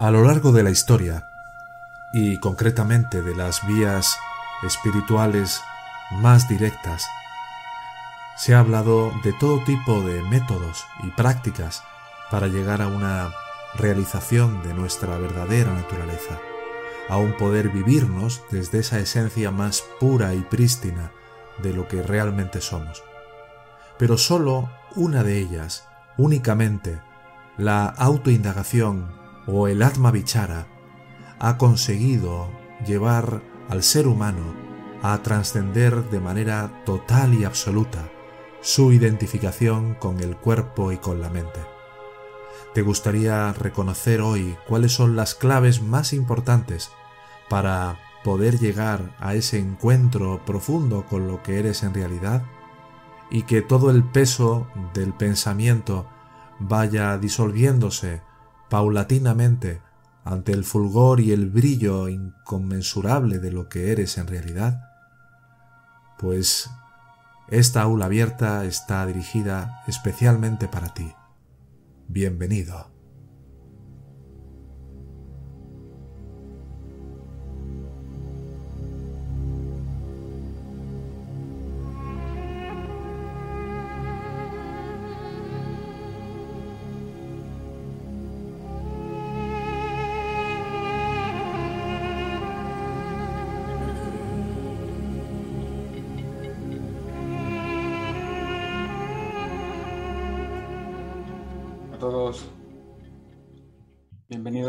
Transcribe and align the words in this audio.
A 0.00 0.12
lo 0.12 0.22
largo 0.22 0.52
de 0.52 0.62
la 0.62 0.70
historia, 0.70 1.28
y 2.12 2.38
concretamente 2.38 3.20
de 3.20 3.34
las 3.34 3.66
vías 3.66 4.16
espirituales 4.62 5.60
más 6.12 6.48
directas, 6.48 7.04
se 8.36 8.54
ha 8.54 8.60
hablado 8.60 9.10
de 9.24 9.32
todo 9.32 9.64
tipo 9.64 10.00
de 10.02 10.22
métodos 10.22 10.86
y 11.02 11.10
prácticas 11.10 11.82
para 12.30 12.46
llegar 12.46 12.80
a 12.80 12.86
una 12.86 13.32
realización 13.74 14.62
de 14.62 14.72
nuestra 14.72 15.18
verdadera 15.18 15.74
naturaleza, 15.74 16.38
a 17.08 17.16
un 17.16 17.36
poder 17.36 17.68
vivirnos 17.68 18.42
desde 18.52 18.78
esa 18.78 19.00
esencia 19.00 19.50
más 19.50 19.82
pura 19.98 20.32
y 20.32 20.42
prístina 20.42 21.10
de 21.60 21.72
lo 21.72 21.88
que 21.88 22.04
realmente 22.04 22.60
somos. 22.60 23.02
Pero 23.98 24.16
sólo 24.16 24.70
una 24.94 25.24
de 25.24 25.38
ellas, 25.40 25.88
únicamente, 26.16 27.02
la 27.56 27.86
autoindagación 27.86 29.18
o 29.48 29.66
el 29.66 29.82
Atma 29.82 30.10
Vichara 30.10 30.66
ha 31.40 31.56
conseguido 31.56 32.48
llevar 32.86 33.42
al 33.68 33.82
ser 33.82 34.06
humano 34.06 34.54
a 35.02 35.22
trascender 35.22 36.10
de 36.10 36.20
manera 36.20 36.82
total 36.84 37.34
y 37.34 37.44
absoluta 37.44 38.10
su 38.60 38.92
identificación 38.92 39.94
con 39.94 40.20
el 40.20 40.36
cuerpo 40.36 40.92
y 40.92 40.98
con 40.98 41.20
la 41.20 41.30
mente. 41.30 41.60
¿Te 42.74 42.82
gustaría 42.82 43.52
reconocer 43.52 44.20
hoy 44.20 44.56
cuáles 44.66 44.92
son 44.92 45.16
las 45.16 45.34
claves 45.34 45.82
más 45.82 46.12
importantes 46.12 46.90
para 47.48 47.98
poder 48.24 48.58
llegar 48.58 49.16
a 49.18 49.34
ese 49.34 49.58
encuentro 49.58 50.44
profundo 50.44 51.06
con 51.08 51.26
lo 51.26 51.42
que 51.42 51.58
eres 51.58 51.82
en 51.82 51.94
realidad? 51.94 52.42
Y 53.30 53.42
que 53.42 53.62
todo 53.62 53.90
el 53.90 54.04
peso 54.04 54.66
del 54.92 55.12
pensamiento 55.14 56.06
vaya 56.58 57.16
disolviéndose 57.16 58.27
paulatinamente 58.68 59.80
ante 60.24 60.52
el 60.52 60.64
fulgor 60.64 61.20
y 61.20 61.32
el 61.32 61.48
brillo 61.50 62.08
inconmensurable 62.08 63.38
de 63.38 63.50
lo 63.50 63.68
que 63.68 63.92
eres 63.92 64.18
en 64.18 64.26
realidad? 64.26 64.82
Pues 66.18 66.70
esta 67.48 67.82
aula 67.82 68.06
abierta 68.06 68.64
está 68.64 69.06
dirigida 69.06 69.82
especialmente 69.86 70.68
para 70.68 70.92
ti. 70.92 71.14
Bienvenido. 72.08 72.97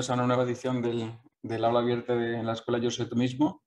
A 0.10 0.14
una 0.16 0.26
nueva 0.26 0.44
edición 0.44 0.82
del, 0.82 1.14
del 1.44 1.66
aula 1.66 1.82
abierta 1.82 2.16
de 2.16 2.42
la 2.42 2.54
Escuela 2.54 2.80
Yo 2.80 2.90
Soy 2.90 3.08
Tú 3.08 3.16
Mismo. 3.16 3.64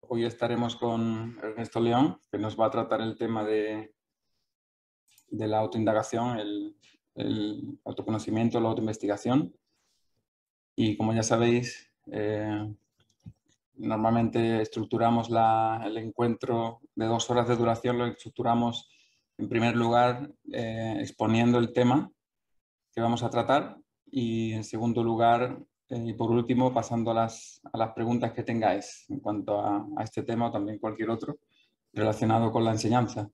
Hoy 0.00 0.24
estaremos 0.24 0.74
con 0.76 1.38
Ernesto 1.42 1.80
León, 1.80 2.18
que 2.30 2.38
nos 2.38 2.58
va 2.58 2.66
a 2.66 2.70
tratar 2.70 3.02
el 3.02 3.18
tema 3.18 3.44
de, 3.44 3.94
de 5.28 5.46
la 5.46 5.58
autoindagación, 5.58 6.38
el, 6.38 6.76
el 7.14 7.78
autoconocimiento, 7.84 8.58
la 8.58 8.70
autoinvestigación. 8.70 9.54
Y 10.76 10.96
como 10.96 11.12
ya 11.12 11.22
sabéis, 11.22 11.92
eh, 12.10 12.74
normalmente 13.74 14.62
estructuramos 14.62 15.28
la, 15.28 15.82
el 15.84 15.98
encuentro 15.98 16.80
de 16.94 17.04
dos 17.04 17.28
horas 17.28 17.48
de 17.48 17.56
duración, 17.56 17.98
lo 17.98 18.06
estructuramos 18.06 18.88
en 19.36 19.50
primer 19.50 19.76
lugar 19.76 20.32
eh, 20.52 20.96
exponiendo 21.00 21.58
el 21.58 21.74
tema 21.74 22.10
que 22.94 23.02
vamos 23.02 23.22
a 23.22 23.28
tratar 23.28 23.76
y 24.10 24.52
en 24.52 24.64
segundo 24.64 25.02
lugar, 25.02 25.58
eh, 25.88 26.04
y 26.06 26.12
por 26.14 26.30
último, 26.30 26.72
pasando 26.72 27.10
a 27.10 27.14
las, 27.14 27.60
a 27.72 27.78
las, 27.78 27.92
preguntas 27.92 28.32
que 28.32 28.42
tengáis 28.42 29.06
en 29.08 29.20
cuanto 29.20 29.60
a, 29.60 29.86
a, 29.96 30.04
este 30.04 30.22
tema 30.22 30.48
o 30.48 30.52
también 30.52 30.78
cualquier 30.78 31.10
otro 31.10 31.38
relacionado 31.92 32.52
con 32.52 32.64
la 32.64 32.72
enseñanza. 32.72 33.30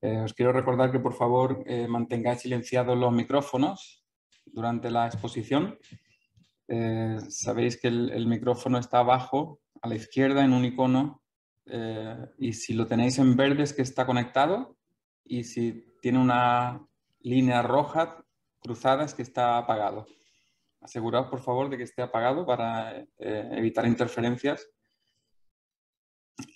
Eh, 0.00 0.20
os 0.20 0.34
quiero 0.34 0.52
recordar 0.52 0.92
que 0.92 1.00
por 1.00 1.14
favor 1.14 1.62
eh, 1.66 1.86
mantengáis 1.88 2.42
silenciados 2.42 2.98
los 2.98 3.12
micrófonos 3.12 4.04
durante 4.44 4.90
la 4.90 5.06
exposición. 5.06 5.78
Eh, 6.68 7.18
sabéis 7.28 7.80
que 7.80 7.88
el, 7.88 8.10
el, 8.10 8.26
micrófono 8.26 8.78
está 8.78 8.98
abajo, 8.98 9.60
a 9.80 9.88
la 9.88 9.94
izquierda, 9.94 10.44
en 10.44 10.52
un 10.52 10.64
icono, 10.64 11.22
eh, 11.66 12.16
y 12.38 12.52
si 12.52 12.74
lo 12.74 12.86
tenéis 12.86 13.18
en 13.18 13.36
verde 13.36 13.62
es 13.62 13.72
que 13.72 13.82
está 13.82 14.06
conectado, 14.06 14.76
y 15.24 15.44
si 15.44 15.86
tiene 16.02 16.18
una 16.18 16.86
línea 17.20 17.62
roja 17.62 18.23
cruzadas 18.64 19.14
que 19.14 19.22
está 19.22 19.58
apagado. 19.58 20.06
Aseguraos, 20.80 21.28
por 21.28 21.40
favor, 21.40 21.68
de 21.68 21.76
que 21.76 21.84
esté 21.84 22.02
apagado 22.02 22.46
para 22.46 22.98
eh, 23.18 23.48
evitar 23.52 23.86
interferencias. 23.86 24.66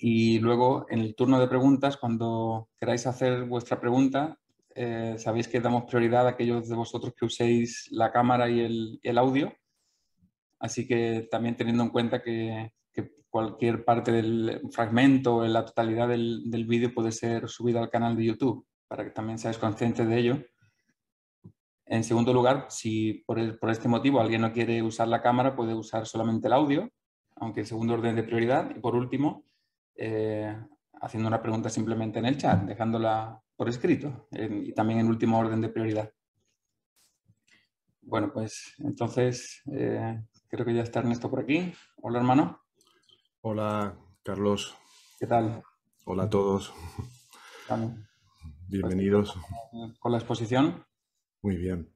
Y 0.01 0.39
luego, 0.41 0.87
en 0.89 1.01
el 1.01 1.15
turno 1.15 1.39
de 1.39 1.49
preguntas, 1.49 1.97
cuando 1.97 2.71
queráis 2.79 3.07
hacer 3.07 3.45
vuestra 3.45 3.79
pregunta, 3.79 4.39
eh, 4.75 5.17
sabéis 5.19 5.49
que 5.49 5.61
damos 5.61 5.85
prioridad 5.85 6.27
a 6.27 6.31
aquellos 6.31 6.69
de 6.69 6.75
vosotros 6.75 7.15
que 7.15 7.27
uséis 7.27 7.89
la 7.91 8.11
cámara 8.11 8.49
y 8.49 8.61
el, 8.61 9.01
el 9.03 9.19
audio. 9.19 9.53
Así 10.59 10.87
que 10.87 11.29
también 11.31 11.57
teniendo 11.57 11.85
en 11.85 11.91
cuenta 11.91 12.23
que, 12.23 12.73
que, 12.93 13.13
cualquier 13.31 13.85
parte 13.85 14.11
del 14.11 14.63
fragmento 14.73 15.37
o 15.37 15.45
en 15.45 15.53
la 15.53 15.65
totalidad 15.65 16.09
del, 16.09 16.51
del 16.51 16.65
vídeo 16.65 16.95
puede 16.95 17.13
ser 17.13 17.49
subido 17.49 17.79
al 17.79 17.91
canal 17.91 18.17
de 18.17 18.25
YouTube, 18.25 18.67
para 18.89 19.05
que 19.05 19.11
también 19.11 19.39
seáis 19.39 19.59
conscientes 19.59 20.09
de 20.09 20.19
ello. 20.19 20.43
En 21.91 22.05
segundo 22.05 22.35
lugar, 22.35 22.67
si 22.69 23.25
por, 23.27 23.39
el, 23.39 23.59
por, 23.59 23.71
este 23.71 23.89
motivo 23.89 24.21
alguien 24.21 24.43
no 24.43 24.53
quiere 24.53 24.83
usar 24.83 25.09
la 25.09 25.23
cámara, 25.23 25.57
puede 25.57 25.75
usar 25.75 26.07
solamente 26.07 26.47
el 26.47 26.53
audio, 26.53 26.91
aunque 27.37 27.61
en 27.61 27.67
segundo 27.67 27.95
orden 27.95 28.15
de 28.15 28.23
prioridad. 28.23 28.71
Y 28.77 28.81
por 28.81 28.95
último, 28.95 29.47
eh, 29.95 30.55
haciendo 31.01 31.29
una 31.29 31.41
pregunta 31.41 31.71
simplemente 31.71 32.19
en 32.19 32.27
el 32.27 32.37
chat, 32.37 32.63
dejándola 32.65 33.43
por 33.57 33.69
escrito 33.69 34.29
y 34.31 34.73
también 34.73 35.01
en 35.01 35.09
último 35.09 35.39
orden 35.39 35.61
de 35.63 35.71
prioridad. 35.71 36.13
Bueno, 38.03 38.33
pues 38.33 38.75
entonces 38.79 39.63
eh, 39.73 40.23
creo 40.49 40.65
que 40.65 40.75
ya 40.75 40.83
está 40.83 41.01
Ernesto 41.01 41.31
por 41.31 41.41
aquí. 41.41 41.73
Hola, 41.97 42.19
hermano. 42.19 42.61
Hola, 43.41 43.97
Carlos. 44.23 44.77
¿Qué 45.19 45.27
tal? 45.27 45.63
Hola 46.05 46.25
a 46.25 46.31
todos. 46.31 46.73
Bienvenidos. 48.69 49.37
Pues, 49.73 49.99
con 49.99 50.13
la 50.13 50.19
exposición. 50.19 50.85
Muy 51.41 51.57
bien. 51.57 51.95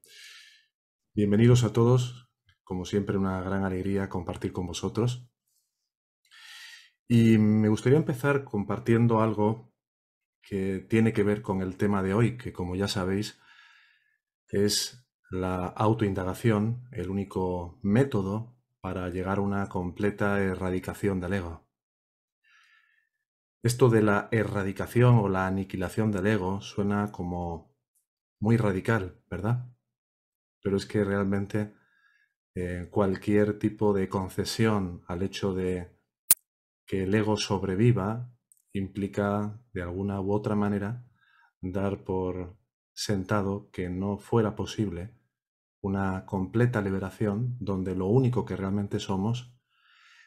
Bienvenidos 1.13 1.65
a 1.65 1.73
todos. 1.73 2.29
Como 2.63 2.85
siempre, 2.85 3.17
una 3.17 3.41
gran 3.41 3.65
alegría 3.65 4.07
compartir 4.07 4.53
con 4.53 4.65
vosotros. 4.65 5.27
Y 7.09 7.37
me 7.37 7.67
gustaría 7.67 7.97
empezar 7.97 8.45
compartiendo 8.45 9.19
algo 9.19 9.73
que 10.41 10.79
tiene 10.89 11.11
que 11.11 11.23
ver 11.23 11.41
con 11.41 11.61
el 11.61 11.75
tema 11.75 12.01
de 12.01 12.13
hoy, 12.13 12.37
que 12.37 12.53
como 12.53 12.77
ya 12.77 12.87
sabéis, 12.87 13.37
es 14.47 15.05
la 15.29 15.65
autoindagación, 15.65 16.87
el 16.93 17.09
único 17.09 17.79
método 17.81 18.55
para 18.79 19.09
llegar 19.09 19.39
a 19.39 19.41
una 19.41 19.67
completa 19.67 20.41
erradicación 20.41 21.19
del 21.19 21.33
ego. 21.33 21.67
Esto 23.61 23.89
de 23.89 24.03
la 24.03 24.29
erradicación 24.31 25.15
o 25.19 25.27
la 25.27 25.47
aniquilación 25.47 26.11
del 26.11 26.27
ego 26.27 26.61
suena 26.61 27.11
como 27.11 27.72
muy 28.43 28.57
radical, 28.57 29.21
¿verdad? 29.29 29.73
Pero 30.61 30.75
es 30.75 30.85
que 30.85 31.05
realmente 31.05 31.73
eh, 32.53 32.89
cualquier 32.91 33.57
tipo 33.57 33.93
de 33.93 34.09
concesión 34.09 35.01
al 35.07 35.21
hecho 35.21 35.53
de 35.53 35.97
que 36.85 37.03
el 37.03 37.15
ego 37.15 37.37
sobreviva 37.37 38.35
implica 38.73 39.61
de 39.71 39.81
alguna 39.81 40.19
u 40.19 40.33
otra 40.33 40.55
manera 40.55 41.07
dar 41.61 42.03
por 42.03 42.57
sentado 42.93 43.69
que 43.71 43.89
no 43.89 44.17
fuera 44.17 44.57
posible 44.57 45.15
una 45.81 46.25
completa 46.25 46.81
liberación 46.81 47.55
donde 47.61 47.95
lo 47.95 48.07
único 48.07 48.43
que 48.43 48.57
realmente 48.57 48.99
somos 48.99 49.55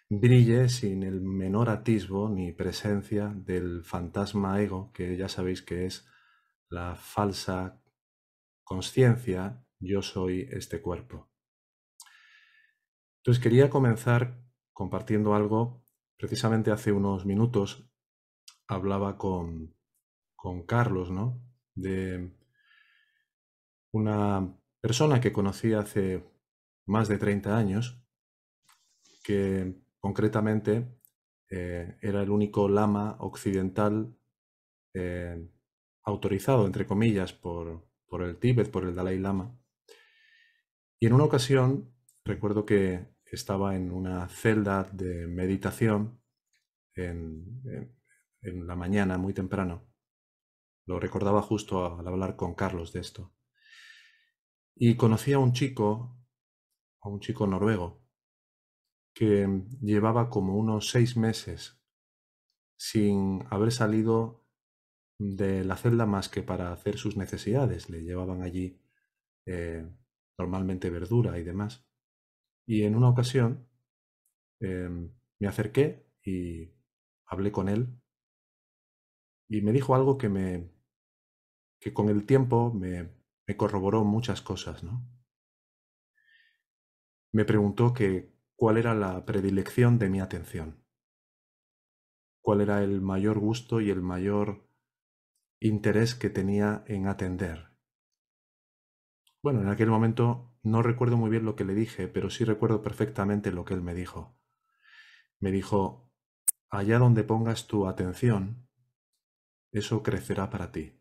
brille 0.09 0.71
sin 0.71 1.03
el 1.03 1.21
menor 1.21 1.69
atisbo 1.69 2.31
ni 2.31 2.53
presencia 2.53 3.29
del 3.29 3.85
fantasma 3.85 4.59
ego, 4.63 4.91
que 4.95 5.19
ya 5.19 5.29
sabéis 5.29 5.61
que 5.61 5.85
es 5.85 6.09
la 6.71 6.95
falsa 6.95 7.83
conciencia, 8.67 9.65
yo 9.79 10.03
soy 10.03 10.49
este 10.51 10.83
cuerpo. 10.83 11.31
Entonces 13.19 13.43
quería 13.43 13.71
comenzar 13.71 14.43
compartiendo 14.73 15.35
algo. 15.35 15.85
Precisamente 16.19 16.73
hace 16.73 16.91
unos 16.91 17.25
minutos 17.25 17.89
hablaba 18.67 19.17
con, 19.19 19.77
con 20.35 20.67
Carlos, 20.67 21.11
¿no? 21.13 21.41
De 21.77 22.37
una 23.93 24.59
persona 24.81 25.21
que 25.21 25.33
conocí 25.33 25.73
hace 25.73 26.25
más 26.87 27.07
de 27.09 27.19
30 27.19 27.57
años, 27.57 28.03
que 29.23 29.77
concretamente 30.01 30.89
eh, 31.51 31.97
era 32.03 32.21
el 32.23 32.31
único 32.31 32.69
lama 32.69 33.17
occidental 33.21 34.17
eh, 34.93 35.49
autorizado, 36.03 36.67
entre 36.67 36.87
comillas, 36.87 37.33
por, 37.33 37.86
por 38.09 38.23
el 38.23 38.39
Tíbet, 38.39 38.71
por 38.71 38.85
el 38.85 38.95
Dalai 38.95 39.19
Lama. 39.19 39.59
Y 40.99 41.07
en 41.07 41.13
una 41.13 41.25
ocasión, 41.25 41.95
recuerdo 42.25 42.65
que 42.65 43.15
estaba 43.25 43.77
en 43.77 43.91
una 43.91 44.29
celda 44.29 44.85
de 44.85 45.27
meditación 45.27 46.23
en, 46.95 47.63
la 48.43 48.77
mañana, 48.77 49.19
muy 49.19 49.35
temprano. 49.35 49.89
Lo 50.87 51.01
recordaba 51.01 51.43
justo 51.43 51.99
al 51.99 52.07
hablar 52.07 52.37
con 52.37 52.55
Carlos 52.55 52.93
de 52.93 53.01
esto. 53.01 53.35
Y 54.75 54.97
conocí 54.97 55.33
a 55.33 55.39
un 55.39 55.53
chico, 55.53 56.17
a 57.01 57.09
un 57.09 57.21
chico 57.21 57.47
noruego, 57.47 58.07
que 59.13 59.49
llevaba 59.81 60.31
como 60.31 60.57
unos 60.57 60.91
seis 60.91 61.17
meses 61.17 61.83
sin 62.77 63.45
haber 63.51 63.73
salido 63.73 64.46
de 65.19 65.65
la 65.65 65.77
celda 65.77 66.07
más 66.07 66.29
que 66.29 66.43
para 66.43 66.73
hacer 66.73 66.99
sus 66.99 67.17
necesidades. 67.17 67.91
Le 67.91 68.03
llevaban 68.03 68.43
allí 68.43 68.81
eh, 69.47 69.89
normalmente 70.39 70.91
verdura 70.91 71.39
y 71.39 71.45
demás. 71.45 71.87
Y 72.67 72.83
en 72.83 72.97
una 72.97 73.09
ocasión 73.09 73.69
em, 74.61 75.13
me 75.41 75.49
acerqué 75.49 76.07
y 76.25 76.73
hablé 77.27 77.53
con 77.53 77.69
él 77.69 78.01
y 79.49 79.63
me 79.63 79.73
dijo 79.73 79.95
algo 79.95 80.19
que 80.19 80.29
me 80.29 80.71
que 81.81 81.93
con 81.93 82.09
el 82.09 82.27
tiempo 82.27 82.73
me, 82.73 83.11
me 83.47 83.57
corroboró 83.57 84.03
muchas 84.03 84.43
cosas, 84.43 84.83
¿no? 84.83 85.07
Me 87.33 87.45
preguntó 87.45 87.93
que 87.93 88.33
cuál 88.57 88.79
era 88.79 88.95
la 88.95 89.25
predilección 89.25 89.99
de 89.99 90.09
mi 90.09 90.21
atención, 90.21 90.83
cuál 92.43 92.63
era 92.63 92.83
el 92.83 93.03
mayor 93.03 93.39
gusto 93.39 93.81
y 93.81 93.91
el 93.91 94.01
mayor 94.01 94.66
interés 95.61 96.15
que 96.15 96.31
tenía 96.31 96.85
en 96.87 97.09
atender. 97.09 97.71
Bueno, 99.43 99.63
en 99.63 99.69
aquel 99.69 99.89
momento 99.89 100.57
no 100.63 100.83
recuerdo 100.83 101.17
muy 101.17 101.31
bien 101.31 101.45
lo 101.45 101.57
que 101.57 101.65
le 101.65 101.75
dije, 101.75 102.09
pero 102.09 102.31
sí 102.31 102.45
recuerdo 102.45 102.83
perfectamente 102.83 103.53
lo 103.53 103.65
que 103.65 103.75
él 103.75 103.83
me 103.83 103.95
dijo. 103.95 104.37
Me 105.39 105.51
dijo, 105.51 106.13
allá 106.69 106.99
donde 106.99 107.23
pongas 107.23 107.67
tu 107.67 107.87
atención, 107.87 108.69
eso 109.71 110.03
crecerá 110.03 110.51
para 110.51 110.73
ti. 110.73 111.01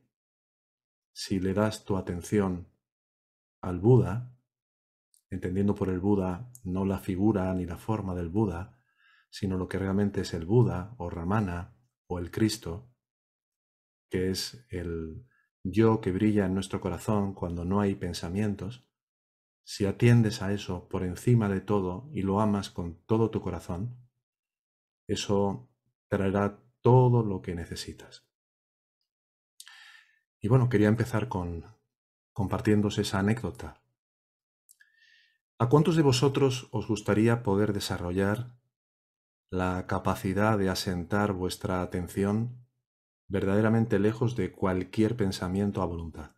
Si 1.12 1.40
le 1.40 1.54
das 1.54 1.86
tu 1.86 1.98
atención 1.98 2.68
al 3.62 3.80
Buda, 3.80 4.38
entendiendo 5.30 5.74
por 5.74 5.90
el 5.90 6.00
Buda 6.00 6.52
no 6.64 6.86
la 6.86 7.00
figura 7.00 7.54
ni 7.54 7.66
la 7.66 7.78
forma 7.78 8.14
del 8.14 8.30
Buda, 8.30 8.80
sino 9.30 9.58
lo 9.58 9.68
que 9.68 9.80
realmente 9.80 10.22
es 10.22 10.34
el 10.34 10.46
Buda 10.46 10.94
o 10.98 11.10
Ramana 11.10 11.76
o 12.08 12.20
el 12.20 12.32
Cristo, 12.32 12.95
que 14.10 14.30
es 14.32 14.66
el 14.70 15.26
yo 15.64 16.00
que 16.00 16.12
brilla 16.12 16.46
en 16.46 16.54
nuestro 16.54 16.80
corazón 16.80 17.34
cuando 17.34 17.66
no 17.66 17.82
hay 17.82 17.96
pensamientos, 17.96 18.86
si 19.64 19.86
atiendes 19.86 20.44
a 20.44 20.54
eso 20.54 20.88
por 20.88 21.04
encima 21.04 21.50
de 21.50 21.60
todo 21.60 22.10
y 22.14 22.22
lo 22.22 22.40
amas 22.40 22.70
con 22.70 23.04
todo 23.06 23.32
tu 23.32 23.42
corazón, 23.42 23.98
eso 25.08 25.68
traerá 26.08 26.60
todo 26.82 27.24
lo 27.24 27.42
que 27.42 27.56
necesitas. 27.56 28.28
Y 30.40 30.48
bueno, 30.48 30.70
quería 30.70 30.88
empezar 30.88 31.28
con 31.28 31.66
compartiéndose 32.32 33.02
esa 33.02 33.20
anécdota. 33.20 33.82
¿A 35.58 35.70
cuántos 35.70 35.96
de 35.96 36.04
vosotros 36.04 36.68
os 36.72 36.88
gustaría 36.88 37.42
poder 37.42 37.74
desarrollar 37.74 38.56
la 39.50 39.88
capacidad 39.88 40.60
de 40.60 40.70
asentar 40.70 41.34
vuestra 41.34 41.82
atención 41.82 42.65
verdaderamente 43.28 44.00
lejos 44.00 44.36
de 44.36 44.52
cualquier 44.52 45.16
pensamiento 45.18 45.82
a 45.82 45.86
voluntad. 45.86 46.36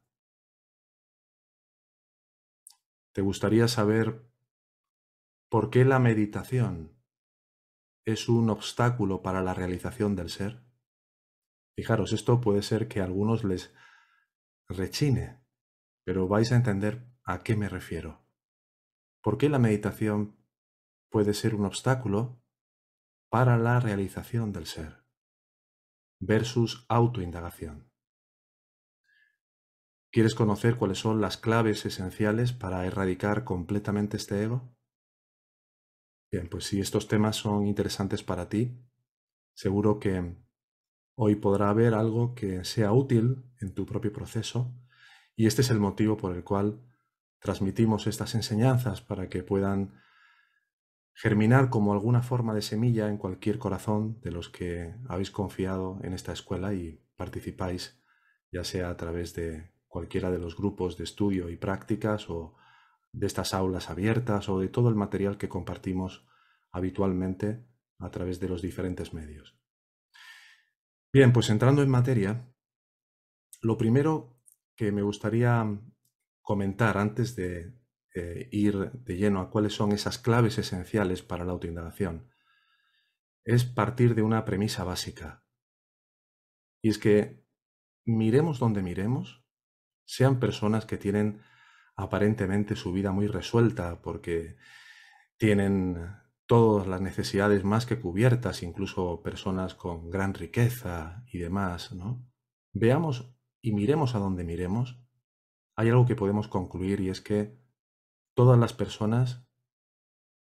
¿Te 3.13 3.21
gustaría 3.21 3.67
saber 3.67 4.29
por 5.49 5.69
qué 5.69 5.85
la 5.85 5.99
meditación 5.99 6.95
es 8.05 8.29
un 8.29 8.49
obstáculo 8.49 9.21
para 9.21 9.41
la 9.41 9.53
realización 9.53 10.15
del 10.15 10.29
ser? 10.29 10.63
Fijaros, 11.75 12.13
esto 12.13 12.41
puede 12.41 12.61
ser 12.61 12.87
que 12.87 13.01
a 13.01 13.05
algunos 13.05 13.43
les 13.43 13.73
rechine, 14.67 15.43
pero 16.03 16.27
vais 16.27 16.51
a 16.51 16.55
entender 16.55 17.11
a 17.23 17.43
qué 17.43 17.55
me 17.55 17.69
refiero. 17.69 18.25
¿Por 19.21 19.37
qué 19.37 19.49
la 19.49 19.59
meditación 19.59 20.37
puede 21.09 21.33
ser 21.33 21.55
un 21.55 21.65
obstáculo 21.65 22.41
para 23.29 23.57
la 23.57 23.79
realización 23.79 24.53
del 24.53 24.67
ser? 24.67 25.06
Versus 26.19 26.85
autoindagación. 26.89 27.91
¿Quieres 30.11 30.35
conocer 30.35 30.77
cuáles 30.77 30.99
son 30.99 31.21
las 31.21 31.37
claves 31.37 31.85
esenciales 31.85 32.53
para 32.53 32.85
erradicar 32.85 33.43
completamente 33.43 34.17
este 34.17 34.43
ego? 34.43 34.75
Bien, 36.31 36.49
pues 36.49 36.65
si 36.65 36.79
estos 36.79 37.07
temas 37.07 37.35
son 37.35 37.67
interesantes 37.67 38.23
para 38.23 38.49
ti, 38.49 38.77
seguro 39.53 39.99
que 39.99 40.35
hoy 41.15 41.35
podrá 41.35 41.69
haber 41.69 41.93
algo 41.93 42.35
que 42.35 42.63
sea 42.65 42.91
útil 42.91 43.45
en 43.59 43.73
tu 43.73 43.85
propio 43.85 44.11
proceso 44.11 44.73
y 45.35 45.45
este 45.47 45.61
es 45.61 45.69
el 45.69 45.79
motivo 45.79 46.17
por 46.17 46.35
el 46.35 46.43
cual 46.43 46.81
transmitimos 47.39 48.07
estas 48.07 48.35
enseñanzas 48.35 49.01
para 49.01 49.29
que 49.29 49.43
puedan 49.43 49.93
germinar 51.17 51.71
como 51.71 51.93
alguna 51.93 52.21
forma 52.21 52.53
de 52.53 52.61
semilla 52.61 53.09
en 53.09 53.17
cualquier 53.17 53.57
corazón 53.57 54.21
de 54.21 54.29
los 54.29 54.49
que 54.49 54.93
habéis 55.09 55.31
confiado 55.31 55.99
en 56.03 56.13
esta 56.13 56.31
escuela 56.31 56.75
y 56.75 57.01
participáis, 57.15 57.99
ya 58.51 58.63
sea 58.63 58.91
a 58.91 58.97
través 58.97 59.33
de 59.33 59.73
cualquiera 59.87 60.29
de 60.29 60.37
los 60.37 60.55
grupos 60.55 60.95
de 60.95 61.05
estudio 61.05 61.49
y 61.49 61.57
prácticas 61.57 62.29
o 62.29 62.55
de 63.11 63.25
estas 63.25 63.55
aulas 63.55 63.89
abiertas 63.89 64.47
o 64.47 64.59
de 64.59 64.67
todo 64.67 64.89
el 64.89 64.95
material 64.95 65.39
que 65.39 65.49
compartimos 65.49 66.27
habitualmente 66.69 67.65
a 67.97 68.11
través 68.11 68.39
de 68.39 68.49
los 68.49 68.61
diferentes 68.61 69.11
medios. 69.11 69.59
Bien, 71.11 71.33
pues 71.33 71.49
entrando 71.49 71.81
en 71.81 71.89
materia, 71.89 72.47
lo 73.63 73.75
primero 73.75 74.39
que 74.75 74.91
me 74.91 75.01
gustaría 75.01 75.65
comentar 76.43 76.99
antes 76.99 77.35
de 77.35 77.73
eh, 78.17 78.49
ir 78.51 78.91
de 78.91 79.17
lleno 79.17 79.41
a 79.41 79.49
cuáles 79.49 79.73
son 79.73 79.91
esas 79.91 80.17
claves 80.17 80.57
esenciales 80.57 81.21
para 81.21 81.45
la 81.45 81.51
autoindagación, 81.51 82.29
es 83.43 83.63
partir 83.63 84.15
de 84.15 84.23
una 84.23 84.43
premisa 84.45 84.83
básica. 84.83 85.45
Y 86.81 86.89
es 86.89 86.97
que 86.97 87.45
miremos 88.05 88.59
donde 88.59 88.81
miremos, 88.81 89.45
sean 90.05 90.39
personas 90.39 90.85
que 90.85 90.97
tienen 90.97 91.41
aparentemente 91.95 92.75
su 92.75 92.93
vida 92.93 93.11
muy 93.11 93.27
resuelta 93.27 94.01
porque 94.01 94.57
tienen 95.37 95.97
todas 96.45 96.87
las 96.87 97.01
necesidades 97.01 97.63
más 97.63 97.85
que 97.85 97.99
cubiertas, 97.99 98.63
incluso 98.63 99.21
personas 99.21 99.75
con 99.75 100.09
gran 100.09 100.33
riqueza 100.33 101.23
y 101.31 101.39
demás, 101.39 101.91
¿no? 101.91 102.25
Veamos 102.73 103.37
y 103.61 103.73
miremos 103.73 104.15
a 104.15 104.19
donde 104.19 104.43
miremos, 104.43 104.99
hay 105.75 105.89
algo 105.89 106.05
que 106.05 106.15
podemos 106.15 106.47
concluir 106.47 107.01
y 107.01 107.09
es 107.09 107.21
que 107.21 107.59
todas 108.37 108.59
las 108.59 108.71
personas 108.71 109.49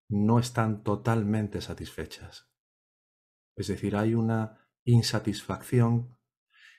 no 0.08 0.38
están 0.38 0.84
totalmente 0.84 1.60
satisfechas. 1.60 2.48
Es 3.56 3.66
decir, 3.66 3.96
hay 3.96 4.14
una 4.14 4.68
insatisfacción 4.84 6.16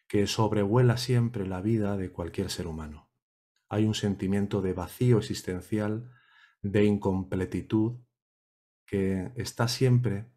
que 0.08 0.25
sobrevuela 0.25 0.96
siempre 0.96 1.46
la 1.46 1.60
vida 1.60 1.98
de 1.98 2.13
cualquier 2.13 2.50
ser 2.50 2.65
humano. 2.65 3.12
Hay 3.68 3.84
un 3.84 3.94
sentimiento 3.94 4.62
de 4.62 4.72
vacío 4.72 5.18
existencial, 5.18 6.10
de 6.62 6.86
incompletitud, 6.86 8.00
que 8.86 9.34
está 9.36 9.68
siempre 9.68 10.32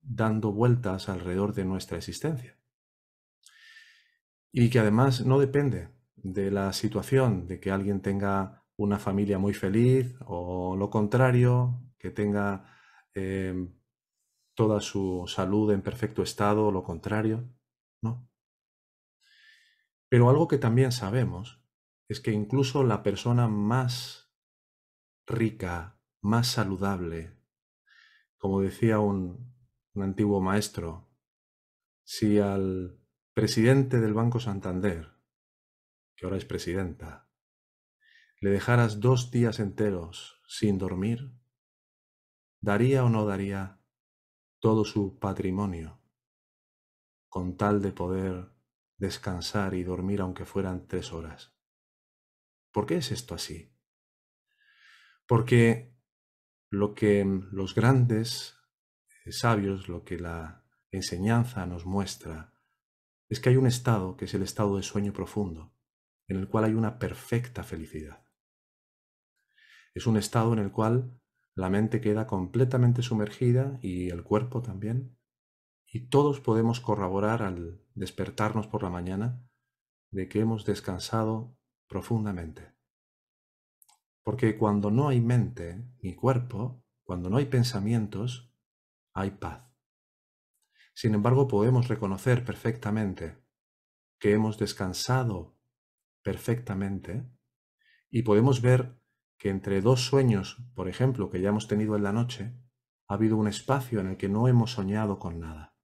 dando 0.00 0.50
vueltas 0.50 1.10
alrededor 1.10 1.52
de 1.52 1.66
nuestra 1.66 1.98
existencia. 1.98 2.58
Y 4.50 4.70
que 4.70 4.78
además 4.78 5.26
no 5.26 5.38
depende 5.38 5.90
de 6.14 6.50
la 6.50 6.72
situación 6.72 7.46
de 7.46 7.60
que 7.60 7.70
alguien 7.70 8.00
tenga 8.00 8.65
una 8.76 8.98
familia 8.98 9.38
muy 9.38 9.54
feliz 9.54 10.14
o 10.26 10.76
lo 10.76 10.90
contrario, 10.90 11.82
que 11.98 12.10
tenga 12.10 12.64
em, 13.14 13.74
toda 14.54 14.80
su 14.80 15.24
salud 15.26 15.72
en 15.72 15.82
perfecto 15.82 16.22
estado 16.22 16.66
o 16.66 16.72
lo 16.72 16.82
contrario, 16.82 17.48
¿no? 18.02 18.28
Pero 20.08 20.30
algo 20.30 20.46
que 20.48 20.58
también 20.58 20.92
sabemos 20.92 21.62
es 22.08 22.20
que 22.20 22.32
incluso 22.32 22.84
la 22.84 23.02
persona 23.02 23.48
más 23.48 24.32
rica, 25.26 26.00
más 26.22 26.48
saludable, 26.48 27.36
como 28.38 28.60
decía 28.60 29.00
un, 29.00 29.54
un 29.94 30.02
antiguo 30.02 30.40
maestro, 30.40 31.08
si 32.04 32.38
al 32.38 33.00
presidente 33.34 34.00
del 34.00 34.14
Banco 34.14 34.38
Santander, 34.38 35.10
que 36.14 36.24
ahora 36.24 36.36
es 36.36 36.44
presidenta, 36.44 37.25
le 38.46 38.52
dejaras 38.52 39.00
dos 39.00 39.32
días 39.32 39.58
enteros 39.58 40.40
sin 40.46 40.78
dormir, 40.78 41.32
daría 42.60 43.02
o 43.02 43.08
no 43.08 43.26
daría 43.26 43.80
todo 44.60 44.84
su 44.84 45.18
patrimonio 45.18 46.00
con 47.28 47.56
tal 47.56 47.82
de 47.82 47.90
poder 47.90 48.52
descansar 48.98 49.74
y 49.74 49.82
dormir 49.82 50.20
aunque 50.20 50.44
fueran 50.44 50.86
tres 50.86 51.12
horas. 51.12 51.56
¿Por 52.70 52.86
qué 52.86 52.98
es 52.98 53.10
esto 53.10 53.34
así? 53.34 53.74
Porque 55.26 55.98
lo 56.70 56.94
que 56.94 57.24
los 57.50 57.74
grandes 57.74 58.60
eh, 59.24 59.32
sabios, 59.32 59.88
lo 59.88 60.04
que 60.04 60.20
la 60.20 60.64
enseñanza 60.92 61.66
nos 61.66 61.84
muestra, 61.84 62.54
es 63.28 63.40
que 63.40 63.48
hay 63.48 63.56
un 63.56 63.66
estado 63.66 64.16
que 64.16 64.26
es 64.26 64.34
el 64.34 64.42
estado 64.42 64.76
de 64.76 64.84
sueño 64.84 65.12
profundo, 65.12 65.74
en 66.28 66.36
el 66.36 66.46
cual 66.46 66.66
hay 66.66 66.74
una 66.74 67.00
perfecta 67.00 67.64
felicidad. 67.64 68.25
Es 69.96 70.06
un 70.06 70.18
estado 70.18 70.52
en 70.52 70.58
el 70.58 70.72
cual 70.72 71.18
la 71.54 71.70
mente 71.70 72.02
queda 72.02 72.26
completamente 72.26 73.00
sumergida 73.00 73.78
y 73.80 74.10
el 74.10 74.24
cuerpo 74.24 74.60
también, 74.60 75.16
y 75.86 76.08
todos 76.08 76.38
podemos 76.38 76.80
corroborar 76.80 77.42
al 77.42 77.80
despertarnos 77.94 78.66
por 78.66 78.82
la 78.82 78.90
mañana 78.90 79.42
de 80.10 80.28
que 80.28 80.40
hemos 80.40 80.66
descansado 80.66 81.56
profundamente. 81.88 82.74
Porque 84.22 84.58
cuando 84.58 84.90
no 84.90 85.08
hay 85.08 85.22
mente 85.22 85.82
ni 86.02 86.14
cuerpo, 86.14 86.84
cuando 87.02 87.30
no 87.30 87.38
hay 87.38 87.46
pensamientos, 87.46 88.52
hay 89.14 89.30
paz. 89.30 89.66
Sin 90.92 91.14
embargo, 91.14 91.48
podemos 91.48 91.88
reconocer 91.88 92.44
perfectamente 92.44 93.38
que 94.18 94.34
hemos 94.34 94.58
descansado 94.58 95.56
perfectamente 96.22 97.24
y 98.10 98.20
podemos 98.20 98.60
ver 98.60 99.00
que 99.38 99.50
entre 99.50 99.80
dos 99.80 100.04
sueños, 100.04 100.58
por 100.74 100.88
ejemplo, 100.88 101.30
que 101.30 101.40
ya 101.40 101.50
hemos 101.50 101.68
tenido 101.68 101.96
en 101.96 102.02
la 102.02 102.12
noche, 102.12 102.54
ha 103.08 103.14
habido 103.14 103.36
un 103.36 103.48
espacio 103.48 104.00
en 104.00 104.08
el 104.08 104.16
que 104.16 104.28
no 104.28 104.48
hemos 104.48 104.72
soñado 104.72 105.18
con 105.18 105.40
nada. 105.40 105.76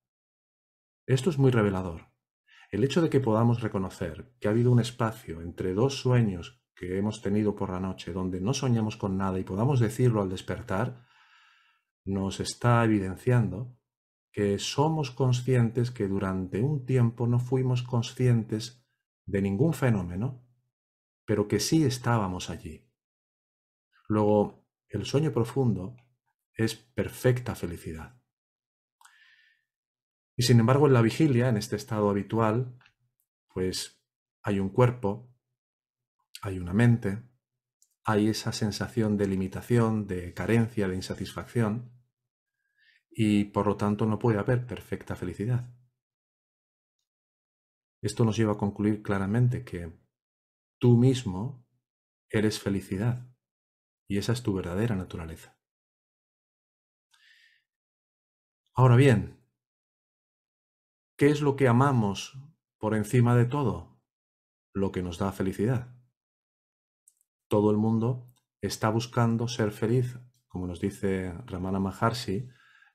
Esto 1.06 1.30
es 1.30 1.38
muy 1.38 1.50
revelador. 1.50 2.08
El 2.70 2.84
hecho 2.84 3.02
de 3.02 3.10
que 3.10 3.20
podamos 3.20 3.60
reconocer 3.60 4.34
que 4.40 4.48
ha 4.48 4.50
habido 4.50 4.72
un 4.72 4.80
espacio 4.80 5.42
entre 5.42 5.74
dos 5.74 6.00
sueños 6.00 6.62
que 6.74 6.98
hemos 6.98 7.20
tenido 7.20 7.54
por 7.54 7.70
la 7.70 7.80
noche 7.80 8.12
donde 8.12 8.40
no 8.40 8.54
soñamos 8.54 8.96
con 8.96 9.18
nada 9.18 9.38
y 9.38 9.44
podamos 9.44 9.78
decirlo 9.78 10.22
al 10.22 10.30
despertar, 10.30 11.06
nos 12.04 12.40
está 12.40 12.82
evidenciando 12.84 13.76
que 14.32 14.58
somos 14.58 15.10
conscientes 15.10 15.90
que 15.90 16.08
durante 16.08 16.62
un 16.62 16.86
tiempo 16.86 17.26
no 17.26 17.38
fuimos 17.38 17.82
conscientes 17.82 18.86
de 19.26 19.42
ningún 19.42 19.74
fenómeno, 19.74 20.42
pero 21.26 21.46
que 21.46 21.60
sí 21.60 21.84
estábamos 21.84 22.48
allí. 22.48 22.90
Luego, 24.08 24.66
el 24.88 25.04
sueño 25.04 25.32
profundo 25.32 25.96
es 26.54 26.74
perfecta 26.74 27.54
felicidad. 27.54 28.20
Y 30.36 30.42
sin 30.42 30.60
embargo, 30.60 30.86
en 30.86 30.92
la 30.92 31.02
vigilia, 31.02 31.48
en 31.48 31.56
este 31.56 31.76
estado 31.76 32.10
habitual, 32.10 32.78
pues 33.48 34.02
hay 34.42 34.58
un 34.58 34.70
cuerpo, 34.70 35.34
hay 36.42 36.58
una 36.58 36.72
mente, 36.72 37.22
hay 38.04 38.28
esa 38.28 38.52
sensación 38.52 39.16
de 39.16 39.28
limitación, 39.28 40.06
de 40.06 40.34
carencia, 40.34 40.88
de 40.88 40.96
insatisfacción, 40.96 41.92
y 43.10 43.44
por 43.44 43.66
lo 43.66 43.76
tanto 43.76 44.06
no 44.06 44.18
puede 44.18 44.38
haber 44.38 44.66
perfecta 44.66 45.14
felicidad. 45.14 45.72
Esto 48.00 48.24
nos 48.24 48.36
lleva 48.36 48.54
a 48.54 48.58
concluir 48.58 49.02
claramente 49.02 49.64
que 49.64 49.92
tú 50.78 50.96
mismo 50.96 51.64
eres 52.28 52.58
felicidad 52.58 53.31
y 54.12 54.18
esa 54.18 54.32
es 54.32 54.42
tu 54.42 54.52
verdadera 54.54 54.94
naturaleza. 54.94 55.58
Ahora 58.74 58.96
bien, 58.96 59.42
¿Qué 61.22 61.30
es 61.30 61.40
lo 61.40 61.54
que 61.54 61.68
amamos 61.68 62.36
por 62.78 62.96
encima 62.96 63.36
de 63.36 63.44
todo? 63.44 64.02
Lo 64.74 64.90
que 64.90 65.04
nos 65.04 65.18
da 65.18 65.30
felicidad. 65.30 65.94
Todo 67.48 67.70
el 67.70 67.76
mundo 67.76 68.34
está 68.60 68.88
buscando 68.88 69.46
ser 69.46 69.70
feliz, 69.70 70.18
como 70.48 70.66
nos 70.66 70.80
dice 70.80 71.32
Ramana 71.46 71.78
Maharshi 71.78 72.48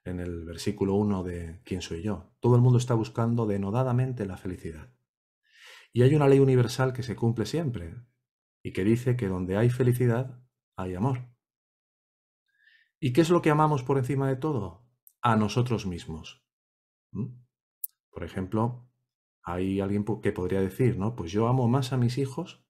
en 0.03 0.19
el 0.19 0.43
versículo 0.43 0.95
1 0.95 1.23
de 1.23 1.61
¿Quién 1.63 1.81
soy 1.81 2.01
yo? 2.01 2.35
Todo 2.41 2.57
el 2.57 2.61
mundo 2.61 2.79
está 2.79 2.95
buscando 2.95 3.45
denodadamente 3.45 4.25
la 4.25 4.35
felicidad. 4.35 4.93
Y 5.93 6.01
hay 6.01 6.13
una 6.13 6.27
ley 6.27 6.39
universal 6.39 6.91
que 6.91 7.03
se 7.03 7.15
cumple 7.15 7.45
siempre 7.45 7.95
y 8.61 8.73
que 8.73 8.83
dice 8.83 9.15
que 9.15 9.29
donde 9.29 9.55
hay 9.55 9.69
felicidad 9.69 10.43
hay 10.77 10.95
amor. 10.95 11.27
¿Y 12.99 13.11
qué 13.11 13.21
es 13.21 13.29
lo 13.29 13.41
que 13.41 13.49
amamos 13.49 13.83
por 13.83 13.97
encima 13.97 14.29
de 14.29 14.37
todo? 14.37 14.87
A 15.21 15.35
nosotros 15.35 15.85
mismos. 15.85 16.45
Por 18.09 18.23
ejemplo, 18.23 18.89
hay 19.43 19.81
alguien 19.81 20.05
que 20.21 20.31
podría 20.31 20.61
decir, 20.61 20.97
¿no? 20.97 21.15
Pues 21.15 21.31
yo 21.31 21.47
amo 21.47 21.67
más 21.67 21.93
a 21.93 21.97
mis 21.97 22.17
hijos 22.17 22.65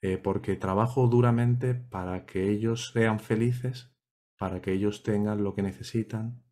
eh, 0.00 0.16
porque 0.16 0.56
trabajo 0.56 1.08
duramente 1.08 1.74
para 1.74 2.24
que 2.24 2.48
ellos 2.50 2.92
sean 2.92 3.18
felices, 3.18 3.92
para 4.36 4.60
que 4.60 4.72
ellos 4.72 5.02
tengan 5.02 5.42
lo 5.42 5.54
que 5.54 5.62
necesitan. 5.62 6.44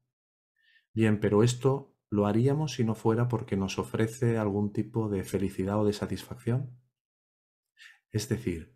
Bien, 0.93 1.21
pero 1.21 1.43
esto 1.43 1.97
lo 2.11 2.27
haríamos 2.27 2.75
si 2.75 2.85
no 2.85 2.95
fuera 2.95 3.29
porque 3.29 3.57
nos 3.57 3.79
ofrece 3.79 4.39
algún 4.39 4.73
tipo 4.73 5.09
de 5.09 5.23
felicidad 5.23 5.81
o 5.81 5.85
de 5.85 5.93
satisfacción. 5.93 6.81
Es 8.11 8.29
decir, 8.29 8.76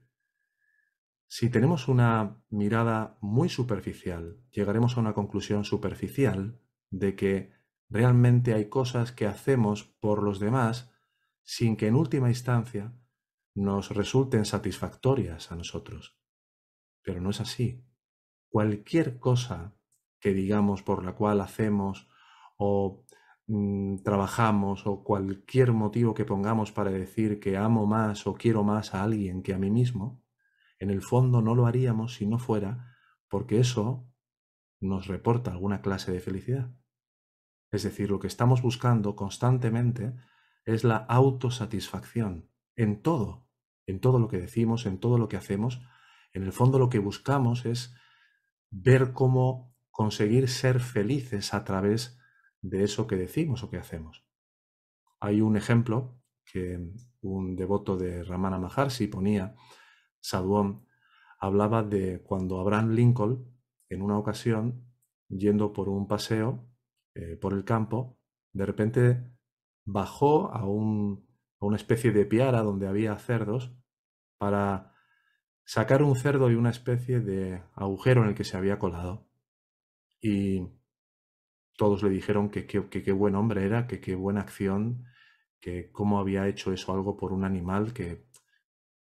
si 1.30 1.48
tenemos 1.48 1.88
una 1.88 2.42
mirada 2.50 3.16
muy 3.20 3.48
superficial, 3.48 4.36
llegaremos 4.50 4.96
a 4.96 5.00
una 5.00 5.14
conclusión 5.14 5.64
superficial 5.64 6.60
de 6.90 7.14
que 7.14 7.60
Realmente 7.90 8.54
hay 8.54 8.68
cosas 8.68 9.10
que 9.10 9.26
hacemos 9.26 9.82
por 9.82 10.22
los 10.22 10.38
demás 10.38 10.92
sin 11.42 11.76
que 11.76 11.88
en 11.88 11.96
última 11.96 12.28
instancia 12.28 12.94
nos 13.52 13.90
resulten 13.90 14.44
satisfactorias 14.44 15.50
a 15.50 15.56
nosotros. 15.56 16.16
Pero 17.02 17.20
no 17.20 17.30
es 17.30 17.40
así. 17.40 17.84
Cualquier 18.48 19.18
cosa 19.18 19.74
que 20.20 20.32
digamos 20.32 20.84
por 20.84 21.04
la 21.04 21.16
cual 21.16 21.40
hacemos 21.40 22.08
o 22.56 23.04
mm, 23.48 23.96
trabajamos 24.04 24.86
o 24.86 25.02
cualquier 25.02 25.72
motivo 25.72 26.14
que 26.14 26.24
pongamos 26.24 26.70
para 26.70 26.92
decir 26.92 27.40
que 27.40 27.56
amo 27.56 27.86
más 27.86 28.28
o 28.28 28.34
quiero 28.34 28.62
más 28.62 28.94
a 28.94 29.02
alguien 29.02 29.42
que 29.42 29.52
a 29.52 29.58
mí 29.58 29.70
mismo, 29.70 30.22
en 30.80 30.90
el 30.90 31.02
fondo 31.02 31.40
no 31.42 31.54
lo 31.54 31.66
haríamos 31.66 32.14
si 32.14 32.26
no 32.26 32.38
fuera 32.38 32.96
porque 33.28 33.60
eso 33.60 34.10
nos 34.80 35.06
reporta 35.06 35.52
alguna 35.52 35.82
clase 35.82 36.10
de 36.10 36.20
felicidad. 36.20 36.74
Es 37.70 37.84
decir, 37.84 38.10
lo 38.10 38.18
que 38.18 38.26
estamos 38.26 38.62
buscando 38.62 39.14
constantemente 39.14 40.14
es 40.64 40.82
la 40.82 40.96
autosatisfacción 40.96 42.50
en 42.74 43.02
todo, 43.02 43.46
en 43.86 44.00
todo 44.00 44.18
lo 44.18 44.26
que 44.26 44.38
decimos, 44.38 44.86
en 44.86 44.98
todo 44.98 45.18
lo 45.18 45.28
que 45.28 45.36
hacemos. 45.36 45.80
En 46.32 46.42
el 46.42 46.52
fondo 46.52 46.78
lo 46.78 46.88
que 46.88 46.98
buscamos 46.98 47.66
es 47.66 47.94
ver 48.70 49.12
cómo 49.12 49.76
conseguir 49.90 50.48
ser 50.48 50.80
felices 50.80 51.54
a 51.54 51.64
través 51.64 52.18
de 52.62 52.84
eso 52.84 53.06
que 53.06 53.16
decimos 53.16 53.62
o 53.62 53.70
que 53.70 53.78
hacemos. 53.78 54.26
Hay 55.20 55.40
un 55.40 55.56
ejemplo 55.56 56.20
que 56.44 56.80
un 57.20 57.54
devoto 57.54 57.96
de 57.96 58.24
Ramana 58.24 58.58
Maharshi 58.58 59.06
ponía, 59.06 59.54
Sadhuam, 60.20 60.86
hablaba 61.38 61.82
de 61.82 62.22
cuando 62.22 62.60
Abraham 62.60 62.90
Lincoln, 62.90 63.46
en 63.88 64.02
una 64.02 64.18
ocasión, 64.18 64.86
yendo 65.28 65.72
por 65.72 65.88
un 65.88 66.06
paseo, 66.06 66.68
eh, 67.14 67.36
por 67.36 67.52
el 67.54 67.64
campo, 67.64 68.18
de 68.52 68.66
repente 68.66 69.30
bajó 69.84 70.52
a, 70.52 70.64
una 70.66 71.76
especie 71.76 72.12
de 72.12 72.26
piara 72.26 72.62
donde 72.62 72.88
había 72.88 73.18
cerdos 73.18 73.72
para 74.38 74.94
sacar 75.64 76.02
un 76.02 76.16
cerdo 76.16 76.48
de 76.48 76.56
una 76.56 76.70
especie 76.70 77.20
de 77.20 77.62
agujero 77.74 78.22
en 78.22 78.30
el 78.30 78.34
que 78.34 78.44
se 78.44 78.56
había 78.56 78.78
colado. 78.78 79.28
Y 80.20 80.68
todos 81.76 82.02
le 82.02 82.10
dijeron 82.10 82.50
que 82.50 82.66
qué 82.66 83.12
buen 83.12 83.34
hombre 83.34 83.64
era, 83.64 83.86
que 83.86 84.00
qué 84.00 84.14
buena 84.14 84.40
acción, 84.40 85.04
que 85.60 85.90
cómo 85.92 86.18
había 86.18 86.48
hecho 86.48 86.72
eso 86.72 86.92
algo 86.92 87.16
por 87.16 87.32
un 87.32 87.44
animal 87.44 87.92
que... 87.92 88.28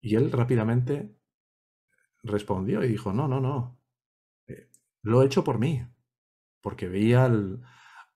Y 0.00 0.17
él 0.17 0.31
rápidamente 0.31 1.17
respondió 2.23 2.85
y 2.85 2.88
dijo, 2.88 3.12
no, 3.12 3.28
no, 3.28 3.40
no, 3.40 3.81
eh, 4.47 4.71
lo 5.02 5.23
he 5.23 5.26
hecho 5.26 5.45
por 5.45 5.59
mí, 5.59 5.87
porque 6.61 6.88
veía 6.88 7.25
al, 7.25 7.62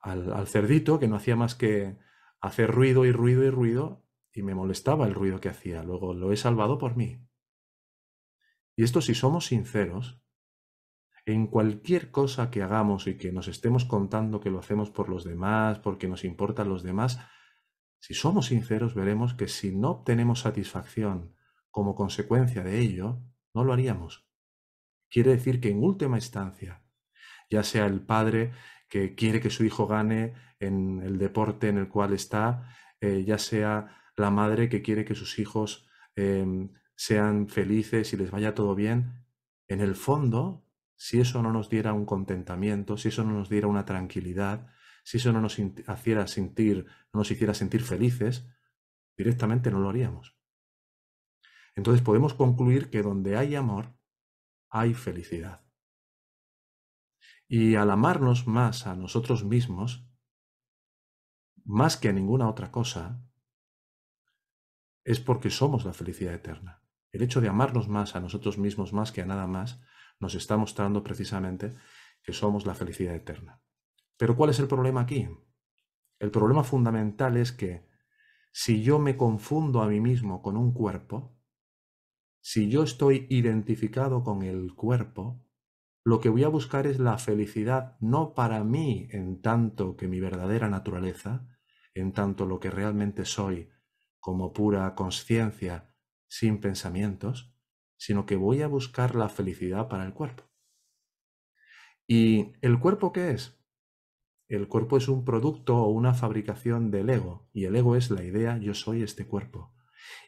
al, 0.01 0.47
cerdito 0.49 0.99
que 0.99 1.09
no 1.09 1.17
hacía 1.17 1.37
más 1.37 1.55
que 1.55 1.97
hacer 2.41 2.71
ruido 2.71 3.05
y 3.05 3.12
ruido 3.12 3.45
y 3.45 3.51
ruido 3.51 4.05
y 4.33 4.43
me 4.43 4.55
molestaba 4.55 5.07
el 5.07 5.15
ruido 5.15 5.41
que 5.41 5.49
hacía. 5.49 5.83
Luego 5.83 6.15
lo 6.15 6.33
he 6.33 6.37
salvado 6.37 6.79
por 6.79 6.97
mí. 6.97 7.25
Y 8.75 8.85
esto 8.85 9.01
si 9.01 9.15
somos 9.15 9.47
sinceros, 9.47 10.21
en 11.25 11.47
cualquier 11.47 12.11
cosa 12.11 12.51
que 12.51 12.62
hagamos 12.62 13.07
y 13.07 13.17
que 13.17 13.31
nos 13.31 13.47
estemos 13.47 13.85
contando 13.85 14.41
que 14.41 14.51
lo 14.51 14.59
hacemos 14.59 14.91
por 14.91 15.09
los 15.09 15.23
demás, 15.25 15.79
porque 15.79 16.09
nos 16.09 16.25
importan 16.25 16.69
los 16.69 16.83
demás, 16.83 17.21
si 18.01 18.15
somos 18.15 18.47
sinceros 18.47 18.95
veremos 18.95 19.35
que 19.35 19.47
si 19.47 19.73
no 19.77 19.91
obtenemos 19.91 20.41
satisfacción 20.41 21.37
como 21.73 21.97
consecuencia 21.97 22.62
de 22.62 22.79
ello, 22.79 23.19
no 23.55 23.64
lo 23.64 23.73
haríamos. 23.73 24.29
quiere 25.11 25.33
decir 25.33 25.61
que 25.61 25.71
en 25.71 25.83
última 25.83 26.17
instancia, 26.17 26.83
ya 27.50 27.62
sea 27.64 27.87
el 27.87 28.00
padre 28.00 28.52
que 28.88 29.14
quiere 29.14 29.41
que 29.41 29.50
su 29.50 29.64
hijo 29.64 29.87
gane 29.87 30.35
en 30.61 31.02
el 31.02 31.19
deporte 31.19 31.69
en 31.69 31.79
el 31.79 31.88
cual 31.88 32.12
está, 32.14 32.75
eh, 33.00 33.25
ya 33.26 33.38
sea 33.38 34.00
la 34.17 34.31
madre 34.31 34.69
que 34.69 34.81
quiere 34.81 35.05
que 35.05 35.14
sus 35.14 35.38
hijos 35.38 35.87
em, 36.14 36.73
sean 36.95 37.49
felices 37.49 38.12
y 38.12 38.17
les 38.17 38.31
vaya 38.31 38.55
todo 38.55 38.75
bien, 38.75 39.25
en 39.69 39.81
el 39.81 39.95
fondo, 39.97 40.67
si 40.97 41.21
eso 41.21 41.43
no 41.43 41.52
nos 41.52 41.69
diera 41.69 41.93
un 41.93 42.07
contentamiento, 42.07 42.97
si 42.97 43.09
eso 43.09 43.25
no 43.25 43.33
nos 43.33 43.49
diera 43.49 43.67
una 43.67 43.85
tranquilidad, 43.85 44.69
si 45.05 45.17
eso 45.17 45.33
no 45.33 45.41
nos 45.41 45.55
sentir, 46.26 46.87
no 47.12 47.19
nos 47.19 47.31
hiciera 47.31 47.55
sentir 47.55 47.83
felices, 47.83 48.47
directamente 49.17 49.71
no 49.71 49.81
lo 49.81 49.88
haríamos. 49.88 50.37
Entonces 51.75 52.02
podemos 52.02 52.35
concluir 52.35 52.91
que 52.91 53.02
donde 53.02 53.37
hay 53.37 53.55
amor, 53.55 53.97
hay 54.69 54.95
felicidad. 54.95 55.64
Y 57.49 57.75
al 57.75 57.91
amarnos 57.91 58.47
más 58.47 58.87
a 58.87 58.95
nosotros 58.95 59.45
mismos, 59.45 60.07
más 61.64 61.97
que 61.97 62.09
a 62.09 62.12
ninguna 62.12 62.49
otra 62.49 62.71
cosa, 62.71 63.23
es 65.05 65.21
porque 65.21 65.50
somos 65.50 65.85
la 65.85 65.93
felicidad 65.93 66.35
eterna. 66.35 66.83
El 67.11 67.23
hecho 67.23 67.41
de 67.41 67.49
amarnos 67.49 67.88
más 67.88 68.17
a 68.17 68.21
nosotros 68.21 68.57
mismos 68.59 68.93
más 68.93 69.12
que 69.12 69.23
a 69.23 69.26
nada 69.26 69.47
más 69.47 69.81
nos 70.19 70.35
está 70.35 70.57
mostrando 70.57 71.02
precisamente 71.02 71.75
que 72.23 72.33
somos 72.33 72.64
la 72.64 72.75
felicidad 72.75 73.14
eterna. 73.14 73.61
Pero 74.17 74.37
¿cuál 74.37 74.50
es 74.50 74.59
el 74.61 74.69
problema 74.69 75.02
aquí? 75.02 75.29
El 76.19 76.31
problema 76.31 76.62
fundamental 76.62 77.37
es 77.37 77.52
que 77.52 77.88
si 78.52 78.83
yo 78.83 78.99
me 78.99 79.17
confundo 79.17 79.83
a 79.83 79.88
mí 79.88 80.00
mismo 80.00 80.41
con 80.41 80.57
un 80.57 80.73
cuerpo, 80.73 81.37
si 82.43 82.69
yo 82.69 82.83
estoy 82.83 83.27
identificado 83.31 84.25
con 84.25 84.43
el 84.43 84.75
cuerpo, 84.75 85.41
lo 86.05 86.21
que 86.21 86.29
voy 86.29 86.43
a 86.43 86.49
buscar 86.49 86.89
es 86.89 86.99
la 86.99 87.17
felicidad 87.17 87.97
no 88.01 88.35
para 88.35 88.65
mí 88.65 89.07
en 89.13 89.41
tanto 89.41 89.97
que 89.97 90.09
mi 90.09 90.19
verdadera 90.19 90.69
naturaleza, 90.69 91.47
en 91.95 92.13
tanto 92.13 92.45
lo 92.45 92.59
que 92.59 92.71
realmente 92.71 93.25
soy 93.25 93.71
como 94.19 94.53
pura 94.53 94.93
conciencia 94.97 95.95
sin 96.27 96.61
pensamientos, 96.61 97.55
sino 97.97 98.27
que 98.27 98.35
voy 98.35 98.63
a 98.63 98.67
buscar 98.67 99.15
la 99.15 99.29
felicidad 99.29 99.89
para 99.89 100.05
el 100.05 100.13
cuerpo. 100.13 100.43
¿Y 102.09 102.55
el 102.61 102.81
cuerpo 102.81 103.13
qué 103.13 103.31
es? 103.31 103.57
El 104.49 104.67
cuerpo 104.67 104.97
es 104.97 105.07
un 105.07 105.25
producto 105.25 105.77
o 105.77 105.91
una 105.91 106.13
fabricación 106.13 106.91
del 106.91 107.09
ego, 107.11 107.49
y 107.53 107.67
el 107.67 107.77
ego 107.77 107.95
es 107.95 108.11
la 108.11 108.25
idea 108.25 108.59
yo 108.59 108.75
soy 108.75 109.03
este 109.03 109.29
cuerpo. 109.29 109.73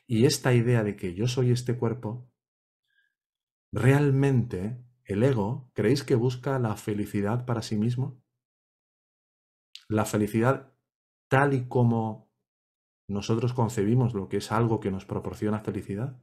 Y 0.06 0.26
esta 0.26 0.52
idea 0.52 0.82
de 0.82 0.96
que 0.96 1.14
yo 1.14 1.28
soy 1.28 1.50
este 1.50 1.76
cuerpo, 1.76 2.30
realmente 3.72 4.84
el 5.04 5.22
ego, 5.22 5.70
¿creéis 5.74 6.04
que 6.04 6.14
busca 6.14 6.58
la 6.58 6.76
felicidad 6.76 7.44
para 7.46 7.62
sí 7.62 7.76
mismo? 7.76 8.22
La 9.88 10.04
felicidad 10.04 10.72
tal 11.28 11.52
y 11.54 11.68
como 11.68 12.32
nosotros 13.06 13.52
concebimos 13.52 14.14
lo 14.14 14.28
que 14.28 14.38
es 14.38 14.52
algo 14.52 14.80
que 14.80 14.90
nos 14.90 15.04
proporciona 15.04 15.60
felicidad? 15.60 16.22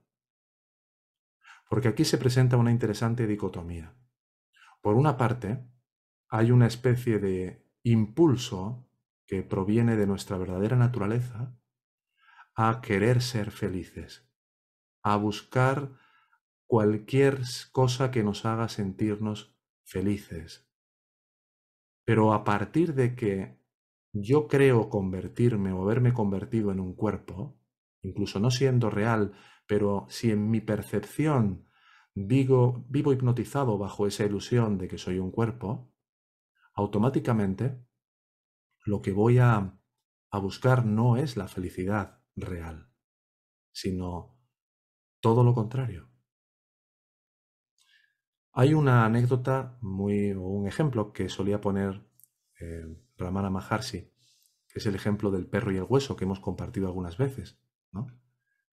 Porque 1.69 1.87
aquí 1.87 2.05
se 2.05 2.17
presenta 2.17 2.57
una 2.57 2.71
interesante 2.71 3.27
dicotomía. 3.27 3.95
Por 4.81 4.95
una 4.95 5.15
parte, 5.15 5.63
hay 6.27 6.51
una 6.51 6.67
especie 6.67 7.19
de 7.19 7.65
impulso 7.83 8.89
que 9.25 9.43
proviene 9.43 9.95
de 9.95 10.07
nuestra 10.07 10.37
verdadera 10.37 10.75
naturaleza 10.75 11.55
a 12.55 12.81
querer 12.81 13.21
ser 13.21 13.51
felices, 13.51 14.27
a 15.03 15.15
buscar 15.15 15.93
cualquier 16.67 17.41
cosa 17.71 18.11
que 18.11 18.23
nos 18.23 18.45
haga 18.45 18.69
sentirnos 18.69 19.55
felices. 19.83 20.69
Pero 22.05 22.33
a 22.33 22.43
partir 22.43 22.93
de 22.93 23.15
que 23.15 23.59
yo 24.13 24.47
creo 24.47 24.89
convertirme 24.89 25.71
o 25.71 25.81
haberme 25.81 26.13
convertido 26.13 26.71
en 26.71 26.79
un 26.79 26.95
cuerpo, 26.95 27.59
incluso 28.01 28.39
no 28.39 28.51
siendo 28.51 28.89
real, 28.89 29.33
pero 29.67 30.05
si 30.09 30.31
en 30.31 30.49
mi 30.49 30.59
percepción 30.59 31.69
vivo, 32.13 32.85
vivo 32.89 33.13
hipnotizado 33.13 33.77
bajo 33.77 34.07
esa 34.07 34.25
ilusión 34.25 34.77
de 34.77 34.87
que 34.87 34.97
soy 34.97 35.19
un 35.19 35.31
cuerpo, 35.31 35.93
automáticamente 36.73 37.85
lo 38.83 39.01
que 39.01 39.13
voy 39.13 39.37
a, 39.37 39.79
a 40.31 40.39
buscar 40.39 40.85
no 40.85 41.17
es 41.17 41.37
la 41.37 41.47
felicidad 41.47 42.20
real, 42.35 42.89
sino 43.71 44.37
todo 45.19 45.43
lo 45.43 45.53
contrario. 45.53 46.09
Hay 48.53 48.73
una 48.73 49.05
anécdota 49.05 49.77
muy, 49.81 50.31
o 50.31 50.41
un 50.41 50.67
ejemplo 50.67 51.13
que 51.13 51.29
solía 51.29 51.61
poner 51.61 52.05
eh, 52.59 52.85
Ramana 53.17 53.49
Maharshi, 53.49 54.11
que 54.67 54.79
es 54.79 54.85
el 54.85 54.95
ejemplo 54.95 55.31
del 55.31 55.47
perro 55.47 55.71
y 55.71 55.77
el 55.77 55.85
hueso 55.87 56.15
que 56.15 56.25
hemos 56.25 56.39
compartido 56.39 56.87
algunas 56.87 57.17
veces, 57.17 57.61
¿no? 57.91 58.07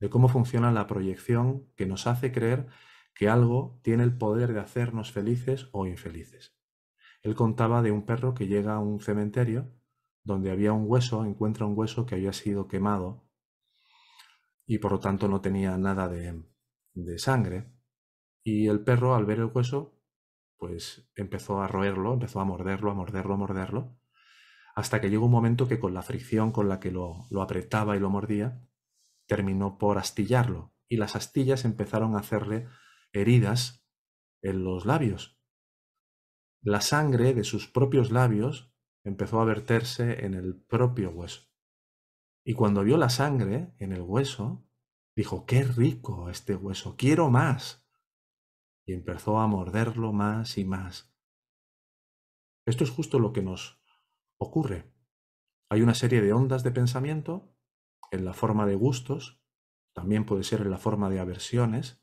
de 0.00 0.10
cómo 0.10 0.28
funciona 0.28 0.72
la 0.72 0.86
proyección 0.86 1.66
que 1.76 1.86
nos 1.86 2.06
hace 2.06 2.32
creer 2.32 2.68
que 3.14 3.28
algo 3.28 3.80
tiene 3.82 4.04
el 4.04 4.16
poder 4.16 4.52
de 4.52 4.60
hacernos 4.60 5.12
felices 5.12 5.68
o 5.72 5.86
infelices. 5.86 6.56
Él 7.22 7.34
contaba 7.34 7.82
de 7.82 7.90
un 7.90 8.06
perro 8.06 8.34
que 8.34 8.46
llega 8.46 8.74
a 8.74 8.78
un 8.78 9.00
cementerio 9.00 9.72
donde 10.22 10.50
había 10.50 10.72
un 10.72 10.84
hueso, 10.86 11.24
encuentra 11.24 11.66
un 11.66 11.76
hueso 11.76 12.06
que 12.06 12.14
había 12.14 12.32
sido 12.32 12.68
quemado 12.68 13.27
y 14.68 14.78
por 14.78 14.92
lo 14.92 15.00
tanto 15.00 15.28
no 15.28 15.40
tenía 15.40 15.76
nada 15.78 16.08
de, 16.08 16.44
de 16.92 17.18
sangre. 17.18 17.72
Y 18.44 18.68
el 18.68 18.84
perro, 18.84 19.14
al 19.14 19.24
ver 19.24 19.38
el 19.38 19.46
hueso, 19.46 19.98
pues 20.58 21.10
empezó 21.16 21.62
a 21.62 21.68
roerlo, 21.68 22.12
empezó 22.12 22.38
a 22.40 22.44
morderlo, 22.44 22.90
a 22.90 22.94
morderlo, 22.94 23.34
a 23.34 23.36
morderlo, 23.38 23.98
hasta 24.76 25.00
que 25.00 25.08
llegó 25.08 25.24
un 25.24 25.32
momento 25.32 25.66
que 25.68 25.80
con 25.80 25.94
la 25.94 26.02
fricción 26.02 26.52
con 26.52 26.68
la 26.68 26.80
que 26.80 26.90
lo, 26.90 27.26
apretaba 27.40 27.96
y 27.96 28.00
lo 28.00 28.10
mordía, 28.10 28.62
terminó 29.26 29.78
por 29.78 29.96
astillarlo, 29.96 30.74
y 30.86 30.98
las 30.98 31.16
astillas 31.16 31.64
empezaron 31.64 32.14
a 32.14 32.18
hacerle 32.18 32.68
heridas 33.12 33.86
en 34.42 34.64
los 34.64 34.84
labios. 34.84 35.40
La 36.60 36.82
sangre 36.82 37.32
de 37.32 37.44
sus 37.44 37.68
propios 37.68 38.10
labios 38.10 38.70
empezó 39.02 39.40
a 39.40 39.46
verterse 39.46 40.26
en 40.26 40.34
el 40.34 40.60
propio 40.60 41.10
hueso. 41.10 41.47
Y 42.48 42.54
cuando 42.54 42.82
vio 42.82 42.96
la 42.96 43.10
sangre 43.10 43.74
en 43.78 43.92
el 43.92 44.00
hueso, 44.00 44.66
dijo, 45.14 45.44
qué 45.44 45.64
rico 45.64 46.30
este 46.30 46.54
hueso, 46.54 46.96
quiero 46.96 47.28
más. 47.28 47.86
Y 48.86 48.94
empezó 48.94 49.38
a 49.38 49.46
morderlo 49.46 50.14
más 50.14 50.56
y 50.56 50.64
más. 50.64 51.14
Esto 52.64 52.84
es 52.84 52.90
justo 52.90 53.18
lo 53.18 53.34
que 53.34 53.42
nos 53.42 53.82
ocurre. 54.38 54.90
Hay 55.68 55.82
una 55.82 55.92
serie 55.92 56.22
de 56.22 56.32
ondas 56.32 56.62
de 56.62 56.70
pensamiento 56.70 57.54
en 58.10 58.24
la 58.24 58.32
forma 58.32 58.64
de 58.64 58.76
gustos, 58.76 59.42
también 59.92 60.24
puede 60.24 60.42
ser 60.42 60.62
en 60.62 60.70
la 60.70 60.78
forma 60.78 61.10
de 61.10 61.20
aversiones, 61.20 62.02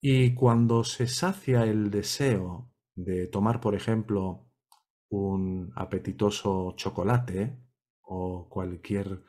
y 0.00 0.32
cuando 0.32 0.84
se 0.84 1.06
sacia 1.06 1.64
el 1.64 1.90
deseo 1.90 2.72
de 2.94 3.26
tomar, 3.26 3.60
por 3.60 3.74
ejemplo, 3.74 4.48
un 5.10 5.70
apetitoso 5.76 6.72
chocolate 6.76 7.62
o 8.04 8.48
cualquier 8.48 9.24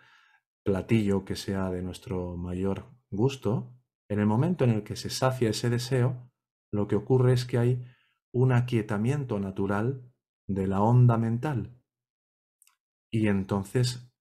platillo 0.63 1.25
que 1.25 1.35
sea 1.35 1.69
de 1.71 1.81
nuestro 1.81 2.37
mayor 2.37 2.91
gusto, 3.09 3.73
en 4.09 4.19
el 4.19 4.25
momento 4.25 4.63
en 4.63 4.71
el 4.71 4.83
que 4.83 4.95
se 4.95 5.09
sacia 5.09 5.49
ese 5.49 5.69
deseo, 5.69 6.31
lo 6.71 6.87
que 6.87 6.95
ocurre 6.95 7.33
es 7.33 7.45
que 7.45 7.57
hay 7.57 7.85
un 8.31 8.51
aquietamiento 8.51 9.39
natural 9.39 10.11
de 10.47 10.67
la 10.67 10.81
onda 10.81 11.17
mental. 11.17 11.81
Y 13.09 13.27
entonces 13.27 14.11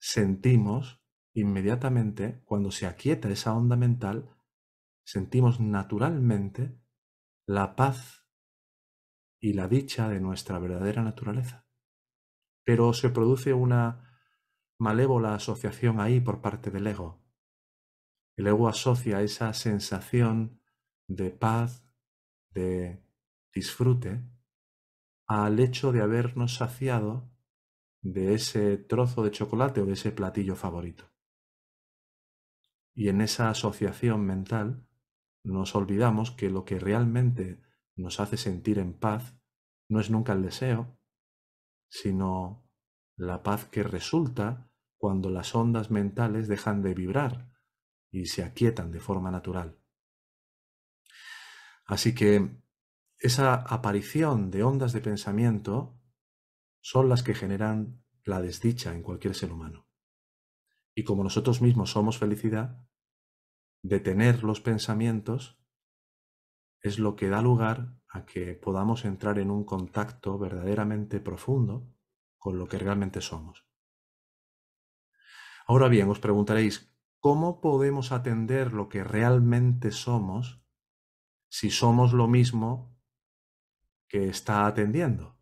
sentimos 0.00 1.02
inmediatamente, 1.34 2.42
cuando 2.44 2.70
se 2.70 2.86
aquieta 2.86 3.28
esa 3.28 3.54
onda 3.54 3.76
mental, 3.76 4.34
sentimos 5.04 5.60
naturalmente 5.60 6.80
la 7.46 7.76
paz 7.76 8.26
y 9.40 9.52
la 9.52 9.68
dicha 9.68 10.08
de 10.08 10.20
nuestra 10.20 10.58
verdadera 10.58 11.02
naturaleza. 11.02 11.67
Pero 12.68 12.92
se 12.92 13.08
produce 13.08 13.54
una 13.54 14.12
malévola 14.78 15.34
asociación 15.34 16.00
ahí 16.00 16.20
por 16.20 16.42
parte 16.42 16.70
del 16.70 16.86
ego. 16.86 17.24
El 18.36 18.46
ego 18.46 18.68
asocia 18.68 19.22
esa 19.22 19.54
sensación 19.54 20.60
de 21.06 21.30
paz, 21.30 21.88
de 22.50 23.02
disfrute, 23.54 24.22
al 25.26 25.60
hecho 25.60 25.92
de 25.92 26.02
habernos 26.02 26.56
saciado 26.56 27.30
de 28.02 28.34
ese 28.34 28.76
trozo 28.76 29.22
de 29.22 29.30
chocolate 29.30 29.80
o 29.80 29.86
de 29.86 29.94
ese 29.94 30.12
platillo 30.12 30.54
favorito. 30.54 31.10
Y 32.94 33.08
en 33.08 33.22
esa 33.22 33.48
asociación 33.48 34.26
mental 34.26 34.86
nos 35.42 35.74
olvidamos 35.74 36.32
que 36.32 36.50
lo 36.50 36.66
que 36.66 36.78
realmente 36.78 37.62
nos 37.96 38.20
hace 38.20 38.36
sentir 38.36 38.78
en 38.78 38.92
paz 38.92 39.40
no 39.88 40.00
es 40.00 40.10
nunca 40.10 40.34
el 40.34 40.42
deseo, 40.42 40.97
sino 41.88 42.68
la 43.16 43.42
paz 43.42 43.66
que 43.66 43.82
resulta 43.82 44.70
cuando 44.96 45.30
las 45.30 45.54
ondas 45.54 45.90
mentales 45.90 46.48
dejan 46.48 46.82
de 46.82 46.94
vibrar 46.94 47.52
y 48.10 48.26
se 48.26 48.42
aquietan 48.42 48.90
de 48.90 49.00
forma 49.00 49.30
natural. 49.30 49.78
Así 51.84 52.14
que 52.14 52.62
esa 53.18 53.54
aparición 53.54 54.50
de 54.50 54.62
ondas 54.62 54.92
de 54.92 55.00
pensamiento 55.00 56.00
son 56.80 57.08
las 57.08 57.22
que 57.22 57.34
generan 57.34 58.04
la 58.24 58.40
desdicha 58.40 58.94
en 58.94 59.02
cualquier 59.02 59.34
ser 59.34 59.52
humano. 59.52 59.88
Y 60.94 61.04
como 61.04 61.24
nosotros 61.24 61.62
mismos 61.62 61.90
somos 61.90 62.18
felicidad, 62.18 62.84
detener 63.82 64.44
los 64.44 64.60
pensamientos 64.60 65.60
es 66.82 66.98
lo 66.98 67.16
que 67.16 67.28
da 67.28 67.42
lugar 67.42 67.94
a 68.08 68.24
que 68.24 68.54
podamos 68.54 69.04
entrar 69.04 69.38
en 69.38 69.50
un 69.50 69.64
contacto 69.64 70.38
verdaderamente 70.38 71.20
profundo 71.20 71.92
con 72.38 72.58
lo 72.58 72.66
que 72.66 72.78
realmente 72.78 73.20
somos. 73.20 73.66
Ahora 75.66 75.88
bien, 75.88 76.08
os 76.08 76.18
preguntaréis, 76.18 76.96
¿cómo 77.20 77.60
podemos 77.60 78.12
atender 78.12 78.72
lo 78.72 78.88
que 78.88 79.04
realmente 79.04 79.90
somos 79.90 80.64
si 81.50 81.70
somos 81.70 82.12
lo 82.12 82.28
mismo 82.28 82.98
que 84.08 84.28
está 84.28 84.66
atendiendo? 84.66 85.38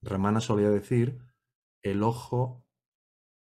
Ramana 0.00 0.40
solía 0.40 0.70
decir, 0.70 1.18
el 1.82 2.02
ojo 2.02 2.66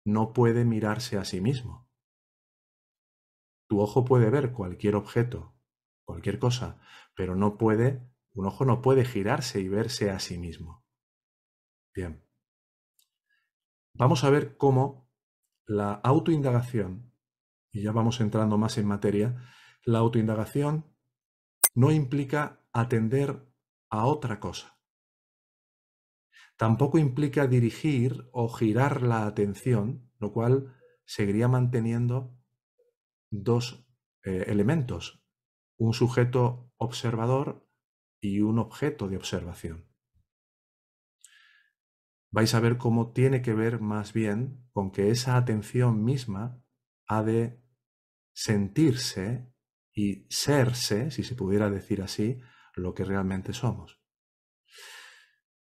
no 0.05 0.33
puede 0.33 0.65
mirarse 0.65 1.17
a 1.17 1.25
sí 1.25 1.41
mismo. 1.41 1.89
Tu 3.67 3.81
ojo 3.81 4.05
puede 4.05 4.29
ver 4.29 4.53
cualquier 4.53 4.95
objeto, 4.95 5.52
cualquier 6.05 6.39
cosa, 6.39 6.79
pero 7.15 7.35
no 7.35 7.57
puede, 7.57 8.01
un 8.33 8.45
ojo 8.45 8.65
no 8.65 8.81
puede 8.81 9.05
girarse 9.05 9.59
y 9.59 9.67
verse 9.67 10.09
a 10.09 10.19
sí 10.19 10.37
mismo. 10.37 10.83
Bien. 11.93 12.23
Vamos 13.93 14.23
a 14.23 14.29
ver 14.29 14.57
cómo 14.57 15.11
la 15.65 15.93
autoindagación, 15.93 17.13
y 17.71 17.83
ya 17.83 17.91
vamos 17.91 18.19
entrando 18.21 18.57
más 18.57 18.77
en 18.77 18.87
materia, 18.87 19.49
la 19.85 19.99
autoindagación 19.99 20.85
no 21.75 21.91
implica 21.91 22.65
atender 22.71 23.47
a 23.89 24.05
otra 24.05 24.39
cosa. 24.39 24.79
Tampoco 26.57 26.97
implica 26.97 27.47
dirigir 27.47 28.29
o 28.31 28.47
girar 28.49 29.01
la 29.01 29.25
atención, 29.25 30.11
lo 30.19 30.31
cual 30.31 30.75
seguiría 31.05 31.47
manteniendo 31.47 32.37
dos 33.29 33.87
eh, 34.23 34.45
elementos, 34.47 35.22
un 35.83 35.93
sujeto 35.93 36.71
observador 36.77 37.67
y 38.21 38.39
un 38.39 38.57
objeto 38.57 39.09
de 39.09 39.17
observación. 39.17 39.85
Vais 42.31 42.53
a 42.55 42.61
ver 42.61 42.77
cómo 42.77 43.11
tiene 43.11 43.41
que 43.41 43.53
ver 43.53 43.81
más 43.81 44.13
bien 44.13 44.65
con 44.71 44.91
que 44.91 45.09
esa 45.09 45.35
atención 45.35 46.05
misma 46.05 46.63
ha 47.05 47.21
de 47.21 47.61
sentirse 48.33 49.53
y 49.91 50.25
serse, 50.29 51.11
si 51.11 51.23
se 51.23 51.35
pudiera 51.35 51.69
decir 51.69 52.01
así, 52.01 52.39
lo 52.75 52.93
que 52.93 53.03
realmente 53.03 53.51
somos. 53.51 54.01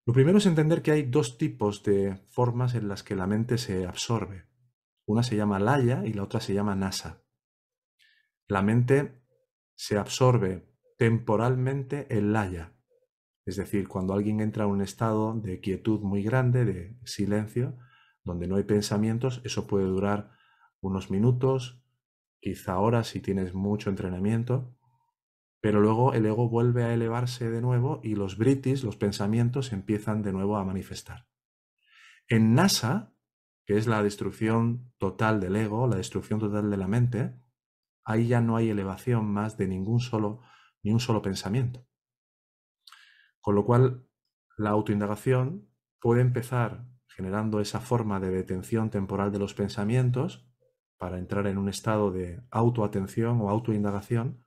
Lo 0.04 0.12
primero 0.12 0.38
es 0.38 0.46
entender 0.46 0.82
que 0.82 0.92
hay 0.92 1.04
dos 1.04 1.38
tipos 1.38 1.82
de 1.84 2.16
formas 2.28 2.74
en 2.74 2.86
las 2.86 3.02
que 3.02 3.16
la 3.16 3.26
mente 3.26 3.56
se 3.56 3.86
absorbe. 3.86 4.46
Una 5.06 5.22
se 5.22 5.36
llama 5.36 5.58
laya 5.58 6.04
y 6.04 6.12
la 6.12 6.24
otra 6.24 6.40
se 6.40 6.52
llama 6.52 6.74
nasa. 6.74 7.24
La 8.46 8.60
mente 8.60 9.21
se 9.82 9.98
absorbe 9.98 10.64
temporalmente 10.96 12.06
en 12.16 12.32
laya, 12.32 12.72
es 13.44 13.56
decir, 13.56 13.88
cuando 13.88 14.14
alguien 14.14 14.38
entra 14.38 14.62
en 14.62 14.70
un 14.70 14.80
estado 14.80 15.34
de 15.34 15.58
quietud 15.58 15.98
muy 16.02 16.22
grande, 16.22 16.64
de 16.64 16.96
silencio, 17.04 17.76
donde 18.22 18.46
no 18.46 18.54
hay 18.54 18.62
pensamientos, 18.62 19.40
eso 19.42 19.66
puede 19.66 19.86
durar 19.86 20.30
unos 20.80 21.10
minutos, 21.10 21.82
quizá 22.38 22.78
horas 22.78 23.08
si 23.08 23.18
tienes 23.18 23.54
mucho 23.54 23.90
entrenamiento, 23.90 24.72
pero 25.60 25.80
luego 25.80 26.14
el 26.14 26.26
ego 26.26 26.48
vuelve 26.48 26.84
a 26.84 26.94
elevarse 26.94 27.50
de 27.50 27.60
nuevo 27.60 27.98
y 28.04 28.14
los 28.14 28.38
britis, 28.38 28.84
los 28.84 28.96
pensamientos, 28.96 29.72
empiezan 29.72 30.22
de 30.22 30.32
nuevo 30.32 30.58
a 30.58 30.64
manifestar. 30.64 31.26
En 32.28 32.54
NASA, 32.54 33.16
que 33.66 33.78
es 33.78 33.88
la 33.88 34.00
destrucción 34.04 34.92
total 34.98 35.40
del 35.40 35.56
ego, 35.56 35.88
la 35.88 35.96
destrucción 35.96 36.38
total 36.38 36.70
de 36.70 36.76
la 36.76 36.86
mente, 36.86 37.42
ahí 38.04 38.28
ya 38.28 38.40
no 38.40 38.56
hay 38.56 38.70
elevación 38.70 39.26
más 39.26 39.56
de 39.56 39.68
ningún 39.68 40.00
solo, 40.00 40.40
ni 40.82 40.92
un 40.92 41.00
solo 41.00 41.22
pensamiento. 41.22 41.86
Con 43.40 43.54
lo 43.54 43.64
cual, 43.64 44.06
la 44.56 44.70
autoindagación 44.70 45.68
puede 46.00 46.20
empezar 46.20 46.86
generando 47.08 47.60
esa 47.60 47.80
forma 47.80 48.20
de 48.20 48.30
detención 48.30 48.90
temporal 48.90 49.32
de 49.32 49.38
los 49.38 49.54
pensamientos 49.54 50.48
para 50.96 51.18
entrar 51.18 51.46
en 51.46 51.58
un 51.58 51.68
estado 51.68 52.10
de 52.10 52.42
autoatención 52.50 53.40
o 53.40 53.50
autoindagación, 53.50 54.44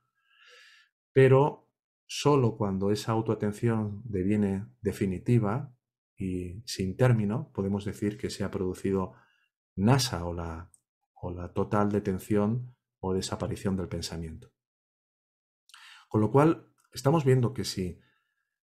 pero 1.12 1.70
solo 2.06 2.56
cuando 2.56 2.90
esa 2.90 3.12
autoatención 3.12 4.02
deviene 4.04 4.66
definitiva 4.80 5.72
y 6.16 6.62
sin 6.64 6.96
término, 6.96 7.50
podemos 7.52 7.84
decir 7.84 8.16
que 8.16 8.30
se 8.30 8.42
ha 8.44 8.50
producido 8.50 9.12
NASA 9.74 10.24
o 10.24 10.32
la, 10.32 10.70
o 11.14 11.30
la 11.30 11.52
total 11.52 11.92
detención 11.92 12.75
o 13.00 13.14
desaparición 13.14 13.76
del 13.76 13.88
pensamiento. 13.88 14.52
Con 16.08 16.20
lo 16.20 16.30
cual, 16.30 16.72
estamos 16.92 17.24
viendo 17.24 17.52
que 17.52 17.64
si 17.64 18.00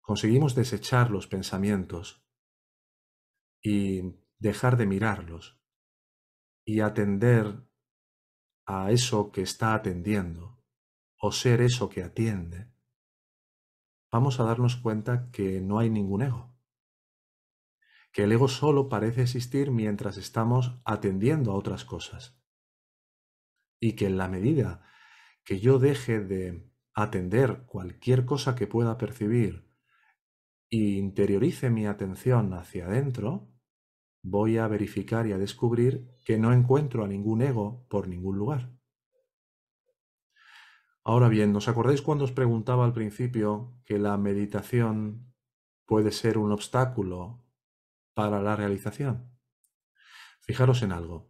conseguimos 0.02 0.56
desechar 0.56 1.12
los 1.12 1.28
pensamientos 1.28 2.26
y 3.62 4.02
dejar 4.38 4.78
de 4.78 4.86
mirarlos 4.86 5.62
y 6.66 6.80
atender 6.80 7.64
a 8.66 8.92
eso 8.92 9.32
que 9.32 9.42
está 9.42 9.74
atendiendo, 9.74 10.60
o 11.20 11.32
ser 11.32 11.62
eso 11.62 11.90
que 11.90 12.04
atiende, 12.04 12.72
vamos 14.12 14.40
a 14.40 14.44
darnos 14.44 14.78
cuenta 14.78 15.30
que 15.32 15.60
no 15.62 15.80
hay 15.80 15.90
ningún 15.90 16.22
ego. 16.22 16.56
Que 18.12 18.24
el 18.24 18.32
ego 18.32 18.48
solo 18.48 18.90
parece 18.90 19.24
existir 19.24 19.70
mientras 19.70 20.18
estamos 20.18 20.80
atendiendo 20.86 21.52
a 21.52 21.56
otras 21.56 21.86
cosas. 21.86 22.39
Y 23.80 23.94
que 23.94 24.08
en 24.08 24.18
la 24.18 24.28
medida 24.28 24.84
que 25.44 25.60
yo 25.60 25.80
deje 25.80 26.20
de 26.20 26.70
atender 26.94 27.64
cualquier 27.66 28.26
cosa 28.26 28.56
que 28.56 28.68
pueda 28.68 28.98
percibir 28.98 29.70
e 30.70 30.78
interiorice 30.78 31.70
mi 31.70 31.88
atención 31.88 32.54
hacia 32.54 32.86
adentro, 32.86 33.52
voy 34.22 34.58
a 34.58 34.68
verificar 34.68 35.26
y 35.28 35.32
a 35.32 35.38
descubrir 35.38 36.12
que 36.26 36.38
no 36.38 36.54
encuentro 36.54 37.04
a 37.04 37.08
ningún 37.08 37.42
ego 37.42 37.88
por 37.90 38.08
ningún 38.08 38.38
lugar. 38.38 38.72
Ahora 41.04 41.30
bien, 41.30 41.56
¿os 41.56 41.68
acordáis 41.68 42.02
cuando 42.02 42.26
os 42.26 42.32
preguntaba 42.32 42.86
al 42.86 42.94
principio 42.94 43.74
que 43.86 43.98
la 43.98 44.18
meditación 44.18 45.34
puede 45.86 46.12
ser 46.12 46.38
un 46.38 46.52
obstáculo 46.52 47.44
para 48.14 48.42
la 48.42 48.56
realización? 48.56 49.32
Fijaros 50.42 50.84
en 50.84 50.92
algo. 50.92 51.29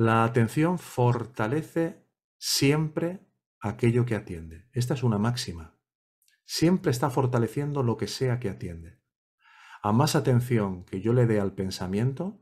La 0.00 0.24
atención 0.24 0.78
fortalece 0.78 2.08
siempre 2.38 3.20
aquello 3.60 4.06
que 4.06 4.14
atiende. 4.14 4.66
Esta 4.72 4.94
es 4.94 5.02
una 5.02 5.18
máxima. 5.18 5.78
Siempre 6.46 6.90
está 6.90 7.10
fortaleciendo 7.10 7.82
lo 7.82 7.98
que 7.98 8.06
sea 8.06 8.40
que 8.40 8.48
atiende. 8.48 9.02
A 9.82 9.92
más 9.92 10.16
atención 10.16 10.86
que 10.86 11.02
yo 11.02 11.12
le 11.12 11.26
dé 11.26 11.38
al 11.38 11.52
pensamiento, 11.52 12.40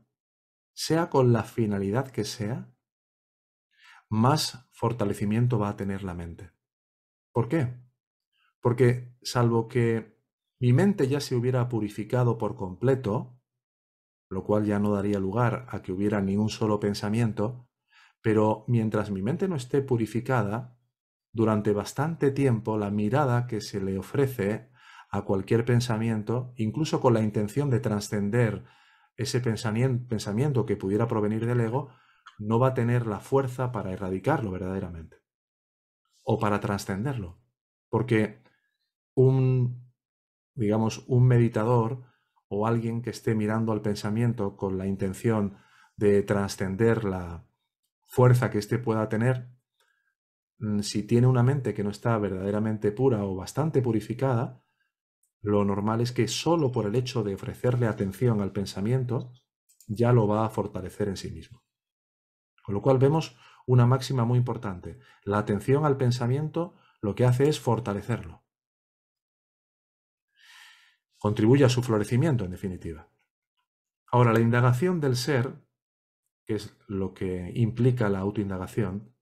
sea 0.71 1.09
con 1.09 1.33
la 1.33 1.43
finalidad 1.43 2.09
que 2.11 2.23
sea, 2.23 2.73
más 4.07 4.69
fortalecimiento 4.71 5.59
va 5.59 5.67
a 5.67 5.75
tener 5.75 6.03
la 6.03 6.13
mente. 6.13 6.51
¿Por 7.33 7.49
qué? 7.49 7.75
Porque 8.61 9.17
salvo 9.21 9.67
que 9.67 10.17
mi 10.61 10.71
mente 10.71 11.09
ya 11.09 11.19
se 11.19 11.35
hubiera 11.35 11.67
purificado 11.67 12.37
por 12.37 12.55
completo, 12.55 13.38
lo 14.29 14.43
cual 14.43 14.65
ya 14.65 14.79
no 14.79 14.93
daría 14.93 15.19
lugar 15.19 15.65
a 15.69 15.81
que 15.81 15.91
hubiera 15.91 16.21
ni 16.21 16.37
un 16.37 16.49
solo 16.49 16.79
pensamiento, 16.79 17.67
pero 18.21 18.65
mientras 18.67 19.11
mi 19.11 19.21
mente 19.21 19.47
no 19.47 19.55
esté 19.55 19.81
purificada, 19.81 20.77
durante 21.31 21.73
bastante 21.73 22.31
tiempo 22.31 22.77
la 22.77 22.89
mirada 22.89 23.47
que 23.47 23.61
se 23.61 23.81
le 23.81 23.97
ofrece 23.97 24.69
a 25.11 25.23
cualquier 25.23 25.65
pensamiento, 25.65 26.53
incluso 26.57 27.01
con 27.01 27.13
la 27.13 27.21
intención 27.21 27.69
de 27.69 27.79
trascender 27.79 28.65
ese 29.15 29.41
pensamiento 29.41 30.65
que 30.65 30.77
pudiera 30.77 31.07
provenir 31.07 31.45
del 31.45 31.61
ego, 31.61 31.89
no 32.37 32.59
va 32.59 32.69
a 32.69 32.73
tener 32.73 33.05
la 33.05 33.19
fuerza 33.19 33.71
para 33.71 33.91
erradicarlo 33.91 34.51
verdaderamente 34.51 35.17
o 36.23 36.39
para 36.39 36.59
trascenderlo. 36.59 37.41
Porque 37.89 38.41
un, 39.15 39.91
digamos, 40.53 41.03
un 41.07 41.27
meditador 41.27 42.03
o 42.49 42.67
alguien 42.67 43.01
que 43.01 43.11
esté 43.11 43.35
mirando 43.35 43.71
al 43.71 43.81
pensamiento 43.81 44.57
con 44.57 44.77
la 44.77 44.87
intención 44.87 45.57
de 45.95 46.23
trascender 46.23 47.05
la 47.05 47.45
fuerza 48.07 48.49
que 48.49 48.57
éste 48.57 48.79
pueda 48.79 49.07
tener, 49.07 49.49
mm, 50.57 50.79
si 50.79 51.03
tiene 51.03 51.27
una 51.27 51.43
mente 51.43 51.73
que 51.73 51.83
no 51.83 51.91
está 51.91 52.17
verdaderamente 52.17 52.91
pura 52.91 53.23
o 53.23 53.35
bastante 53.35 53.81
purificada, 53.81 54.63
lo 55.41 55.63
normal 55.63 56.01
es 56.01 56.11
que 56.11 56.27
solo 56.27 56.71
por 56.71 56.85
el 56.85 56.95
hecho 56.95 57.23
de 57.23 57.35
ofrecerle 57.35 57.87
atención 57.87 58.41
al 58.41 58.51
pensamiento 58.51 59.31
ya 59.87 60.11
lo 60.11 60.27
va 60.27 60.45
a 60.45 60.49
fortalecer 60.49 61.07
en 61.07 61.17
sí 61.17 61.31
mismo. 61.31 61.63
Con 62.63 62.75
lo 62.75 62.81
cual 62.81 62.97
vemos 62.97 63.37
una 63.65 63.85
máxima 63.85 64.25
muy 64.25 64.37
importante. 64.37 64.99
La 65.23 65.37
atención 65.37 65.85
al 65.85 65.97
pensamiento 65.97 66.75
lo 67.01 67.15
que 67.15 67.25
hace 67.25 67.47
es 67.47 67.59
fortalecerlo. 67.59 68.43
Contribuye 71.19 71.65
a 71.65 71.69
su 71.69 71.83
florecimiento, 71.83 72.45
en 72.45 72.51
definitiva. 72.51 73.07
Ahora, 74.11 74.33
la 74.33 74.39
indagación 74.39 74.99
del 74.99 75.15
ser, 75.15 75.53
que 76.45 76.55
es 76.55 76.75
lo 76.87 77.13
que 77.13 77.51
implica 77.53 78.09
la 78.09 78.19
autoindagación, 78.19 79.13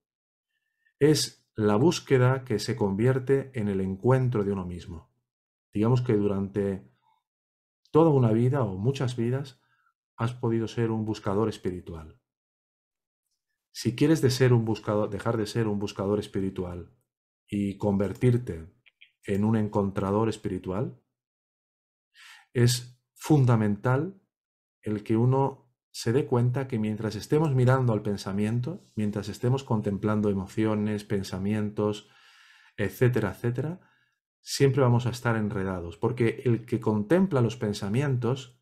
es 0.99 1.45
la 1.55 1.75
búsqueda 1.75 2.45
que 2.45 2.59
se 2.59 2.75
convierte 2.75 3.51
en 3.59 3.67
el 3.67 3.81
encuentro 3.81 4.43
de 4.43 4.51
uno 4.53 4.65
mismo. 4.65 5.11
Digamos 5.73 6.01
que 6.01 6.13
durante 6.13 6.89
toda 7.91 8.11
una 8.11 8.31
vida 8.31 8.63
o 8.63 8.77
muchas 8.77 9.15
vidas 9.15 9.59
has 10.15 10.33
podido 10.33 10.67
ser 10.67 10.91
un 10.91 11.03
buscador 11.03 11.49
espiritual. 11.49 12.21
Si 13.71 13.95
quieres 13.95 14.21
dejar 14.21 15.37
de 15.37 15.45
ser 15.45 15.67
un 15.67 15.79
buscador 15.79 16.19
espiritual 16.19 16.95
y 17.47 17.77
convertirte 17.77 18.73
en 19.23 19.43
un 19.43 19.55
encontrador 19.55 20.29
espiritual, 20.29 20.99
es 22.53 22.99
fundamental 23.13 24.21
el 24.81 25.03
que 25.03 25.17
uno 25.17 25.67
se 25.91 26.13
dé 26.13 26.25
cuenta 26.25 26.67
que 26.67 26.79
mientras 26.79 27.15
estemos 27.15 27.55
mirando 27.55 27.91
al 27.91 28.03
pensamiento, 28.03 28.85
mientras 28.95 29.29
estemos 29.29 29.63
contemplando 29.63 30.29
emociones, 30.29 31.03
pensamientos, 31.03 32.09
etcétera, 32.77 33.31
etcétera, 33.31 33.79
siempre 34.41 34.81
vamos 34.83 35.07
a 35.07 35.09
estar 35.09 35.35
enredados, 35.35 35.97
porque 35.97 36.41
el 36.45 36.65
que 36.65 36.79
contempla 36.79 37.41
los 37.41 37.57
pensamientos 37.57 38.61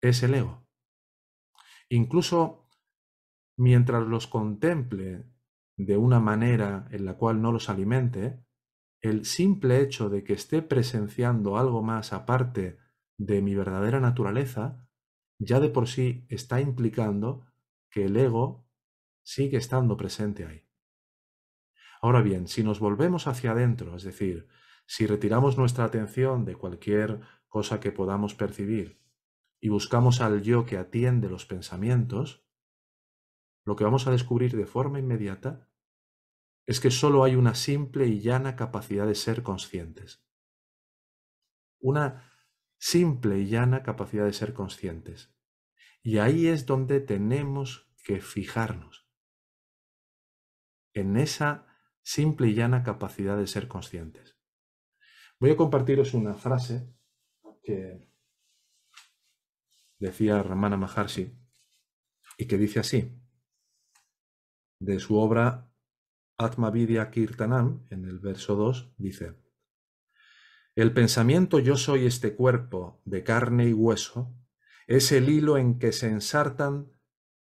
es 0.00 0.22
el 0.22 0.34
ego. 0.34 0.68
Incluso 1.88 2.68
mientras 3.56 4.06
los 4.06 4.26
contemple 4.26 5.24
de 5.76 5.96
una 5.96 6.20
manera 6.20 6.86
en 6.90 7.04
la 7.04 7.16
cual 7.16 7.40
no 7.40 7.50
los 7.50 7.68
alimente, 7.68 8.44
el 9.00 9.24
simple 9.24 9.80
hecho 9.80 10.08
de 10.08 10.22
que 10.22 10.34
esté 10.34 10.62
presenciando 10.62 11.58
algo 11.58 11.82
más 11.82 12.12
aparte 12.12 12.78
de 13.18 13.42
mi 13.42 13.54
verdadera 13.54 14.00
naturaleza, 14.00 14.88
ya 15.38 15.60
de 15.60 15.68
por 15.68 15.88
sí 15.88 16.26
está 16.28 16.60
implicando 16.60 17.46
que 17.90 18.06
el 18.06 18.16
ego 18.16 18.66
sigue 19.22 19.56
estando 19.56 19.96
presente 19.96 20.44
ahí. 20.44 20.66
Ahora 22.00 22.22
bien, 22.22 22.48
si 22.48 22.62
nos 22.62 22.80
volvemos 22.80 23.26
hacia 23.26 23.52
adentro, 23.52 23.96
es 23.96 24.02
decir, 24.02 24.48
si 24.86 25.06
retiramos 25.06 25.56
nuestra 25.56 25.84
atención 25.84 26.44
de 26.44 26.56
cualquier 26.56 27.20
cosa 27.48 27.80
que 27.80 27.92
podamos 27.92 28.34
percibir 28.34 29.00
y 29.60 29.70
buscamos 29.70 30.20
al 30.20 30.42
yo 30.42 30.66
que 30.66 30.76
atiende 30.76 31.30
los 31.30 31.46
pensamientos, 31.46 32.46
lo 33.64 33.76
que 33.76 33.84
vamos 33.84 34.06
a 34.06 34.10
descubrir 34.10 34.54
de 34.54 34.66
forma 34.66 34.98
inmediata 34.98 35.70
es 36.66 36.80
que 36.80 36.90
solo 36.90 37.24
hay 37.24 37.36
una 37.36 37.54
simple 37.54 38.06
y 38.06 38.20
llana 38.20 38.56
capacidad 38.56 39.06
de 39.06 39.14
ser 39.14 39.42
conscientes. 39.42 40.22
Una 41.80 42.30
simple 42.84 43.38
y 43.38 43.46
llana 43.46 43.82
capacidad 43.82 44.26
de 44.26 44.34
ser 44.34 44.52
conscientes. 44.52 45.34
Y 46.02 46.18
ahí 46.18 46.48
es 46.48 46.66
donde 46.66 47.00
tenemos 47.00 47.90
que 48.04 48.20
fijarnos, 48.20 49.08
en 50.92 51.16
esa 51.16 51.66
simple 52.02 52.48
y 52.48 52.54
llana 52.54 52.82
capacidad 52.82 53.38
de 53.38 53.46
ser 53.46 53.68
conscientes. 53.68 54.36
Voy 55.40 55.52
a 55.52 55.56
compartiros 55.56 56.12
una 56.12 56.34
frase 56.34 56.94
que 57.62 58.06
decía 59.98 60.42
Ramana 60.42 60.76
Maharshi 60.76 61.34
y 62.36 62.46
que 62.46 62.58
dice 62.58 62.80
así, 62.80 63.18
de 64.78 65.00
su 65.00 65.16
obra 65.16 65.72
Atmavidya 66.36 67.10
Kirtanam, 67.10 67.86
en 67.88 68.04
el 68.04 68.18
verso 68.18 68.56
2, 68.56 68.92
dice, 68.98 69.42
El 70.74 70.92
pensamiento 70.92 71.58
yo 71.58 71.76
soy 71.76 72.06
este 72.06 72.34
cuerpo 72.34 73.00
de 73.04 73.22
carne 73.22 73.68
y 73.68 73.72
hueso, 73.72 74.34
es 74.86 75.12
el 75.12 75.28
hilo 75.28 75.56
en 75.56 75.78
que 75.78 75.92
se 75.92 76.08
ensartan 76.08 76.90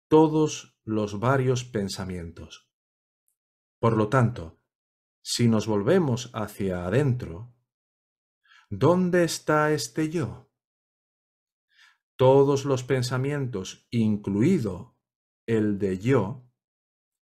todos 0.09 0.79
los 0.85 1.21
varios 1.21 1.65
pensamientos. 1.65 2.71
Por 3.79 3.97
lo 3.97 4.09
tanto, 4.09 4.61
si 5.23 5.49
nos 5.49 5.67
volvemos 5.67 6.31
hacia 6.35 6.85
adentro, 6.85 7.55
¿Dónde 8.77 9.23
está 9.23 9.73
este 9.73 10.09
yo? 10.09 10.51
Todos 12.17 12.65
los 12.65 12.83
pensamientos, 12.83 13.87
incluido 13.91 14.97
el 15.47 15.79
de 15.79 16.01
yo, 16.01 16.51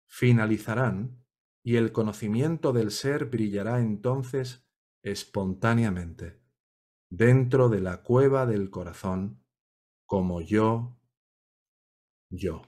finalizarán 0.08 1.26
y 1.62 1.76
el 1.76 1.92
conocimiento 1.92 2.72
del 2.72 2.90
ser 2.90 3.26
brillará 3.26 3.82
entonces 3.82 4.64
espontáneamente 5.06 6.41
dentro 7.10 7.70
de 7.70 7.80
la 7.80 8.04
cueva 8.04 8.46
del 8.46 8.70
corazón 8.70 9.46
como 10.06 10.41
yo, 10.41 11.00
yo. 12.30 12.62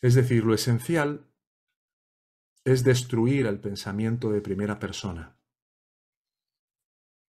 Es 0.00 0.14
decir, 0.14 0.44
lo 0.44 0.54
esencial 0.54 1.30
es 2.64 2.84
destruir 2.84 3.46
el 3.46 3.60
pensamiento 3.60 4.30
de 4.30 4.40
primera 4.40 4.78
persona 4.78 5.36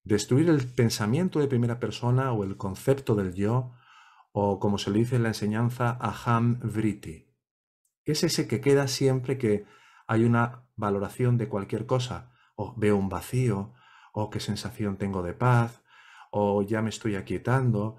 Destruir 0.07 0.49
el 0.49 0.65
pensamiento 0.65 1.41
de 1.41 1.49
primera 1.49 1.81
persona 1.81 2.31
o 2.31 2.45
el 2.45 2.55
concepto 2.55 3.13
del 3.13 3.33
yo, 3.33 3.73
o 4.31 4.57
como 4.57 4.77
se 4.77 4.89
le 4.89 4.99
dice 4.99 5.17
en 5.17 5.23
la 5.23 5.29
enseñanza, 5.29 5.97
aham 5.99 6.61
vritti. 6.61 7.35
Es 8.05 8.23
ese 8.23 8.47
que 8.47 8.61
queda 8.61 8.87
siempre 8.87 9.37
que 9.37 9.65
hay 10.07 10.23
una 10.23 10.63
valoración 10.75 11.37
de 11.37 11.49
cualquier 11.49 11.85
cosa, 11.85 12.31
o 12.55 12.73
veo 12.77 12.97
un 12.97 13.09
vacío, 13.09 13.73
o 14.13 14.29
qué 14.29 14.39
sensación 14.39 14.97
tengo 14.97 15.21
de 15.21 15.33
paz, 15.33 15.83
o 16.31 16.61
ya 16.63 16.81
me 16.81 16.89
estoy 16.89 17.15
aquietando, 17.15 17.97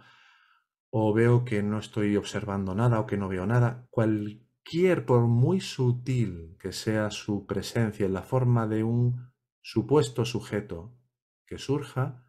o 0.91 1.13
veo 1.13 1.45
que 1.45 1.63
no 1.63 1.79
estoy 1.79 2.17
observando 2.17 2.75
nada 2.75 3.01
o 3.01 3.07
que 3.07 3.17
no 3.17 3.29
veo 3.29 3.47
nada. 3.47 3.87
Cualquier, 3.91 5.05
por 5.05 5.27
muy 5.27 5.61
sutil 5.61 6.57
que 6.59 6.73
sea 6.73 7.11
su 7.11 7.47
presencia 7.47 8.07
en 8.07 8.15
la 8.15 8.23
forma 8.23 8.67
de 8.67 8.85
un 8.85 9.31
supuesto 9.61 10.25
sujeto, 10.25 10.99
que 11.47 11.59
surja, 11.59 12.25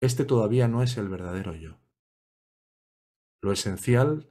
este 0.00 0.24
todavía 0.24 0.68
no 0.68 0.82
es 0.82 0.96
el 0.96 1.08
verdadero 1.08 1.54
yo. 1.54 1.80
Lo 3.40 3.52
esencial, 3.52 4.30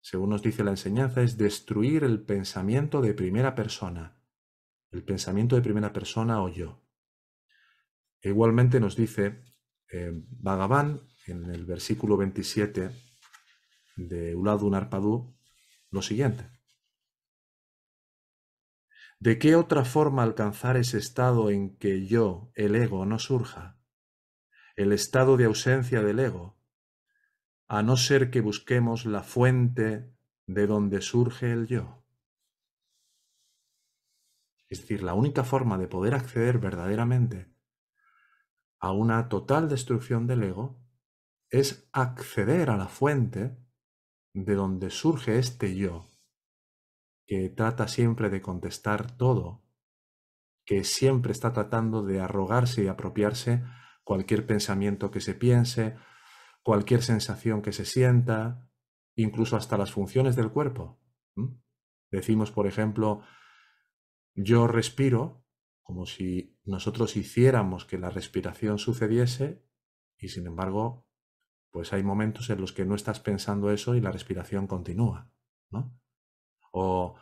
según 0.00 0.30
nos 0.30 0.42
dice 0.42 0.64
la 0.64 0.70
enseñanza, 0.72 1.22
es 1.22 1.36
destruir 1.36 2.04
el 2.04 2.22
pensamiento 2.22 3.00
de 3.00 3.14
primera 3.14 3.54
persona, 3.54 4.21
el 4.92 5.02
pensamiento 5.04 5.56
de 5.56 5.62
primera 5.62 5.92
persona 5.92 6.42
o 6.42 6.48
yo. 6.48 6.82
E 8.20 8.28
igualmente 8.28 8.78
nos 8.78 8.94
dice 8.94 9.42
eh, 9.90 10.12
Bhagavan 10.14 11.00
en 11.26 11.50
el 11.50 11.64
versículo 11.64 12.16
27 12.16 12.90
de 13.96 14.34
Uladun 14.36 14.74
Arpadú 14.74 15.34
lo 15.90 16.02
siguiente. 16.02 16.48
¿De 19.18 19.38
qué 19.38 19.54
otra 19.54 19.84
forma 19.84 20.22
alcanzar 20.22 20.76
ese 20.76 20.98
estado 20.98 21.50
en 21.50 21.76
que 21.76 22.06
yo, 22.06 22.50
el 22.54 22.74
ego, 22.74 23.06
no 23.06 23.18
surja? 23.18 23.78
El 24.74 24.92
estado 24.92 25.36
de 25.36 25.44
ausencia 25.44 26.02
del 26.02 26.18
ego, 26.18 26.58
a 27.68 27.82
no 27.82 27.96
ser 27.96 28.30
que 28.30 28.40
busquemos 28.40 29.06
la 29.06 29.22
fuente 29.22 30.12
de 30.46 30.66
donde 30.66 31.00
surge 31.02 31.52
el 31.52 31.66
yo. 31.66 32.01
Es 34.72 34.80
decir, 34.80 35.02
la 35.02 35.12
única 35.12 35.44
forma 35.44 35.76
de 35.76 35.86
poder 35.86 36.14
acceder 36.14 36.58
verdaderamente 36.58 37.54
a 38.80 38.90
una 38.90 39.28
total 39.28 39.68
destrucción 39.68 40.26
del 40.26 40.44
ego 40.44 40.82
es 41.50 41.90
acceder 41.92 42.70
a 42.70 42.78
la 42.78 42.88
fuente 42.88 43.54
de 44.32 44.54
donde 44.54 44.88
surge 44.88 45.38
este 45.38 45.76
yo 45.76 46.06
que 47.26 47.50
trata 47.50 47.86
siempre 47.86 48.30
de 48.30 48.40
contestar 48.40 49.14
todo, 49.14 49.62
que 50.64 50.84
siempre 50.84 51.32
está 51.32 51.52
tratando 51.52 52.02
de 52.02 52.22
arrogarse 52.22 52.82
y 52.82 52.88
apropiarse 52.88 53.62
cualquier 54.04 54.46
pensamiento 54.46 55.10
que 55.10 55.20
se 55.20 55.34
piense, 55.34 55.96
cualquier 56.62 57.02
sensación 57.02 57.60
que 57.60 57.72
se 57.72 57.84
sienta, 57.84 58.70
incluso 59.16 59.54
hasta 59.54 59.76
las 59.76 59.92
funciones 59.92 60.34
del 60.34 60.50
cuerpo. 60.50 60.98
Decimos, 62.10 62.50
por 62.50 62.66
ejemplo, 62.66 63.22
yo 64.34 64.66
respiro, 64.66 65.44
como 65.82 66.06
si 66.06 66.58
nosotros 66.64 67.16
hiciéramos 67.16 67.84
que 67.84 67.98
la 67.98 68.10
respiración 68.10 68.78
sucediese, 68.78 69.64
y 70.18 70.28
sin 70.28 70.46
embargo, 70.46 71.06
pues 71.70 71.92
hay 71.92 72.02
momentos 72.02 72.50
en 72.50 72.60
los 72.60 72.72
que 72.72 72.84
no 72.84 72.94
estás 72.94 73.20
pensando 73.20 73.70
eso 73.70 73.94
y 73.94 74.00
la 74.00 74.12
respiración 74.12 74.66
continúa, 74.66 75.30
¿no? 75.70 75.98
o 76.72 77.16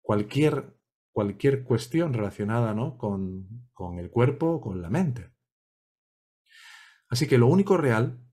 cualquier, 0.00 0.76
cualquier 1.12 1.64
cuestión 1.64 2.12
relacionada 2.12 2.74
¿no? 2.74 2.96
con, 2.98 3.68
con 3.72 3.98
el 3.98 4.10
cuerpo 4.10 4.52
o 4.52 4.60
con 4.60 4.82
la 4.82 4.90
mente. 4.90 5.32
Así 7.08 7.26
que 7.26 7.38
lo 7.38 7.46
único 7.46 7.76
real, 7.76 8.24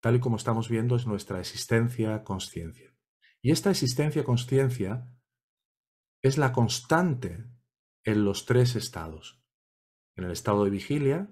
tal 0.00 0.16
y 0.16 0.20
como 0.20 0.36
estamos 0.36 0.68
viendo, 0.68 0.96
es 0.96 1.06
nuestra 1.06 1.40
existencia 1.40 2.22
conciencia. 2.24 2.94
Y 3.40 3.50
esta 3.50 3.70
existencia 3.70 4.24
conciencia 4.24 5.08
es 6.24 6.38
la 6.38 6.52
constante 6.52 7.44
en 8.02 8.24
los 8.24 8.46
tres 8.46 8.76
estados. 8.76 9.44
En 10.16 10.24
el 10.24 10.30
estado 10.30 10.64
de 10.64 10.70
vigilia, 10.70 11.28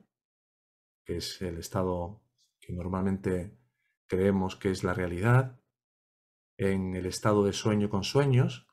que 1.02 1.16
es 1.16 1.40
el 1.40 1.57
estado 1.57 2.22
que 2.61 2.74
normalmente 2.74 3.57
creemos 4.07 4.55
que 4.55 4.70
es 4.70 4.85
la 4.85 4.92
realidad, 4.92 5.59
en 6.59 6.94
el 6.94 7.07
estado 7.07 7.42
de 7.42 7.55
sueño 7.55 7.88
con 7.88 8.05
sueños, 8.05 8.66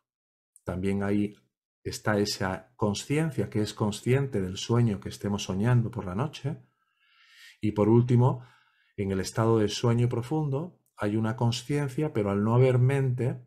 también 0.66 1.04
ahí 1.04 1.38
está 1.86 2.20
esa 2.20 2.74
conciencia 2.76 3.50
que 3.50 3.62
es 3.62 3.74
consciente 3.74 4.42
del 4.42 4.58
sueño 4.58 5.00
que 5.00 5.08
estemos 5.08 5.44
soñando 5.44 5.90
por 5.90 6.06
la 6.06 6.16
noche. 6.16 6.58
Y 7.62 7.72
por 7.72 7.88
último, 7.88 8.46
en 8.98 9.12
el 9.12 9.22
estado 9.22 9.60
de 9.60 9.70
sueño 9.70 10.10
profundo 10.10 10.82
hay 10.98 11.16
una 11.16 11.38
conciencia, 11.38 12.12
pero 12.12 12.30
al 12.30 12.44
no 12.44 12.56
haber 12.56 12.78
mente, 12.78 13.42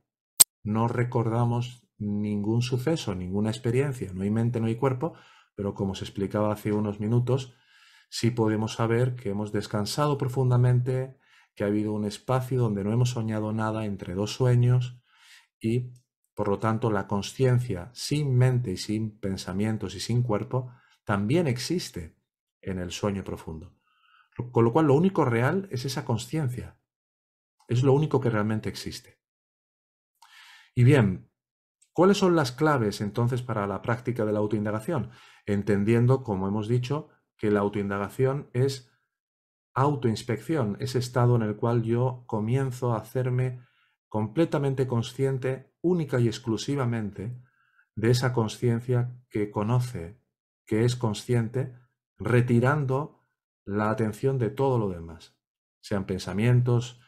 no 0.63 0.89
recordamos 0.89 1.82
ningún 2.03 2.63
suceso, 2.63 3.15
ninguna 3.15 3.51
experiencia, 3.51 4.13
no 4.13 4.23
hay 4.23 4.31
mente, 4.31 4.61
no 4.61 4.67
hay 4.67 4.77
cuerpo, 4.77 5.15
pero 5.55 5.75
como 5.75 5.95
se 5.95 6.05
explicaba 6.05 6.53
hace 6.53 6.73
unos 6.73 7.01
minutos, 7.01 7.55
sí 8.09 8.31
podemos 8.31 8.75
saber 8.75 9.15
que 9.15 9.31
hemos 9.31 9.53
descansado 9.53 10.19
profundamente, 10.19 11.17
que 11.55 11.65
ha 11.65 11.69
habido 11.69 11.93
un 11.93 12.05
espacio 12.05 12.61
donde 12.61 12.85
no 12.85 12.93
hemos 12.93 13.11
soñado 13.11 13.53
nada 13.53 13.85
entre 13.85 14.15
dos 14.15 14.33
sueños 14.33 15.01
y, 15.61 15.93
por 16.35 16.49
lo 16.49 16.59
tanto, 16.59 16.91
la 16.91 17.07
conciencia 17.07 17.91
sin 17.95 18.37
mente 18.37 18.73
y 18.73 18.77
sin 18.77 19.19
pensamientos 19.19 19.95
y 19.95 20.01
sin 20.01 20.23
cuerpo 20.23 20.73
también 21.05 21.47
existe 21.47 22.17
en 22.61 22.79
el 22.79 22.91
sueño 22.91 23.25
profundo. 23.25 23.75
Con 24.51 24.65
lo 24.65 24.73
cual, 24.73 24.87
lo 24.87 24.95
único 24.95 25.25
real 25.25 25.69
es 25.71 25.85
esa 25.85 26.05
conciencia. 26.05 26.79
Es 27.69 27.83
lo 27.83 27.93
único 27.93 28.21
que 28.21 28.31
realmente 28.31 28.69
existe. 28.69 29.21
Y 30.75 30.85
bien, 30.85 31.31
¿cuáles 31.93 32.19
son 32.19 32.37
las 32.37 32.53
claves 32.53 33.01
entonces 33.01 33.43
para 33.43 33.67
la 33.67 33.83
práctica 33.83 34.25
de 34.25 34.33
la 34.33 34.39
autoindagación? 34.39 35.11
Entendiendo, 35.47 36.23
como 36.23 36.49
hemos 36.49 36.69
dicho, 36.69 37.09
que 37.37 37.51
la 37.51 37.61
autoindagación 37.61 38.49
es 38.53 38.91
autoinspección, 39.75 40.77
ese 40.81 40.99
estado 40.99 41.37
en 41.37 41.43
el 41.43 41.57
cual 41.57 41.83
yo 41.83 42.25
comienzo 42.27 42.93
a 42.93 42.99
hacerme 42.99 43.61
completamente 44.09 44.87
consciente, 44.87 45.73
única 45.81 46.21
y 46.21 46.29
exclusivamente, 46.29 47.41
de 47.95 48.11
esa 48.11 48.33
conciencia 48.33 49.17
que 49.31 49.51
conoce, 49.51 50.21
que 50.67 50.85
es 50.85 50.97
consciente, 50.97 51.75
retirando 52.19 53.23
la 53.65 53.91
atención 53.91 54.39
de 54.39 54.51
todo 54.51 54.79
lo 54.79 54.89
demás, 54.89 55.37
sean 55.81 56.05
pensamientos, 56.05 57.01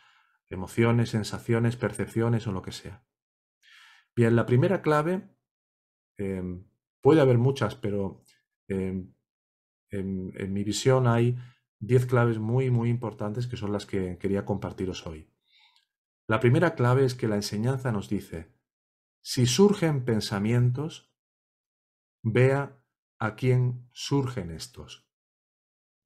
emociones, 0.48 1.10
sensaciones, 1.10 1.76
percepciones 1.76 2.46
o 2.46 2.52
lo 2.52 2.62
que 2.62 2.72
sea. 2.72 3.03
Bien, 4.16 4.36
la 4.36 4.46
primera 4.46 4.80
clave, 4.80 5.28
em, 6.16 6.64
puede 7.00 7.20
haber 7.20 7.38
muchas, 7.38 7.74
pero 7.74 8.22
em, 8.68 9.12
en, 9.90 10.52
mi 10.52 10.64
visión 10.64 11.06
hay 11.06 11.36
diez 11.78 12.06
claves 12.06 12.38
muy, 12.38 12.70
muy 12.70 12.90
importantes 12.90 13.46
que 13.46 13.56
son 13.56 13.72
las 13.72 13.86
que 13.86 14.18
quería 14.18 14.44
compartiros 14.44 15.06
hoy. 15.06 15.28
La 16.26 16.40
primera 16.40 16.74
clave 16.74 17.04
es 17.04 17.14
que 17.14 17.28
la 17.28 17.36
enseñanza 17.36 17.92
nos 17.92 18.08
dice, 18.08 18.52
si 19.20 19.46
surgen 19.46 20.04
pensamientos, 20.04 21.12
vea 22.22 22.80
a 23.18 23.34
quién 23.34 23.88
surgen 23.92 24.50
estos. 24.50 25.08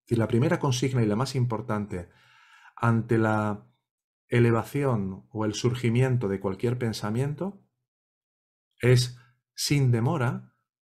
Y 0.06 0.16
la 0.16 0.28
primera 0.28 0.58
consigna 0.58 1.02
y 1.02 1.06
la 1.06 1.16
más 1.16 1.34
importante 1.34 2.08
ante 2.74 3.18
la 3.18 3.66
elevación 4.28 5.26
o 5.30 5.44
el 5.44 5.54
surgimiento 5.54 6.28
de 6.28 6.40
cualquier 6.40 6.78
pensamiento 6.78 7.67
es, 8.80 9.18
sin 9.54 9.90
demora, 9.90 10.54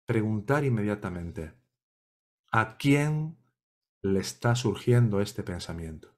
preguntar 0.06 0.64
inmediatamente, 0.64 1.54
¿a 2.52 2.78
quién 2.78 3.38
le 4.02 4.20
está 4.20 4.56
surgiendo 4.56 5.22
este 5.22 5.44
pensamiento? 5.44 6.18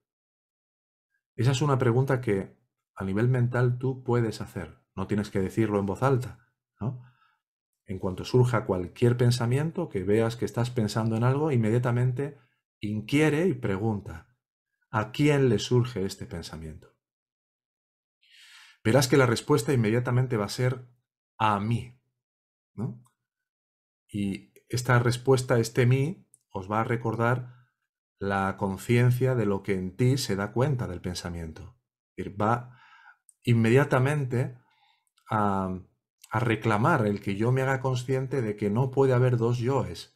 Esa 1.35 1.51
es 1.51 1.61
una 1.61 1.77
pregunta 1.77 2.21
que 2.21 2.57
a 2.95 3.03
nivel 3.03 3.27
mental 3.27 3.77
tú 3.77 4.03
puedes 4.03 4.41
hacer, 4.41 4.79
no 4.95 5.07
tienes 5.07 5.29
que 5.29 5.39
decirlo 5.39 5.79
en 5.79 5.85
voz 5.85 6.03
alta, 6.03 6.47
¿no? 6.79 7.03
En 7.85 7.99
cuanto 7.99 8.23
surja 8.23 8.65
cualquier 8.65 9.17
pensamiento, 9.17 9.89
que 9.89 10.03
veas 10.03 10.35
que 10.35 10.45
estás 10.45 10.69
pensando 10.69 11.15
en 11.15 11.23
algo, 11.23 11.51
inmediatamente 11.51 12.37
inquiere 12.79 13.47
y 13.47 13.53
pregunta, 13.53 14.37
¿a 14.89 15.11
quién 15.11 15.49
le 15.49 15.59
surge 15.59 16.05
este 16.05 16.25
pensamiento? 16.25 16.95
Verás 18.83 19.07
que 19.07 19.17
la 19.17 19.25
respuesta 19.25 19.73
inmediatamente 19.73 20.37
va 20.37 20.45
a 20.45 20.49
ser 20.49 20.87
a 21.43 21.59
mí, 21.59 21.99
¿no? 22.75 23.03
Y 24.07 24.53
esta 24.69 24.99
respuesta, 24.99 25.57
este 25.57 25.87
mí, 25.87 26.27
os 26.51 26.69
va 26.69 26.81
a 26.81 26.83
recordar 26.83 27.55
la 28.19 28.57
conciencia 28.57 29.33
de 29.33 29.47
lo 29.47 29.63
que 29.63 29.73
en 29.73 29.97
ti 29.97 30.19
se 30.19 30.35
da 30.35 30.51
cuenta 30.51 30.87
del 30.87 31.01
pensamiento. 31.01 31.79
Va 32.39 32.77
inmediatamente 33.41 34.59
a, 35.31 35.79
a 36.29 36.39
reclamar 36.39 37.07
el 37.07 37.21
que 37.21 37.35
yo 37.35 37.51
me 37.51 37.63
haga 37.63 37.79
consciente 37.79 38.43
de 38.43 38.55
que 38.55 38.69
no 38.69 38.91
puede 38.91 39.13
haber 39.13 39.37
dos 39.37 39.57
yoes. 39.57 40.15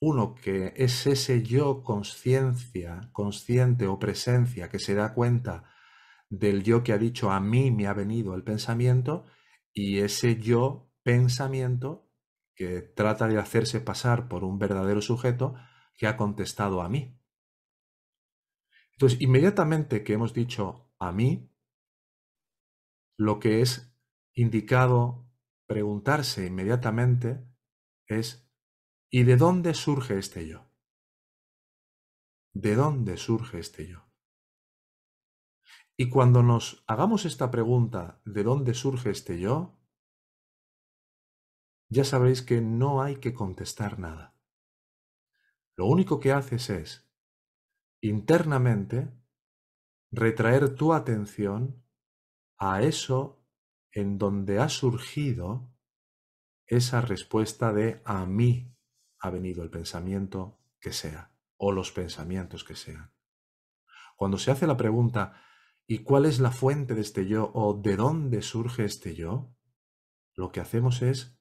Uno 0.00 0.34
que 0.34 0.72
es 0.74 1.06
ese 1.06 1.44
yo 1.44 1.84
conciencia, 1.84 3.10
consciente 3.12 3.86
o 3.86 4.00
presencia 4.00 4.68
que 4.68 4.80
se 4.80 4.96
da 4.96 5.14
cuenta 5.14 5.70
del 6.28 6.64
yo 6.64 6.82
que 6.82 6.92
ha 6.92 6.98
dicho 6.98 7.30
a 7.30 7.38
mí 7.38 7.70
me 7.70 7.86
ha 7.86 7.92
venido 7.92 8.34
el 8.34 8.42
pensamiento 8.42 9.24
y 9.78 10.00
ese 10.00 10.40
yo 10.40 10.90
pensamiento 11.04 12.10
que 12.56 12.82
trata 12.82 13.28
de 13.28 13.38
hacerse 13.38 13.80
pasar 13.80 14.28
por 14.28 14.42
un 14.42 14.58
verdadero 14.58 15.00
sujeto 15.00 15.54
que 15.94 16.08
ha 16.08 16.16
contestado 16.16 16.82
a 16.82 16.88
mí. 16.88 17.16
Entonces, 18.94 19.20
inmediatamente 19.20 20.02
que 20.02 20.14
hemos 20.14 20.34
dicho 20.34 20.92
a 20.98 21.12
mí, 21.12 21.54
lo 23.16 23.38
que 23.38 23.60
es 23.60 23.96
indicado 24.34 25.30
preguntarse 25.68 26.46
inmediatamente 26.46 27.46
es, 28.08 28.50
¿y 29.12 29.22
de 29.22 29.36
dónde 29.36 29.74
surge 29.74 30.18
este 30.18 30.48
yo? 30.48 30.72
¿De 32.52 32.74
dónde 32.74 33.16
surge 33.16 33.60
este 33.60 33.86
yo? 33.86 34.07
Y 36.00 36.10
cuando 36.10 36.44
nos 36.44 36.84
hagamos 36.86 37.24
esta 37.24 37.50
pregunta, 37.50 38.20
¿de 38.24 38.44
dónde 38.44 38.72
surge 38.72 39.10
este 39.10 39.40
yo? 39.40 39.76
Ya 41.88 42.04
sabéis 42.04 42.40
que 42.42 42.60
no 42.60 43.02
hay 43.02 43.16
que 43.16 43.34
contestar 43.34 43.98
nada. 43.98 44.38
Lo 45.74 45.86
único 45.86 46.20
que 46.20 46.30
haces 46.30 46.70
es 46.70 47.10
internamente 48.00 49.10
retraer 50.12 50.76
tu 50.76 50.92
atención 50.92 51.84
a 52.58 52.80
eso 52.82 53.44
en 53.90 54.18
donde 54.18 54.60
ha 54.60 54.68
surgido 54.68 55.68
esa 56.66 57.00
respuesta 57.00 57.72
de 57.72 58.02
a 58.04 58.24
mí 58.24 58.72
ha 59.18 59.30
venido 59.30 59.64
el 59.64 59.70
pensamiento 59.70 60.60
que 60.78 60.92
sea 60.92 61.32
o 61.56 61.72
los 61.72 61.90
pensamientos 61.90 62.62
que 62.62 62.76
sean. 62.76 63.12
Cuando 64.14 64.38
se 64.38 64.52
hace 64.52 64.68
la 64.68 64.76
pregunta 64.76 65.42
¿y 65.90 66.00
cuál 66.00 66.26
es 66.26 66.38
la 66.38 66.50
fuente 66.50 66.94
de 66.94 67.00
este 67.00 67.26
yo 67.26 67.50
o 67.54 67.72
de 67.72 67.96
dónde 67.96 68.42
surge 68.42 68.84
este 68.84 69.14
yo? 69.14 69.54
Lo 70.34 70.52
que 70.52 70.60
hacemos 70.60 71.00
es 71.00 71.40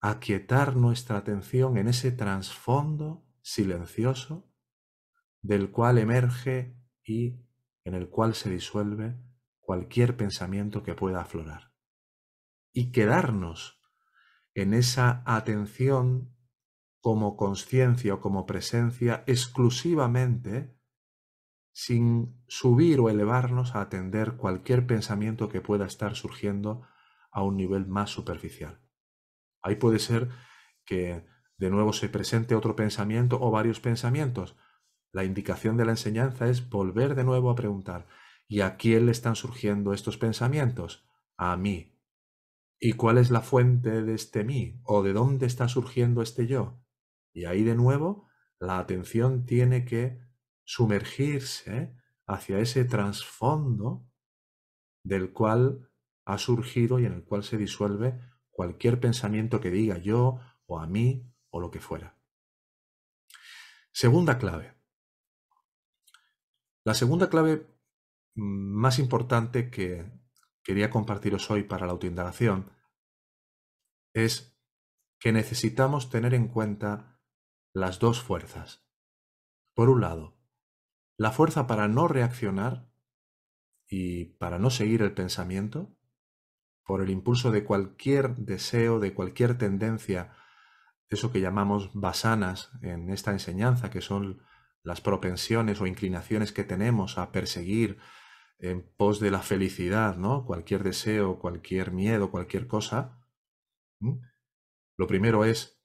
aquietar 0.00 0.76
nuestra 0.76 1.18
atención 1.18 1.76
en 1.76 1.88
ese 1.88 2.10
trasfondo 2.10 3.26
silencioso 3.42 4.50
del 5.42 5.70
cual 5.70 5.98
emerge 5.98 6.74
y 7.04 7.44
en 7.84 7.94
el 7.94 8.08
cual 8.08 8.34
se 8.34 8.48
disuelve 8.48 9.20
cualquier 9.60 10.16
pensamiento 10.16 10.82
que 10.82 10.94
pueda 10.94 11.20
aflorar. 11.20 11.74
Y 12.72 12.92
quedarnos 12.92 13.82
en 14.54 14.72
esa 14.72 15.22
atención 15.26 16.34
como 17.00 17.36
conciencia 17.36 18.14
o 18.14 18.20
como 18.20 18.46
presencia 18.46 19.22
exclusivamente 19.26 20.77
sin 21.80 22.42
subir 22.48 22.98
o 22.98 23.08
elevarnos 23.08 23.76
a 23.76 23.82
atender 23.82 24.32
cualquier 24.32 24.84
pensamiento 24.84 25.48
que 25.48 25.60
pueda 25.60 25.86
estar 25.86 26.16
surgiendo 26.16 26.82
a 27.30 27.44
un 27.44 27.56
nivel 27.56 27.86
más 27.86 28.10
superficial. 28.10 28.80
Ahí 29.62 29.76
puede 29.76 30.00
ser 30.00 30.28
que 30.84 31.24
de 31.56 31.70
nuevo 31.70 31.92
se 31.92 32.08
presente 32.08 32.56
otro 32.56 32.74
pensamiento 32.74 33.38
o 33.40 33.52
varios 33.52 33.78
pensamientos, 33.78 34.56
la 35.12 35.22
indicación 35.22 35.76
de 35.76 35.84
la 35.84 35.92
enseñanza 35.92 36.48
es 36.48 36.68
volver 36.68 37.14
de 37.14 37.22
nuevo 37.22 37.48
a 37.48 37.54
preguntar, 37.54 38.08
¿y 38.48 38.62
a 38.62 38.76
quién 38.76 39.06
le 39.06 39.12
están 39.12 39.36
surgiendo 39.36 39.92
estos 39.92 40.18
pensamientos? 40.18 41.08
A 41.36 41.56
mí. 41.56 41.96
¿Y 42.80 42.94
cuál 42.94 43.18
es 43.18 43.30
la 43.30 43.40
fuente 43.40 44.02
de 44.02 44.14
este 44.14 44.42
mí? 44.42 44.80
¿O 44.82 45.04
de 45.04 45.12
dónde 45.12 45.46
está 45.46 45.68
surgiendo 45.68 46.22
este 46.22 46.48
yo? 46.48 46.82
Y 47.32 47.44
ahí 47.44 47.62
de 47.62 47.76
nuevo 47.76 48.26
la 48.58 48.80
atención 48.80 49.46
tiene 49.46 49.84
que 49.84 50.26
sumergirse 50.68 51.96
hacia 52.26 52.58
ese 52.58 52.84
trasfondo 52.84 54.06
del 55.02 55.32
cual 55.32 55.90
ha 56.26 56.36
surgido 56.36 56.98
y 56.98 57.06
en 57.06 57.14
el 57.14 57.24
cual 57.24 57.42
se 57.42 57.56
disuelve 57.56 58.20
cualquier 58.50 59.00
pensamiento 59.00 59.60
que 59.60 59.70
diga 59.70 59.96
yo 59.96 60.40
o 60.66 60.78
a 60.78 60.86
mí 60.86 61.26
o 61.48 61.58
lo 61.58 61.70
que 61.70 61.80
fuera. 61.80 62.20
Segunda 63.92 64.38
clave. 64.38 64.74
La 66.84 66.92
segunda 66.92 67.30
clave 67.30 67.66
más 68.34 68.98
importante 68.98 69.70
que 69.70 70.12
quería 70.62 70.90
compartiros 70.90 71.50
hoy 71.50 71.62
para 71.62 71.86
la 71.86 71.92
autoindagación 71.92 72.70
es 74.12 74.54
que 75.18 75.32
necesitamos 75.32 76.10
tener 76.10 76.34
en 76.34 76.48
cuenta 76.48 77.22
las 77.72 77.98
dos 78.00 78.20
fuerzas. 78.20 78.86
Por 79.72 79.88
un 79.88 80.02
lado, 80.02 80.37
la 81.18 81.32
fuerza 81.32 81.66
para 81.66 81.88
no 81.88 82.08
reaccionar 82.08 82.88
y 83.88 84.26
para 84.36 84.58
no 84.58 84.70
seguir 84.70 85.02
el 85.02 85.12
pensamiento, 85.12 85.94
por 86.84 87.02
el 87.02 87.10
impulso 87.10 87.50
de 87.50 87.64
cualquier 87.64 88.36
deseo, 88.36 89.00
de 89.00 89.12
cualquier 89.12 89.58
tendencia, 89.58 90.32
eso 91.10 91.32
que 91.32 91.40
llamamos 91.40 91.90
basanas 91.92 92.70
en 92.82 93.10
esta 93.10 93.32
enseñanza, 93.32 93.90
que 93.90 94.00
son 94.00 94.42
las 94.82 95.00
propensiones 95.00 95.80
o 95.80 95.86
inclinaciones 95.86 96.52
que 96.52 96.64
tenemos 96.64 97.18
a 97.18 97.32
perseguir 97.32 97.98
en 98.60 98.88
pos 98.96 99.18
de 99.18 99.30
la 99.30 99.40
felicidad, 99.40 100.16
¿no? 100.16 100.44
Cualquier 100.46 100.84
deseo, 100.84 101.40
cualquier 101.40 101.90
miedo, 101.90 102.30
cualquier 102.30 102.68
cosa. 102.68 103.20
Lo 104.96 105.06
primero 105.06 105.44
es 105.44 105.82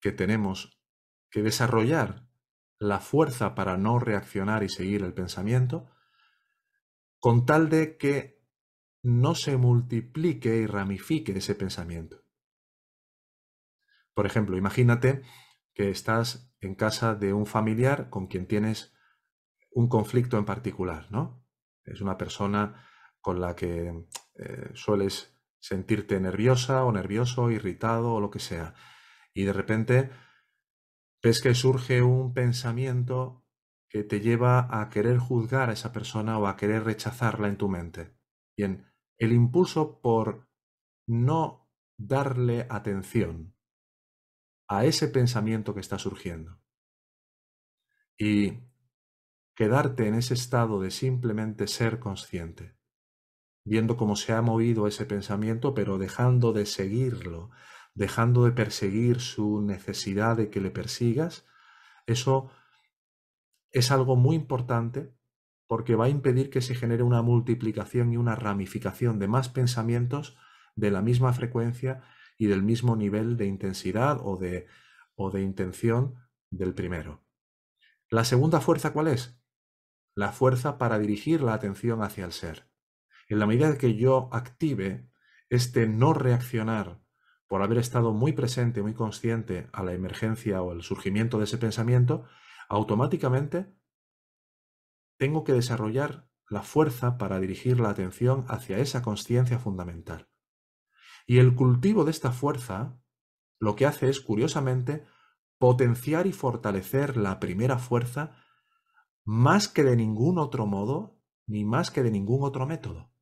que 0.00 0.10
tenemos 0.10 0.82
que 1.30 1.42
desarrollar 1.42 2.28
la 2.82 2.98
fuerza 2.98 3.54
para 3.54 3.76
no 3.76 4.00
reaccionar 4.00 4.64
y 4.64 4.68
seguir 4.68 5.04
el 5.04 5.14
pensamiento, 5.14 5.88
con 7.20 7.46
tal 7.46 7.68
de 7.68 7.96
que 7.96 8.42
no 9.02 9.36
se 9.36 9.56
multiplique 9.56 10.56
y 10.56 10.66
ramifique 10.66 11.30
ese 11.32 11.54
pensamiento. 11.54 12.24
Por 14.14 14.26
ejemplo, 14.26 14.56
imagínate 14.56 15.22
que 15.74 15.90
estás 15.90 16.52
en 16.60 16.74
casa 16.74 17.14
de 17.14 17.32
un 17.32 17.46
familiar 17.46 18.10
con 18.10 18.26
quien 18.26 18.46
tienes 18.46 18.92
un 19.70 19.88
conflicto 19.88 20.36
en 20.36 20.44
particular, 20.44 21.06
¿no? 21.10 21.46
Es 21.84 22.00
una 22.00 22.18
persona 22.18 22.84
con 23.20 23.40
la 23.40 23.54
que 23.54 24.08
eh, 24.34 24.70
sueles 24.74 25.40
sentirte 25.60 26.18
nerviosa 26.18 26.84
o 26.84 26.90
nervioso, 26.90 27.52
irritado 27.52 28.12
o 28.14 28.20
lo 28.20 28.30
que 28.30 28.40
sea. 28.40 28.74
Y 29.32 29.44
de 29.44 29.52
repente 29.52 30.10
ves 31.22 31.40
que 31.40 31.54
surge 31.54 32.02
un 32.02 32.34
pensamiento 32.34 33.44
que 33.88 34.02
te 34.02 34.20
lleva 34.20 34.68
a 34.80 34.88
querer 34.88 35.18
juzgar 35.18 35.70
a 35.70 35.74
esa 35.74 35.92
persona 35.92 36.38
o 36.38 36.46
a 36.46 36.56
querer 36.56 36.84
rechazarla 36.84 37.48
en 37.48 37.58
tu 37.58 37.68
mente. 37.68 38.14
Bien, 38.56 38.86
el 39.18 39.32
impulso 39.32 40.00
por 40.00 40.48
no 41.06 41.70
darle 41.98 42.66
atención 42.70 43.54
a 44.68 44.84
ese 44.84 45.08
pensamiento 45.08 45.74
que 45.74 45.80
está 45.80 45.98
surgiendo 45.98 46.58
y 48.18 48.60
quedarte 49.54 50.08
en 50.08 50.14
ese 50.14 50.34
estado 50.34 50.80
de 50.80 50.90
simplemente 50.90 51.66
ser 51.66 51.98
consciente, 51.98 52.76
viendo 53.64 53.96
cómo 53.96 54.16
se 54.16 54.32
ha 54.32 54.42
movido 54.42 54.86
ese 54.86 55.04
pensamiento, 55.04 55.74
pero 55.74 55.98
dejando 55.98 56.52
de 56.52 56.66
seguirlo, 56.66 57.50
dejando 57.94 58.44
de 58.44 58.52
perseguir 58.52 59.20
su 59.20 59.60
necesidad 59.60 60.36
de 60.36 60.50
que 60.50 60.60
le 60.60 60.70
persigas, 60.70 61.46
eso 62.06 62.50
es 63.70 63.90
algo 63.90 64.16
muy 64.16 64.36
importante 64.36 65.14
porque 65.66 65.94
va 65.94 66.06
a 66.06 66.10
impedir 66.10 66.50
que 66.50 66.60
se 66.60 66.74
genere 66.74 67.02
una 67.02 67.22
multiplicación 67.22 68.12
y 68.12 68.16
una 68.16 68.34
ramificación 68.34 69.18
de 69.18 69.28
más 69.28 69.48
pensamientos 69.48 70.36
de 70.74 70.90
la 70.90 71.02
misma 71.02 71.32
frecuencia 71.32 72.02
y 72.36 72.46
del 72.46 72.62
mismo 72.62 72.96
nivel 72.96 73.36
de 73.36 73.46
intensidad 73.46 74.18
o 74.22 74.36
de, 74.36 74.66
o 75.14 75.30
de 75.30 75.42
intención 75.42 76.16
del 76.50 76.74
primero. 76.74 77.24
La 78.10 78.24
segunda 78.24 78.60
fuerza, 78.60 78.92
¿cuál 78.92 79.08
es? 79.08 79.40
La 80.14 80.32
fuerza 80.32 80.76
para 80.76 80.98
dirigir 80.98 81.40
la 81.40 81.54
atención 81.54 82.02
hacia 82.02 82.26
el 82.26 82.32
ser. 82.32 82.68
En 83.28 83.38
la 83.38 83.46
medida 83.46 83.78
que 83.78 83.94
yo 83.94 84.28
active 84.32 85.08
este 85.48 85.86
no 85.86 86.12
reaccionar 86.12 87.01
por 87.52 87.60
haber 87.60 87.76
estado 87.76 88.14
muy 88.14 88.32
presente, 88.32 88.80
muy 88.80 88.94
consciente 88.94 89.68
a 89.74 89.82
la 89.82 89.92
emergencia 89.92 90.62
o 90.62 90.72
el 90.72 90.80
surgimiento 90.80 91.36
de 91.36 91.44
ese 91.44 91.58
pensamiento, 91.58 92.24
automáticamente 92.70 93.76
tengo 95.18 95.44
que 95.44 95.52
desarrollar 95.52 96.30
la 96.48 96.62
fuerza 96.62 97.18
para 97.18 97.40
dirigir 97.40 97.78
la 97.78 97.90
atención 97.90 98.46
hacia 98.48 98.78
esa 98.78 99.02
conciencia 99.02 99.58
fundamental. 99.58 100.30
Y 101.26 101.40
el 101.40 101.54
cultivo 101.54 102.06
de 102.06 102.12
esta 102.12 102.32
fuerza 102.32 102.98
lo 103.58 103.76
que 103.76 103.84
hace 103.84 104.08
es, 104.08 104.22
curiosamente, 104.22 105.04
potenciar 105.58 106.26
y 106.26 106.32
fortalecer 106.32 107.18
la 107.18 107.38
primera 107.38 107.76
fuerza 107.76 108.34
más 109.26 109.68
que 109.68 109.84
de 109.84 109.96
ningún 109.96 110.38
otro 110.38 110.64
modo, 110.64 111.20
ni 111.46 111.66
más 111.66 111.90
que 111.90 112.02
de 112.02 112.12
ningún 112.12 112.44
otro 112.44 112.64
método. 112.64 113.12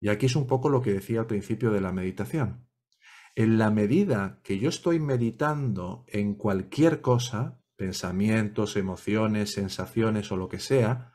Y 0.00 0.08
aquí 0.08 0.26
es 0.26 0.34
un 0.34 0.48
poco 0.48 0.68
lo 0.68 0.82
que 0.82 0.92
decía 0.94 1.20
al 1.20 1.28
principio 1.28 1.70
de 1.70 1.80
la 1.80 1.92
meditación. 1.92 2.67
En 3.38 3.56
la 3.56 3.70
medida 3.70 4.40
que 4.42 4.58
yo 4.58 4.68
estoy 4.68 4.98
meditando 4.98 6.04
en 6.08 6.34
cualquier 6.34 7.00
cosa, 7.00 7.62
pensamientos, 7.76 8.76
emociones, 8.76 9.52
sensaciones 9.52 10.32
o 10.32 10.36
lo 10.36 10.48
que 10.48 10.58
sea, 10.58 11.12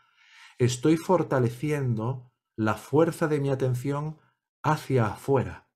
estoy 0.57 0.95
fortaleciendo 0.95 2.31
la 2.55 2.75
fuerza 2.75 3.27
de 3.27 3.41
mi 3.41 3.49
atención 3.49 4.19
hacia 4.63 5.07
afuera. 5.07 5.69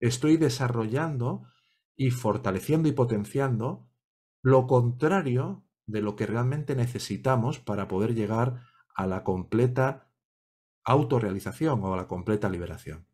Estoy 0.00 0.36
desarrollando 0.36 1.46
y 1.96 2.10
fortaleciendo 2.10 2.86
y 2.90 2.92
potenciando 2.92 3.88
lo 4.42 4.66
contrario 4.66 5.66
de 5.86 6.02
lo 6.02 6.14
que 6.14 6.26
realmente 6.26 6.76
necesitamos 6.76 7.58
para 7.58 7.88
poder 7.88 8.14
llegar 8.14 8.66
a 8.94 9.06
la 9.06 9.24
completa 9.24 10.12
autorrealización 10.84 11.82
o 11.82 11.94
a 11.94 11.96
la 11.96 12.06
completa 12.06 12.50
liberación. 12.50 13.13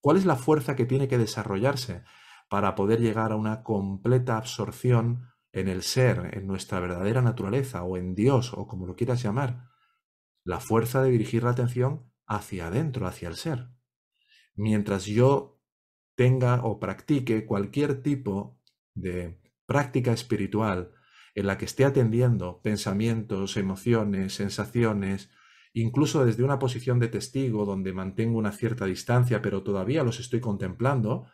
¿Cuál 0.00 0.16
es 0.16 0.24
la 0.24 0.36
fuerza 0.36 0.76
que 0.76 0.86
tiene 0.86 1.08
que 1.08 1.18
desarrollarse 1.18 2.04
para 2.48 2.74
poder 2.74 3.00
llegar 3.00 3.32
a 3.32 3.36
una 3.36 3.62
completa 3.62 4.36
absorción 4.36 5.28
en 5.52 5.68
el 5.68 5.82
ser, 5.82 6.30
en 6.32 6.46
nuestra 6.46 6.80
verdadera 6.80 7.22
naturaleza 7.22 7.82
o 7.82 7.96
en 7.96 8.14
Dios 8.14 8.52
o 8.54 8.66
como 8.66 8.86
lo 8.86 8.96
quieras 8.96 9.22
llamar? 9.22 9.68
La 10.44 10.58
fuerza 10.60 11.02
de 11.02 11.10
dirigir 11.10 11.42
la 11.42 11.50
atención 11.50 12.10
hacia 12.26 12.68
adentro, 12.68 13.06
hacia 13.06 13.28
el 13.28 13.36
ser. 13.36 13.68
Mientras 14.54 15.04
yo 15.06 15.60
tenga 16.14 16.64
o 16.64 16.78
practique 16.78 17.46
cualquier 17.46 18.02
tipo 18.02 18.58
de 18.94 19.40
práctica 19.66 20.12
espiritual 20.12 20.92
en 21.34 21.46
la 21.46 21.58
que 21.58 21.64
esté 21.64 21.84
atendiendo 21.84 22.60
pensamientos, 22.62 23.56
emociones, 23.56 24.34
sensaciones, 24.34 25.30
incluso 25.72 26.24
desde 26.24 26.42
una 26.42 26.58
posición 26.58 26.98
de 26.98 27.08
testigo 27.08 27.64
donde 27.64 27.92
mantengo 27.92 28.38
una 28.38 28.52
cierta 28.52 28.86
distancia, 28.86 29.40
pero 29.42 29.62
todavía 29.62 30.02
los 30.02 30.20
estoy 30.20 30.40
contemplando, 30.40 31.26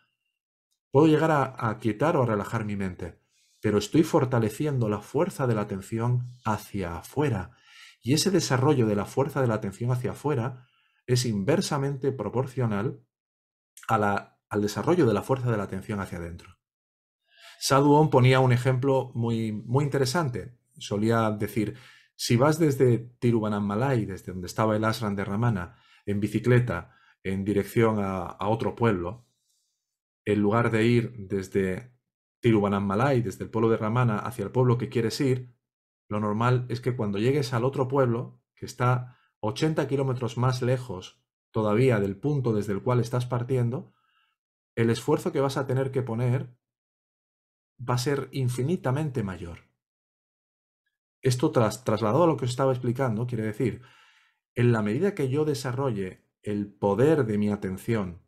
puedo 0.91 1.07
llegar 1.07 1.31
a, 1.31 1.69
aquietar 1.71 2.17
o 2.17 2.23
a 2.23 2.27
relajar 2.27 2.65
mi 2.65 2.77
mente, 2.77 3.21
pero 3.61 3.79
estoy 3.79 4.03
fortaleciendo 4.03 4.89
la 4.89 5.01
fuerza 5.01 5.47
de 5.47 5.55
la 5.55 5.63
atención 5.63 6.35
hacia 6.45 6.99
afuera. 6.99 7.53
Y 8.03 8.15
ese 8.15 8.31
desarrollo 8.31 8.87
de 8.87 8.97
la 8.97 9.07
fuerza 9.07 9.41
de 9.41 9.49
la 9.49 9.55
atención 9.55 9.91
hacia 9.91 10.13
afuera 10.13 10.67
es 11.07 11.25
inversamente 11.25 12.13
proporcional 12.13 13.01
al 13.89 14.63
desarrollo 14.63 15.07
de 15.07 15.15
la 15.15 15.23
fuerza 15.23 15.51
de 15.51 15.57
la 15.57 15.65
atención 15.65 16.01
hacia 16.01 16.19
adentro. 16.19 16.57
Sadhuon 17.59 18.11
ponía 18.11 18.41
un 18.41 18.53
ejemplo 18.53 19.13
muy, 19.15 19.53
muy 19.53 19.85
interesante. 19.85 20.59
Solía 20.79 21.31
decir, 21.31 21.77
si 22.17 22.37
vas 22.37 22.59
desde 22.59 22.99
Tiruvannamalai, 23.19 24.07
desde 24.07 24.33
donde 24.33 24.47
estaba 24.47 24.75
el 24.75 24.85
ashram 24.85 25.15
de 25.15 25.25
Ramana, 25.25 25.77
en 26.07 26.21
bicicleta 26.21 26.97
en 27.23 27.45
dirección 27.45 27.99
a, 28.01 28.37
otro 28.49 28.77
pueblo, 28.77 29.27
en 30.25 30.41
lugar 30.41 30.71
de 30.71 30.87
ir 30.87 31.13
desde 31.19 31.93
Tiruvannamalai, 32.41 33.21
desde 33.21 33.45
el 33.45 33.51
pueblo 33.51 33.69
de 33.69 33.77
Ramana, 33.77 34.19
hacia 34.19 34.45
el 34.45 34.53
pueblo 34.53 34.79
que 34.79 34.89
quieres 34.89 35.21
ir, 35.21 35.53
lo 36.09 36.21
normal 36.21 36.67
es 36.69 36.81
que 36.81 36.95
cuando 36.95 37.19
llegues 37.19 37.53
al 37.53 37.65
otro 37.65 37.89
pueblo, 37.89 38.41
que 38.55 38.67
está 38.67 39.19
80 39.41 39.89
kilómetros 39.89 40.39
más 40.39 40.63
lejos 40.63 41.21
todavía 41.51 41.99
del 41.99 42.17
punto 42.17 42.53
desde 42.53 42.73
el 42.73 42.83
cual 42.83 43.01
estás 43.01 43.27
partiendo, 43.27 43.93
el 44.77 44.91
esfuerzo 44.91 45.33
que 45.33 45.41
vas 45.41 45.57
a 45.57 45.67
tener 45.67 45.91
que 45.91 46.03
poner 46.03 46.57
va 47.79 47.95
a 47.95 47.99
ser 47.99 48.29
infinitamente 48.31 49.23
mayor. 49.23 49.66
Esto 51.27 51.51
trasladado 51.51 52.23
a 52.23 52.27
lo 52.29 52.37
que 52.37 52.45
os 52.45 52.53
estaba 52.53 52.71
explicando, 52.71 53.27
quiere 53.27 53.43
decir, 53.43 53.83
en 54.55 54.71
la 54.71 54.81
medida 54.81 55.13
que 55.17 55.29
yo 55.29 55.45
desarrolle 55.45 56.25
el 56.41 56.73
poder 56.73 57.27
de 57.27 57.37
mi 57.37 57.51
atención 57.51 58.23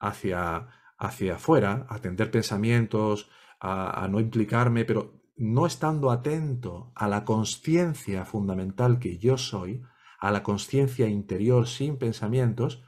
hacia, 0.00 0.68
hacia 0.98 1.36
afuera, 1.36 1.86
atender 1.88 2.32
pensamientos, 2.32 3.30
a, 3.60 4.02
a 4.02 4.08
no 4.08 4.18
implicarme, 4.18 4.84
pero 4.84 5.22
no 5.36 5.64
estando 5.64 6.10
atento 6.10 6.90
a 6.96 7.06
la 7.06 7.24
conciencia 7.24 8.24
fundamental 8.24 8.98
que 8.98 9.18
yo 9.18 9.38
soy, 9.38 9.82
a 10.18 10.32
la 10.32 10.42
conciencia 10.42 11.06
interior 11.06 11.68
sin 11.68 11.98
pensamientos, 11.98 12.82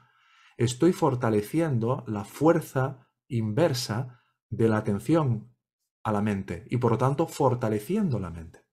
estoy 0.56 0.92
fortaleciendo 0.92 2.02
la 2.08 2.24
fuerza 2.24 3.08
inversa 3.28 4.24
de 4.50 4.68
la 4.68 4.78
atención 4.78 5.54
a 6.02 6.10
la 6.10 6.20
mente 6.20 6.64
y 6.68 6.78
por 6.78 6.90
lo 6.90 6.98
tanto 6.98 7.28
fortaleciendo 7.28 8.18
la 8.18 8.30
mente, 8.30 8.65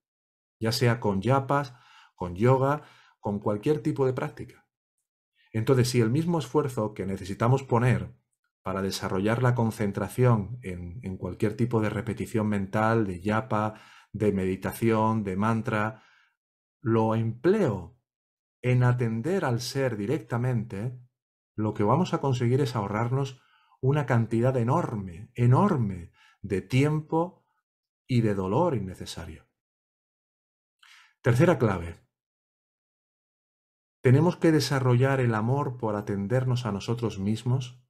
ya 0.63 0.71
sea 0.71 1.01
con 1.01 1.21
yapas, 1.21 1.75
con 2.15 2.35
yoga, 2.35 2.83
con 3.19 3.39
cualquier 3.39 3.83
tipo 3.83 4.05
de 4.05 4.13
práctica. 4.13 4.65
Entonces, 5.51 5.89
si 5.89 5.99
el 5.99 6.09
mismo 6.09 6.39
esfuerzo 6.39 6.93
que 6.93 7.05
necesitamos 7.05 7.63
poner 7.63 8.15
para 8.61 8.81
desarrollar 8.81 9.43
la 9.43 9.55
concentración 9.55 10.57
en, 10.61 11.01
en 11.03 11.17
cualquier 11.17 11.57
tipo 11.57 11.81
de 11.81 11.89
repetición 11.89 12.47
mental, 12.47 13.05
de 13.05 13.19
yapa, 13.19 13.75
de 14.13 14.31
meditación, 14.31 15.25
de 15.25 15.35
mantra, 15.35 16.03
lo 16.81 17.13
empleo 17.13 17.99
en 18.61 18.83
atender 18.83 19.43
al 19.43 19.59
ser 19.59 19.97
directamente, 19.97 20.97
lo 21.55 21.73
que 21.73 21.83
vamos 21.83 22.13
a 22.13 22.21
conseguir 22.21 22.61
es 22.61 22.77
ahorrarnos 22.77 23.41
una 23.81 24.05
cantidad 24.05 24.55
enorme, 24.55 25.29
enorme 25.35 26.13
de 26.41 26.61
tiempo 26.61 27.43
y 28.07 28.21
de 28.21 28.33
dolor 28.33 28.75
innecesario. 28.75 29.52
Tercera 31.23 31.57
clave. 31.57 31.95
Tenemos 34.01 34.35
que 34.35 34.51
desarrollar 34.51 35.21
el 35.21 35.35
amor 35.35 35.77
por 35.77 35.95
atendernos 35.95 36.65
a 36.65 36.73
nosotros 36.73 37.17
mismos 37.17 37.81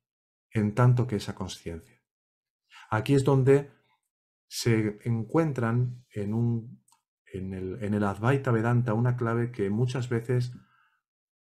en 0.51 0.75
tanto 0.75 1.07
que 1.07 1.15
esa 1.15 1.33
conciencia. 1.33 1.99
Aquí 2.91 3.15
es 3.15 3.23
donde 3.23 3.71
se 4.47 4.99
encuentran 5.03 6.05
en, 6.11 6.83
el, 7.33 7.83
en 7.83 7.95
el 7.95 8.03
Advaita 8.03 8.51
Vedanta 8.51 8.93
una 8.93 9.17
clave 9.17 9.51
que 9.51 9.71
muchas 9.71 10.09
veces 10.09 10.51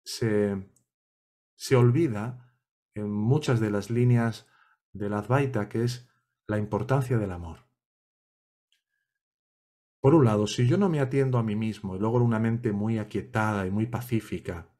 se, 0.05 0.71
se 1.57 1.75
olvida 1.75 2.57
en 2.95 3.11
muchas 3.11 3.59
de 3.59 3.73
las 3.73 3.91
líneas 3.91 4.47
del 4.93 5.15
Advaita, 5.15 5.69
que 5.69 5.83
es 5.83 6.09
la 6.47 6.59
importancia 6.59 7.19
del 7.19 7.33
amor. 7.33 7.72
Por 10.03 10.17
un 10.17 10.25
lado, 10.25 10.49
si 10.49 10.67
yo 10.67 10.79
no 10.79 10.89
me 10.89 10.99
atiendo 10.99 11.39
a 11.39 11.45
mí 11.45 11.55
mismo 11.55 11.95
y 11.95 12.01
logro 12.01 12.25
una 12.25 12.41
mente 12.41 12.73
muy 12.73 12.99
aquietada 12.99 13.69
y 13.69 13.71
muy 13.71 13.87
pacífica, 13.87 14.75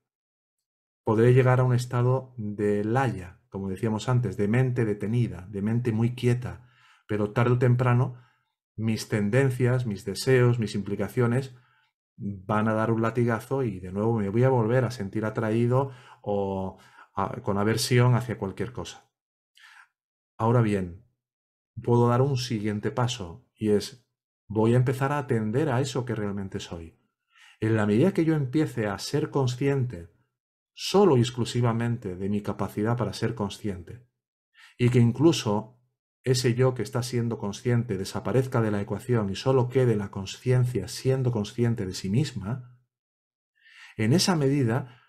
podré 1.05 1.33
llegar 1.33 1.61
a 1.61 1.65
un 1.65 1.75
estado 1.75 2.35
de 2.37 2.83
laya, 2.83 3.41
como 3.49 3.69
decíamos 3.69 4.09
antes, 4.09 4.37
de 4.37 4.49
mente 4.49 4.85
detenida, 4.85 5.47
de 5.49 5.63
mente 5.63 5.93
muy 5.93 6.17
quieta, 6.17 6.69
pero 7.07 7.31
tarde 7.31 7.53
o 7.53 7.59
temprano 7.59 8.17
mis 8.75 9.09
tendencias, 9.09 9.87
mis 9.87 10.05
deseos, 10.05 10.59
mis 10.59 10.75
implicaciones 10.75 11.55
van 12.17 12.67
a 12.67 12.75
dar 12.75 12.91
un 12.91 13.01
latigazo 13.01 13.63
y 13.63 13.79
de 13.79 13.93
nuevo 13.93 14.19
me 14.19 14.29
voy 14.29 14.43
a 14.43 14.49
volver 14.49 14.85
a 14.85 14.91
sentir 14.91 15.25
atraído 15.25 15.93
o 16.23 16.79
con 17.45 17.59
aversión 17.59 18.17
hacia 18.17 18.39
cualquier 18.39 18.73
cosa. 18.73 19.09
Ahora 20.37 20.63
bien, 20.63 21.07
puedo 21.81 22.09
dar 22.09 22.23
un 22.23 22.37
siguiente 22.37 22.91
paso 22.91 23.47
y 23.55 23.71
es 23.71 24.02
voy 24.53 24.75
a 24.75 24.77
empezar 24.77 25.13
a 25.13 25.19
atender 25.19 25.71
a 25.71 25.81
eso 25.81 26.05
que 26.05 26.15
realmente 26.15 26.61
soy. 26.61 26.99
En 27.61 27.77
la 27.77 27.87
medida 27.87 28.13
que 28.13 28.25
yo 28.25 28.35
empiece 28.35 28.87
a 28.87 28.99
ser 28.99 29.31
consciente 29.31 30.11
solo 30.75 31.17
y 31.17 31.21
exclusivamente 31.21 32.17
de 32.17 32.29
mi 32.29 32.43
capacidad 32.43 32.97
para 32.97 33.13
ser 33.13 33.35
consciente, 33.35 34.07
y 34.77 34.91
que 34.91 34.99
incluso 34.99 35.79
ese 36.23 36.55
yo 36.55 36.75
que 36.75 36.83
está 36.83 37.03
siendo 37.03 37.39
consciente 37.39 37.97
desaparezca 37.97 38.61
de 38.61 38.71
la 38.71 38.81
ecuación 38.81 39.31
y 39.31 39.37
solo 39.37 39.69
quede 39.69 39.97
la 39.97 40.11
conciencia 40.11 40.87
siendo 40.89 41.33
consciente 41.33 41.87
de 41.87 41.95
sí 41.95 42.11
misma, 42.11 42.79
en 43.97 44.13
esa 44.13 44.37
medida 44.37 45.03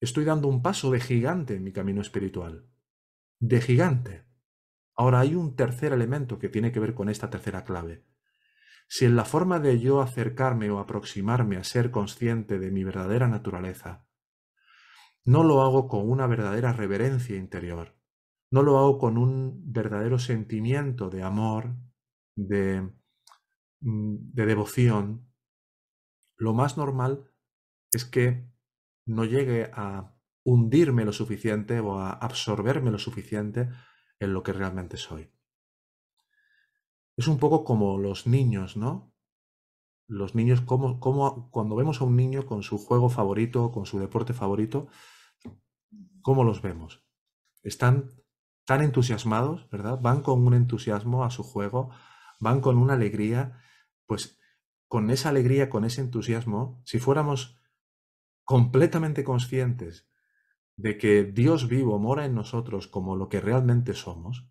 estoy 0.00 0.24
dando 0.24 0.48
un 0.48 0.62
paso 0.62 0.90
de 0.90 1.00
gigante 1.00 1.54
en 1.54 1.64
mi 1.64 1.72
camino 1.72 2.00
espiritual. 2.00 2.68
De 3.38 3.60
gigante. 3.60 4.24
Ahora 4.94 5.20
hay 5.20 5.34
un 5.34 5.56
tercer 5.56 5.92
elemento 5.92 6.38
que 6.38 6.48
tiene 6.48 6.72
que 6.72 6.80
ver 6.80 6.94
con 6.94 7.08
esta 7.08 7.28
tercera 7.28 7.64
clave. 7.64 8.04
Si 8.88 9.04
en 9.04 9.16
la 9.16 9.24
forma 9.24 9.58
de 9.58 9.80
yo 9.80 10.00
acercarme 10.00 10.70
o 10.70 10.78
aproximarme 10.78 11.56
a 11.56 11.64
ser 11.64 11.90
consciente 11.90 12.58
de 12.58 12.70
mi 12.70 12.84
verdadera 12.84 13.28
naturaleza, 13.28 14.06
no 15.24 15.42
lo 15.42 15.62
hago 15.62 15.88
con 15.88 16.08
una 16.08 16.26
verdadera 16.26 16.72
reverencia 16.72 17.36
interior, 17.36 17.96
no 18.50 18.62
lo 18.62 18.78
hago 18.78 18.98
con 18.98 19.18
un 19.18 19.72
verdadero 19.72 20.18
sentimiento 20.18 21.10
de 21.10 21.22
amor, 21.22 21.76
de, 22.36 22.82
mm, 23.80 24.16
de 24.32 24.46
devoción, 24.46 25.26
lo 26.38 26.54
más 26.54 26.76
normal 26.76 27.30
es 27.92 28.04
que 28.04 28.48
no 29.06 29.24
llegue 29.24 29.70
a 29.72 30.14
hundirme 30.44 31.04
lo 31.04 31.12
suficiente 31.12 31.80
o 31.80 31.98
a 31.98 32.10
absorberme 32.10 32.90
lo 32.90 32.98
suficiente 32.98 33.68
en 34.20 34.32
lo 34.32 34.42
que 34.42 34.52
realmente 34.52 34.96
soy. 34.96 35.35
Es 37.16 37.28
un 37.28 37.38
poco 37.38 37.64
como 37.64 37.98
los 37.98 38.26
niños, 38.26 38.76
¿no? 38.76 39.12
Los 40.06 40.34
niños, 40.34 40.60
cuando 40.60 41.76
vemos 41.76 42.00
a 42.00 42.04
un 42.04 42.16
niño 42.16 42.46
con 42.46 42.62
su 42.62 42.78
juego 42.78 43.08
favorito, 43.08 43.72
con 43.72 43.86
su 43.86 43.98
deporte 43.98 44.34
favorito, 44.34 44.88
¿cómo 46.22 46.44
los 46.44 46.62
vemos? 46.62 47.04
Están 47.62 48.12
tan 48.66 48.82
entusiasmados, 48.82 49.68
¿verdad? 49.70 49.98
Van 50.00 50.22
con 50.22 50.46
un 50.46 50.54
entusiasmo 50.54 51.24
a 51.24 51.30
su 51.30 51.42
juego, 51.42 51.90
van 52.38 52.60
con 52.60 52.78
una 52.78 52.94
alegría, 52.94 53.60
pues 54.06 54.38
con 54.88 55.10
esa 55.10 55.30
alegría, 55.30 55.70
con 55.70 55.84
ese 55.84 56.02
entusiasmo, 56.02 56.82
si 56.84 56.98
fuéramos 56.98 57.58
completamente 58.44 59.24
conscientes 59.24 60.08
de 60.76 60.98
que 60.98 61.24
Dios 61.24 61.68
vivo 61.68 61.98
mora 61.98 62.26
en 62.26 62.34
nosotros 62.34 62.86
como 62.86 63.16
lo 63.16 63.28
que 63.28 63.40
realmente 63.40 63.94
somos, 63.94 64.48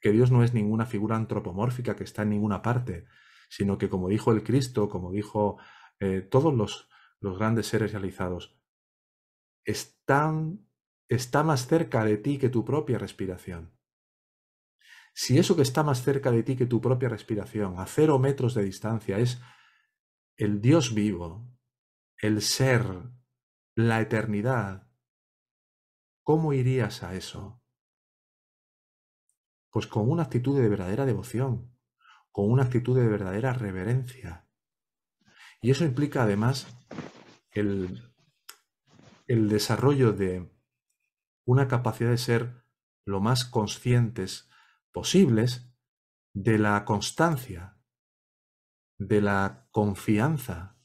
que 0.00 0.12
Dios 0.12 0.30
no 0.30 0.42
es 0.42 0.54
ninguna 0.54 0.86
figura 0.86 1.16
antropomórfica 1.16 1.96
que 1.96 2.04
está 2.04 2.22
en 2.22 2.30
ninguna 2.30 2.62
parte, 2.62 3.06
sino 3.48 3.78
que 3.78 3.88
como 3.88 4.08
dijo 4.08 4.32
el 4.32 4.42
Cristo, 4.42 4.88
como 4.88 5.12
dijo 5.12 5.58
eh, 5.98 6.22
todos 6.22 6.54
los, 6.54 6.88
los 7.20 7.38
grandes 7.38 7.66
seres 7.66 7.92
realizados, 7.92 8.58
está 9.64 11.42
más 11.44 11.66
cerca 11.66 12.04
de 12.04 12.16
ti 12.16 12.38
que 12.38 12.48
tu 12.48 12.64
propia 12.64 12.98
respiración. 12.98 13.76
Si 15.12 15.38
eso 15.38 15.56
que 15.56 15.62
está 15.62 15.82
más 15.82 16.02
cerca 16.02 16.30
de 16.30 16.42
ti 16.42 16.56
que 16.56 16.66
tu 16.66 16.80
propia 16.80 17.08
respiración, 17.08 17.78
a 17.78 17.86
cero 17.86 18.18
metros 18.18 18.54
de 18.54 18.64
distancia, 18.64 19.18
es 19.18 19.40
el 20.36 20.60
Dios 20.60 20.94
vivo, 20.94 21.50
el 22.16 22.40
ser, 22.40 22.86
la 23.74 24.00
eternidad, 24.00 24.88
¿cómo 26.22 26.52
irías 26.52 27.02
a 27.02 27.14
eso? 27.14 27.59
Pues 29.70 29.86
con 29.86 30.10
una 30.10 30.24
actitud 30.24 30.58
de 30.60 30.68
verdadera 30.68 31.06
devoción, 31.06 31.74
con 32.32 32.50
una 32.50 32.64
actitud 32.64 32.98
de 32.98 33.06
verdadera 33.06 33.52
reverencia. 33.52 34.48
Y 35.62 35.70
eso 35.70 35.84
implica 35.84 36.22
además 36.22 36.66
el, 37.52 38.12
el 39.26 39.48
desarrollo 39.48 40.12
de 40.12 40.50
una 41.44 41.68
capacidad 41.68 42.10
de 42.10 42.18
ser 42.18 42.64
lo 43.04 43.20
más 43.20 43.44
conscientes 43.44 44.48
posibles 44.92 45.72
de 46.32 46.58
la 46.58 46.84
constancia, 46.84 47.78
de 48.98 49.20
la 49.20 49.68
confianza, 49.70 50.78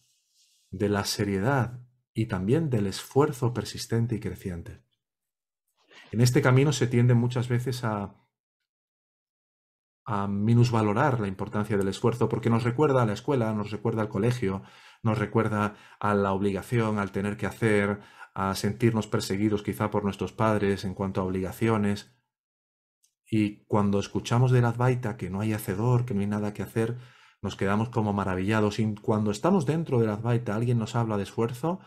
de 0.69 0.89
la 0.89 1.05
seriedad 1.05 1.85
y 2.13 2.27
también 2.27 2.69
del 2.69 2.87
esfuerzo 2.87 3.53
persistente 3.53 4.15
y 4.15 4.19
creciente. 4.19 4.83
En 6.11 6.21
este 6.21 6.41
camino 6.41 6.71
se 6.71 6.87
tiende 6.87 7.13
muchas 7.13 7.47
veces 7.47 7.83
a, 7.83 8.24
a 10.05 10.27
minusvalorar 10.27 11.19
la 11.19 11.27
importancia 11.27 11.77
del 11.77 11.87
esfuerzo 11.87 12.29
porque 12.29 12.49
nos 12.49 12.63
recuerda 12.63 13.01
a 13.01 13.05
la 13.05 13.13
escuela, 13.13 13.53
nos 13.53 13.71
recuerda 13.71 14.03
al 14.03 14.09
colegio, 14.09 14.61
nos 15.01 15.17
recuerda 15.17 15.75
a 15.99 16.13
la 16.13 16.31
obligación, 16.31 16.99
al 16.99 17.11
tener 17.11 17.37
que 17.37 17.47
hacer, 17.47 17.99
a 18.35 18.53
sentirnos 18.53 19.07
perseguidos 19.07 19.63
quizá 19.63 19.89
por 19.89 20.03
nuestros 20.03 20.31
padres 20.31 20.85
en 20.85 20.93
cuanto 20.93 21.21
a 21.21 21.23
obligaciones. 21.23 22.15
Y 23.27 23.65
cuando 23.65 23.99
escuchamos 23.99 24.51
de 24.51 24.61
la 24.61 24.69
Advaita 24.69 25.17
que 25.17 25.29
no 25.29 25.41
hay 25.41 25.53
hacedor, 25.53 26.05
que 26.05 26.13
no 26.13 26.21
hay 26.21 26.27
nada 26.27 26.53
que 26.53 26.61
hacer, 26.61 26.97
nos 27.41 27.55
quedamos 27.55 27.89
como 27.89 28.13
maravillados. 28.13 28.79
Y 28.79 28.95
cuando 28.95 29.31
estamos 29.31 29.65
dentro 29.65 29.99
de 29.99 30.07
la 30.07 30.13
Advaita, 30.13 30.55
alguien 30.55 30.77
nos 30.77 30.95
habla 30.95 31.17
de 31.17 31.23
esfuerzo, 31.23 31.79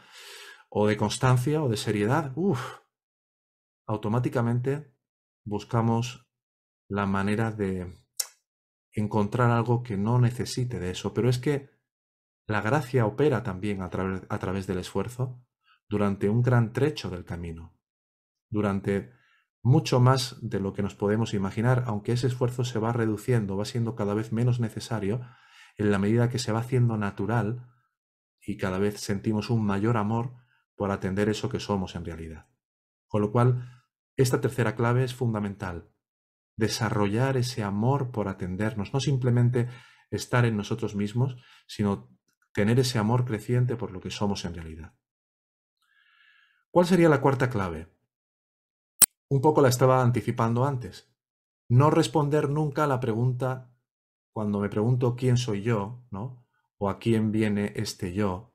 o 0.70 0.86
de 0.86 0.96
constancia, 0.96 1.62
o 1.62 1.68
de 1.68 1.76
seriedad, 1.76 2.32
uff, 2.34 2.78
automáticamente 3.86 4.92
buscamos 5.44 6.28
la 6.88 7.06
manera 7.06 7.50
de 7.50 7.94
encontrar 8.98 9.50
algo 9.50 9.82
que 9.82 9.96
no 9.96 10.18
necesite 10.18 10.78
de 10.78 10.90
eso. 10.90 11.14
Pero 11.14 11.28
es 11.28 11.38
que 11.38 11.70
la 12.46 12.60
gracia 12.60 13.06
opera 13.06 13.42
también 13.42 13.82
a, 13.82 13.90
través, 13.90 14.22
a 14.28 14.38
través 14.38 14.66
del 14.66 14.78
esfuerzo 14.78 15.44
durante 15.88 16.28
un 16.28 16.42
gran 16.42 16.72
trecho 16.72 17.10
del 17.10 17.24
camino, 17.24 17.78
durante 18.50 19.12
mucho 19.62 20.00
más 20.00 20.36
de 20.40 20.60
lo 20.60 20.72
que 20.72 20.82
nos 20.82 20.94
podemos 20.94 21.34
imaginar, 21.34 21.84
aunque 21.86 22.12
ese 22.12 22.26
esfuerzo 22.26 22.64
se 22.64 22.78
va 22.78 22.92
reduciendo, 22.92 23.56
va 23.56 23.64
siendo 23.64 23.94
cada 23.94 24.14
vez 24.14 24.32
menos 24.32 24.60
necesario, 24.60 25.20
en 25.76 25.90
la 25.90 25.98
medida 25.98 26.28
que 26.28 26.38
se 26.38 26.52
va 26.52 26.60
haciendo 26.60 26.96
natural 26.96 27.66
y 28.40 28.56
cada 28.56 28.78
vez 28.78 29.00
sentimos 29.00 29.50
un 29.50 29.64
mayor 29.64 29.96
amor 29.96 30.32
por 30.74 30.90
atender 30.90 31.28
eso 31.28 31.48
que 31.48 31.60
somos 31.60 31.94
en 31.96 32.04
realidad. 32.04 32.48
Con 33.06 33.22
lo 33.22 33.32
cual, 33.32 33.84
esta 34.16 34.40
tercera 34.40 34.74
clave 34.74 35.04
es 35.04 35.14
fundamental. 35.14 35.90
Desarrollar 36.58 37.36
ese 37.36 37.62
amor 37.62 38.10
por 38.10 38.28
atendernos, 38.28 38.92
no 38.92 39.00
simplemente 39.00 39.68
estar 40.10 40.44
en 40.44 40.56
nosotros 40.56 40.96
mismos, 40.96 41.36
sino 41.66 42.10
tener 42.52 42.80
ese 42.80 42.98
amor 42.98 43.24
creciente 43.24 43.76
por 43.76 43.92
lo 43.92 44.00
que 44.00 44.10
somos 44.10 44.44
en 44.44 44.54
realidad. 44.54 44.94
¿Cuál 46.70 46.86
sería 46.86 47.08
la 47.08 47.20
cuarta 47.20 47.48
clave? 47.48 47.88
Un 49.30 49.40
poco 49.40 49.62
la 49.62 49.68
estaba 49.68 50.02
anticipando 50.02 50.64
antes. 50.64 51.14
No 51.68 51.90
responder 51.90 52.50
nunca 52.50 52.84
a 52.84 52.88
la 52.88 52.98
pregunta 52.98 53.72
cuando 54.32 54.58
me 54.58 54.68
pregunto 54.68 55.14
quién 55.14 55.36
soy 55.36 55.62
yo, 55.62 56.04
¿no? 56.10 56.44
O 56.78 56.90
a 56.90 56.98
quién 56.98 57.30
viene 57.30 57.72
este 57.76 58.12
yo, 58.12 58.52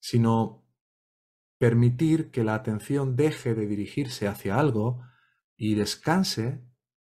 sino 0.00 0.66
permitir 1.58 2.30
que 2.30 2.44
la 2.44 2.54
atención 2.54 3.16
deje 3.16 3.54
de 3.54 3.66
dirigirse 3.66 4.28
hacia 4.28 4.58
algo 4.58 5.02
y 5.58 5.74
descanse 5.74 6.64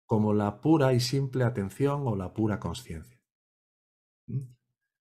como 0.06 0.34
la 0.34 0.60
pura 0.60 0.92
y 0.92 0.98
simple 0.98 1.44
atención 1.44 2.02
o 2.06 2.16
la 2.16 2.34
pura 2.34 2.58
conciencia. 2.58 3.22
¿Mm? 4.26 4.40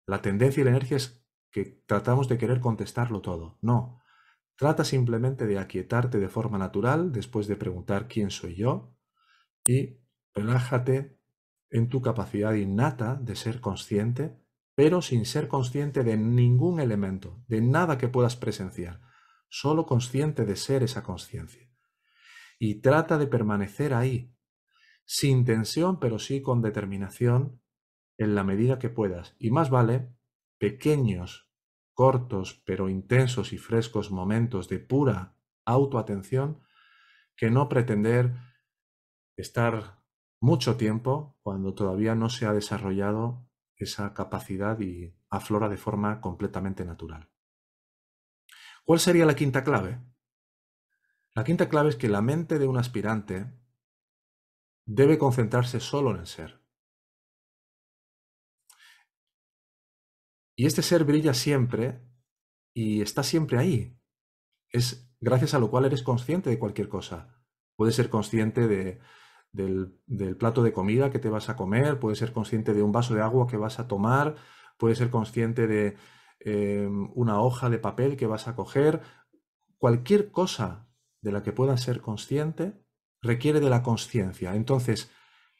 La 0.07 0.23
tendencia 0.23 0.63
y 0.63 0.65
la 0.65 0.71
inercia 0.71 0.97
es 0.97 1.25
que 1.51 1.83
tratamos 1.87 2.29
de 2.29 2.39
querer 2.39 2.61
contestarlo 2.61 3.21
todo. 3.21 3.59
No. 3.61 4.01
Trata 4.57 4.83
simplemente 4.83 5.47
de 5.47 5.59
aquietarte 5.59 6.19
de 6.19 6.29
forma 6.29 6.59
natural 6.59 7.13
después 7.13 7.47
de 7.47 7.57
preguntar 7.57 8.09
quién 8.09 8.31
soy 8.31 8.57
yo 8.57 8.97
y 9.65 10.01
relájate 10.35 11.21
en 11.71 11.89
tu 11.89 12.01
capacidad 12.01 12.55
innata 12.55 13.15
de 13.15 13.37
ser 13.37 13.61
consciente, 13.61 14.43
pero 14.75 15.03
sin 15.03 15.27
ser 15.27 15.47
consciente 15.49 16.03
de 16.03 16.17
ningún 16.17 16.81
elemento, 16.81 17.45
de 17.47 17.61
nada 17.61 17.99
que 17.99 18.09
puedas 18.09 18.37
presenciar, 18.37 19.03
solo 19.49 19.87
consciente 19.87 20.47
de 20.47 20.57
ser 20.57 20.83
esa 20.83 21.03
conciencia. 21.03 21.68
Y 22.59 22.81
trata 22.81 23.19
de 23.19 23.27
permanecer 23.27 23.95
ahí, 23.95 24.35
sin 25.05 25.45
tensión, 25.45 26.01
pero 26.01 26.19
sí 26.19 26.43
con 26.43 26.61
determinación, 26.61 27.63
en 28.19 28.35
la 28.35 28.45
medida 28.45 28.79
que 28.79 28.91
puedas. 28.91 29.37
Y 29.39 29.51
más 29.51 29.71
vale 29.71 30.13
pequeños, 30.59 31.51
cortos, 31.95 32.63
pero 32.67 32.89
intensos 32.89 33.53
y 33.53 33.59
frescos 33.59 34.11
momentos 34.11 34.69
de 34.69 34.81
pura 34.81 35.37
autoatención 35.65 36.63
que 37.37 37.51
no 37.51 37.69
pretender 37.69 38.35
estar 39.37 40.03
mucho 40.41 40.77
tiempo 40.77 41.39
cuando 41.43 41.75
todavía 41.75 42.15
no 42.15 42.29
se 42.29 42.47
ha 42.47 42.53
desarrollado 42.53 43.49
esa 43.77 44.13
capacidad 44.15 44.79
y 44.81 45.15
aflora 45.31 45.69
de 45.69 45.77
forma 45.77 46.21
completamente 46.21 46.85
natural. 46.85 47.31
¿Cuál 48.85 48.99
sería 48.99 49.27
la 49.27 49.37
quinta 49.37 49.63
clave? 49.63 50.01
La 51.39 51.45
quinta 51.45 51.69
clave 51.69 51.91
es 51.91 51.95
que 51.95 52.09
la 52.09 52.21
mente 52.21 52.59
de 52.59 52.67
un 52.67 52.79
aspirante 52.79 53.47
debe 54.85 55.19
concentrarse 55.19 55.79
solo 55.79 56.11
en 56.11 56.17
el 56.17 56.27
ser. 56.27 56.61
Y 60.57 60.67
este 60.67 60.83
ser 60.83 61.05
brilla 61.05 61.35
siempre 61.35 62.03
y 62.75 63.03
está 63.03 63.23
siempre 63.23 63.57
ahí. 63.57 63.97
Es 64.71 65.15
gracias 65.21 65.55
a 65.55 65.61
lo 65.61 65.71
cual 65.71 65.85
eres 65.85 66.03
consciente 66.03 66.51
de 66.51 66.59
cualquier 66.59 66.89
cosa. 66.89 67.41
Puedes 67.77 67.95
ser 67.95 68.11
consciente 68.11 68.67
de, 68.67 68.99
del, 69.53 70.37
plato 70.39 70.65
de 70.65 70.73
comida 70.73 71.13
que 71.13 71.21
te 71.21 71.29
vas 71.29 71.49
a 71.49 71.55
comer, 71.57 72.01
puedes 72.01 72.19
ser 72.19 72.33
consciente 72.33 72.75
de 72.75 72.83
un 72.83 72.91
vaso 72.91 73.15
de 73.15 73.23
agua 73.23 73.47
que 73.47 73.57
vas 73.57 73.79
a 73.79 73.87
tomar, 73.87 74.35
puedes 74.77 74.99
ser 74.99 75.11
consciente 75.11 75.69
de 75.69 75.97
Em, 76.41 77.11
una 77.15 77.41
hoja 77.41 77.69
de 77.69 77.79
papel 77.79 78.17
que 78.17 78.27
vas 78.27 78.47
a 78.47 78.55
coger, 78.55 79.03
cualquier 79.79 80.31
cosa 80.31 80.88
de 81.21 81.33
la 81.33 81.43
que 81.43 81.53
puedas 81.53 81.83
ser 81.83 82.01
consciente 82.01 82.85
requiere 83.21 83.61
de 83.61 83.71
la 83.71 83.83
conciencia. 83.83 84.55
Entonces, 84.55 85.11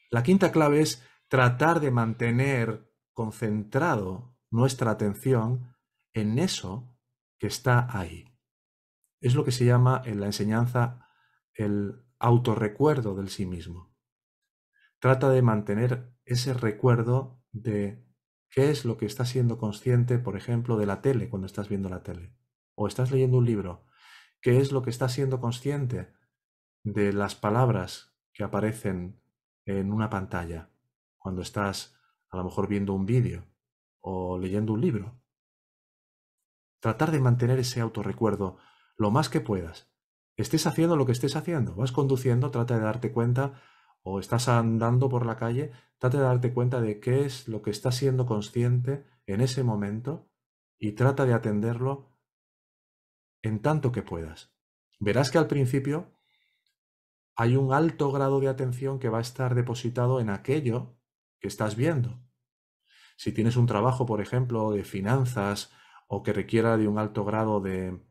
la 0.09 0.23
quinta 0.23 0.51
clave 0.51 0.81
es 0.81 1.03
tratar 1.27 1.79
de 1.79 1.91
mantener 1.91 2.91
concentrado 3.13 4.37
nuestra 4.49 4.91
atención 4.91 5.75
en 6.13 6.39
eso 6.39 6.95
que 7.37 7.47
está 7.47 7.87
ahí. 7.97 8.25
Es 9.21 9.35
lo 9.35 9.43
que 9.43 9.51
se 9.51 9.65
llama 9.65 10.01
en 10.05 10.19
la 10.19 10.27
enseñanza 10.27 11.05
el 11.53 12.05
autorrecuerdo 12.19 13.15
del 13.15 13.29
sí 13.29 13.45
mismo. 13.45 13.93
Trata 14.99 15.29
de 15.29 15.41
mantener 15.41 16.13
ese 16.25 16.53
recuerdo 16.53 17.43
de 17.51 18.09
¿Qué 18.51 18.71
es 18.71 18.83
lo 18.83 18.97
que 18.97 19.05
estás 19.05 19.29
siendo 19.29 19.59
consciente, 19.59 20.17
por 20.17 20.35
ejemplo, 20.35 20.77
de 20.77 20.87
la 20.87 21.01
tele 21.01 21.29
cuando 21.29 21.45
estás 21.45 21.69
viendo 21.69 21.87
la 21.87 22.01
tele? 22.01 22.33
¿O 22.73 22.87
estás 22.87 23.11
leyendo 23.11 23.37
un 23.37 23.45
libro? 23.45 23.85
¿Qué 24.41 24.59
es 24.59 24.71
lo 24.71 24.81
que 24.81 24.89
estás 24.89 25.11
siendo 25.11 25.41
consciente 25.41 26.13
de 26.83 27.11
las 27.11 27.35
palabras 27.35 28.15
que 28.33 28.45
aparecen 28.45 29.21
en 29.65 29.91
una 29.91 30.09
pantalla 30.09 30.69
cuando 31.17 31.41
estás 31.41 31.97
a 32.29 32.37
lo 32.37 32.45
mejor 32.45 32.69
viendo 32.69 32.93
un 32.93 33.05
vídeo 33.05 33.45
o 33.99 34.37
leyendo 34.37 34.73
un 34.73 34.81
libro? 34.81 35.21
Tratar 36.79 37.11
de 37.11 37.19
mantener 37.19 37.59
ese 37.59 37.81
autorrecuerdo 37.81 38.57
lo 38.95 39.11
más 39.11 39.27
que 39.27 39.41
puedas. 39.41 39.91
Estés 40.37 40.65
haciendo 40.67 40.95
lo 40.95 41.05
que 41.05 41.11
estés 41.11 41.35
haciendo, 41.35 41.75
vas 41.75 41.91
conduciendo, 41.91 42.49
trata 42.49 42.75
de 42.75 42.81
darte 42.81 43.11
cuenta 43.11 43.61
o 44.03 44.21
estás 44.21 44.47
andando 44.47 45.09
por 45.09 45.25
la 45.25 45.35
calle, 45.35 45.71
trata 45.97 46.17
de 46.17 46.23
darte 46.23 46.53
cuenta 46.53 46.79
de 46.79 47.01
qué 47.01 47.25
es 47.25 47.49
lo 47.49 47.61
que 47.61 47.71
estás 47.71 47.95
siendo 47.95 48.25
consciente 48.25 49.03
en 49.25 49.41
ese 49.41 49.65
momento 49.65 50.29
y 50.77 50.93
trata 50.93 51.25
de 51.25 51.33
atenderlo 51.33 52.07
en 53.41 53.61
tanto 53.61 53.91
que 53.91 54.03
puedas. 54.03 54.51
Verás 54.99 55.31
que 55.31 55.37
al 55.37 55.47
principio 55.47 56.13
hay 57.35 57.55
un 57.55 57.73
alto 57.73 58.11
grado 58.11 58.39
de 58.39 58.49
atención 58.49 58.99
que 58.99 59.09
va 59.09 59.19
a 59.19 59.21
estar 59.21 59.55
depositado 59.55 60.19
en 60.19 60.29
aquello 60.29 60.97
que 61.39 61.47
estás 61.47 61.75
viendo. 61.75 62.21
Si 63.15 63.31
tienes 63.31 63.55
un 63.55 63.65
trabajo, 63.65 64.05
por 64.05 64.21
ejemplo, 64.21 64.71
de 64.71 64.83
finanzas 64.83 65.71
o 66.07 66.21
que 66.21 66.33
requiera 66.33 66.77
de 66.77 66.87
un 66.87 66.97
alto 66.97 67.23
grado 67.23 67.61
de 67.61 68.01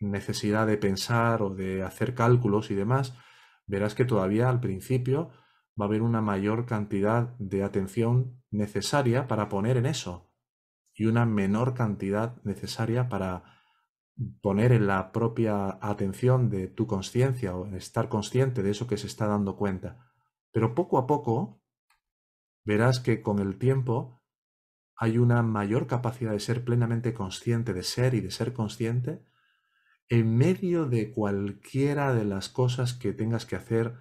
necesidad 0.00 0.66
de 0.66 0.78
pensar 0.78 1.42
o 1.42 1.50
de 1.50 1.82
hacer 1.82 2.14
cálculos 2.14 2.70
y 2.70 2.74
demás, 2.74 3.14
verás 3.66 3.94
que 3.94 4.04
todavía 4.04 4.48
al 4.48 4.60
principio 4.60 5.30
va 5.80 5.84
a 5.84 5.88
haber 5.88 6.02
una 6.02 6.20
mayor 6.20 6.66
cantidad 6.66 7.36
de 7.38 7.62
atención 7.62 8.42
necesaria 8.50 9.28
para 9.28 9.48
poner 9.48 9.76
en 9.76 9.86
eso 9.86 10.32
y 10.94 11.06
una 11.06 11.24
menor 11.24 11.74
cantidad 11.74 12.42
necesaria 12.42 13.08
para 13.08 13.61
poner 14.40 14.72
en 14.72 14.86
la 14.86 15.12
propia 15.12 15.78
atención 15.80 16.50
de 16.50 16.68
tu 16.68 16.86
conciencia 16.86 17.56
o 17.56 17.66
estar 17.74 18.08
consciente 18.08 18.62
de 18.62 18.70
eso 18.70 18.86
que 18.86 18.96
se 18.96 19.06
está 19.06 19.26
dando 19.26 19.56
cuenta. 19.56 20.10
Pero 20.50 20.74
poco 20.74 20.98
a 20.98 21.06
poco 21.06 21.60
verás 22.64 23.00
que 23.00 23.22
con 23.22 23.38
el 23.38 23.58
tiempo 23.58 24.22
hay 24.96 25.18
una 25.18 25.42
mayor 25.42 25.86
capacidad 25.86 26.32
de 26.32 26.40
ser 26.40 26.64
plenamente 26.64 27.14
consciente 27.14 27.72
de 27.72 27.82
ser 27.82 28.14
y 28.14 28.20
de 28.20 28.30
ser 28.30 28.52
consciente 28.52 29.24
en 30.08 30.36
medio 30.36 30.86
de 30.86 31.10
cualquiera 31.10 32.12
de 32.14 32.24
las 32.24 32.48
cosas 32.48 32.92
que 32.92 33.12
tengas 33.12 33.46
que 33.46 33.56
hacer 33.56 33.94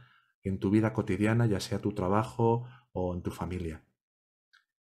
en 0.43 0.59
tu 0.59 0.69
vida 0.69 0.93
cotidiana, 0.93 1.45
ya 1.45 1.59
sea 1.59 1.79
tu 1.79 1.93
trabajo 1.93 2.67
o 2.91 3.15
en 3.15 3.21
tu 3.21 3.31
familia. 3.31 3.83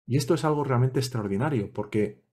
Y 0.07 0.17
esto 0.17 0.35
es 0.35 0.45
algo 0.45 0.65
realmente 0.65 1.01
extraordinario, 1.01 1.71
porque 1.73 2.25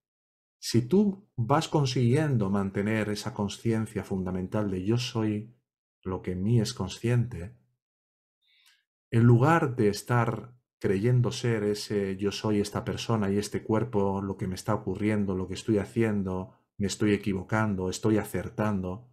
si 0.60 0.82
tú 0.82 1.30
vas 1.36 1.68
consiguiendo 1.68 2.50
mantener 2.50 3.10
esa 3.10 3.34
conciencia 3.34 4.04
fundamental 4.04 4.70
de 4.72 4.84
yo 4.84 4.98
soy 4.98 5.56
lo 6.02 6.22
que 6.22 6.32
en 6.32 6.44
mí 6.44 6.60
es 6.60 6.74
consciente, 6.74 7.58
en 9.12 9.24
lugar 9.24 9.76
de 9.76 9.90
estar 9.90 10.56
creyendo 10.80 11.32
ser 11.32 11.64
ese 11.64 12.18
yo 12.18 12.32
soy 12.32 12.60
esta 12.60 12.84
persona 12.84 13.32
y 13.32 13.38
este 13.38 13.64
cuerpo, 13.64 14.22
lo 14.22 14.38
que 14.38 14.48
me 14.48 14.56
está 14.56 14.76
ocurriendo, 14.76 15.36
lo 15.36 15.48
que 15.48 15.54
estoy 15.54 15.78
haciendo, 15.78 16.60
me 16.78 16.88
estoy 16.88 17.14
equivocando, 17.14 17.90
estoy 17.90 18.18
acertando, 18.18 19.10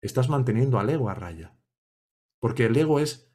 estás 0.00 0.28
manteniendo 0.28 0.78
al 0.78 0.90
ego 0.90 1.08
a 1.08 1.14
raya. 1.14 1.56
Porque 2.38 2.66
el 2.66 2.76
ego 2.76 3.00
es 3.00 3.32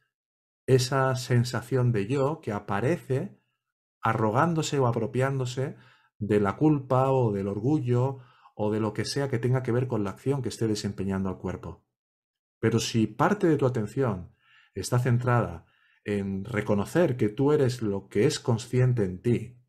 esa 0.68 1.16
sensación 1.16 1.92
de 1.92 2.08
yo 2.08 2.42
que 2.42 2.52
aparece 2.52 3.42
arrogándose 4.02 4.80
o 4.80 4.88
apropiándose 4.88 5.76
de 6.20 6.40
la 6.40 6.58
culpa 6.58 7.12
o 7.12 7.32
del 7.32 7.48
orgullo 7.48 8.20
o 8.56 8.72
de 8.72 8.80
lo 8.80 8.94
que 8.94 9.06
sea 9.06 9.30
que 9.30 9.40
tenga 9.40 9.64
que 9.64 9.72
ver 9.72 9.88
con 9.88 10.04
la 10.04 10.12
acción 10.12 10.42
que 10.42 10.50
esté 10.50 10.68
desempeñando 10.68 11.30
al 11.30 11.38
cuerpo. 11.38 11.86
Pero 12.60 12.80
si 12.80 13.08
parte 13.08 13.48
de 13.48 13.58
tu 13.58 13.66
atención 13.66 14.34
está 14.74 15.00
centrada 15.00 15.66
en 16.04 16.46
reconocer 16.46 17.18
que 17.18 17.30
tú 17.30 17.52
eres 17.52 17.82
lo 17.82 18.08
que 18.08 18.26
es 18.26 18.40
consciente 18.40 19.04
en 19.04 19.22
ti 19.22 19.62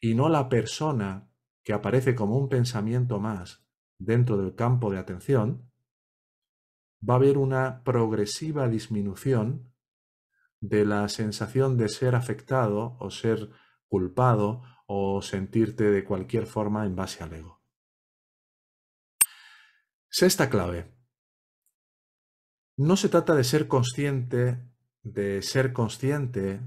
y 0.00 0.14
no 0.14 0.28
la 0.28 0.48
persona 0.48 1.30
que 1.62 1.72
aparece 1.72 2.14
como 2.14 2.36
un 2.36 2.48
pensamiento 2.48 3.18
más 3.18 3.64
dentro 3.98 4.36
del 4.36 4.54
campo 4.54 4.90
de 4.90 4.98
atención, 4.98 5.70
va 7.08 7.14
a 7.14 7.16
haber 7.16 7.38
una 7.38 7.82
progresiva 7.84 8.68
disminución 8.68 9.72
de 10.60 10.84
la 10.84 11.08
sensación 11.08 11.76
de 11.76 11.88
ser 11.88 12.14
afectado 12.14 12.96
o 12.98 13.10
ser 13.10 13.50
culpado 13.88 14.62
o 14.86 15.22
sentirte 15.22 15.90
de 15.90 16.04
cualquier 16.04 16.46
forma 16.46 16.84
en 16.84 16.96
base 16.96 17.22
al 17.22 17.32
ego. 17.32 17.62
Sexta 20.08 20.48
clave. 20.48 20.92
No 22.76 22.96
se 22.96 23.08
trata 23.08 23.34
de 23.34 23.44
ser 23.44 23.68
consciente 23.68 24.74
de 25.04 25.42
ser 25.42 25.74
consciente, 25.74 26.60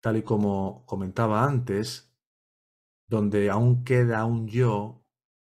tal 0.00 0.16
y 0.16 0.22
como 0.22 0.84
comentaba 0.86 1.44
antes, 1.44 2.10
donde 3.06 3.50
aún 3.50 3.84
queda 3.84 4.24
un 4.24 4.48
yo 4.48 5.06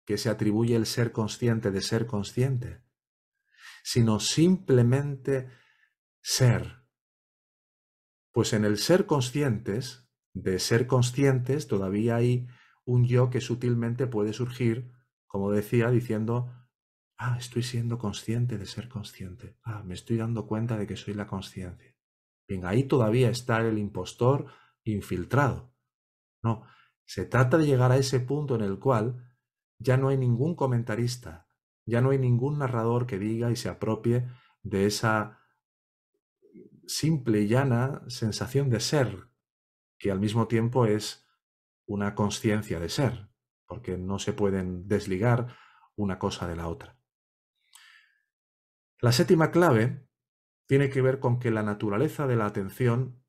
que 0.05 0.17
se 0.17 0.31
atribuye 0.31 0.77
el 0.77 0.87
ser 0.87 1.12
consciente 1.12 1.71
de 1.71 1.83
ser 1.83 2.07
consciente, 2.07 2.83
sino 3.83 4.21
simplemente 4.21 5.49
ser. 6.23 6.85
Pues 8.31 8.53
en 8.53 8.65
el 8.65 8.79
ser 8.79 9.07
conscientes, 9.07 10.04
de 10.35 10.59
ser 10.59 10.87
conscientes, 10.87 11.68
todavía 11.68 12.16
hay 12.16 12.47
un 12.85 13.07
yo 13.07 13.30
que 13.30 13.41
sutilmente 13.41 14.07
puede 14.07 14.32
surgir, 14.32 14.93
como 15.26 15.51
decía, 15.51 15.91
diciendo, 15.91 16.53
ah, 17.16 17.37
estoy 17.39 17.62
siendo 17.62 17.99
consciente 17.99 18.59
de 18.59 18.66
ser 18.66 18.89
consciente, 18.89 19.57
ah, 19.62 19.82
me 19.85 19.95
estoy 19.95 20.16
dando 20.16 20.47
cuenta 20.47 20.76
de 20.76 20.87
que 20.87 20.97
soy 20.97 21.14
la 21.14 21.26
conciencia. 21.26 21.97
Bien, 22.47 22.66
ahí 22.66 22.85
todavía 22.85 23.30
está 23.30 23.61
el 23.66 23.78
impostor 23.78 24.47
infiltrado. 24.82 25.72
No, 26.43 26.66
se 27.07 27.24
trata 27.24 27.57
de 27.57 27.66
llegar 27.66 27.91
a 27.91 27.97
ese 27.97 28.20
punto 28.20 28.55
en 28.57 28.62
el 28.62 28.78
cual 28.78 29.24
ya 29.78 29.97
no 29.97 30.09
hay 30.09 30.18
ningún 30.18 30.55
comentarista, 30.55 31.49
ya 31.87 32.01
no 32.01 32.11
hay 32.11 32.18
ningún 32.18 32.59
narrador 32.59 33.07
que 33.07 33.18
diga 33.18 33.51
y 33.51 33.57
se 33.57 33.68
apropie 33.68 34.26
de 34.62 34.87
esa 34.87 35.41
simple 36.87 37.43
y 37.43 37.49
llana 37.49 38.03
sensación 38.09 38.68
de 38.68 38.80
ser, 38.80 39.28
que 39.99 40.11
al 40.11 40.21
mismo 40.21 40.49
tiempo 40.49 40.87
es 40.87 41.29
una 41.87 42.15
conciencia 42.15 42.81
de 42.81 42.89
ser, 42.89 43.29
porque 43.67 43.97
no 43.97 44.19
se 44.19 44.33
pueden 44.33 44.89
desligar 44.89 45.57
una 45.97 46.19
cosa 46.19 46.49
de 46.49 46.57
la 46.57 46.69
otra. 46.69 46.99
La 49.01 49.13
séptima 49.13 49.51
clave 49.51 50.09
tiene 50.67 50.89
que 50.89 51.03
ver 51.03 51.21
con 51.21 51.39
que 51.39 51.51
la 51.51 51.63
naturaleza 51.63 52.27
de 52.27 52.37
la 52.37 52.47
atención 52.47 53.23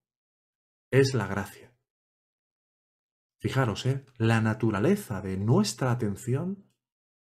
es 0.91 1.13
la 1.13 1.27
gracia. 1.27 1.75
Fijaros, 3.41 3.85
¿eh? 3.85 4.05
la 4.17 4.41
naturaleza 4.41 5.21
de 5.21 5.37
nuestra 5.37 5.91
atención 5.91 6.71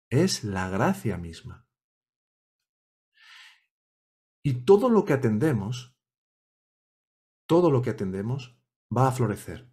es 0.10 0.44
la 0.44 0.70
gracia 0.70 1.18
misma. 1.18 1.68
Y 4.44 4.66
todo 4.66 4.90
lo 4.90 5.06
que 5.06 5.14
atendemos, 5.14 5.96
todo 7.48 7.70
lo 7.70 7.82
que 7.82 7.92
atendemos 7.92 8.59
va 8.96 9.08
a 9.08 9.12
florecer. 9.12 9.70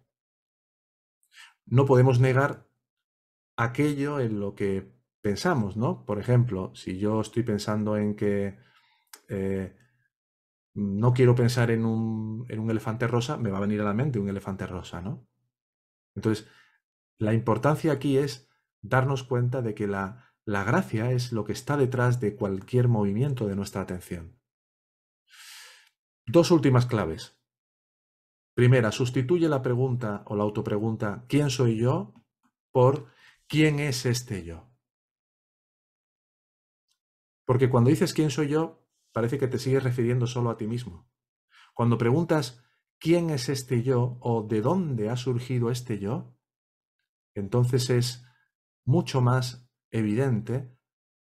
No 1.65 1.85
podemos 1.85 2.19
negar 2.19 2.67
aquello 3.57 4.19
en 4.19 4.39
lo 4.39 4.55
que 4.55 4.91
pensamos, 5.21 5.75
¿no? 5.75 6.05
Por 6.05 6.19
ejemplo, 6.19 6.73
si 6.75 6.97
yo 6.99 7.21
estoy 7.21 7.43
pensando 7.43 7.97
en 7.97 8.15
que 8.15 8.57
eh, 9.29 9.75
no 10.73 11.13
quiero 11.13 11.35
pensar 11.35 11.71
en 11.71 11.85
un, 11.85 12.45
elefante 12.49 13.07
rosa, 13.07 13.37
me 13.37 13.49
va 13.49 13.57
a 13.57 13.61
venir 13.61 13.81
a 13.81 13.85
la 13.85 13.93
mente 13.93 14.19
un 14.19 14.29
elefante 14.29 14.67
rosa, 14.67 15.01
¿no? 15.01 15.27
Entonces, 16.15 16.47
la 17.17 17.33
importancia 17.33 17.91
aquí 17.91 18.17
es 18.17 18.49
darnos 18.81 19.23
cuenta 19.23 19.61
de 19.61 19.73
que 19.73 19.87
la 19.87 20.33
gracia 20.45 21.11
es 21.11 21.31
lo 21.31 21.43
que 21.43 21.53
está 21.53 21.77
detrás 21.77 22.19
de 22.19 22.35
cualquier 22.35 22.87
movimiento 22.87 23.47
de 23.47 23.55
nuestra 23.55 23.81
atención. 23.81 24.39
Dos 26.25 26.51
últimas 26.51 26.85
claves. 26.85 27.36
Primera, 28.57 28.91
sustituye 28.91 29.47
la 29.47 29.61
pregunta 29.61 30.23
o 30.25 30.35
la 30.35 30.41
autopregunta 30.41 31.25
¿quién 31.29 31.51
soy 31.51 31.77
yo? 31.77 32.15
por 32.71 33.05
¿quién 33.47 33.79
es 33.79 34.07
este 34.07 34.43
yo? 34.43 34.67
Porque 37.45 37.69
cuando 37.69 37.91
dices 37.91 38.15
quién 38.15 38.31
soy 38.31 38.47
yo, 38.47 38.83
parece 39.13 39.37
que 39.37 39.47
te 39.47 39.59
sigues 39.59 39.83
refiriendo 39.83 40.25
solo 40.25 40.49
a 40.49 40.57
ti 40.57 40.65
mismo. 40.65 41.07
Cuando 41.75 41.99
preguntas 41.99 42.63
quién 42.97 43.29
es 43.29 43.47
este 43.47 43.83
yo 43.83 44.17
o 44.21 44.41
de 44.41 44.61
dónde 44.61 45.11
ha 45.11 45.17
surgido 45.17 45.69
este 45.69 45.99
yo, 45.99 46.35
entonces 47.35 47.91
es 47.91 48.25
mucho 48.85 49.21
más 49.21 49.69
evidente 49.91 50.75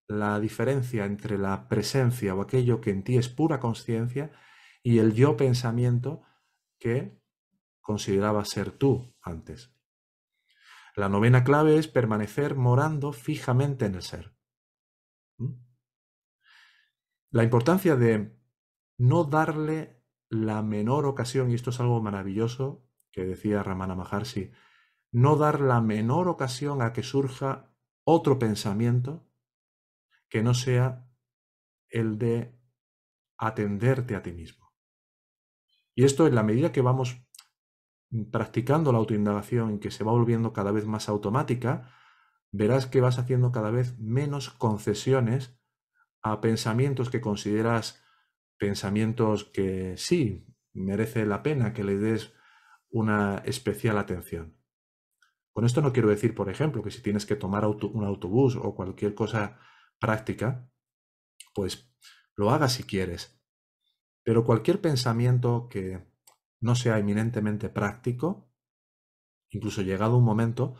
la 0.08 0.40
diferencia 0.40 1.04
entre 1.04 1.38
la 1.38 1.68
presencia 1.68 2.34
o 2.34 2.42
aquello 2.42 2.80
que 2.80 2.92
en 2.92 3.04
ti 3.04 3.18
es 3.18 3.28
pura 3.28 3.60
conciencia 3.60 4.32
y 4.82 5.00
el 5.00 5.14
yo 5.14 5.36
pensamiento 5.36 6.24
que 6.80 7.20
consideraba 7.82 8.44
ser 8.46 8.72
tú 8.72 9.16
antes. 9.22 9.74
La 10.96 11.10
novena 11.10 11.44
clave 11.44 11.78
es 11.78 11.88
permanecer 11.88 12.56
morando 12.56 13.14
fijamente 13.14 13.86
en 13.86 13.96
el 13.96 14.02
ser. 14.02 14.36
¿Mm? 15.38 15.54
La 17.30 17.44
importancia 17.44 17.96
de 17.96 18.36
no 18.98 19.24
darle 19.24 20.04
la 20.30 20.62
menor 20.64 21.06
ocasión, 21.06 21.52
y 21.52 21.54
esto 21.54 21.70
es 21.70 21.80
algo 21.80 22.02
maravilloso 22.02 22.84
que 23.12 23.26
decía 23.26 23.64
Ramana 23.64 23.96
Maharshi, 23.96 24.52
no 25.12 25.36
dar 25.36 25.62
la 25.62 25.82
menor 25.82 26.28
ocasión 26.28 26.82
a 26.82 26.94
que 26.94 27.04
surja 27.04 27.74
otro 28.04 28.40
pensamiento 28.40 29.28
que 30.30 30.44
no 30.44 30.54
sea 30.54 31.10
el 31.90 32.18
de 32.18 32.60
atenderte 33.38 34.16
a 34.16 34.22
ti 34.22 34.32
mismo. 34.32 34.67
Y 35.98 36.04
esto 36.04 36.28
en 36.28 36.36
la 36.36 36.44
medida 36.44 36.72
que 36.72 36.84
vamos 36.84 37.28
practicando 38.32 38.92
la 38.92 39.00
autoindagación, 39.00 39.80
que 39.80 39.90
se 39.90 40.04
va 40.04 40.12
volviendo 40.12 40.54
cada 40.54 40.72
vez 40.72 40.86
más 40.86 41.10
automática, 41.10 41.92
verás 42.52 42.86
que 42.86 43.02
vas 43.02 43.18
haciendo 43.18 43.52
cada 43.52 43.72
vez 43.72 43.98
menos 43.98 44.52
concesiones 44.52 45.60
a 46.22 46.40
pensamientos 46.40 47.10
que 47.10 47.20
consideras 47.20 48.04
pensamientos 48.60 49.46
que 49.46 49.98
sí 49.98 50.46
merece 50.72 51.26
la 51.26 51.42
pena 51.42 51.74
que 51.74 51.84
le 51.84 51.98
des 51.98 52.32
una 52.92 53.40
especial 53.40 53.98
atención. 53.98 54.56
Con 55.52 55.66
esto 55.66 55.82
no 55.82 55.94
quiero 55.94 56.10
decir, 56.10 56.36
por 56.36 56.48
ejemplo, 56.48 56.84
que 56.84 56.92
si 56.92 57.02
tienes 57.02 57.26
que 57.26 57.36
tomar 57.36 57.66
un 57.66 58.04
autobús 58.04 58.56
o 58.56 58.76
cualquier 58.76 59.16
cosa 59.16 59.60
práctica, 60.00 60.70
pues 61.56 61.92
lo 62.36 62.52
hagas 62.52 62.74
si 62.74 62.84
quieres. 62.84 63.37
Pero 64.28 64.44
cualquier 64.44 64.82
pensamiento 64.82 65.70
que 65.70 66.06
no 66.60 66.76
sea 66.76 67.00
eminentemente 67.00 67.70
práctico, 67.70 68.52
incluso 69.52 69.84
llegado 69.84 70.18
un 70.18 70.26
momento, 70.26 70.76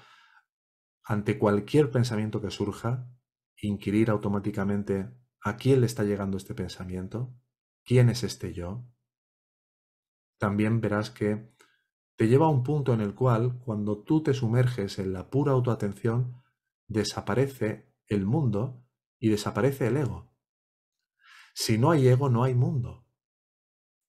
ante 1.02 1.40
cualquier 1.40 1.90
pensamiento 1.90 2.42
que 2.42 2.52
surja, 2.52 3.10
inquirir 3.62 4.10
automáticamente 4.10 5.10
a 5.40 5.56
quién 5.56 5.80
le 5.80 5.86
está 5.86 6.04
llegando 6.04 6.36
este 6.36 6.56
pensamiento, 6.56 7.40
quién 7.86 8.10
es 8.10 8.26
este 8.26 8.52
yo, 8.54 8.86
también 10.38 10.82
verás 10.82 11.10
que 11.10 11.50
te 12.18 12.28
lleva 12.28 12.48
a 12.48 12.52
un 12.52 12.64
punto 12.64 12.94
en 12.94 13.00
el 13.00 13.16
cual, 13.16 13.60
cuando 13.60 14.04
tú 14.04 14.24
te 14.24 14.34
sumerges 14.34 15.00
en 15.00 15.14
la 15.14 15.30
pura 15.30 15.54
autoatención, 15.54 16.44
desaparece 16.90 17.96
el 18.08 18.26
mundo 18.26 18.84
y 19.20 19.30
desaparece 19.30 19.88
el 19.88 19.96
ego. 19.96 20.34
Si 21.54 21.78
no 21.78 21.92
hay 21.92 22.10
ego, 22.10 22.28
no 22.28 22.44
hay 22.44 22.54
mundo. 22.54 23.07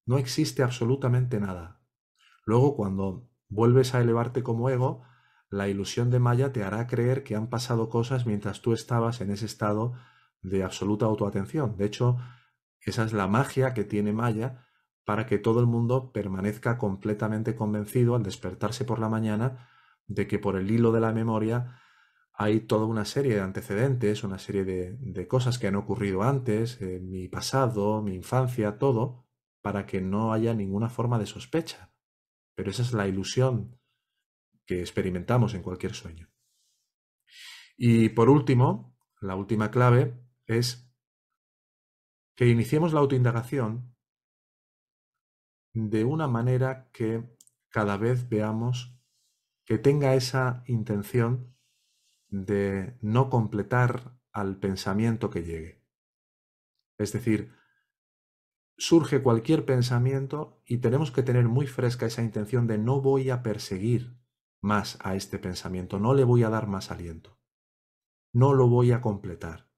No 0.09 0.17
existe 0.17 0.63
absolutamente 0.63 1.39
nada. 1.39 1.83
Luego, 2.47 2.75
cuando 2.77 3.29
vuelves 3.51 3.95
a 3.95 4.01
elevarte 4.01 4.43
como 4.43 4.71
ego, 4.71 5.03
la 5.51 5.69
ilusión 5.69 6.09
de 6.09 6.19
Maya 6.19 6.51
te 6.51 6.65
hará 6.65 6.87
creer 6.87 7.25
que 7.25 7.37
han 7.37 7.51
pasado 7.51 7.91
cosas 7.91 8.25
mientras 8.25 8.63
tú 8.63 8.73
estabas 8.73 9.21
en 9.21 9.31
ese 9.31 9.45
estado 9.45 9.93
de 10.41 10.65
absoluta 10.65 11.05
autoatención. 11.05 11.77
De 11.77 11.85
hecho, 11.85 12.17
esa 12.81 13.05
es 13.05 13.13
la 13.13 13.29
magia 13.29 13.75
que 13.75 13.85
tiene 13.85 14.15
Maya 14.15 14.67
para 15.05 15.27
que 15.27 15.37
todo 15.37 15.61
el 15.61 15.67
mundo 15.67 16.11
permanezca 16.11 16.79
completamente 16.79 17.55
convencido 17.55 18.15
al 18.15 18.23
despertarse 18.23 18.87
por 18.87 19.01
la 19.01 19.11
mañana 19.11 19.69
de 20.07 20.27
que 20.27 20.39
por 20.39 20.57
el 20.57 20.71
hilo 20.71 20.91
de 20.91 21.01
la 21.01 21.13
memoria 21.13 21.83
hay 22.33 22.61
toda 22.61 22.87
una 22.87 23.05
serie 23.05 23.35
de 23.35 23.43
antecedentes, 23.43 24.25
una 24.25 24.39
serie 24.39 24.65
de, 24.65 25.29
cosas 25.29 25.59
que 25.59 25.67
han 25.67 25.77
ocurrido 25.77 26.23
antes, 26.23 26.81
mi 26.81 27.29
pasado, 27.29 28.01
mi 28.01 28.15
infancia, 28.15 28.79
todo, 28.79 29.28
para 29.63 29.87
que 29.87 30.01
no 30.01 30.33
haya 30.33 30.55
ninguna 30.55 30.89
forma 30.89 31.19
de 31.19 31.27
sospecha. 31.27 31.93
Pero 32.55 32.71
esa 32.71 32.83
es 32.83 32.93
la 32.93 33.07
ilusión 33.07 33.79
que 34.67 34.81
experimentamos 34.81 35.55
en 35.55 35.63
cualquier 35.63 35.95
sueño. 35.95 36.31
Y 37.77 38.11
por 38.11 38.29
último, 38.29 38.97
la 39.21 39.37
última 39.37 39.71
clave 39.71 40.21
es 40.47 40.93
que 42.37 42.47
iniciemos 42.47 42.93
la 42.93 43.01
autoindagación 43.01 43.97
de 45.73 46.05
una 46.05 46.27
manera 46.29 46.91
que 46.93 47.37
cada 47.69 47.97
vez 47.97 48.29
veamos 48.29 48.97
que 49.65 49.79
tenga 49.79 50.15
esa 50.15 50.63
intención 50.67 51.57
de 52.29 52.97
no 53.01 53.31
completar 53.31 54.19
al 54.33 54.59
pensamiento 54.59 55.31
que 55.31 55.43
llegue. 55.43 55.85
Es 56.99 57.13
decir, 57.13 57.55
surge 58.79 59.23
cualquier 59.23 59.65
pensamiento 59.65 60.63
y 60.65 60.79
tenemos 60.79 61.11
que 61.11 61.25
tener 61.25 61.49
muy 61.49 61.67
fresca 61.67 62.07
esa 62.07 62.23
intención 62.23 62.67
de 62.67 62.79
no 62.79 63.01
voy 63.01 63.31
a 63.31 63.43
perseguir 63.43 64.17
más 64.61 64.99
a 65.03 65.17
este 65.17 65.39
pensamiento, 65.39 65.99
no 65.99 66.15
le 66.15 66.25
voy 66.25 66.45
a 66.45 66.49
dar 66.49 66.69
más 66.69 66.91
aliento, 66.91 67.39
no 68.33 68.55
lo 68.55 68.69
voy 68.69 68.93
a 68.93 69.01
completar. 69.01 69.69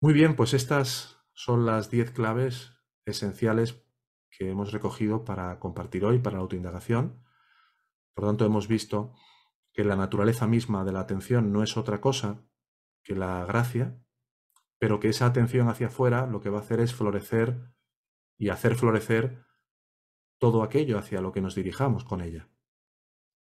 Muy 0.00 0.12
bien, 0.12 0.36
pues 0.36 0.54
estas 0.54 1.18
son 1.32 1.66
las 1.66 1.90
diez 1.90 2.10
claves 2.10 2.72
esenciales 3.04 3.82
que 4.30 4.50
hemos 4.50 4.72
recogido 4.72 5.24
para 5.24 5.58
compartir 5.58 6.04
hoy 6.04 6.18
para 6.18 6.36
la 6.36 6.42
autoindagación. 6.42 7.22
Por 8.14 8.26
tanto, 8.26 8.44
hemos 8.44 8.68
visto 8.68 9.14
que 9.72 9.84
la 9.84 9.96
naturaleza 9.96 10.46
misma 10.46 10.84
de 10.84 10.92
la 10.92 11.00
atención 11.00 11.52
no 11.52 11.62
es 11.62 11.76
otra 11.76 12.00
cosa 12.00 12.42
que 13.02 13.14
la 13.14 13.44
gracia, 13.44 14.02
pero 14.80 14.98
que 14.98 15.10
esa 15.10 15.26
atención 15.26 15.68
hacia 15.68 15.88
afuera 15.88 16.26
lo 16.26 16.40
que 16.40 16.48
va 16.48 16.58
a 16.58 16.62
hacer 16.62 16.80
es 16.80 16.94
florecer 16.94 17.60
y 18.38 18.48
hacer 18.48 18.74
florecer 18.74 19.44
todo 20.38 20.62
aquello 20.62 20.98
hacia 20.98 21.20
lo 21.20 21.32
que 21.32 21.42
nos 21.42 21.54
dirijamos 21.54 22.02
con 22.02 22.22
ella. 22.22 22.48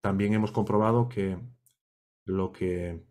También 0.00 0.32
hemos 0.32 0.50
comprobado 0.50 1.10
que 1.10 1.38
lo 2.24 2.52
que 2.52 3.06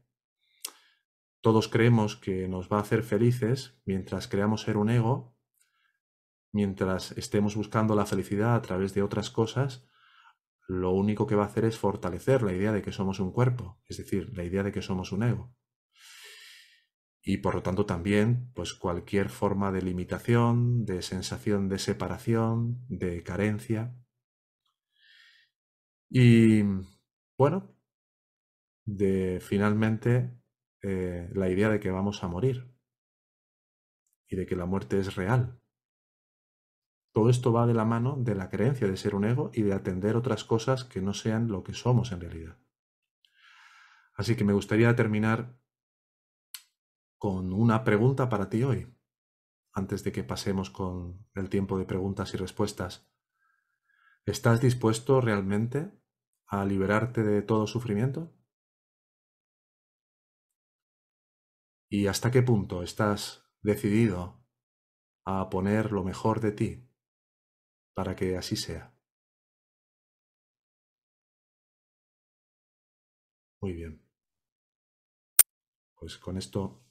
todos 1.41 1.67
creemos 1.67 2.15
que 2.15 2.47
nos 2.47 2.67
va 2.67 2.77
a 2.77 2.81
hacer 2.81 3.03
felices 3.03 3.79
mientras 3.85 4.27
creamos 4.27 4.61
ser 4.61 4.77
un 4.77 4.89
ego, 4.89 5.37
mientras 6.51 7.11
estemos 7.11 7.55
buscando 7.55 7.93
la 7.93 8.07
felicidad 8.07 8.55
a 8.55 8.61
través 8.63 8.95
de 8.95 9.03
otras 9.03 9.29
cosas, 9.29 9.87
lo 10.67 10.93
único 10.93 11.27
que 11.27 11.35
va 11.35 11.43
a 11.43 11.47
hacer 11.47 11.63
es 11.63 11.77
fortalecer 11.77 12.41
la 12.41 12.53
idea 12.53 12.71
de 12.71 12.81
que 12.81 12.91
somos 12.91 13.19
un 13.19 13.31
cuerpo, 13.31 13.79
es 13.85 13.97
decir, 13.97 14.35
la 14.35 14.43
idea 14.43 14.63
de 14.63 14.71
que 14.71 14.81
somos 14.81 15.11
un 15.11 15.21
ego. 15.21 15.53
Y 17.21 17.37
por 17.37 17.55
lo 17.55 17.63
tanto 17.63 17.85
también, 17.85 18.51
pues 18.53 18.73
cualquier 18.73 19.29
forma 19.29 19.71
de 19.71 19.81
limitación, 19.81 20.85
de 20.85 21.01
sensación 21.01 21.69
de 21.69 21.79
separación, 21.79 22.85
de 22.87 23.23
carencia. 23.23 23.93
Y 26.09 26.63
bueno, 27.37 27.75
de 28.85 29.39
finalmente 29.41 30.39
eh, 30.81 31.29
la 31.33 31.49
idea 31.49 31.69
de 31.69 31.79
que 31.79 31.91
vamos 31.91 32.23
a 32.23 32.27
morir 32.27 32.73
y 34.27 34.35
de 34.35 34.45
que 34.45 34.55
la 34.55 34.65
muerte 34.65 34.99
es 34.99 35.15
real. 35.15 35.59
Todo 37.11 37.29
esto 37.29 37.51
va 37.51 37.67
de 37.67 37.73
la 37.73 37.85
mano 37.85 38.15
de 38.17 38.35
la 38.35 38.49
creencia 38.49 38.87
de 38.87 38.97
ser 38.97 39.15
un 39.15 39.25
ego 39.25 39.51
y 39.53 39.63
de 39.63 39.73
atender 39.73 40.15
otras 40.15 40.43
cosas 40.43 40.85
que 40.85 41.01
no 41.01 41.13
sean 41.13 41.49
lo 41.49 41.63
que 41.63 41.73
somos 41.73 42.11
en 42.11 42.21
realidad. 42.21 42.57
Así 44.13 44.35
que 44.35 44.43
me 44.43 44.53
gustaría 44.53 44.95
terminar 44.95 45.57
con 47.19 47.53
una 47.53 47.83
pregunta 47.83 48.27
para 48.29 48.49
ti 48.49 48.63
hoy, 48.63 48.91
antes 49.73 50.03
de 50.03 50.11
que 50.11 50.23
pasemos 50.23 50.71
con 50.71 51.27
el 51.35 51.49
tiempo 51.49 51.77
de 51.77 51.85
preguntas 51.85 52.33
y 52.33 52.37
respuestas. 52.37 53.07
¿Estás 54.25 54.61
dispuesto 54.61 55.21
realmente 55.21 55.91
a 56.47 56.65
liberarte 56.65 57.21
de 57.21 57.43
todo 57.43 57.67
sufrimiento? 57.67 58.33
¿Y 61.87 62.07
hasta 62.07 62.31
qué 62.31 62.41
punto 62.41 62.81
estás 62.81 63.43
decidido 63.61 64.39
a 65.25 65.49
poner 65.51 65.91
lo 65.91 66.03
mejor 66.03 66.39
de 66.41 66.51
ti 66.51 66.89
para 67.93 68.15
que 68.15 68.37
así 68.37 68.55
sea. 68.55 68.93
Muy 73.61 73.73
bien. 73.73 74.01
Pues 75.93 76.17
con 76.17 76.37
esto. 76.37 76.81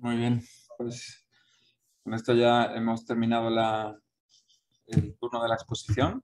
Muy 0.00 0.16
bien. 0.16 0.42
Pues 0.76 1.26
con 2.04 2.14
esto 2.14 2.32
ya 2.32 2.66
hemos 2.76 3.04
terminado 3.04 3.50
la, 3.50 3.98
el 4.86 5.16
turno 5.18 5.42
de 5.42 5.48
la 5.48 5.56
exposición. 5.56 6.22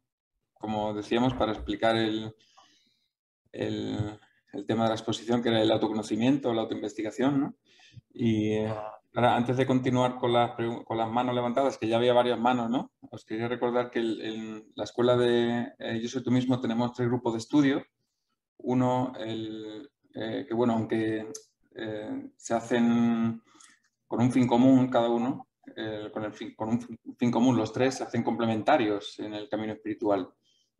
Como 0.52 0.94
decíamos, 0.94 1.34
para 1.34 1.52
explicar 1.52 1.96
el, 1.96 2.32
el, 3.50 4.18
tema 4.68 4.84
de 4.84 4.90
la 4.90 4.94
exposición, 4.94 5.42
que 5.42 5.48
era 5.48 5.60
el 5.60 5.72
autoconocimiento, 5.72 6.54
la 6.54 6.62
autoinvestigación. 6.62 7.40
¿no? 7.40 7.56
Y 8.12 8.52
eh, 8.52 8.74
Ahora, 9.16 9.36
antes 9.36 9.56
de 9.56 9.66
continuar 9.66 10.16
con 10.16 10.32
las, 10.32 10.52
con 10.84 10.96
las 10.96 11.10
manos 11.10 11.34
levantadas, 11.34 11.76
que 11.76 11.88
ya 11.88 11.96
había 11.96 12.12
varias 12.12 12.38
manos, 12.38 12.68
¿no? 12.68 12.92
Os 13.10 13.24
quería 13.24 13.46
recordar 13.46 13.90
que 13.90 14.00
en 14.00 14.72
la 14.74 14.84
escuela 14.84 15.16
de 15.16 15.72
eh, 15.78 16.00
Yo 16.00 16.08
soy 16.08 16.22
tú 16.22 16.32
mismo 16.32 16.60
tenemos 16.60 16.92
tres 16.92 17.08
grupos 17.08 17.32
de 17.32 17.38
estudio. 17.38 17.84
Uno, 18.58 19.12
el, 19.18 19.88
eh, 20.14 20.44
que 20.48 20.54
bueno, 20.54 20.74
aunque 20.74 21.28
se 22.36 22.54
hacen 22.54 23.42
con 24.14 24.26
un 24.26 24.30
fin 24.30 24.46
común 24.46 24.86
cada 24.86 25.08
uno, 25.08 25.48
con, 26.12 26.22
el 26.22 26.32
fin, 26.32 26.54
con, 26.54 26.68
un 26.68 27.16
fin 27.18 27.32
común 27.32 27.56
los 27.56 27.72
tres, 27.72 27.96
se 27.96 28.04
hacen 28.04 28.22
complementarios 28.22 29.18
en 29.18 29.34
el 29.34 29.48
camino 29.48 29.72
espiritual. 29.72 30.28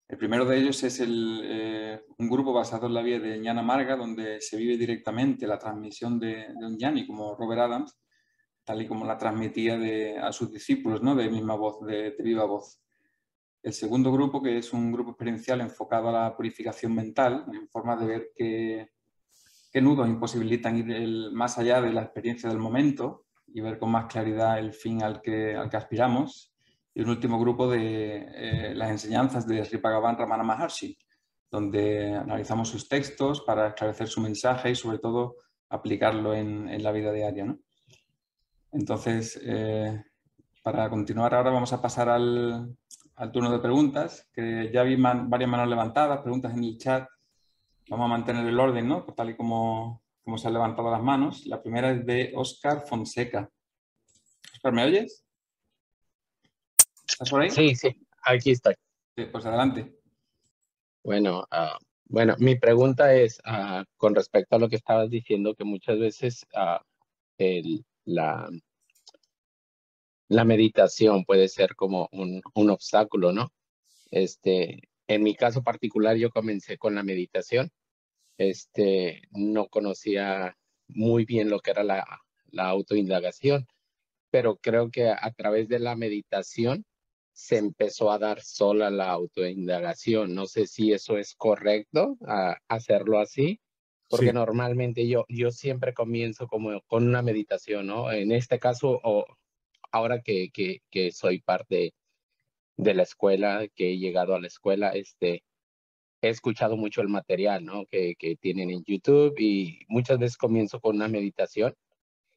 El 0.07 0.17
primero 0.17 0.45
de 0.45 0.57
ellos 0.57 0.81
es 0.85 1.01
el, 1.01 2.01
un 2.17 2.31
grupo 2.31 2.53
basado 2.53 2.87
en 2.87 2.95
la 2.95 3.03
vida 3.03 3.19
de 3.19 3.41
Ñana 3.41 3.61
Marga, 3.61 3.97
donde 3.97 4.41
se 4.41 4.57
vive 4.57 4.77
directamente 4.77 5.49
la 5.49 5.59
transmisión 5.59 6.21
de, 6.21 6.47
de 6.57 6.65
un 6.65 6.79
Yani 6.79 7.09
como 7.09 7.35
Robert 7.35 7.63
Adams 7.63 7.99
tal 8.63 8.83
y 8.83 8.87
como 8.87 9.05
la 9.05 9.19
transmitía 9.19 10.25
a 10.25 10.33
sus 10.33 10.53
discípulos, 10.53 11.03
¿no? 11.03 11.17
de 11.17 11.29
misma 11.29 11.57
voz, 11.57 11.85
de, 11.85 12.15
viva 12.21 12.45
voz. 12.45 12.81
El 13.65 13.73
segundo 13.73 14.13
grupo, 14.13 14.41
que 14.41 14.59
es 14.59 14.73
un 14.73 14.93
grupo 14.93 15.11
experiencial 15.11 15.61
enfocado 15.61 16.09
a 16.11 16.13
la 16.13 16.37
purificación 16.37 16.95
mental, 16.95 17.47
en 17.53 17.69
forma 17.69 17.97
de 17.97 18.07
ver 18.07 18.31
qué, 18.33 18.91
qué 19.73 19.81
nudos 19.81 20.07
imposibilitan 20.07 20.77
ir 20.77 21.33
más 21.33 21.59
allá 21.59 21.83
de 21.83 21.93
la 21.93 22.03
experiencia 22.03 22.49
del 22.49 22.61
momento 22.61 23.24
y 23.55 23.61
ver 23.61 23.79
con 23.79 23.91
más 23.91 24.07
claridad 24.07 24.59
el 24.59 24.73
fin 24.73 25.03
al 25.03 25.23
que, 25.23 25.55
al 25.55 25.71
que 25.71 25.77
aspiramos. 25.77 26.53
Y 26.93 27.03
un 27.03 27.09
último 27.09 27.39
grupo 27.39 27.71
de 27.71 28.27
eh, 28.35 28.75
las 28.75 28.91
enseñanzas 28.91 29.47
de 29.47 29.65
Sri 29.65 29.79
Bhagavan 29.79 30.19
Ramana 30.19 30.43
Maharshi, 30.43 30.99
donde 31.51 32.15
analizamos 32.15 32.69
sus 32.69 32.89
textos 32.89 33.43
para 33.43 33.69
esclarecer 33.69 34.09
su 34.09 34.21
mensaje 34.21 34.71
y 34.71 34.75
sobre 34.75 34.99
todo 34.99 35.37
aplicarlo 35.69 36.35
en, 36.35 36.69
en 36.69 36.83
la 36.83 36.91
vida 36.91 37.13
diaria. 37.13 37.45
¿no? 37.45 37.59
Entonces, 38.73 39.41
eh, 39.45 40.05
para 40.61 40.91
continuar 40.91 41.33
ahora 41.33 41.51
vamos 41.51 41.73
a 41.73 41.81
pasar 41.81 42.09
al, 42.09 42.77
turno 43.33 43.53
de 43.53 43.61
preguntas, 43.61 44.29
que 44.33 44.69
ya 44.75 44.83
vi 44.83 44.97
varias 44.97 45.49
manos 45.49 45.69
levantadas, 45.69 46.23
preguntas 46.23 46.53
en 46.55 46.65
el 46.65 46.77
chat. 46.77 47.09
Vamos 47.89 48.07
a 48.07 48.09
mantener 48.09 48.45
el 48.47 48.59
orden, 48.59 48.89
¿no? 48.89 49.05
Tal 49.05 49.31
y 49.31 49.37
como, 49.37 50.04
como 50.25 50.39
se 50.39 50.49
han 50.49 50.55
levantado 50.55 50.91
las 50.91 51.03
manos. 51.03 51.47
La 51.47 51.63
primera 51.63 51.91
es 51.93 52.05
de 52.05 52.33
Oscar 52.35 52.85
Fonseca. 52.87 53.51
Oscar, 54.55 54.73
¿me 54.73 54.85
oyes? 54.85 55.25
¿Estás 57.07 57.31
por 57.31 57.43
ahí? 57.43 57.51
Sí, 57.51 57.77
sí, 57.77 57.95
aquí 58.23 58.53
estoy. 58.53 58.75
pues 59.15 59.45
adelante. 59.45 59.95
Bueno, 61.05 61.47
ah, 61.51 61.79
bueno, 62.07 62.35
mi 62.39 62.57
pregunta 62.57 63.15
es 63.15 63.41
ah, 63.45 63.85
con 63.97 64.15
respecto 64.15 64.57
a 64.57 64.59
lo 64.59 64.69
que 64.69 64.77
estabas 64.77 65.11
diciendo, 65.11 65.55
que 65.55 65.65
muchas 65.65 65.99
veces 65.99 66.47
uh, 66.55 66.83
el, 67.37 67.85
la, 68.07 68.49
la 70.29 70.45
meditación 70.45 71.25
puede 71.25 71.49
ser 71.49 71.77
como 71.77 72.09
un, 72.13 72.41
un 72.55 72.71
obstáculo, 72.71 73.33
¿no? 73.33 73.53
Este, 74.11 74.89
en 75.07 75.23
mi 75.23 75.35
caso 75.35 75.63
particular, 75.63 76.17
yo 76.17 76.31
comencé 76.31 76.79
con 76.79 76.95
la 76.95 77.03
meditación. 77.03 77.71
Este, 78.39 79.23
no 79.31 79.69
conocía 79.69 80.57
muy 80.89 81.25
bien 81.25 81.51
lo 81.51 81.61
que 81.61 81.71
era 81.71 81.85
la, 81.85 82.05
la 82.51 82.69
autoindagación, 82.69 83.67
pero 84.31 84.57
creo 84.57 84.91
que 84.91 85.09
a, 85.11 85.31
través 85.37 85.69
de 85.69 85.79
la 85.79 85.97
meditación 85.97 86.85
se 87.33 87.59
empezó 87.59 88.11
a 88.11 88.19
dar 88.19 88.41
sola 88.41 88.91
la 88.91 89.11
autoindagación. 89.11 90.35
No 90.35 90.47
sé 90.47 90.67
si 90.67 90.93
eso 90.93 91.19
es 91.19 91.35
correcto, 91.35 92.17
a, 92.27 92.57
hacerlo 92.69 93.19
así, 93.21 93.61
porque 94.09 94.33
normalmente 94.33 95.09
yo, 95.09 95.25
yo 95.29 95.51
siempre 95.51 95.95
comienzo 95.95 96.47
como 96.47 96.81
con 96.87 97.07
una 97.07 97.23
meditación, 97.23 97.87
¿no? 97.87 98.13
En 98.13 98.33
este 98.33 98.59
caso, 98.59 99.01
o 99.03 99.25
ahora 99.91 100.21
que, 100.21 100.51
que, 100.53 100.83
que, 100.91 101.11
soy 101.13 101.41
parte 101.41 101.95
de 102.77 102.95
la 102.95 103.03
escuela, 103.05 103.67
que 103.75 103.93
he 103.93 103.99
llegado 103.99 104.35
a 104.35 104.41
la 104.41 104.47
escuela, 104.49 104.91
este, 104.91 105.43
he 106.27 106.31
escuchado 106.31 106.77
mucho 106.77 107.01
el 107.01 107.09
material, 107.09 107.65
¿no? 107.65 107.87
Que, 107.87 108.17
tienen 108.41 108.71
en 108.71 108.85
YouTube 108.85 109.35
y 109.39 109.81
muchas 109.89 110.19
veces 110.19 110.37
comienzo 110.37 110.81
con 110.81 110.97
una 110.97 111.09
meditación 111.09 111.75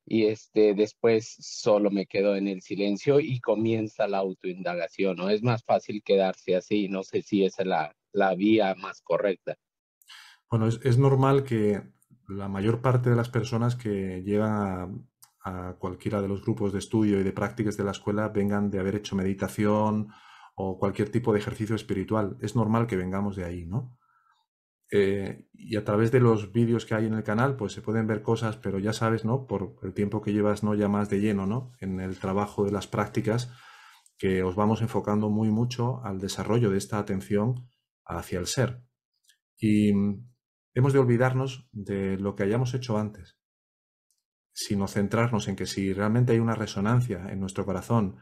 y 0.06 0.26
este, 0.26 0.74
después 0.74 1.36
solo 1.40 1.92
me 1.92 2.06
quedo 2.06 2.36
en 2.36 2.48
el 2.48 2.62
silencio 2.62 3.20
y 3.20 3.40
comienza 3.40 4.08
la 4.08 4.20
autoindagación, 4.20 5.18
¿no? 5.18 5.30
Es 5.30 5.44
más 5.44 5.64
fácil 5.64 6.02
quedarse 6.04 6.56
así, 6.56 6.88
no 6.88 7.04
sé 7.04 7.22
si 7.22 7.44
es 7.44 7.56
la, 7.60 7.94
la 8.14 8.36
vía 8.36 8.74
más 8.76 9.02
correcta. 9.02 9.58
Bueno, 10.50 10.68
es, 10.68 10.98
normal 10.98 11.44
que 11.44 11.82
la 12.30 12.48
mayor 12.48 12.82
parte 12.82 13.10
de 13.10 13.18
las 13.18 13.30
personas 13.30 13.76
que 13.76 14.24
llegan 14.24 15.06
a, 15.44 15.76
cualquiera 15.80 16.22
de 16.22 16.28
los 16.28 16.42
grupos 16.42 16.74
de 16.74 16.80
estudio 16.80 17.20
y 17.20 17.24
de 17.24 17.32
prácticas 17.32 17.78
de 17.78 17.84
la 17.84 17.92
escuela 17.92 18.30
vengan 18.30 18.70
de 18.70 18.80
haber 18.80 18.96
hecho 18.96 19.16
meditación 19.16 20.10
o 20.60 20.80
cualquier 20.80 21.10
tipo 21.10 21.34
de 21.34 21.40
ejercicio 21.40 21.76
espiritual. 21.76 22.38
Es 22.42 22.56
normal 22.56 22.88
que 22.88 22.98
vengamos 22.98 23.36
de 23.36 23.46
ahí, 23.46 23.66
¿no? 23.68 23.98
Eh, 24.92 25.48
y 25.54 25.76
a 25.78 25.84
través 25.84 26.12
de 26.12 26.20
los 26.20 26.52
vídeos 26.52 26.86
que 26.86 26.96
hay 26.96 27.06
en 27.06 27.14
el 27.14 27.24
canal, 27.24 27.58
pues 27.58 27.74
se 27.74 27.82
pueden 27.82 28.08
ver 28.08 28.22
cosas, 28.22 28.58
pero 28.58 28.80
ya 28.80 28.94
sabes, 28.94 29.24
¿no? 29.24 29.46
Por 29.46 29.76
el 29.84 29.94
tiempo 29.94 30.22
que 30.22 30.34
llevas, 30.34 30.64
¿no? 30.64 30.74
Ya 30.74 30.88
más 30.88 31.10
de 31.10 31.20
lleno, 31.20 31.46
¿no? 31.46 31.74
En 31.80 32.00
el 32.00 32.18
trabajo 32.20 32.66
de 32.66 32.72
las 32.72 32.88
prácticas, 32.88 33.52
que 34.18 34.42
os 34.44 34.56
vamos 34.56 34.82
enfocando 34.82 35.30
muy 35.30 35.50
mucho 35.52 36.04
al 36.04 36.20
desarrollo 36.20 36.72
de 36.72 36.78
esta 36.80 36.98
atención 37.00 37.70
hacia 38.06 38.40
el 38.40 38.48
ser. 38.48 38.82
Y 39.58 39.92
hemos 40.74 40.94
de 40.94 41.00
olvidarnos 41.00 41.70
de 41.72 42.18
lo 42.18 42.36
que 42.36 42.44
hayamos 42.44 42.74
hecho 42.74 42.98
antes. 42.98 43.38
sino 44.54 44.88
centrarnos 44.88 45.48
en 45.48 45.56
que 45.56 45.68
si 45.68 45.94
realmente 45.94 46.34
hay 46.34 46.40
una 46.40 46.56
resonancia 46.56 47.28
en 47.30 47.40
nuestro 47.40 47.64
corazón 47.64 48.18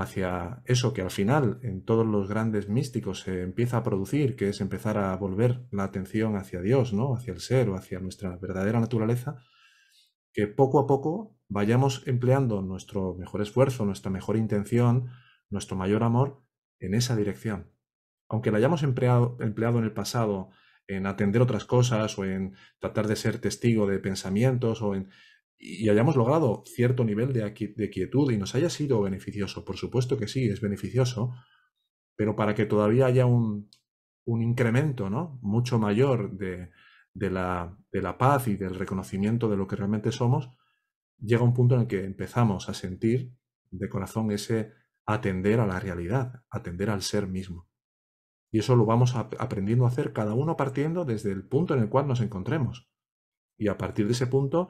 hacia 0.00 0.62
eso 0.64 0.92
que 0.92 1.02
al 1.02 1.10
final 1.10 1.58
en 1.62 1.84
todos 1.84 2.06
los 2.06 2.28
grandes 2.28 2.68
místicos 2.68 3.20
se 3.20 3.42
empieza 3.42 3.78
a 3.78 3.82
producir, 3.82 4.36
que 4.36 4.48
es 4.48 4.60
empezar 4.60 4.96
a 4.96 5.16
volver 5.16 5.66
la 5.72 5.84
atención 5.84 6.36
hacia 6.36 6.60
Dios, 6.60 6.92
¿no? 6.92 7.14
hacia 7.14 7.32
el 7.32 7.40
ser 7.40 7.68
o 7.68 7.74
hacia 7.74 7.98
nuestra 7.98 8.36
verdadera 8.36 8.78
naturaleza, 8.78 9.42
que 10.32 10.46
poco 10.46 10.78
a 10.78 10.86
poco 10.86 11.36
vayamos 11.48 12.06
empleando 12.06 12.62
nuestro 12.62 13.14
mejor 13.14 13.42
esfuerzo, 13.42 13.84
nuestra 13.84 14.10
mejor 14.10 14.36
intención, 14.36 15.08
nuestro 15.50 15.76
mayor 15.76 16.04
amor 16.04 16.44
en 16.78 16.94
esa 16.94 17.16
dirección. 17.16 17.72
Aunque 18.28 18.52
la 18.52 18.58
hayamos 18.58 18.84
empleado, 18.84 19.36
empleado 19.40 19.78
en 19.78 19.84
el 19.84 19.92
pasado 19.92 20.50
en 20.86 21.06
atender 21.06 21.42
otras 21.42 21.64
cosas 21.64 22.18
o 22.18 22.24
en 22.24 22.54
tratar 22.78 23.08
de 23.08 23.16
ser 23.16 23.40
testigo 23.40 23.86
de 23.86 23.98
pensamientos 23.98 24.80
o 24.80 24.94
en 24.94 25.10
y 25.58 25.88
hayamos 25.88 26.16
logrado 26.16 26.62
cierto 26.66 27.04
nivel 27.04 27.32
de, 27.32 27.52
quietud 27.52 28.30
y 28.30 28.38
nos 28.38 28.54
haya 28.54 28.70
sido 28.70 29.02
beneficioso, 29.02 29.64
por 29.64 29.76
supuesto 29.76 30.16
que 30.16 30.28
sí, 30.28 30.48
es 30.48 30.60
beneficioso, 30.60 31.34
pero 32.14 32.36
para 32.36 32.54
que 32.54 32.66
todavía 32.66 33.06
haya 33.06 33.26
un, 33.26 33.68
incremento 34.26 35.10
¿no? 35.10 35.38
mucho 35.42 35.78
mayor 35.78 36.36
de, 36.36 36.70
la, 37.14 37.76
de 37.90 38.02
la 38.02 38.18
paz 38.18 38.46
y 38.46 38.56
del 38.56 38.74
reconocimiento 38.74 39.48
de 39.48 39.56
lo 39.56 39.66
que 39.66 39.76
realmente 39.76 40.12
somos, 40.12 40.50
llega 41.18 41.42
un 41.42 41.54
punto 41.54 41.74
en 41.74 41.82
el 41.82 41.86
que 41.86 42.04
empezamos 42.04 42.68
a 42.68 42.74
sentir 42.74 43.32
de 43.70 43.88
corazón 43.88 44.30
ese 44.30 44.72
atender 45.06 45.58
a 45.60 45.66
la 45.66 45.80
realidad, 45.80 46.44
atender 46.50 46.90
al 46.90 47.02
ser 47.02 47.26
mismo. 47.26 47.68
Y 48.50 48.60
eso 48.60 48.76
lo 48.76 48.86
vamos 48.86 49.14
aprendiendo 49.16 49.84
a 49.84 49.88
hacer 49.88 50.12
cada 50.12 50.34
uno 50.34 50.56
partiendo 50.56 51.04
desde 51.04 51.32
el 51.32 51.46
punto 51.46 51.74
en 51.74 51.80
el 51.80 51.88
cual 51.88 52.06
nos 52.06 52.20
encontremos. 52.20 52.90
Y 53.56 53.68
a 53.68 53.76
partir 53.76 54.06
de 54.06 54.12
ese 54.12 54.26
punto 54.26 54.68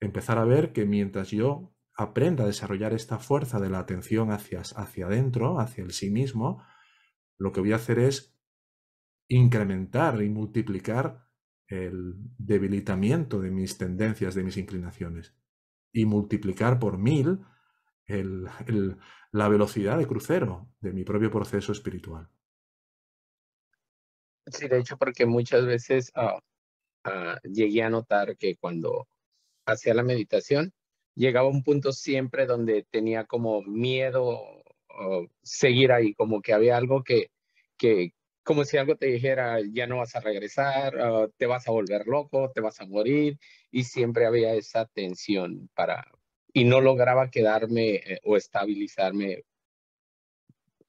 empezar 0.00 0.38
a 0.38 0.44
ver 0.44 0.72
que 0.72 0.86
mientras 0.86 1.30
yo 1.30 1.74
aprenda 1.94 2.44
a 2.44 2.46
desarrollar 2.46 2.94
esta 2.94 3.18
fuerza 3.18 3.60
de 3.60 3.70
la 3.70 3.78
atención 3.78 4.30
hacia, 4.30 4.60
hacia 4.60 5.06
adentro, 5.06 5.60
hacia 5.60 5.84
el 5.84 5.92
sí 5.92 6.10
mismo, 6.10 6.64
lo 7.38 7.52
que 7.52 7.60
voy 7.60 7.72
a 7.72 7.76
hacer 7.76 7.98
es 7.98 8.36
incrementar 9.28 10.22
y 10.22 10.28
multiplicar 10.28 11.26
el 11.68 12.14
debilitamiento 12.38 13.40
de 13.40 13.50
mis 13.50 13.78
tendencias, 13.78 14.34
de 14.34 14.42
mis 14.42 14.56
inclinaciones, 14.56 15.36
y 15.92 16.04
multiplicar 16.04 16.78
por 16.78 16.98
mil 16.98 17.40
la 19.32 19.48
velocidad 19.48 19.98
de 19.98 20.06
crucero 20.06 20.68
de 20.80 20.92
mi 20.92 21.04
propio 21.04 21.30
proceso 21.30 21.70
espiritual. 21.70 22.28
Sí, 24.46 24.66
de 24.66 24.80
hecho, 24.80 24.96
porque 24.96 25.26
muchas 25.26 25.64
veces 25.64 26.10
ah, 26.16 26.40
ah, 27.04 27.38
llegué 27.44 27.84
a 27.84 27.90
notar 27.90 28.36
que 28.36 28.56
cuando 28.56 29.06
hacia 29.70 29.94
la 29.94 30.02
meditación, 30.02 30.72
llegaba 31.14 31.48
a 31.48 31.50
un 31.50 31.62
punto 31.62 31.92
siempre 31.92 32.46
donde 32.46 32.86
tenía 32.90 33.24
como 33.24 33.62
miedo 33.62 34.60
seguir 35.42 35.92
ahí, 35.92 36.14
como 36.14 36.42
que 36.42 36.52
había 36.52 36.76
algo 36.76 37.02
que, 37.02 37.30
que, 37.76 38.12
como 38.42 38.64
si 38.64 38.76
algo 38.76 38.96
te 38.96 39.06
dijera, 39.06 39.58
ya 39.72 39.86
no 39.86 39.98
vas 39.98 40.14
a 40.16 40.20
regresar, 40.20 40.94
te 41.36 41.46
vas 41.46 41.68
a 41.68 41.72
volver 41.72 42.06
loco, 42.06 42.50
te 42.54 42.60
vas 42.60 42.80
a 42.80 42.86
morir, 42.86 43.38
y 43.70 43.84
siempre 43.84 44.26
había 44.26 44.54
esa 44.54 44.86
tensión 44.86 45.70
para, 45.74 46.06
y 46.52 46.64
no 46.64 46.80
lograba 46.80 47.30
quedarme 47.30 47.94
eh, 47.96 48.20
o 48.24 48.36
estabilizarme 48.36 49.44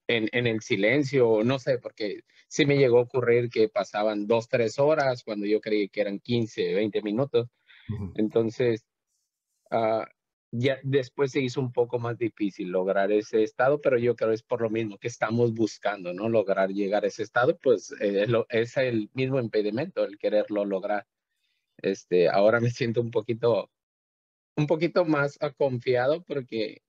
en, 0.08 0.28
en, 0.32 0.46
el 0.46 0.60
silencio, 0.60 1.42
no 1.44 1.58
sé, 1.58 1.78
porque 1.78 2.20
sí 2.48 2.66
me 2.66 2.76
llegó 2.76 2.98
a 2.98 3.02
ocurrir 3.02 3.48
que 3.48 3.68
pasaban 3.68 4.26
dos, 4.26 4.48
tres 4.48 4.78
horas 4.78 5.22
cuando 5.22 5.46
yo 5.46 5.60
creí 5.60 5.88
que 5.88 6.00
eran 6.02 6.18
15, 6.18 6.74
20 6.74 7.02
minutos, 7.02 7.48
entonces, 8.14 8.84
ah, 9.70 10.06
ya 10.52 10.78
después 10.82 11.32
se 11.32 11.40
hizo 11.40 11.60
un 11.60 11.72
poco 11.72 11.98
más 11.98 12.18
difícil 12.18 12.68
lograr 12.68 13.10
ese 13.10 13.42
estado, 13.42 13.80
pero 13.80 13.98
yo 13.98 14.14
creo 14.14 14.30
que 14.30 14.34
es 14.34 14.42
por 14.42 14.60
lo 14.60 14.68
mismo 14.70 14.98
que 14.98 15.08
estamos 15.08 15.54
buscando, 15.54 16.12
¿no? 16.12 16.28
Lograr 16.28 16.70
llegar 16.70 17.04
a 17.04 17.08
ese 17.08 17.22
estado, 17.22 17.58
pues 17.58 17.94
eh, 18.00 18.26
es 18.50 18.76
el 18.76 19.10
mismo 19.14 19.40
impedimento, 19.40 20.04
el 20.04 20.18
quererlo 20.18 20.64
lograr. 20.66 21.06
Este, 21.78 22.28
ahora 22.28 22.60
me 22.60 22.70
siento 22.70 23.00
un 23.00 23.10
poquito, 23.10 23.70
un 24.56 24.66
poquito 24.66 25.04
más 25.06 25.38
confiado 25.56 26.22
porque 26.22 26.82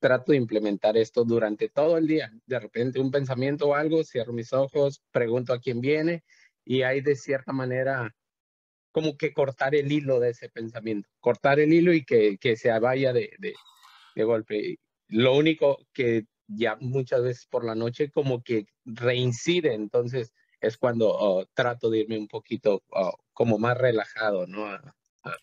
trato 0.00 0.32
de 0.32 0.38
implementar 0.38 0.96
esto 0.96 1.24
durante 1.24 1.70
todo 1.70 1.96
el 1.96 2.06
día. 2.06 2.30
De 2.46 2.60
repente 2.60 3.00
un 3.00 3.10
pensamiento 3.10 3.68
o 3.68 3.74
algo, 3.74 4.04
cierro 4.04 4.34
mis 4.34 4.52
ojos, 4.52 5.02
pregunto 5.10 5.54
a 5.54 5.60
quién 5.60 5.80
viene 5.80 6.24
y 6.64 6.82
hay 6.82 7.00
de 7.00 7.16
cierta 7.16 7.52
manera 7.52 8.14
como 8.92 9.16
que 9.16 9.32
cortar 9.32 9.74
el 9.74 9.90
hilo 9.92 10.20
de 10.20 10.30
ese 10.30 10.48
pensamiento, 10.48 11.08
cortar 11.20 11.60
el 11.60 11.72
hilo 11.72 11.92
y 11.92 12.04
que, 12.04 12.38
que 12.38 12.56
se 12.56 12.76
vaya 12.78 13.12
de, 13.12 13.30
de, 13.38 14.24
golpe. 14.24 14.78
Lo 15.08 15.36
único 15.36 15.78
que 15.92 16.26
ya 16.48 16.76
muchas 16.80 17.22
veces 17.22 17.46
por 17.46 17.64
la 17.64 17.74
noche 17.74 18.10
como 18.10 18.42
que 18.42 18.66
reincide, 18.84 19.74
entonces 19.74 20.32
es 20.60 20.76
cuando 20.76 21.08
oh, 21.10 21.46
trato 21.54 21.88
de 21.88 22.00
irme 22.00 22.18
un 22.18 22.26
poquito 22.26 22.82
oh, 22.90 23.16
como 23.32 23.58
más 23.58 23.78
relajado, 23.78 24.46
¿no? 24.46 24.66
A, 24.66 24.96
a, 25.22 25.36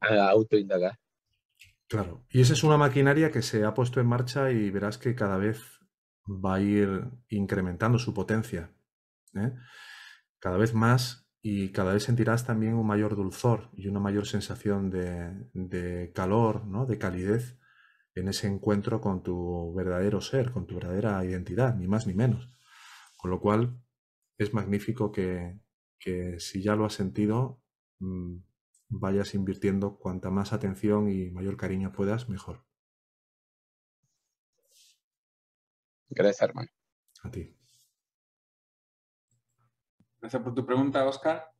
a 0.00 0.30
autoindagar. 0.30 0.98
Claro, 1.88 2.24
y 2.30 2.40
esa 2.40 2.54
es 2.54 2.64
una 2.64 2.76
maquinaria 2.76 3.30
que 3.30 3.42
se 3.42 3.64
ha 3.64 3.74
puesto 3.74 4.00
en 4.00 4.06
marcha 4.08 4.50
y 4.50 4.70
verás 4.70 4.98
que 4.98 5.14
cada 5.14 5.36
vez 5.36 5.76
va 6.28 6.56
a 6.56 6.60
ir 6.60 7.04
incrementando 7.28 7.98
su 7.98 8.12
potencia. 8.12 8.72
¿eh? 9.34 9.52
Cada 10.38 10.56
vez 10.56 10.74
más 10.74 11.25
y 11.48 11.70
cada 11.70 11.92
vez 11.92 12.02
sentirás 12.02 12.44
también 12.44 12.74
un 12.74 12.84
mayor 12.84 13.14
dulzor 13.14 13.70
y 13.76 13.86
una 13.86 14.00
mayor 14.00 14.26
sensación 14.26 14.90
de, 14.90 16.10
calor, 16.12 16.66
¿no? 16.66 16.86
de 16.86 16.98
calidez 16.98 17.56
en 18.16 18.26
ese 18.26 18.48
encuentro 18.48 19.00
con 19.00 19.22
tu 19.22 19.72
verdadero 19.72 20.20
ser, 20.20 20.50
con 20.50 20.66
tu 20.66 20.74
verdadera 20.74 21.24
identidad, 21.24 21.76
ni 21.76 21.86
más 21.86 22.08
ni 22.08 22.14
menos. 22.14 22.52
Con 23.16 23.30
lo 23.30 23.40
cual 23.40 23.80
es 24.38 24.54
magnífico 24.54 25.12
que, 25.12 25.60
si 26.40 26.62
ya 26.62 26.74
lo 26.74 26.84
has 26.84 26.94
sentido, 26.94 27.62
mm, 28.00 28.38
vayas 28.88 29.32
invirtiendo 29.36 29.98
cuanta 29.98 30.30
más 30.30 30.52
atención 30.52 31.08
y 31.08 31.30
mayor 31.30 31.56
cariño 31.56 31.92
puedas, 31.92 32.28
mejor. 32.28 32.64
Gracias, 36.08 36.42
hermano. 36.48 36.70
A 37.22 37.30
ti. 37.30 37.55
Gracias 40.26 40.42
por 40.42 40.56
tu 40.56 40.66
pregunta, 40.66 41.06
Oscar. 41.06 41.52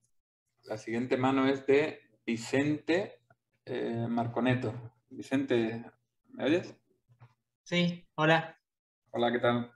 La 0.64 0.76
siguiente 0.76 1.16
mano 1.16 1.46
es 1.46 1.64
de 1.68 2.00
Vicente 2.26 3.20
eh, 3.64 4.08
Marconeto. 4.08 4.74
Vicente, 5.08 5.84
¿me 6.30 6.46
oyes? 6.46 6.74
Sí, 7.62 8.04
hola. 8.16 8.58
Hola, 9.12 9.30
¿qué 9.30 9.38
tal? 9.38 9.72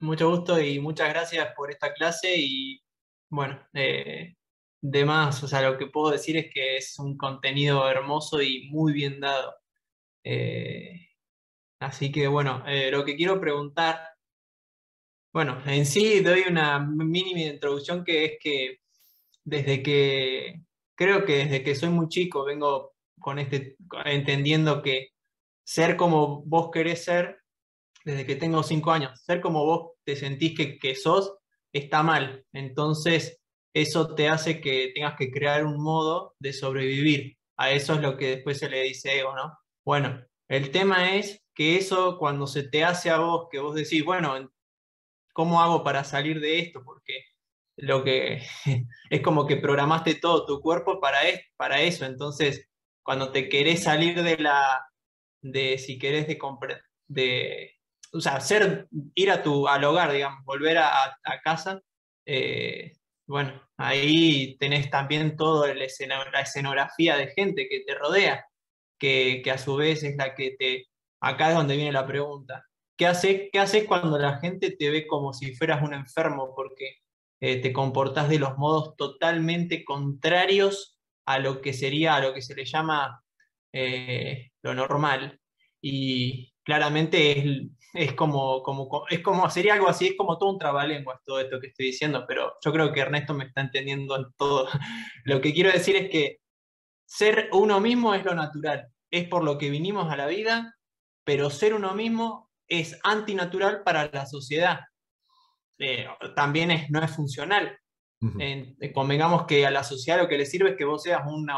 Mucho 0.00 0.28
gusto 0.28 0.60
y 0.60 0.80
muchas 0.80 1.08
gracias 1.08 1.48
por 1.56 1.70
esta 1.70 1.94
clase 1.94 2.34
y 2.36 2.82
bueno, 3.30 3.66
eh, 3.72 4.36
de 4.82 5.04
más, 5.06 5.42
o 5.42 5.48
sea, 5.48 5.62
lo 5.62 5.78
que 5.78 5.86
puedo 5.86 6.10
decir 6.10 6.36
es 6.36 6.52
que 6.52 6.76
es 6.76 6.98
un 6.98 7.16
contenido 7.16 7.88
hermoso 7.88 8.42
y 8.42 8.68
muy 8.68 8.92
bien 8.92 9.18
dado. 9.18 9.54
Eh, 10.24 11.08
así 11.78 12.12
que 12.12 12.28
bueno, 12.28 12.64
lo 12.90 13.02
que 13.02 13.16
quiero 13.16 13.40
preguntar 13.40 14.09
bueno, 15.32 15.62
en 15.66 15.86
sí 15.86 16.20
doy 16.20 16.44
una 16.48 16.78
mínima 16.80 17.40
introducción 17.40 18.04
que 18.04 18.24
es 18.24 18.32
que 18.40 18.80
desde 19.44 19.82
que, 19.82 20.60
creo 20.94 21.24
que 21.24 21.38
desde 21.38 21.62
que 21.62 21.74
soy 21.74 21.90
muy 21.90 22.08
chico 22.08 22.44
vengo 22.44 22.94
con 23.18 23.38
este, 23.38 23.76
entendiendo 24.04 24.82
que 24.82 25.08
ser 25.64 25.96
como 25.96 26.42
vos 26.44 26.70
querés 26.72 27.04
ser, 27.04 27.40
desde 28.04 28.26
que 28.26 28.36
tengo 28.36 28.62
cinco 28.62 28.92
años, 28.92 29.20
ser 29.24 29.40
como 29.40 29.64
vos 29.64 29.92
te 30.04 30.16
sentís 30.16 30.56
que, 30.56 30.78
que 30.78 30.94
sos, 30.94 31.36
está 31.72 32.02
mal. 32.02 32.44
Entonces, 32.52 33.40
eso 33.74 34.14
te 34.14 34.28
hace 34.28 34.60
que 34.60 34.90
tengas 34.94 35.16
que 35.16 35.30
crear 35.30 35.64
un 35.64 35.80
modo 35.80 36.34
de 36.38 36.52
sobrevivir. 36.52 37.36
A 37.56 37.70
eso 37.70 37.94
es 37.94 38.00
lo 38.00 38.16
que 38.16 38.36
después 38.36 38.58
se 38.58 38.70
le 38.70 38.82
dice 38.82 39.18
ego, 39.18 39.34
¿no? 39.36 39.58
Bueno, 39.84 40.24
el 40.48 40.70
tema 40.70 41.14
es 41.16 41.44
que 41.54 41.76
eso 41.76 42.18
cuando 42.18 42.46
se 42.46 42.64
te 42.64 42.84
hace 42.84 43.10
a 43.10 43.18
vos, 43.18 43.48
que 43.50 43.60
vos 43.60 43.74
decís, 43.74 44.04
bueno, 44.04 44.50
¿cómo 45.40 45.62
hago 45.62 45.82
para 45.82 46.04
salir 46.04 46.38
de 46.38 46.58
esto? 46.58 46.82
Porque 46.84 47.24
lo 47.76 48.04
que 48.04 48.42
es 49.10 49.20
como 49.22 49.46
que 49.46 49.56
programaste 49.56 50.16
todo 50.16 50.44
tu 50.44 50.60
cuerpo 50.60 51.00
para, 51.00 51.20
para 51.56 51.80
eso. 51.80 52.04
Entonces, 52.04 52.68
cuando 53.02 53.32
te 53.32 53.48
querés 53.48 53.84
salir 53.84 54.22
de 54.22 54.36
la, 54.36 54.84
de 55.40 55.78
si 55.78 55.98
querés 55.98 56.26
de, 56.26 56.38
de 57.08 57.72
o 58.12 58.20
sea, 58.20 58.36
hacer, 58.36 58.86
ir 59.14 59.30
a 59.30 59.42
tu, 59.42 59.66
al 59.66 59.82
hogar, 59.84 60.12
digamos, 60.12 60.44
volver 60.44 60.76
a, 60.76 61.16
casa, 61.42 61.80
eh, 62.26 62.92
bueno, 63.26 63.66
ahí 63.78 64.58
tenés 64.58 64.90
también 64.90 65.36
toda 65.36 65.72
la 65.74 65.84
escenografía 66.42 67.16
de 67.16 67.28
gente 67.28 67.66
que 67.66 67.80
te 67.80 67.94
rodea, 67.94 68.44
que, 68.98 69.40
que 69.42 69.50
a 69.50 69.56
su 69.56 69.76
vez 69.76 70.02
es 70.02 70.16
la 70.16 70.34
que 70.34 70.50
te, 70.58 70.86
acá 71.20 71.48
es 71.48 71.56
donde 71.56 71.76
viene 71.76 71.92
la 71.92 72.06
pregunta, 72.06 72.66
¿Qué 73.00 73.06
haces, 73.06 73.48
¿Qué 73.50 73.86
cuando 73.86 74.18
la 74.18 74.36
gente 74.40 74.72
te 74.72 74.90
ve 74.90 75.06
como 75.06 75.32
si 75.32 75.54
fueras 75.54 75.82
un 75.82 75.94
enfermo? 75.94 76.52
Porque 76.54 76.98
eh, 77.40 77.56
te 77.56 77.72
comportas 77.72 78.28
de 78.28 78.38
los 78.38 78.58
modos 78.58 78.94
totalmente 78.94 79.86
contrarios 79.86 80.98
a 81.24 81.38
lo 81.38 81.62
que 81.62 81.72
sería, 81.72 82.16
a 82.16 82.20
lo 82.20 82.34
que 82.34 82.42
se 82.42 82.54
le 82.54 82.66
llama 82.66 83.24
eh, 83.72 84.50
lo 84.60 84.74
normal. 84.74 85.40
Y 85.80 86.52
claramente 86.62 87.70
es, 87.94 88.12
como, 88.12 88.62
como, 88.62 89.06
es 89.08 89.20
como, 89.20 89.48
sería 89.48 89.72
algo 89.72 89.88
así, 89.88 90.08
es 90.08 90.16
como 90.18 90.36
todo 90.36 90.50
un 90.50 90.58
trabalenguas 90.58 91.20
todo 91.24 91.40
esto 91.40 91.58
que 91.58 91.68
estoy 91.68 91.86
diciendo, 91.86 92.26
pero 92.28 92.52
yo 92.62 92.70
creo 92.70 92.92
que 92.92 93.00
Ernesto 93.00 93.32
me 93.32 93.46
está 93.46 93.62
entendiendo 93.62 94.14
en 94.14 94.26
todo. 94.36 94.68
Lo 95.24 95.40
que 95.40 95.54
quiero 95.54 95.72
decir 95.72 95.96
es 95.96 96.10
que 96.10 96.40
ser 97.06 97.48
uno 97.54 97.80
mismo 97.80 98.12
es 98.12 98.26
lo 98.26 98.34
natural, 98.34 98.88
es 99.10 99.26
por 99.26 99.42
lo 99.42 99.56
que 99.56 99.70
vinimos 99.70 100.12
a 100.12 100.18
la 100.18 100.26
vida, 100.26 100.76
pero 101.24 101.48
ser 101.48 101.72
uno 101.72 101.94
mismo 101.94 102.49
es 102.70 102.98
antinatural 103.02 103.82
para 103.82 104.08
la 104.10 104.24
sociedad. 104.24 104.80
Eh, 105.78 106.06
también 106.34 106.70
es, 106.70 106.90
no 106.90 107.02
es 107.02 107.10
funcional. 107.10 107.76
Eh, 108.38 108.92
convengamos 108.94 109.46
que 109.46 109.66
a 109.66 109.70
la 109.70 109.82
sociedad 109.82 110.20
lo 110.20 110.28
que 110.28 110.36
le 110.36 110.44
sirve 110.44 110.70
es 110.70 110.76
que 110.76 110.84
vos 110.84 111.02
seas, 111.02 111.22
un 111.26 111.50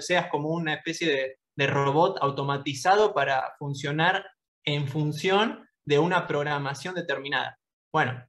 seas 0.00 0.26
como 0.30 0.48
una 0.48 0.74
especie 0.74 1.08
de, 1.08 1.36
de, 1.54 1.66
robot 1.68 2.18
automatizado 2.20 3.14
para 3.14 3.54
funcionar 3.56 4.26
en 4.64 4.88
función 4.88 5.64
de 5.84 6.00
una 6.00 6.26
programación 6.26 6.96
determinada. 6.96 7.56
Bueno, 7.92 8.20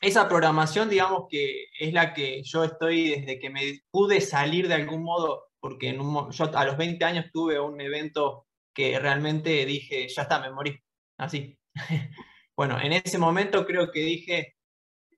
esa 0.00 0.28
programación, 0.28 0.90
digamos 0.90 1.26
que 1.30 1.66
es 1.78 1.92
la 1.92 2.12
que 2.12 2.42
yo 2.42 2.64
estoy 2.64 3.10
desde 3.10 3.38
que 3.38 3.50
me 3.50 3.82
pude 3.92 4.20
salir 4.20 4.66
de 4.66 4.74
algún 4.74 5.04
modo, 5.04 5.44
porque 5.60 5.90
en 5.90 6.00
un, 6.00 6.28
yo 6.32 6.50
a 6.56 6.64
los 6.64 6.76
20 6.76 7.04
años 7.04 7.26
tuve 7.32 7.60
un 7.60 7.80
evento 7.80 8.48
que 8.74 8.98
realmente 8.98 9.64
dije, 9.64 10.08
ya 10.08 10.22
está, 10.22 10.40
me 10.40 10.50
morí, 10.50 10.76
así. 11.18 11.56
bueno, 12.56 12.80
en 12.80 12.92
ese 12.92 13.18
momento 13.18 13.66
creo 13.66 13.90
que 13.90 14.00
dije, 14.00 14.56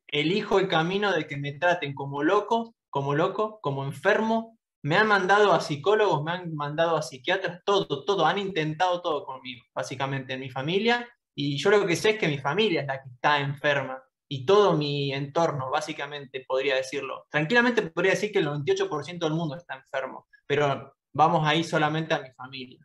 elijo 0.09 0.59
el 0.59 0.69
camino 0.69 1.13
de 1.13 1.27
que 1.27 1.37
me 1.37 1.53
traten 1.53 1.95
como 1.95 2.23
loco, 2.23 2.75
como 2.91 3.15
loco, 3.15 3.59
como 3.61 3.85
enfermo. 3.85 4.59
Me 4.83 4.97
han 4.97 5.09
mandado 5.09 5.53
a 5.53 5.61
psicólogos, 5.61 6.23
me 6.23 6.33
han 6.33 6.55
mandado 6.55 6.97
a 6.97 7.03
psiquiatras, 7.03 7.63
todo, 7.65 8.05
todo, 8.05 8.27
han 8.27 8.39
intentado 8.39 9.01
todo 9.01 9.25
conmigo, 9.25 9.65
básicamente 9.75 10.35
en 10.35 10.41
mi 10.41 10.51
familia. 10.51 11.09
Y 11.35 11.57
yo 11.57 11.71
lo 11.71 11.87
que 11.87 11.97
sé 11.97 12.11
es 12.11 12.19
que 12.19 12.29
mi 12.29 12.39
familia 12.39 12.83
es 12.83 12.87
la 12.87 13.03
que 13.03 13.09
está 13.09 13.41
enferma 13.41 14.03
y 14.29 14.47
todo 14.47 14.75
mi 14.75 15.13
entorno, 15.13 15.71
básicamente, 15.71 16.45
podría 16.47 16.77
decirlo. 16.77 17.27
Tranquilamente 17.31 17.83
podría 17.83 18.13
decir 18.13 18.33
que 18.33 18.39
el 18.39 18.47
98% 18.47 19.19
del 19.19 19.33
mundo 19.33 19.57
está 19.57 19.75
enfermo, 19.75 20.29
pero 20.47 20.95
vamos 21.13 21.47
ahí 21.47 21.65
solamente 21.65 22.15
a 22.15 22.21
mi 22.21 22.31
familia. 22.33 22.79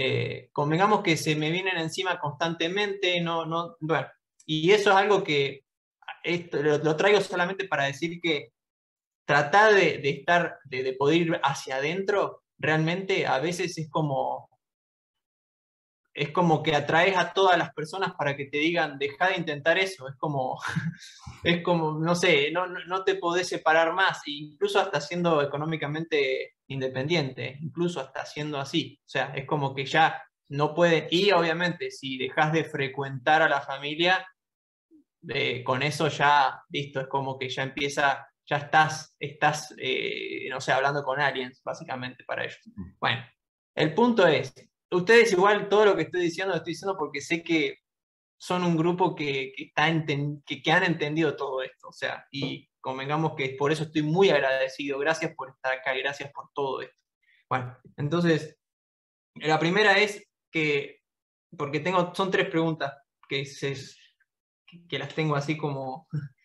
Eh, 0.00 0.50
convengamos 0.52 1.02
que 1.02 1.16
se 1.16 1.34
me 1.34 1.50
vienen 1.50 1.76
encima 1.76 2.20
constantemente, 2.20 3.20
no, 3.20 3.44
no, 3.44 3.76
bueno, 3.80 4.06
y 4.46 4.70
eso 4.70 4.90
es 4.90 4.96
algo 4.96 5.24
que 5.24 5.64
esto, 6.22 6.62
lo, 6.62 6.94
traigo 6.94 7.20
solamente 7.20 7.66
para 7.66 7.86
decir 7.86 8.20
que 8.20 8.52
tratar 9.24 9.74
de, 9.74 10.00
estar, 10.08 10.60
de, 10.66 10.92
poder 10.92 11.22
ir 11.22 11.40
hacia 11.42 11.78
adentro, 11.78 12.44
realmente 12.58 13.26
a 13.26 13.40
veces 13.40 13.76
es 13.76 13.90
como, 13.90 14.47
es 16.18 16.30
como 16.30 16.62
que 16.62 16.74
atraes 16.74 17.16
a 17.16 17.32
todas 17.32 17.56
las 17.56 17.72
personas 17.72 18.12
para 18.14 18.36
que 18.36 18.46
te 18.46 18.58
digan, 18.58 18.98
deja 18.98 19.28
de 19.28 19.36
intentar 19.36 19.78
eso, 19.78 20.08
es 20.08 20.16
como, 20.16 20.58
es 21.44 21.62
como, 21.62 21.98
no 21.98 22.14
sé, 22.14 22.50
no, 22.50 22.66
no 22.66 23.04
te 23.04 23.14
podés 23.14 23.48
separar 23.48 23.92
más, 23.92 24.20
incluso 24.26 24.80
hasta 24.80 25.00
siendo 25.00 25.40
económicamente 25.40 26.56
independiente, 26.66 27.58
incluso 27.60 28.00
hasta 28.00 28.26
siendo 28.26 28.58
así, 28.58 29.00
o 29.06 29.08
sea, 29.08 29.32
es 29.34 29.46
como 29.46 29.74
que 29.74 29.86
ya 29.86 30.22
no 30.48 30.74
puede, 30.74 31.06
y 31.10 31.30
obviamente 31.30 31.90
si 31.90 32.18
dejas 32.18 32.52
de 32.52 32.64
frecuentar 32.64 33.42
a 33.42 33.48
la 33.48 33.60
familia, 33.60 34.26
con 35.64 35.82
eso 35.82 36.08
ya, 36.08 36.62
listo, 36.70 37.00
es 37.00 37.06
como 37.06 37.38
que 37.38 37.48
ya 37.48 37.62
empieza, 37.62 38.26
ya 38.46 38.56
estás, 38.56 39.14
estás 39.18 39.74
eh, 39.78 40.48
no 40.50 40.60
sé, 40.60 40.72
hablando 40.72 41.02
con 41.02 41.20
aliens, 41.20 41.60
básicamente, 41.64 42.24
para 42.24 42.44
ellos. 42.44 42.60
Mm. 42.74 42.92
Bueno, 42.98 43.26
el 43.74 43.94
punto 43.94 44.26
es, 44.26 44.54
ustedes 44.90 45.32
igual 45.32 45.68
todo 45.68 45.84
lo 45.84 45.96
que 45.96 46.02
estoy 46.02 46.22
diciendo 46.22 46.52
lo 46.52 46.58
estoy 46.58 46.72
diciendo 46.72 46.96
porque 46.98 47.20
sé 47.20 47.42
que 47.42 47.78
son 48.38 48.62
un 48.62 48.76
grupo 48.76 49.14
que, 49.14 49.52
que, 49.52 49.72
han 50.72 50.84
entendido 50.84 51.36
todo 51.36 51.62
esto, 51.62 51.88
o 51.88 51.92
sea, 51.92 52.26
y 52.30 52.68
convengamos 52.80 53.34
que 53.36 53.56
por 53.58 53.72
eso 53.72 53.82
estoy 53.82 54.02
muy 54.02 54.30
agradecido, 54.30 54.98
gracias 54.98 55.34
por 55.34 55.50
estar 55.50 55.72
acá 55.72 55.92
gracias 55.94 56.30
por 56.32 56.48
todo 56.54 56.80
esto. 56.80 56.96
Bueno, 57.50 57.76
entonces, 57.96 58.56
la 59.34 59.58
primera 59.58 59.98
es 59.98 60.30
que, 60.52 61.02
porque 61.56 61.80
tengo, 61.80 62.14
son 62.14 62.30
tres 62.30 62.48
preguntas 62.48 62.94
que 63.28 63.44
se, 63.44 63.74
que 64.88 64.98
las 64.98 65.12
tengo 65.14 65.34
así 65.34 65.56
como 65.56 66.06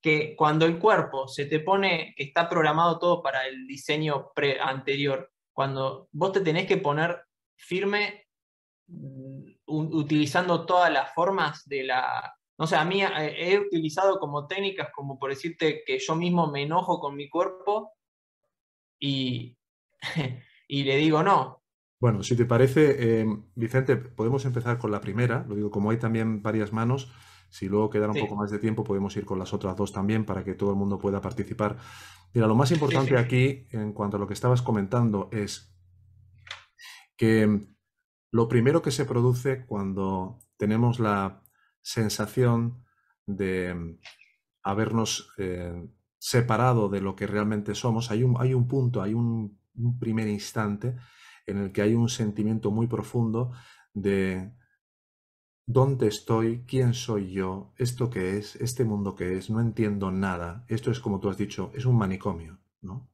que 0.00 0.34
cuando 0.36 0.64
el 0.64 0.78
cuerpo 0.78 1.28
se 1.28 1.44
te 1.44 1.60
pone, 1.60 2.14
está 2.16 2.48
programado 2.48 2.98
todo 2.98 3.22
para 3.22 3.46
el 3.46 3.66
diseño 3.66 4.30
pre 4.34 4.58
anterior, 4.60 5.30
cuando 5.52 6.08
vos 6.12 6.32
te 6.32 6.40
tenés 6.40 6.66
que 6.66 6.78
poner 6.78 7.22
firme 7.64 8.26
mm, 8.86 9.42
utilizando 9.66 10.66
todas 10.66 10.92
las 10.92 11.12
formas 11.14 11.66
de 11.66 11.84
la... 11.84 12.34
No 12.56 12.66
sé, 12.66 12.76
a 12.76 12.84
mí 12.84 13.02
eh, 13.02 13.34
he 13.36 13.58
utilizado 13.58 14.18
como 14.18 14.46
técnicas 14.46 14.90
como 14.94 15.18
por 15.18 15.30
decirte 15.30 15.82
que 15.84 15.98
yo 15.98 16.14
mismo 16.14 16.50
me 16.50 16.62
enojo 16.62 17.00
con 17.00 17.16
mi 17.16 17.28
cuerpo 17.28 17.92
y, 19.00 19.56
y 20.68 20.84
le 20.84 20.96
digo 20.96 21.22
no. 21.22 21.62
Bueno, 22.00 22.22
si 22.22 22.36
te 22.36 22.44
parece, 22.44 23.22
eh, 23.22 23.26
Vicente, 23.54 23.96
podemos 23.96 24.44
empezar 24.44 24.78
con 24.78 24.90
la 24.90 25.00
primera, 25.00 25.44
lo 25.48 25.54
digo, 25.54 25.70
como 25.70 25.90
hay 25.90 25.96
también 25.96 26.42
varias 26.42 26.72
manos, 26.72 27.10
si 27.48 27.68
luego 27.68 27.88
queda 27.88 28.08
un 28.08 28.18
poco 28.20 28.36
más 28.36 28.50
de 28.50 28.58
tiempo, 28.58 28.84
podemos 28.84 29.16
ir 29.16 29.24
con 29.24 29.38
las 29.38 29.52
otras 29.54 29.76
dos 29.76 29.92
también 29.92 30.24
para 30.24 30.42
que 30.44 30.54
todo 30.54 30.70
el 30.70 30.76
mundo 30.76 30.98
pueda 30.98 31.20
participar. 31.20 31.78
Mira, 32.32 32.48
lo 32.48 32.56
más 32.56 32.72
importante 32.72 33.16
aquí, 33.16 33.68
en 33.70 33.92
cuanto 33.92 34.16
a 34.16 34.20
lo 34.20 34.26
que 34.26 34.34
estabas 34.34 34.60
comentando, 34.60 35.28
es 35.30 35.73
que 37.16 37.60
lo 38.30 38.48
primero 38.48 38.82
que 38.82 38.90
se 38.90 39.04
produce 39.04 39.64
cuando 39.66 40.38
tenemos 40.56 40.98
la 40.98 41.42
sensación 41.82 42.84
de 43.26 43.98
habernos 44.62 45.32
eh, 45.38 45.88
separado 46.18 46.88
de 46.88 47.00
lo 47.00 47.14
que 47.16 47.26
realmente 47.26 47.74
somos, 47.74 48.10
hay 48.10 48.22
un, 48.22 48.36
hay 48.38 48.54
un 48.54 48.66
punto, 48.66 49.02
hay 49.02 49.14
un 49.14 49.58
primer 49.98 50.28
instante 50.28 50.96
en 51.46 51.58
el 51.58 51.72
que 51.72 51.82
hay 51.82 51.94
un 51.94 52.08
sentimiento 52.08 52.70
muy 52.70 52.86
profundo 52.86 53.52
de 53.92 54.52
¿Dónde 55.66 56.08
estoy? 56.08 56.64
¿Quién 56.66 56.92
soy 56.92 57.32
yo? 57.32 57.72
¿Esto 57.78 58.10
qué 58.10 58.36
es? 58.36 58.54
¿Este 58.56 58.84
mundo 58.84 59.14
qué 59.14 59.38
es? 59.38 59.48
No 59.48 59.60
entiendo 59.60 60.10
nada. 60.10 60.66
Esto 60.68 60.90
es 60.90 61.00
como 61.00 61.20
tú 61.20 61.30
has 61.30 61.38
dicho, 61.38 61.70
es 61.74 61.86
un 61.86 61.96
manicomio, 61.96 62.58
¿no? 62.82 63.08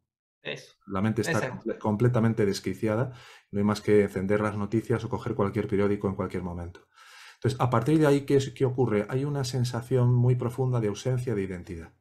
La 0.87 1.03
mente 1.03 1.23
está 1.23 1.61
completamente 1.79 2.47
desquiciada. 2.47 3.12
No 3.51 3.59
hay 3.59 3.65
más 3.65 3.81
que 3.81 4.03
encender 4.03 4.41
las 4.41 4.57
noticias 4.57 5.05
o 5.05 5.09
coger 5.09 5.35
cualquier 5.35 5.69
periódico 5.69 6.09
en 6.09 6.15
cualquier 6.15 6.43
momento. 6.43 6.89
Entonces, 7.35 7.61
a 7.61 7.71
partir 7.71 7.99
de 7.99 8.07
ahí, 8.07 8.27
¿qué, 8.27 8.39
¿qué 8.55 8.65
ocurre? 8.65 9.07
Hay 9.09 9.25
una 9.25 9.45
sensación 9.45 10.15
muy 10.15 10.35
profunda 10.35 10.81
de 10.81 10.89
ausencia 10.89 11.35
de 11.35 11.43
identidad. 11.43 11.95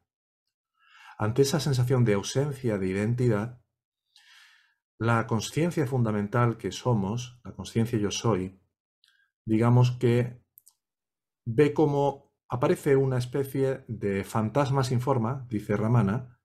Ante 1.18 1.42
esa 1.42 1.60
sensación 1.60 2.04
de 2.04 2.14
ausencia 2.14 2.78
de 2.78 2.86
identidad, 2.86 3.62
la 4.98 5.26
conciencia 5.26 5.86
fundamental 5.86 6.58
que 6.58 6.72
somos, 6.72 7.40
la 7.42 7.52
conciencia 7.52 7.98
yo 7.98 8.10
soy, 8.10 8.60
digamos 9.46 9.92
que 9.92 10.42
ve 11.46 11.72
cómo 11.72 12.34
aparece 12.48 12.96
una 12.96 13.16
especie 13.16 13.84
de 13.88 14.24
fantasma 14.24 14.84
sin 14.84 15.00
forma, 15.00 15.46
dice 15.48 15.76
Ramana, 15.76 16.38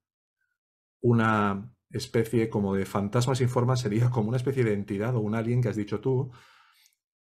una 1.01 1.74
especie 1.89 2.49
como 2.49 2.75
de 2.75 2.85
fantasma 2.85 3.35
sin 3.35 3.49
forma 3.49 3.75
sería 3.77 4.09
como 4.09 4.29
una 4.29 4.37
especie 4.37 4.63
de 4.63 4.73
entidad 4.73 5.15
o 5.15 5.19
un 5.19 5.35
alien 5.35 5.61
que 5.61 5.69
has 5.69 5.75
dicho 5.75 5.99
tú, 6.01 6.31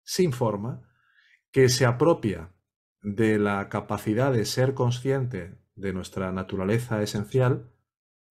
sin 0.02 0.32
forma, 0.32 0.82
que 1.50 1.68
se 1.68 1.86
apropia 1.86 2.52
de 3.00 3.38
la 3.38 3.68
capacidad 3.68 4.32
de 4.32 4.44
ser 4.44 4.74
consciente 4.74 5.58
de 5.74 5.92
nuestra 5.92 6.32
naturaleza 6.32 7.02
esencial 7.02 7.72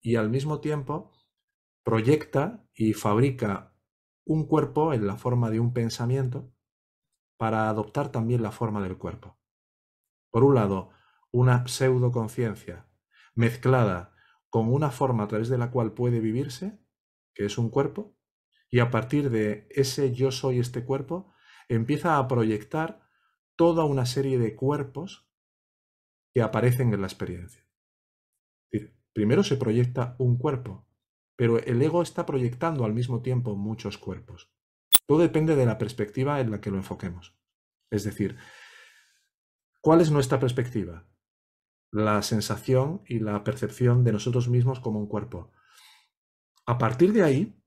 y 0.00 0.16
al 0.16 0.30
mismo 0.30 0.60
tiempo 0.60 1.12
proyecta 1.84 2.66
y 2.74 2.92
fabrica 2.92 3.74
un 4.24 4.46
cuerpo 4.46 4.92
en 4.92 5.06
la 5.06 5.16
forma 5.16 5.50
de 5.50 5.60
un 5.60 5.72
pensamiento 5.72 6.52
para 7.36 7.68
adoptar 7.68 8.10
también 8.10 8.42
la 8.42 8.50
forma 8.50 8.82
del 8.82 8.96
cuerpo. 8.96 9.38
Por 10.30 10.44
un 10.44 10.54
lado, 10.54 10.90
una 11.30 11.66
pseudoconciencia 11.66 12.86
mezclada 13.34 14.13
con 14.54 14.72
una 14.72 14.92
forma 14.92 15.24
a 15.24 15.26
través 15.26 15.48
de 15.48 15.58
la 15.58 15.72
cual 15.72 15.94
puede 15.94 16.20
vivirse, 16.20 16.78
que 17.34 17.44
es 17.44 17.58
un 17.58 17.70
cuerpo, 17.70 18.16
y 18.70 18.78
a 18.78 18.88
partir 18.88 19.28
de 19.28 19.66
ese 19.68 20.14
yo 20.14 20.30
soy 20.30 20.60
este 20.60 20.84
cuerpo, 20.84 21.34
empieza 21.68 22.18
a 22.18 22.28
proyectar 22.28 23.00
toda 23.56 23.84
una 23.84 24.06
serie 24.06 24.38
de 24.38 24.54
cuerpos 24.54 25.28
que 26.32 26.40
aparecen 26.40 26.94
en 26.94 27.00
la 27.00 27.08
experiencia. 27.08 27.66
Primero 29.12 29.42
se 29.42 29.56
proyecta 29.56 30.14
un 30.20 30.38
cuerpo, 30.38 30.86
pero 31.34 31.58
el 31.58 31.82
ego 31.82 32.00
está 32.00 32.24
proyectando 32.24 32.84
al 32.84 32.94
mismo 32.94 33.22
tiempo 33.22 33.56
muchos 33.56 33.98
cuerpos. 33.98 34.54
Todo 35.04 35.18
depende 35.18 35.56
de 35.56 35.66
la 35.66 35.78
perspectiva 35.78 36.40
en 36.40 36.52
la 36.52 36.60
que 36.60 36.70
lo 36.70 36.76
enfoquemos. 36.76 37.36
Es 37.90 38.04
decir, 38.04 38.36
¿cuál 39.80 40.00
es 40.00 40.12
nuestra 40.12 40.38
perspectiva? 40.38 41.08
La 41.94 42.22
sensación 42.22 43.02
y 43.06 43.20
la 43.20 43.44
percepción 43.44 44.02
de 44.02 44.10
nosotros 44.10 44.48
mismos 44.48 44.80
como 44.80 44.98
un 44.98 45.06
cuerpo. 45.06 45.52
A 46.66 46.76
partir 46.76 47.12
de 47.12 47.22
ahí, 47.22 47.62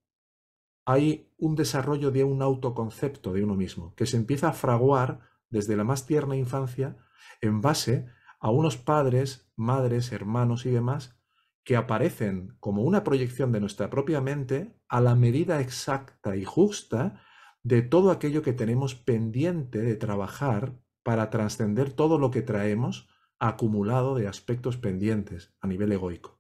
hay 0.85 1.33
un 1.37 1.55
desarrollo 1.55 2.11
de 2.11 2.25
un 2.25 2.41
autoconcepto 2.41 3.31
de 3.31 3.45
uno 3.45 3.55
mismo, 3.55 3.95
que 3.95 4.05
se 4.05 4.17
empieza 4.17 4.49
a 4.49 4.53
fraguar 4.53 5.21
desde 5.49 5.77
la 5.77 5.85
más 5.85 6.05
tierna 6.05 6.35
infancia 6.35 6.97
en 7.39 7.61
base 7.61 8.07
a 8.41 8.51
unos 8.51 8.75
padres, 8.75 9.49
madres, 9.55 10.11
hermanos 10.11 10.65
y 10.65 10.71
demás 10.71 11.17
que 11.63 11.77
aparecen 11.77 12.57
como 12.59 12.83
una 12.83 13.05
proyección 13.05 13.53
de 13.53 13.61
nuestra 13.61 13.89
propia 13.89 14.19
mente 14.19 14.77
a 14.89 14.99
la 14.99 15.15
medida 15.15 15.61
exacta 15.61 16.35
y 16.35 16.43
justa 16.43 17.21
de 17.63 17.81
todo 17.81 18.11
aquello 18.11 18.41
que 18.41 18.51
tenemos 18.51 18.93
pendiente 18.93 19.79
de 19.79 19.95
trabajar 19.95 20.81
para 21.01 21.29
trascender 21.29 21.93
todo 21.93 22.19
lo 22.19 22.29
que 22.29 22.41
traemos 22.41 23.07
acumulado 23.39 24.15
de 24.15 24.27
aspectos 24.27 24.77
pendientes 24.77 25.53
a 25.61 25.67
nivel 25.67 25.91
egoico. 25.91 26.39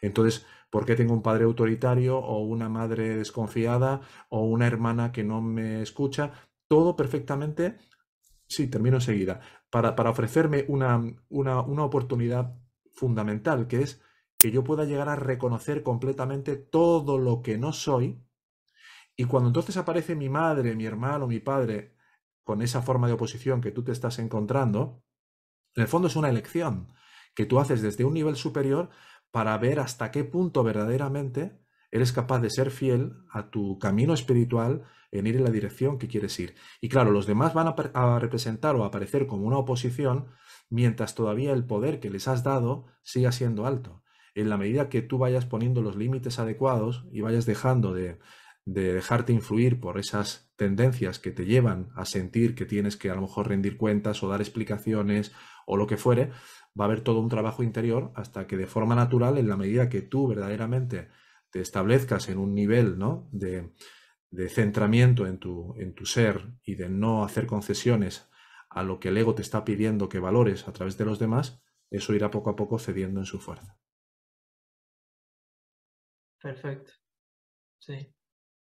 Entonces, 0.00 0.46
¿por 0.70 0.84
qué 0.84 0.96
tengo 0.96 1.14
un 1.14 1.22
padre 1.22 1.44
autoritario 1.44 2.18
o 2.18 2.42
una 2.42 2.68
madre 2.68 3.16
desconfiada 3.16 4.00
o 4.28 4.44
una 4.44 4.66
hermana 4.66 5.12
que 5.12 5.24
no 5.24 5.40
me 5.40 5.82
escucha? 5.82 6.32
Todo 6.68 6.96
perfectamente, 6.96 7.78
sí, 8.46 8.68
termino 8.68 8.96
enseguida, 8.96 9.40
para, 9.70 9.94
para 9.96 10.10
ofrecerme 10.10 10.64
una, 10.68 11.02
una, 11.28 11.60
una 11.60 11.84
oportunidad 11.84 12.56
fundamental, 12.92 13.66
que 13.66 13.82
es 13.82 14.02
que 14.38 14.50
yo 14.50 14.64
pueda 14.64 14.84
llegar 14.84 15.08
a 15.08 15.16
reconocer 15.16 15.82
completamente 15.82 16.56
todo 16.56 17.18
lo 17.18 17.42
que 17.42 17.58
no 17.58 17.72
soy. 17.72 18.22
Y 19.16 19.24
cuando 19.24 19.48
entonces 19.48 19.76
aparece 19.76 20.16
mi 20.16 20.28
madre, 20.28 20.74
mi 20.74 20.86
hermano, 20.86 21.26
mi 21.26 21.40
padre, 21.40 21.94
con 22.42 22.62
esa 22.62 22.82
forma 22.82 23.06
de 23.06 23.14
oposición 23.14 23.60
que 23.60 23.70
tú 23.70 23.84
te 23.84 23.92
estás 23.92 24.18
encontrando, 24.18 25.03
en 25.76 25.82
el 25.82 25.88
fondo 25.88 26.08
es 26.08 26.16
una 26.16 26.28
elección 26.28 26.92
que 27.34 27.46
tú 27.46 27.58
haces 27.58 27.82
desde 27.82 28.04
un 28.04 28.14
nivel 28.14 28.36
superior 28.36 28.90
para 29.30 29.56
ver 29.58 29.80
hasta 29.80 30.10
qué 30.10 30.24
punto 30.24 30.62
verdaderamente 30.62 31.58
eres 31.90 32.12
capaz 32.12 32.40
de 32.40 32.50
ser 32.50 32.70
fiel 32.70 33.16
a 33.30 33.50
tu 33.50 33.78
camino 33.78 34.14
espiritual 34.14 34.82
en 35.10 35.26
ir 35.26 35.36
en 35.36 35.44
la 35.44 35.50
dirección 35.50 35.98
que 35.98 36.08
quieres 36.08 36.38
ir. 36.40 36.54
Y 36.80 36.88
claro, 36.88 37.12
los 37.12 37.26
demás 37.26 37.54
van 37.54 37.68
a, 37.68 38.18
representar 38.18 38.74
o 38.74 38.84
aparecer 38.84 39.26
como 39.26 39.46
una 39.46 39.58
oposición 39.58 40.26
mientras 40.70 41.14
todavía 41.14 41.52
el 41.52 41.64
poder 41.64 42.00
que 42.00 42.10
les 42.10 42.26
has 42.26 42.42
dado 42.42 42.86
siga 43.02 43.30
siendo 43.32 43.66
alto 43.66 44.02
en 44.34 44.48
la 44.48 44.56
medida 44.56 44.88
que 44.88 45.02
tú 45.02 45.18
vayas 45.18 45.46
poniendo 45.46 45.80
los 45.80 45.94
límites 45.94 46.40
adecuados 46.40 47.04
y 47.12 47.20
vayas 47.20 47.46
dejando 47.46 47.94
de, 47.94 48.18
dejarte 48.64 49.32
influir 49.32 49.78
por 49.78 49.98
esas 49.98 50.50
tendencias 50.56 51.18
que 51.18 51.30
te 51.30 51.44
llevan 51.44 51.90
a 51.94 52.04
sentir 52.04 52.54
que 52.54 52.64
tienes 52.64 52.96
que 52.96 53.10
a 53.10 53.14
lo 53.14 53.22
mejor 53.22 53.48
rendir 53.48 53.76
cuentas 53.76 54.22
o 54.22 54.28
dar 54.28 54.40
explicaciones 54.40 55.32
o 55.66 55.76
lo 55.76 55.86
que 55.86 55.96
fuere, 55.96 56.30
va 56.78 56.84
a 56.84 56.88
haber 56.88 57.02
todo 57.02 57.20
un 57.20 57.28
trabajo 57.28 57.62
interior 57.62 58.12
hasta 58.14 58.46
que 58.46 58.56
de 58.56 58.66
forma 58.66 58.94
natural, 58.94 59.38
en 59.38 59.48
la 59.48 59.56
medida 59.56 59.88
que 59.88 60.02
tú 60.02 60.28
verdaderamente 60.28 61.08
te 61.50 61.60
establezcas 61.60 62.28
en 62.28 62.38
un 62.38 62.54
nivel 62.54 62.98
¿no? 62.98 63.28
de, 63.32 63.72
de, 64.30 64.48
centramiento 64.48 65.26
en 65.26 65.38
tu, 65.38 65.74
en 65.78 65.94
tu 65.94 66.06
ser 66.06 66.52
y 66.62 66.74
de 66.74 66.88
no 66.88 67.24
hacer 67.24 67.46
concesiones 67.46 68.28
a 68.70 68.82
lo 68.82 68.98
que 68.98 69.08
el 69.08 69.18
ego 69.18 69.34
te 69.34 69.42
está 69.42 69.64
pidiendo 69.64 70.08
que 70.08 70.18
valores 70.18 70.66
a 70.66 70.72
través 70.72 70.98
de 70.98 71.04
los 71.04 71.18
demás, 71.18 71.62
eso 71.90 72.12
irá 72.12 72.30
poco 72.30 72.50
a 72.50 72.56
poco 72.56 72.78
cediendo 72.78 73.20
en 73.20 73.26
su 73.26 73.38
fuerza. 73.38 73.78
Perfecto. 76.42 76.92
Sí. 77.78 78.12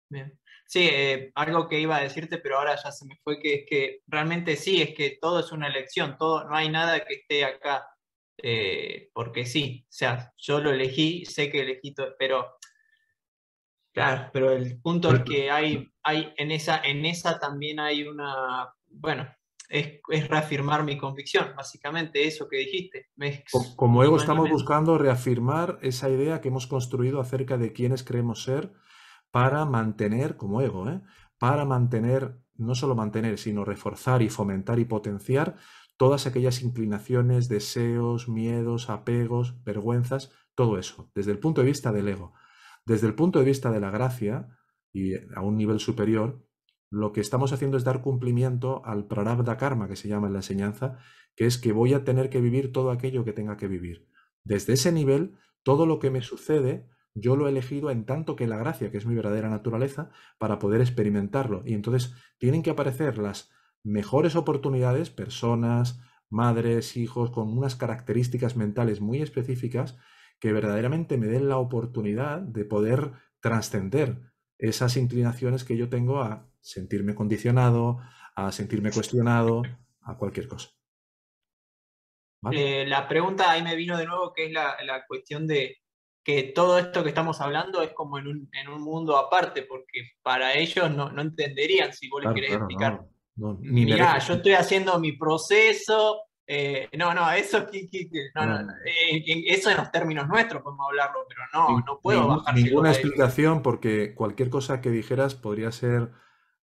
Bien. 0.10 0.40
Sí, 0.65 0.88
eh, 0.91 1.31
algo 1.36 1.68
que 1.68 1.80
iba 1.80 1.98
a 1.98 2.02
decirte, 2.02 2.38
pero 2.38 2.57
ahora 2.57 2.76
ya 2.76 2.91
se 2.91 3.06
me 3.06 3.15
fue, 3.23 3.40
que 3.40 3.53
es 3.56 3.65
que 3.68 4.02
realmente 4.07 4.56
sí, 4.56 4.81
es 4.81 4.94
que 4.94 5.18
todo 5.19 5.40
es 5.40 5.52
una 5.52 5.68
elección, 5.68 6.18
todo, 6.18 6.44
no 6.48 6.56
hay 6.56 6.69
nada 6.69 7.03
que 7.06 7.15
esté 7.15 7.44
acá, 7.44 7.88
eh, 8.38 9.10
porque 9.14 9.45
sí, 9.45 9.86
o 9.86 9.91
sea, 9.91 10.34
yo 10.38 10.60
lo 10.60 10.72
elegí, 10.72 11.26
sé 11.26 11.49
que 11.52 11.61
elegí 11.61 11.94
todo, 11.94 12.15
pero 12.19 12.57
claro, 13.94 14.30
pero 14.31 14.52
el 14.52 14.80
punto 14.80 15.14
es 15.14 15.23
que 15.23 15.49
hay, 15.49 15.88
hay 16.03 16.34
en 16.38 16.52
esa, 16.52 16.81
en 16.84 17.06
esa 17.06 17.40
también 17.40 17.80
hay 17.80 18.03
una, 18.03 18.72
bueno, 18.86 19.27
es, 19.69 20.02
reafirmar 20.27 20.84
mi 20.84 20.98
convicción, 20.98 21.53
básicamente 21.56 22.27
eso 22.27 22.48
que 22.48 22.57
dijiste. 22.57 23.10
Como 23.76 24.03
ego 24.03 24.18
estamos 24.18 24.49
buscando 24.49 24.98
reafirmar 24.98 25.80
esa 25.81 26.10
idea 26.10 26.41
que 26.41 26.49
hemos 26.49 26.68
construido 26.68 27.19
acerca 27.19 27.57
de 27.57 27.72
quiénes 27.72 28.03
creemos 28.03 28.44
ser 28.44 28.72
para 29.31 29.65
mantener, 29.65 30.38
como 30.38 30.61
ego, 30.61 30.89
¿eh? 30.89 31.01
para 31.38 31.65
mantener, 31.65 32.39
no 32.56 32.76
solo 32.76 32.95
mantener, 32.95 33.38
sino 33.38 33.65
reforzar 33.65 34.22
y 34.22 34.30
fomentar 34.30 34.80
y 34.80 34.85
potenciar 34.85 35.56
todas 35.97 36.27
aquellas 36.27 36.61
inclinaciones, 36.61 37.49
deseos, 37.49 38.30
miedos, 38.30 38.89
apegos, 38.89 39.64
vergüenzas, 39.64 40.31
todo 40.56 40.77
eso, 40.77 41.11
desde 41.14 41.31
el 41.31 41.39
punto 41.39 41.61
de 41.61 41.68
vista 41.68 41.91
del 41.91 42.07
ego. 42.07 42.34
Desde 42.85 43.07
el 43.07 43.15
punto 43.15 43.39
de 43.39 43.45
vista 43.45 43.72
de 43.72 43.80
la 43.80 43.91
gracia, 43.91 44.49
y 44.93 45.14
a 45.35 45.41
un 45.41 45.57
nivel 45.57 45.80
superior, 45.80 46.45
lo 46.89 47.11
que 47.11 47.22
estamos 47.22 47.53
haciendo 47.53 47.77
es 47.77 47.84
dar 47.84 48.01
cumplimiento 48.01 48.84
al 48.85 49.07
prarabdha 49.07 49.57
karma 49.57 49.88
que 49.88 49.95
se 49.95 50.07
llama 50.07 50.27
en 50.27 50.34
la 50.34 50.39
enseñanza, 50.39 50.97
que 51.35 51.45
es 51.45 51.57
que 51.57 51.72
voy 51.72 51.93
a 51.93 52.03
tener 52.03 52.30
que 52.30 52.41
vivir 52.41 52.72
todo 52.72 52.91
aquello 52.91 53.23
que 53.23 53.34
tenga 53.34 53.57
que 53.57 53.68
vivir. 53.68 54.07
Desde 54.43 54.73
ese 54.73 54.91
nivel, 54.91 55.38
todo 55.64 55.85
lo 55.85 55.99
que 55.99 56.10
me 56.10 56.22
sucede, 56.22 56.88
yo 57.20 57.36
lo 57.36 57.48
he 57.48 57.52
elegido 57.52 57.91
en 57.91 58.06
tanto 58.06 58.36
que 58.36 58.48
la 58.48 58.58
gracia, 58.58 58.91
que 58.91 58.98
es 58.98 59.06
mi 59.06 59.16
verdadera 59.16 59.50
naturaleza, 59.50 60.10
para 60.38 60.60
poder 60.60 60.82
experimentarlo. 60.82 61.64
Y 61.66 61.74
entonces 61.74 62.14
tienen 62.38 62.64
que 62.64 62.70
aparecer 62.70 63.18
las 63.18 63.52
mejores 63.84 64.36
oportunidades, 64.36 65.10
personas, 65.10 66.02
madres, 66.30 66.98
hijos, 66.98 67.32
con 67.32 67.58
unas 67.58 67.76
características 67.76 68.56
mentales 68.56 69.02
muy 69.02 69.22
específicas 69.22 69.98
que 70.40 70.54
verdaderamente 70.54 71.18
me 71.18 71.28
den 71.28 71.50
la 71.50 71.58
oportunidad 71.58 72.40
de 72.40 72.66
poder 72.66 73.12
trascender 73.40 74.32
esas 74.58 74.98
inclinaciones 74.98 75.64
que 75.64 75.78
yo 75.78 75.90
tengo 75.90 76.22
a 76.22 76.50
sentirme 76.62 77.16
condicionado, 77.16 78.00
a 78.36 78.52
sentirme 78.52 78.91
cuestionado, 78.91 79.64
a 80.02 80.18
cualquier 80.18 80.48
cosa. 80.48 80.70
Eh, 82.52 82.86
la 82.88 83.08
pregunta 83.08 83.52
ahí 83.52 83.62
me 83.62 83.76
vino 83.76 83.98
de 83.98 84.06
nuevo, 84.06 84.34
que 84.34 84.46
es 84.46 84.52
la, 84.52 84.78
cuestión 85.08 85.46
de 85.46 85.78
que 86.24 86.44
todo 86.44 86.78
esto 86.78 87.04
que 87.04 87.10
estamos 87.10 87.41
hablando 87.41 87.82
es 87.82 87.91
como 87.91 88.18
en 88.18 88.28
un, 88.28 88.82
mundo 88.82 89.18
aparte, 89.18 89.64
porque 89.64 90.12
para 90.22 90.54
ellos 90.54 90.91
no, 90.91 91.20
entenderían 91.20 91.94
si 91.94 92.10
vos 92.10 92.24
les 92.24 92.34
querés 92.34 92.54
explicar. 92.54 93.02
No, 93.36 93.58
Mirá, 93.62 94.20
yo 94.20 94.34
estoy 94.34 94.54
haciendo 94.54 95.00
mi 95.00 95.14
proceso, 95.14 96.22
eh, 96.46 96.90
no, 96.98 97.14
no, 97.14 97.32
eso, 97.32 97.68
eh, 97.74 99.44
eso 99.48 99.70
en 99.70 99.78
los 99.78 99.91
términos 99.91 100.28
nuestros 100.28 100.62
podemos 100.62 100.88
hablarlo, 100.90 101.20
pero 101.28 101.41
no, 101.54 101.80
no 101.86 102.00
puedo 102.02 102.28
bajar. 102.28 102.56
Ninguna 102.56 102.91
explicación 102.91 103.62
porque 103.62 104.14
cualquier 104.14 104.50
cosa 104.50 104.82
que 104.82 104.90
dijeras 104.90 105.36
podría 105.36 105.72
ser 105.72 106.12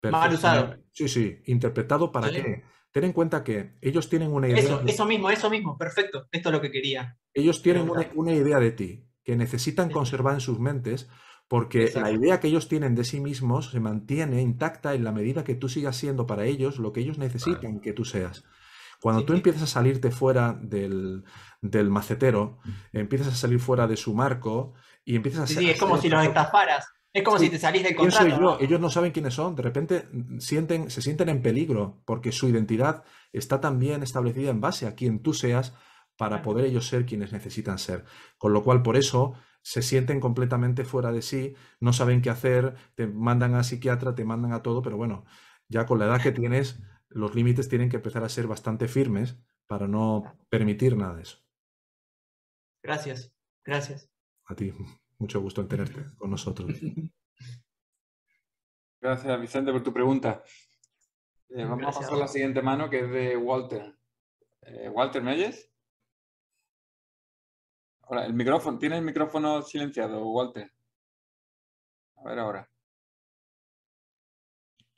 Mal 0.04 0.34
usado. 0.34 0.78
Sí, 0.92 1.08
sí, 1.08 1.42
interpretado 1.46 2.12
para 2.12 2.30
qué. 2.30 2.64
Ten 2.92 3.04
en 3.04 3.14
cuenta 3.14 3.44
que 3.44 3.78
ellos 3.82 4.10
tienen 4.10 4.32
una 4.32 4.48
idea. 4.48 4.60
Eso, 4.60 4.82
eso 4.86 5.06
mismo, 5.06 5.30
eso 5.30 5.50
mismo, 5.50 5.78
perfecto. 5.78 6.28
Esto 6.32 6.50
es 6.50 6.54
lo 6.54 6.62
que 6.62 6.72
quería. 6.72 7.18
Ellos 7.34 7.62
tienen 7.62 7.90
una, 7.90 8.34
idea 8.34 8.60
de 8.60 8.72
ti 8.72 9.07
que 9.28 9.36
necesitan 9.36 9.92
conservar 9.92 10.36
en 10.36 10.40
sus 10.40 10.58
mentes 10.58 11.10
porque 11.50 11.92
la 11.94 12.12
idea 12.12 12.40
que 12.40 12.48
ellos 12.48 12.70
tienen 12.70 12.96
de 12.96 13.04
sí 13.04 13.20
mismos 13.20 13.72
se 13.72 13.82
mantiene 13.82 14.42
intacta 14.42 14.94
en 14.94 15.04
la 15.04 15.12
medida 15.12 15.44
que 15.44 15.54
tú 15.54 15.68
sigas 15.68 15.98
siendo 15.98 16.26
para 16.26 16.46
ellos 16.46 16.80
lo 16.80 16.94
que 16.94 17.02
ellos 17.02 17.18
necesitan 17.18 17.82
que 17.82 17.92
tú 17.92 18.06
seas. 18.06 18.46
Cuando 19.02 19.26
tú 19.26 19.34
empiezas 19.34 19.64
a 19.64 19.68
salirte 19.68 20.12
fuera 20.12 20.58
del, 20.62 21.26
del, 21.62 21.90
macetero, 21.90 22.60
empiezas 22.94 23.28
a 23.28 23.36
salir 23.36 23.60
fuera 23.60 23.86
de 23.86 23.98
su 23.98 24.14
marco 24.14 24.76
y 25.04 25.18
empiezas 25.18 25.42
a... 25.42 25.48
Sí, 25.48 25.70
es 25.70 25.78
como 25.78 25.98
si 25.98 26.08
los 26.08 26.26
estafaras. 26.26 26.88
Es 27.12 27.22
como 27.22 27.38
si 27.38 27.50
te 27.50 27.60
salís 27.60 27.84
del 27.84 27.98
contrato. 27.98 28.58
Ellos 28.62 28.80
no 28.80 28.90
saben 28.90 29.12
quiénes 29.12 29.34
son, 29.34 29.58
de 29.58 29.64
repente 29.64 30.08
sienten, 30.40 30.90
se 30.90 31.02
sienten 31.02 31.28
en 31.28 31.42
peligro 31.42 32.02
porque 32.06 32.32
su 32.32 32.48
identidad 32.48 33.04
está 33.34 33.60
tan 33.60 33.78
bien 33.78 34.04
establecida 34.04 34.52
en 34.52 34.62
base 34.62 34.88
a 34.88 34.96
quien 34.96 35.22
tú 35.22 35.34
seas 35.34 35.74
para 36.18 36.42
poder 36.42 36.66
ellos 36.66 36.88
ser 36.88 37.06
quienes 37.06 37.32
necesitan 37.32 37.78
ser. 37.78 38.04
Con 38.38 38.54
lo 38.54 38.64
cual, 38.64 38.82
por 38.82 38.98
eso 38.98 39.36
se 39.62 39.82
sienten 39.82 40.20
completamente 40.20 40.86
fuera 40.86 41.12
de 41.12 41.22
sí, 41.22 41.56
no 41.80 41.94
saben 41.94 42.22
qué 42.22 42.30
hacer, 42.30 42.76
te 42.96 43.08
mandan 43.08 43.54
a 43.56 43.64
psiquiatra, 43.64 44.16
te 44.16 44.26
mandan 44.26 44.54
a 44.54 44.62
todo, 44.62 44.82
pero 44.82 44.98
bueno, 44.98 45.26
ya 45.68 45.86
con 45.86 46.00
la 46.00 46.06
edad 46.06 46.22
que 46.22 46.32
tienes, 46.32 46.80
los 47.10 47.36
límites 47.36 47.70
tienen 47.70 47.90
que 47.90 47.98
empezar 47.98 48.24
a 48.24 48.30
ser 48.30 48.48
bastante 48.48 48.88
firmes 48.88 49.38
para 49.68 49.88
no 49.88 50.38
permitir 50.50 50.96
nada 50.98 51.16
de 51.16 51.24
eso. 51.24 51.38
Gracias, 52.82 53.34
gracias. 53.64 54.10
A 54.46 54.56
ti. 54.56 54.74
Mucho 55.20 55.42
gusto 55.42 55.62
en 55.62 55.68
tenerte 55.68 56.06
con 56.18 56.30
nosotros. 56.30 56.72
Gracias, 59.02 59.42
Vicente, 59.42 59.72
por 59.72 59.84
tu 59.84 59.94
pregunta. 59.94 60.44
Eh, 61.50 61.66
vamos 61.66 61.96
a 61.96 62.00
pasar 62.00 62.14
a 62.16 62.18
la 62.18 62.28
siguiente 62.28 62.62
mano, 62.62 62.90
que 62.90 63.00
es 63.00 63.12
de 63.12 63.38
Walter. 63.38 63.98
Eh, 64.62 64.90
Walter, 64.90 65.24
¿me 65.24 65.34
oyes? 65.34 65.72
Ahora, 68.10 68.26
el 68.26 68.34
micrófono, 68.34 68.78
¿tienes 68.78 69.00
el 69.00 69.06
micrófono 69.06 69.62
silenciado, 69.62 70.26
Walter? 70.30 70.72
A 72.16 72.24
ver 72.24 72.40
ahora. 72.40 72.70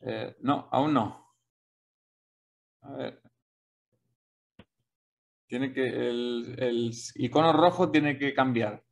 Eh, 0.02 0.36
no, 0.42 0.70
aún 0.72 0.94
no. 0.94 1.34
A 2.82 2.92
ver. 2.94 3.22
Tiene 5.48 5.74
que, 5.74 5.88
el, 5.88 6.56
el 6.60 6.92
icono 7.16 7.52
rojo 7.52 7.90
tiene 7.90 8.20
que 8.20 8.34
cambiar. 8.36 8.84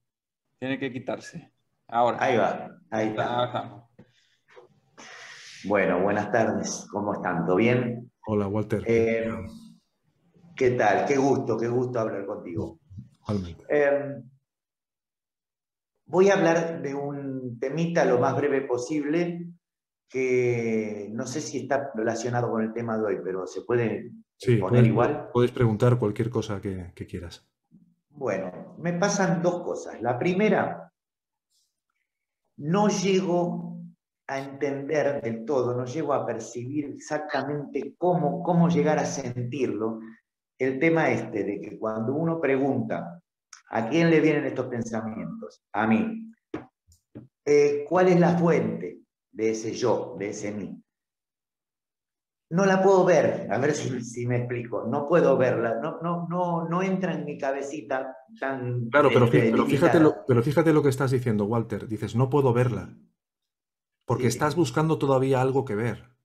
Tiene 0.57 0.79
que 0.79 0.91
quitarse. 0.91 1.53
Ahora. 1.87 2.17
Ahí 2.19 2.37
va, 2.37 2.69
ahí 2.89 3.09
está. 3.09 3.87
Bueno, 5.65 6.01
buenas 6.01 6.31
tardes. 6.31 6.87
¿Cómo 6.91 7.13
están? 7.13 7.45
¿Todo 7.45 7.57
bien? 7.57 8.11
Hola, 8.25 8.47
Walter. 8.47 8.83
Eh, 8.87 9.29
¿Qué 10.55 10.71
tal? 10.71 11.05
Qué 11.05 11.17
gusto, 11.17 11.55
qué 11.55 11.67
gusto 11.67 11.99
hablar 11.99 12.25
contigo. 12.25 12.79
Eh, 13.69 14.21
voy 16.05 16.29
a 16.29 16.35
hablar 16.35 16.81
de 16.81 16.95
un 16.95 17.59
temita 17.59 18.05
lo 18.05 18.19
más 18.19 18.35
breve 18.35 18.61
posible 18.61 19.49
que 20.09 21.09
no 21.11 21.27
sé 21.27 21.41
si 21.41 21.59
está 21.59 21.91
relacionado 21.93 22.49
con 22.49 22.63
el 22.63 22.73
tema 22.73 22.97
de 22.97 23.05
hoy, 23.05 23.17
pero 23.23 23.45
se 23.45 23.61
puede 23.61 24.11
poner 24.59 24.85
igual. 24.85 25.29
Puedes 25.33 25.51
preguntar 25.51 25.99
cualquier 25.99 26.29
cosa 26.29 26.61
que 26.61 27.07
quieras. 27.07 27.45
Bueno, 28.09 28.75
me 28.79 28.93
pasan 28.93 29.41
dos 29.41 29.61
cosas. 29.61 30.01
La 30.01 30.17
primera, 30.17 30.91
no 32.57 32.87
llego 32.87 33.77
a 34.27 34.39
entender 34.39 35.21
del 35.21 35.45
todo, 35.45 35.75
no 35.75 35.85
llego 35.85 36.13
a 36.13 36.25
percibir 36.25 36.85
exactamente 36.85 37.95
cómo, 37.97 38.43
cómo 38.43 38.67
llegar 38.69 38.99
a 38.99 39.05
sentirlo, 39.05 39.99
el 40.59 40.79
tema 40.79 41.09
este 41.11 41.43
de 41.43 41.61
que 41.61 41.77
cuando 41.77 42.13
uno 42.13 42.39
pregunta 42.39 43.21
a 43.69 43.89
quién 43.89 44.09
le 44.09 44.19
vienen 44.19 44.45
estos 44.45 44.67
pensamientos, 44.67 45.63
a 45.73 45.87
mí, 45.87 46.31
eh, 47.45 47.85
¿cuál 47.87 48.07
es 48.09 48.19
la 48.19 48.37
fuente 48.37 48.99
de 49.31 49.51
ese 49.51 49.73
yo, 49.73 50.15
de 50.17 50.29
ese 50.29 50.51
mí? 50.51 50.81
no 52.49 52.65
la 52.65 52.81
puedo 52.81 53.03
ver, 53.03 53.47
a 53.51 53.57
ver 53.57 53.73
si, 53.73 54.25
me 54.25 54.37
explico, 54.37 54.85
no 54.87 55.05
puedo 55.05 55.37
verla, 55.37 55.79
no, 55.81 55.99
no, 56.01 56.27
no, 56.29 56.67
no 56.69 56.81
entra 56.81 57.13
en 57.13 57.25
mi 57.25 57.37
cabecita 57.37 58.15
tan... 58.39 58.89
Claro, 58.89 59.09
pero, 59.11 59.25
este, 59.25 59.51
fíjate 59.65 59.99
lo, 59.99 60.25
pero 60.25 60.41
fíjate 60.41 60.71
lo 60.71 60.81
que 60.81 60.89
estás 60.89 61.11
diciendo, 61.11 61.45
Walter, 61.45 61.87
dices, 61.87 62.15
no 62.15 62.29
puedo 62.29 62.53
verla, 62.53 62.95
porque 64.05 64.27
estás 64.27 64.55
buscando 64.55 64.97
todavía 64.97 65.41
algo 65.41 65.65
que 65.65 65.75
ver, 65.75 66.16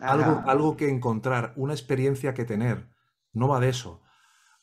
algo, 0.00 0.42
algo 0.46 0.76
que 0.76 0.88
encontrar, 0.88 1.52
una 1.56 1.72
experiencia 1.72 2.34
que 2.34 2.44
tener, 2.44 2.88
no 3.32 3.48
va 3.48 3.60
de 3.60 3.68
eso, 3.68 4.02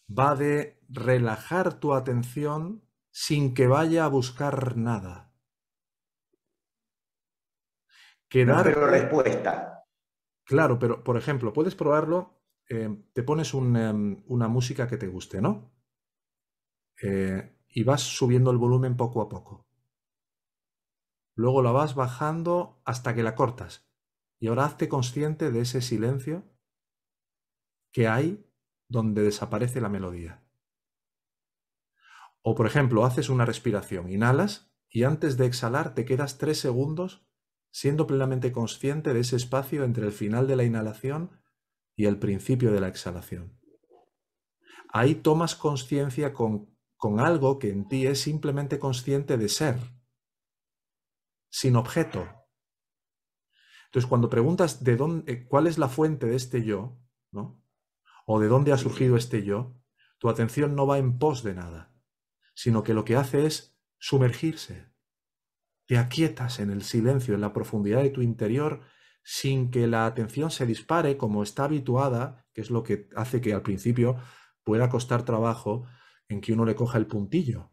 va 0.07 0.35
de 0.35 0.79
relajar 0.89 1.79
tu 1.79 1.93
atención 1.93 2.83
sin 3.11 3.53
que 3.53 3.67
vaya 3.67 4.05
a 4.05 4.09
buscar 4.09 4.77
nada. 4.77 5.33
Quedar... 8.29 8.63
pero 8.63 8.87
respuesta. 8.87 9.85
Claro, 10.43 10.79
pero 10.79 11.03
por 11.03 11.17
ejemplo, 11.17 11.53
puedes 11.53 11.75
probarlo, 11.75 12.41
eh, 12.69 12.89
te 13.13 13.23
pones 13.23 13.53
em, 13.53 14.23
una 14.27 14.47
música 14.47 14.87
que 14.87 14.97
te 14.97 15.07
guste, 15.07 15.41
¿no? 15.41 15.73
Eh, 17.01 17.57
y 17.69 17.83
vas 17.83 18.01
subiendo 18.01 18.51
el 18.51 18.57
volumen 18.57 18.95
poco 18.95 19.21
a 19.21 19.29
poco. 19.29 19.67
Luego 21.35 21.61
la 21.61 21.71
vas 21.71 21.95
bajando 21.95 22.81
hasta 22.85 23.13
que 23.13 23.23
la 23.23 23.35
cortas. 23.35 23.86
Y 24.39 24.47
ahora 24.47 24.65
hazte 24.65 24.87
consciente 24.87 25.51
de 25.51 25.61
ese 25.61 25.81
silencio 25.81 26.43
que 27.91 28.07
hay 28.07 28.45
donde 28.87 29.23
desaparece 29.23 29.81
la 29.81 29.89
melodía. 29.89 30.43
O 32.41 32.55
por 32.55 32.67
ejemplo, 32.67 33.03
haces 33.03 33.29
una 33.29 33.45
respiración, 33.45 34.09
inhalas 34.09 34.71
y 34.89 35.03
antes 35.03 35.37
de 35.37 35.45
exhalar 35.45 35.93
te 35.93 36.05
quedas 36.05 36.37
tres 36.37 36.59
segundos 36.59 37.27
siendo 37.71 38.07
plenamente 38.07 38.51
consciente 38.51 39.13
de 39.13 39.19
ese 39.19 39.35
espacio 39.35 39.83
entre 39.83 40.05
el 40.05 40.11
final 40.11 40.47
de 40.47 40.55
la 40.55 40.63
inhalación 40.63 41.31
y 41.95 42.05
el 42.05 42.17
principio 42.19 42.71
de 42.71 42.79
la 42.79 42.87
exhalación. 42.87 43.59
Ahí 44.89 45.15
tomas 45.15 45.55
conciencia 45.55 46.33
con, 46.33 46.75
con, 46.95 47.19
algo 47.19 47.59
que 47.59 47.69
en 47.69 47.87
ti 47.87 48.07
es 48.07 48.21
simplemente 48.21 48.79
consciente 48.79 49.37
de 49.37 49.49
ser, 49.49 49.77
sin 51.49 51.75
objeto. 51.75 52.27
Entonces, 53.87 54.07
cuando 54.07 54.29
preguntas 54.29 54.83
de 54.83 54.95
dónde, 54.95 55.31
eh, 55.31 55.45
cuál 55.47 55.67
es 55.67 55.77
la 55.77 55.89
fuente 55.89 56.27
de 56.27 56.35
este 56.35 56.63
yo, 56.63 56.99
¿no? 57.31 57.61
o 58.25 58.39
de 58.39 58.47
dónde 58.47 58.73
ha 58.73 58.77
surgido 58.77 59.15
este 59.15 59.43
yo, 59.43 59.75
tu 60.19 60.29
atención 60.29 60.75
no 60.75 60.85
va 60.85 60.97
en 60.97 61.17
pos 61.17 61.43
de 61.43 61.53
nada, 61.53 61.93
sino 62.53 62.83
que 62.83 62.93
lo 62.93 63.05
que 63.05 63.15
hace 63.15 63.45
es 63.45 63.77
sumergirse, 63.97 64.91
te 65.85 65.97
aquietas 65.97 66.59
en 66.59 66.69
el 66.69 66.83
silencio, 66.83 67.33
en 67.33 67.41
la 67.41 67.53
profundidad 67.53 68.03
de 68.03 68.09
tu 68.09 68.21
interior, 68.21 68.81
sin 69.23 69.71
que 69.71 69.87
la 69.87 70.05
atención 70.05 70.51
se 70.51 70.65
dispare 70.65 71.17
como 71.17 71.43
está 71.43 71.63
habituada, 71.63 72.45
que 72.53 72.61
es 72.61 72.69
lo 72.69 72.83
que 72.83 73.09
hace 73.15 73.39
que 73.39 73.53
al 73.53 73.61
principio 73.61 74.17
pueda 74.63 74.89
costar 74.89 75.23
trabajo 75.23 75.85
en 76.27 76.41
que 76.41 76.51
uno 76.51 76.65
le 76.65 76.75
coja 76.75 76.97
el 76.97 77.07
puntillo, 77.07 77.71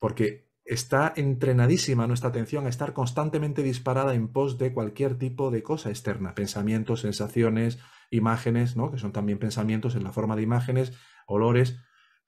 porque 0.00 0.45
está 0.66 1.12
entrenadísima 1.16 2.06
nuestra 2.06 2.30
atención 2.30 2.66
a 2.66 2.68
estar 2.68 2.92
constantemente 2.92 3.62
disparada 3.62 4.14
en 4.14 4.28
pos 4.28 4.58
de 4.58 4.72
cualquier 4.72 5.16
tipo 5.16 5.50
de 5.50 5.62
cosa 5.62 5.90
externa, 5.90 6.34
pensamientos, 6.34 7.00
sensaciones, 7.00 7.78
imágenes, 8.10 8.76
¿no? 8.76 8.90
que 8.90 8.98
son 8.98 9.12
también 9.12 9.38
pensamientos 9.38 9.94
en 9.94 10.04
la 10.04 10.12
forma 10.12 10.36
de 10.36 10.42
imágenes, 10.42 10.92
olores, 11.26 11.78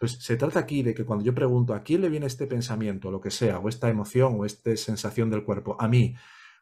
entonces, 0.00 0.24
se 0.24 0.36
trata 0.36 0.60
aquí 0.60 0.84
de 0.84 0.94
que 0.94 1.04
cuando 1.04 1.24
yo 1.24 1.34
pregunto 1.34 1.74
a 1.74 1.82
quién 1.82 2.02
le 2.02 2.08
viene 2.08 2.26
este 2.26 2.46
pensamiento, 2.46 3.10
lo 3.10 3.20
que 3.20 3.32
sea, 3.32 3.58
o 3.58 3.68
esta 3.68 3.88
emoción, 3.88 4.36
o 4.38 4.44
esta 4.44 4.76
sensación 4.76 5.28
del 5.28 5.42
cuerpo, 5.42 5.76
a 5.80 5.88
mí, 5.88 6.14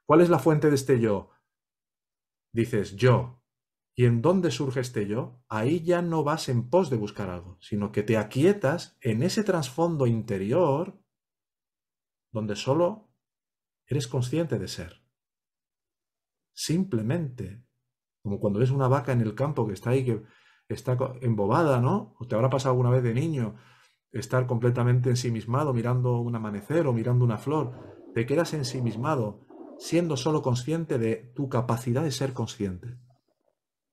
¿cuál 0.06 0.22
es 0.22 0.30
la 0.30 0.38
fuente 0.38 0.70
de 0.70 0.74
este 0.74 1.00
yo? 1.00 1.32
Dices 2.52 2.96
yo. 2.96 3.42
¿Y 3.94 4.06
en 4.06 4.22
dónde 4.22 4.50
surge 4.50 4.80
este 4.80 5.06
yo? 5.06 5.42
Ahí 5.48 5.82
ya 5.82 6.00
no 6.00 6.24
vas 6.24 6.48
en 6.48 6.70
pos 6.70 6.88
de 6.88 6.96
buscar 6.96 7.28
algo, 7.28 7.58
sino 7.60 7.92
que 7.92 8.02
te 8.02 8.16
aquietas 8.16 8.96
en 9.02 9.22
ese 9.22 9.44
trasfondo 9.44 10.06
interior 10.06 10.98
donde 12.36 12.54
solo 12.54 13.08
eres 13.86 14.08
consciente 14.08 14.58
de 14.58 14.68
ser. 14.68 15.02
Simplemente, 16.52 17.64
como 18.22 18.38
cuando 18.38 18.58
ves 18.58 18.70
una 18.70 18.88
vaca 18.88 19.12
en 19.12 19.22
el 19.22 19.34
campo 19.34 19.66
que 19.66 19.72
está 19.72 19.90
ahí, 19.90 20.04
que 20.04 20.22
está 20.68 20.98
embobada, 21.22 21.80
¿no? 21.80 22.14
¿O 22.18 22.26
te 22.26 22.34
habrá 22.34 22.50
pasado 22.50 22.72
alguna 22.72 22.90
vez 22.90 23.02
de 23.02 23.14
niño 23.14 23.56
estar 24.12 24.46
completamente 24.46 25.08
ensimismado 25.08 25.72
mirando 25.72 26.20
un 26.20 26.34
amanecer 26.36 26.86
o 26.86 26.92
mirando 26.92 27.24
una 27.24 27.38
flor? 27.38 27.72
Te 28.14 28.26
quedas 28.26 28.52
ensimismado, 28.52 29.46
siendo 29.78 30.18
solo 30.18 30.42
consciente 30.42 30.98
de 30.98 31.32
tu 31.34 31.48
capacidad 31.48 32.02
de 32.02 32.12
ser 32.12 32.34
consciente, 32.34 32.98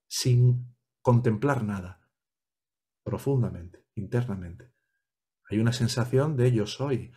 sin 0.06 0.76
contemplar 1.00 1.64
nada, 1.64 2.10
profundamente, 3.04 3.86
internamente. 3.94 4.70
Hay 5.48 5.60
una 5.60 5.72
sensación 5.72 6.36
de 6.36 6.52
yo 6.52 6.66
soy, 6.66 7.10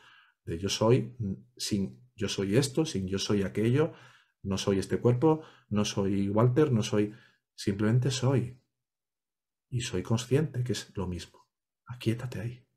de 0.48 0.58
yo 0.58 0.70
soy 0.70 1.16
sin 1.58 2.08
yo 2.16 2.28
soy 2.28 2.58
esto, 2.58 2.86
sin 2.86 3.08
yo 3.08 3.20
soy 3.20 3.44
aquello, 3.44 3.94
no 4.42 4.58
soy 4.58 4.80
este 4.80 5.00
cuerpo, 5.00 5.44
no 5.70 5.86
soy 5.86 6.30
Walter, 6.30 6.72
no 6.72 6.82
soy, 6.82 7.14
simplemente 7.56 8.10
soy 8.10 8.60
y 9.70 9.82
soy 9.82 10.02
consciente 10.02 10.64
que 10.64 10.72
es 10.72 10.96
lo 10.98 11.06
mismo. 11.06 11.48
Aquíétate 11.86 12.40
ahí. 12.40 12.68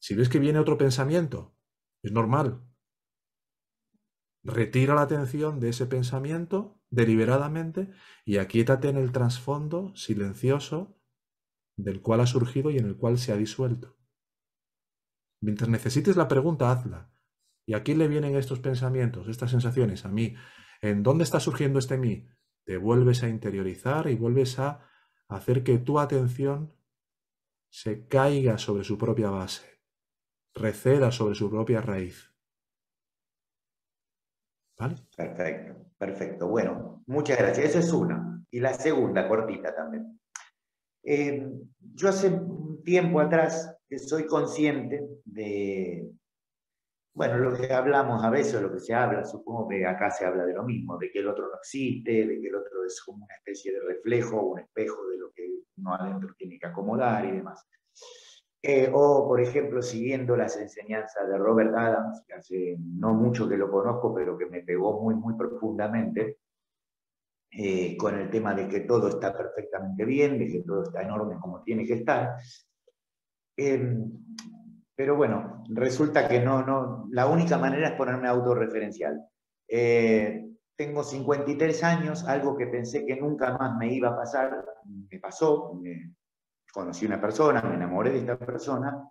Si 0.00 0.14
ves 0.14 0.28
que 0.28 0.40
viene 0.40 0.58
otro 0.58 0.78
pensamiento, 0.78 1.56
es 2.02 2.12
normal. 2.12 2.66
Retira 4.42 4.94
la 4.94 5.02
atención 5.02 5.60
de 5.60 5.68
ese 5.68 5.86
pensamiento 5.86 6.80
deliberadamente 6.90 7.90
y 8.24 8.38
aquíétate 8.38 8.88
en 8.88 8.96
el 8.96 9.12
trasfondo 9.12 9.94
silencioso 9.94 10.98
del 11.76 12.00
cual 12.00 12.20
ha 12.20 12.26
surgido 12.26 12.70
y 12.70 12.78
en 12.78 12.86
el 12.86 12.96
cual 12.96 13.18
se 13.18 13.32
ha 13.32 13.36
disuelto. 13.36 13.96
Mientras 15.40 15.68
necesites 15.68 16.16
la 16.16 16.28
pregunta, 16.28 16.70
hazla. 16.70 17.10
¿Y 17.66 17.74
a 17.74 17.82
quién 17.82 17.98
le 17.98 18.08
vienen 18.08 18.36
estos 18.36 18.60
pensamientos, 18.60 19.28
estas 19.28 19.50
sensaciones? 19.50 20.04
A 20.04 20.08
mí. 20.08 20.34
¿En 20.80 21.02
dónde 21.02 21.24
está 21.24 21.40
surgiendo 21.40 21.78
este 21.78 21.98
mí? 21.98 22.28
Te 22.64 22.76
vuelves 22.76 23.22
a 23.22 23.28
interiorizar 23.28 24.08
y 24.08 24.16
vuelves 24.16 24.58
a 24.58 24.88
hacer 25.28 25.64
que 25.64 25.78
tu 25.78 25.98
atención 25.98 26.74
se 27.70 28.06
caiga 28.06 28.58
sobre 28.58 28.84
su 28.84 28.96
propia 28.96 29.30
base, 29.30 29.80
receda 30.54 31.10
sobre 31.10 31.34
su 31.34 31.50
propia 31.50 31.80
raíz. 31.80 32.32
¿Vale? 34.78 34.96
Perfecto, 35.16 35.90
perfecto. 35.98 36.48
Bueno, 36.48 37.02
muchas 37.06 37.38
gracias. 37.38 37.70
Esa 37.70 37.78
es 37.80 37.92
una. 37.92 38.44
Y 38.50 38.60
la 38.60 38.74
segunda, 38.74 39.26
cortita 39.26 39.74
también. 39.74 40.20
Eh, 41.02 41.48
yo 41.94 42.08
hace 42.08 42.40
tiempo 42.84 43.20
atrás 43.20 43.75
soy 43.98 44.26
consciente 44.26 45.06
de, 45.24 46.10
bueno, 47.14 47.38
lo 47.38 47.56
que 47.56 47.72
hablamos 47.72 48.22
a 48.24 48.30
veces, 48.30 48.60
lo 48.60 48.72
que 48.72 48.80
se 48.80 48.92
habla, 48.92 49.24
supongo 49.24 49.68
que 49.68 49.86
acá 49.86 50.10
se 50.10 50.26
habla 50.26 50.44
de 50.44 50.54
lo 50.54 50.64
mismo, 50.64 50.98
de 50.98 51.10
que 51.10 51.20
el 51.20 51.28
otro 51.28 51.48
no 51.48 51.56
existe, 51.56 52.26
de 52.26 52.40
que 52.40 52.48
el 52.48 52.54
otro 52.54 52.84
es 52.84 53.00
como 53.02 53.24
una 53.24 53.34
especie 53.34 53.72
de 53.72 53.80
reflejo, 53.80 54.42
un 54.42 54.58
espejo 54.60 55.06
de 55.08 55.18
lo 55.18 55.30
que 55.32 55.48
uno 55.78 55.94
adentro 55.94 56.34
tiene 56.36 56.58
que 56.58 56.66
acomodar 56.66 57.24
y 57.24 57.32
demás. 57.32 57.66
Eh, 58.62 58.90
o, 58.92 59.26
por 59.28 59.40
ejemplo, 59.40 59.80
siguiendo 59.80 60.36
las 60.36 60.56
enseñanzas 60.56 61.28
de 61.28 61.38
Robert 61.38 61.74
Adams, 61.74 62.22
que 62.26 62.34
hace 62.34 62.76
no 62.80 63.14
mucho 63.14 63.48
que 63.48 63.56
lo 63.56 63.70
conozco, 63.70 64.12
pero 64.14 64.36
que 64.36 64.46
me 64.46 64.62
pegó 64.62 65.00
muy, 65.00 65.14
muy 65.14 65.36
profundamente, 65.36 66.38
eh, 67.50 67.96
con 67.96 68.18
el 68.18 68.28
tema 68.28 68.54
de 68.54 68.68
que 68.68 68.80
todo 68.80 69.08
está 69.08 69.34
perfectamente 69.34 70.04
bien, 70.04 70.38
de 70.38 70.48
que 70.48 70.62
todo 70.62 70.82
está 70.82 71.00
en 71.02 71.10
orden 71.10 71.38
como 71.38 71.62
tiene 71.62 71.86
que 71.86 71.94
estar. 71.94 72.36
Eh, 73.56 73.96
pero 74.94 75.16
bueno, 75.16 75.62
resulta 75.68 76.26
que 76.26 76.40
no, 76.40 76.64
no, 76.64 77.06
la 77.10 77.26
única 77.26 77.58
manera 77.58 77.88
es 77.88 77.94
ponerme 77.94 78.28
autorreferencial. 78.28 79.20
Eh, 79.68 80.46
tengo 80.76 81.02
53 81.02 81.84
años, 81.84 82.24
algo 82.26 82.56
que 82.56 82.66
pensé 82.66 83.04
que 83.04 83.16
nunca 83.16 83.56
más 83.56 83.76
me 83.76 83.92
iba 83.92 84.10
a 84.10 84.16
pasar, 84.16 84.64
me 85.10 85.18
pasó, 85.18 85.74
me, 85.74 86.14
conocí 86.72 87.06
una 87.06 87.20
persona, 87.20 87.62
me 87.62 87.74
enamoré 87.74 88.10
de 88.10 88.18
esta 88.18 88.38
persona, 88.38 89.08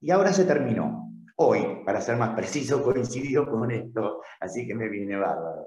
y 0.00 0.10
ahora 0.10 0.32
se 0.32 0.44
terminó. 0.44 1.12
Hoy, 1.38 1.82
para 1.84 2.00
ser 2.00 2.16
más 2.16 2.34
preciso, 2.34 2.82
coincidió 2.84 3.48
con 3.50 3.70
esto, 3.70 4.22
así 4.40 4.66
que 4.66 4.74
me 4.74 4.88
viene 4.88 5.16
bárbaro. 5.16 5.66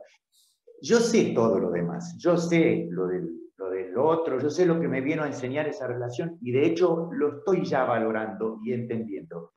Yo 0.82 1.00
sé 1.00 1.32
todo 1.36 1.60
lo 1.60 1.72
demás, 1.72 2.16
yo 2.18 2.38
sé 2.38 2.88
lo 2.90 3.08
del, 3.08 3.49
lo 3.60 3.70
del 3.70 3.98
otro, 3.98 4.40
yo 4.40 4.50
sé 4.50 4.66
lo 4.66 4.80
que 4.80 4.88
me 4.88 5.02
vino 5.02 5.24
a 5.24 5.28
enseñar 5.28 5.68
esa 5.68 5.86
relación 5.86 6.38
y 6.42 6.52
de 6.52 6.66
hecho 6.66 7.10
lo 7.12 7.40
estoy 7.40 7.66
ya 7.66 7.84
valorando 7.84 8.60
y 8.64 8.72
entendiendo. 8.72 9.54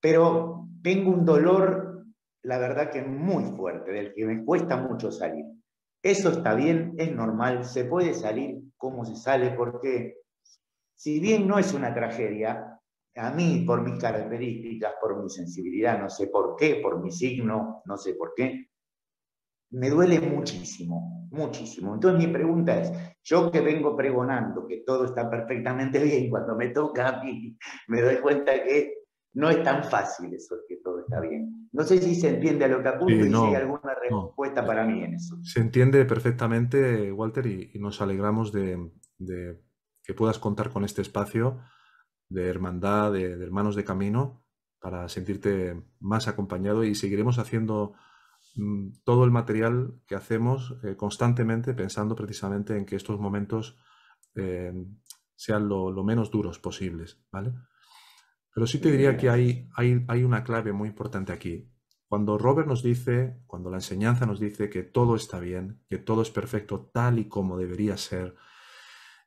Pero 0.00 0.66
tengo 0.82 1.10
un 1.10 1.24
dolor, 1.24 2.06
la 2.42 2.58
verdad 2.58 2.90
que 2.90 3.02
muy 3.02 3.44
fuerte, 3.56 3.92
del 3.92 4.14
que 4.14 4.24
me 4.24 4.44
cuesta 4.44 4.78
mucho 4.78 5.12
salir. 5.12 5.44
Eso 6.02 6.30
está 6.30 6.54
bien, 6.54 6.94
es 6.96 7.14
normal, 7.14 7.64
se 7.64 7.84
puede 7.84 8.14
salir 8.14 8.62
como 8.78 9.04
se 9.04 9.16
sale, 9.16 9.50
porque 9.50 10.22
si 10.94 11.20
bien 11.20 11.46
no 11.46 11.58
es 11.58 11.74
una 11.74 11.92
tragedia, 11.92 12.80
a 13.16 13.30
mí, 13.30 13.64
por 13.66 13.82
mis 13.82 14.00
características, 14.00 14.94
por 15.00 15.22
mi 15.22 15.28
sensibilidad, 15.28 15.98
no 15.98 16.08
sé 16.08 16.28
por 16.28 16.56
qué, 16.56 16.76
por 16.76 17.02
mi 17.02 17.10
signo, 17.10 17.82
no 17.84 17.96
sé 17.96 18.14
por 18.14 18.34
qué, 18.34 18.68
me 19.70 19.90
duele 19.90 20.20
muchísimo, 20.20 21.28
muchísimo. 21.30 21.94
Entonces 21.94 22.26
mi 22.26 22.32
pregunta 22.32 22.80
es, 22.80 22.92
yo 23.22 23.50
que 23.50 23.60
vengo 23.60 23.96
pregonando 23.96 24.66
que 24.66 24.82
todo 24.86 25.04
está 25.06 25.28
perfectamente 25.28 25.98
bien, 26.02 26.30
cuando 26.30 26.56
me 26.56 26.68
toca 26.68 27.08
a 27.08 27.24
mí, 27.24 27.56
me 27.88 28.02
doy 28.02 28.16
cuenta 28.16 28.52
que 28.52 28.94
no 29.34 29.50
es 29.50 29.62
tan 29.62 29.84
fácil 29.84 30.32
eso, 30.32 30.56
que 30.66 30.78
todo 30.78 31.00
está 31.00 31.20
bien. 31.20 31.68
No 31.72 31.82
sé 31.82 32.00
si 32.00 32.14
se 32.14 32.30
entiende 32.30 32.64
a 32.64 32.68
lo 32.68 32.82
que 32.82 32.88
apunto 32.88 33.12
y 33.12 33.28
si 33.28 33.36
hay 33.36 33.54
alguna 33.54 33.94
respuesta 34.00 34.64
para 34.64 34.86
mí 34.86 35.04
en 35.04 35.14
eso. 35.14 35.36
Se 35.42 35.60
entiende 35.60 36.06
perfectamente, 36.06 37.12
Walter, 37.12 37.46
y, 37.46 37.78
nos 37.78 38.00
alegramos 38.00 38.50
de, 38.50 38.90
que 40.02 40.14
puedas 40.14 40.38
contar 40.38 40.70
con 40.70 40.84
este 40.84 41.02
espacio 41.02 41.60
de 42.30 42.48
hermandad, 42.48 43.12
de 43.12 43.32
hermanos 43.32 43.76
de 43.76 43.84
camino, 43.84 44.42
para 44.80 45.06
sentirte 45.10 45.82
más 46.00 46.28
acompañado 46.28 46.82
y 46.82 46.94
seguiremos 46.94 47.38
haciendo 47.38 47.92
todo 49.04 49.24
el 49.24 49.30
material 49.30 50.00
que 50.06 50.14
hacemos 50.14 50.76
eh, 50.82 50.96
constantemente 50.96 51.74
pensando 51.74 52.14
precisamente 52.16 52.76
en 52.76 52.86
que 52.86 52.96
estos 52.96 53.20
momentos 53.20 53.78
eh, 54.34 54.72
sean 55.34 55.68
lo, 55.68 55.92
menos 56.02 56.30
duros 56.30 56.58
posibles, 56.58 57.20
¿vale? 57.30 57.52
Pero 58.54 58.66
sí 58.66 58.78
te 58.78 58.90
diría 58.90 59.16
que 59.16 59.28
hay, 59.28 59.68
hay, 59.74 60.04
hay 60.08 60.24
una 60.24 60.42
clave 60.42 60.72
muy 60.72 60.88
importante 60.88 61.32
aquí. 61.32 61.70
Cuando 62.08 62.38
Robert 62.38 62.68
nos 62.68 62.82
dice, 62.82 63.42
cuando 63.46 63.68
la 63.68 63.78
enseñanza 63.78 64.24
nos 64.24 64.40
dice 64.40 64.70
que 64.70 64.82
todo 64.82 65.16
está 65.16 65.40
bien, 65.40 65.82
que 65.88 65.98
todo 65.98 66.22
es 66.22 66.30
perfecto 66.30 66.88
tal 66.92 67.18
y 67.18 67.28
como 67.28 67.58
debería 67.58 67.96
ser, 67.96 68.34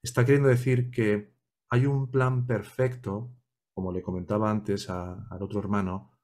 está 0.01 0.25
queriendo 0.25 0.49
decir 0.49 0.89
que 0.89 1.35
hay 1.69 1.85
un 1.85 2.09
plan 2.09 2.47
perfecto, 2.47 3.35
como 3.73 3.91
le 3.91 4.01
comentaba 4.01 4.49
antes 4.49 4.89
al 4.89 5.43
otro 5.43 5.59
hermano, 5.59 6.19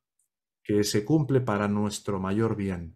que 0.64 0.84
se 0.84 1.06
cumple 1.06 1.42
para 1.42 1.68
nuestro 1.68 2.20
mayor 2.20 2.56
bien, 2.56 2.95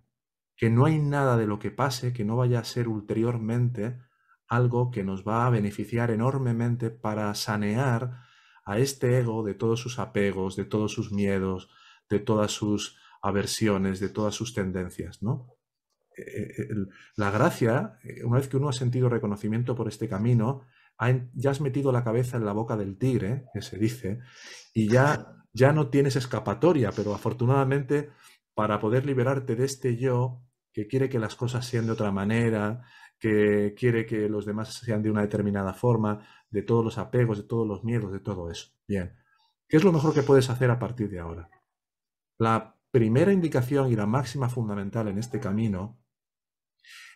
que 0.59 0.69
no 0.69 0.83
hay 0.83 0.99
nada 0.99 1.37
de 1.37 1.47
lo 1.47 1.57
que 1.57 1.71
pase 1.71 2.11
que 2.11 2.25
no 2.25 2.35
vaya 2.35 2.59
a 2.59 2.65
ser 2.65 2.89
ulteriormente 2.89 3.97
algo 4.45 4.91
que 4.91 5.05
nos 5.05 5.25
va 5.25 5.47
a 5.47 5.49
beneficiar 5.49 6.11
enormemente 6.11 6.89
para 6.89 7.33
sanear 7.33 8.19
a 8.65 8.77
este 8.77 9.19
ego 9.19 9.43
de 9.43 9.53
todos 9.53 9.79
sus 9.79 9.99
apegos, 9.99 10.57
de 10.57 10.65
todos 10.65 10.91
sus 10.91 11.13
miedos, 11.13 11.69
de 12.09 12.19
todas 12.19 12.51
sus 12.51 12.99
aversiones, 13.21 14.01
de 14.01 14.09
todas 14.09 14.35
sus 14.35 14.53
tendencias, 14.53 15.23
¿no? 15.23 15.47
Eh, 16.17 16.51
eh, 16.57 16.67
la 17.15 17.31
gracia, 17.31 17.97
eh, 18.03 18.25
una 18.25 18.39
vez 18.39 18.49
que 18.49 18.57
uno 18.57 18.67
ha 18.67 18.73
sentido 18.73 19.07
reconocimiento 19.07 19.75
por 19.75 19.87
este 19.87 20.09
camino, 20.09 20.65
ya 21.33 21.51
has 21.51 21.61
metido 21.61 21.93
la 21.93 22.03
cabeza 22.03 22.35
en 22.35 22.43
la 22.43 22.51
boca 22.51 22.75
del 22.75 22.97
tigre, 22.97 23.45
que 23.53 23.61
se 23.61 23.77
dice, 23.77 24.19
y 24.73 24.89
ya 24.89 25.37
ya 25.53 25.71
no 25.71 25.89
tienes 25.89 26.17
escapatoria, 26.17 26.91
pero 26.91 27.15
afortunadamente 27.15 28.09
para 28.53 28.79
poder 28.79 29.05
liberarte 29.05 29.55
de 29.55 29.65
este 29.65 29.97
yo 29.97 30.43
que 30.71 30.87
quiere 30.87 31.09
que 31.09 31.19
las 31.19 31.35
cosas 31.35 31.65
sean 31.65 31.85
de 31.85 31.91
otra 31.93 32.11
manera, 32.11 32.83
que 33.19 33.75
quiere 33.77 34.05
que 34.05 34.29
los 34.29 34.45
demás 34.45 34.73
sean 34.73 35.03
de 35.03 35.11
una 35.11 35.21
determinada 35.21 35.73
forma, 35.73 36.25
de 36.49 36.63
todos 36.63 36.83
los 36.83 36.97
apegos, 36.97 37.37
de 37.37 37.43
todos 37.43 37.67
los 37.67 37.83
miedos, 37.83 38.11
de 38.11 38.19
todo 38.19 38.49
eso. 38.49 38.71
Bien, 38.87 39.15
¿qué 39.67 39.77
es 39.77 39.83
lo 39.83 39.91
mejor 39.91 40.13
que 40.13 40.23
puedes 40.23 40.49
hacer 40.49 40.71
a 40.71 40.79
partir 40.79 41.09
de 41.09 41.19
ahora? 41.19 41.49
La 42.37 42.75
primera 42.91 43.33
indicación 43.33 43.91
y 43.91 43.95
la 43.95 44.05
máxima 44.05 44.49
fundamental 44.49 45.07
en 45.07 45.19
este 45.19 45.39
camino 45.39 46.01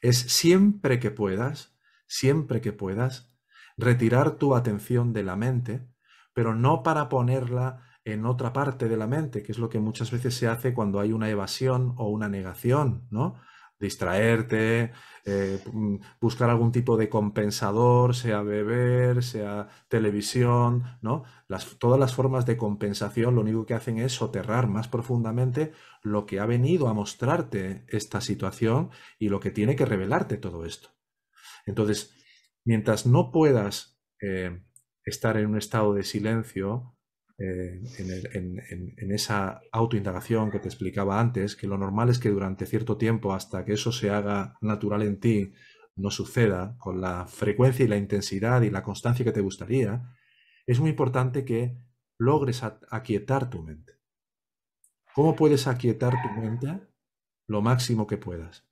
es 0.02 0.18
siempre 0.18 1.00
que 1.00 1.12
puedas, 1.12 1.78
siempre 2.06 2.62
que 2.62 2.74
puedas, 2.74 3.34
retirar 3.78 4.38
tu 4.38 4.56
atención 4.56 5.14
de 5.14 5.24
la 5.24 5.36
mente, 5.36 5.88
pero 6.34 6.54
no 6.54 6.84
para 6.84 7.10
ponerla 7.10 7.93
en 8.06 8.26
otra 8.26 8.52
parte 8.52 8.90
de 8.90 8.98
la 8.98 9.08
mente, 9.08 9.44
que 9.44 9.52
es 9.52 9.58
lo 9.58 9.70
que 9.70 9.80
muchas 9.80 10.12
veces 10.12 10.36
se 10.36 10.48
hace 10.48 10.74
cuando 10.74 11.00
hay 11.00 11.14
una 11.14 11.30
evasión 11.30 11.94
o 11.98 12.10
una 12.10 12.28
negación, 12.28 13.08
¿no? 13.12 13.36
Distraerte, 13.80 14.92
eh, 15.26 15.60
mm, 15.72 15.98
buscar 16.20 16.50
algún 16.50 16.72
tipo 16.72 16.98
de 16.98 17.10
compensador, 17.10 18.16
sea 18.16 18.42
beber, 18.42 19.24
sea 19.24 19.68
televisión, 19.88 20.84
¿no? 21.02 21.24
Las, 21.48 21.78
todas 21.80 22.00
las 22.00 22.14
formas 22.14 22.46
de 22.46 22.58
compensación 22.58 23.36
lo 23.36 23.42
único 23.42 23.66
que 23.66 23.74
hacen 23.74 23.98
es 24.00 24.14
soterrar 24.14 24.68
más 24.68 24.88
profundamente 24.88 25.74
lo 26.02 26.26
que 26.26 26.40
ha 26.40 26.46
venido 26.46 26.88
a 26.88 26.94
mostrarte 26.94 27.86
esta 27.88 28.22
situación 28.22 28.90
y 29.18 29.30
lo 29.30 29.40
que 29.40 29.52
tiene 29.52 29.76
que 29.76 29.86
revelarte 29.86 30.38
todo 30.38 30.66
esto. 30.66 30.90
Entonces, 31.66 32.14
mientras 32.66 33.06
no 33.06 33.32
puedas 33.32 34.00
eh, 34.22 34.62
estar 35.06 35.38
en 35.38 35.48
un 35.48 35.58
estado 35.58 35.94
de 35.94 36.04
silencio, 36.04 36.93
eh, 37.40 37.82
en, 37.98 39.12
esa 39.12 39.62
autoindagación 39.72 40.52
que 40.52 40.60
te 40.60 40.68
explicaba 40.68 41.20
antes, 41.20 41.56
que 41.56 41.68
lo 41.68 41.78
normal 41.78 42.10
es 42.10 42.20
que 42.20 42.30
durante 42.30 42.66
cierto 42.66 42.98
tiempo, 42.98 43.34
hasta 43.34 43.66
que 43.66 43.74
eso 43.74 43.92
se 43.92 44.10
haga 44.10 44.58
natural 44.62 45.02
en 45.02 45.20
ti, 45.20 45.54
no 45.96 46.12
suceda 46.12 46.76
con 46.78 47.02
la 47.02 47.28
frecuencia 47.28 47.86
y 47.86 47.88
la 47.88 47.98
intensidad 47.98 48.62
y 48.62 48.70
la 48.70 48.84
constancia 48.84 49.26
que 49.26 49.32
te 49.32 49.42
gustaría, 49.42 50.04
es 50.66 50.80
muy 50.80 50.92
importante 50.92 51.44
que 51.44 51.78
logres 52.18 52.64
aquietar 52.90 53.50
tu 53.50 53.64
mente. 53.64 53.94
¿Cómo 55.14 55.36
puedes 55.36 55.68
aquietar 55.68 56.14
tu 56.22 56.42
mente? 56.42 56.82
Lo 57.48 57.62
máximo 57.62 58.08
que 58.08 58.18
puedas. 58.18 58.66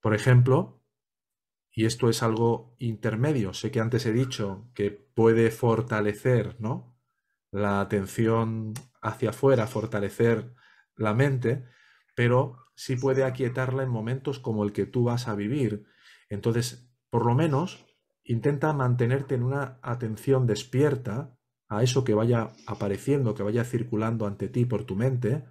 Por 0.00 0.14
ejemplo, 0.14 0.81
y 1.74 1.86
esto 1.86 2.08
es 2.08 2.22
algo 2.22 2.76
intermedio. 2.78 3.54
Sé 3.54 3.70
que 3.70 3.80
antes 3.80 4.04
he 4.06 4.12
dicho 4.12 4.70
que 4.74 4.90
puede 4.90 5.50
fortalecer 5.50 6.56
¿no? 6.60 6.98
la 7.50 7.80
atención 7.80 8.74
hacia 9.00 9.30
afuera, 9.30 9.66
fortalecer 9.66 10.54
la 10.96 11.14
mente, 11.14 11.64
pero 12.14 12.58
sí 12.74 12.96
puede 12.96 13.24
aquietarla 13.24 13.82
en 13.82 13.88
momentos 13.88 14.38
como 14.38 14.64
el 14.64 14.72
que 14.72 14.86
tú 14.86 15.04
vas 15.04 15.28
a 15.28 15.34
vivir. 15.34 15.86
Entonces, 16.28 16.90
por 17.08 17.24
lo 17.24 17.34
menos, 17.34 17.86
intenta 18.22 18.72
mantenerte 18.72 19.34
en 19.34 19.42
una 19.42 19.78
atención 19.82 20.46
despierta 20.46 21.36
a 21.68 21.82
eso 21.82 22.04
que 22.04 22.14
vaya 22.14 22.52
apareciendo, 22.66 23.34
que 23.34 23.42
vaya 23.42 23.64
circulando 23.64 24.26
ante 24.26 24.48
ti 24.48 24.66
por 24.66 24.84
tu 24.84 24.94
mente, 24.94 25.44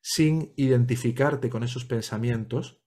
sin 0.00 0.52
identificarte 0.56 1.50
con 1.50 1.62
esos 1.62 1.84
pensamientos, 1.84 2.81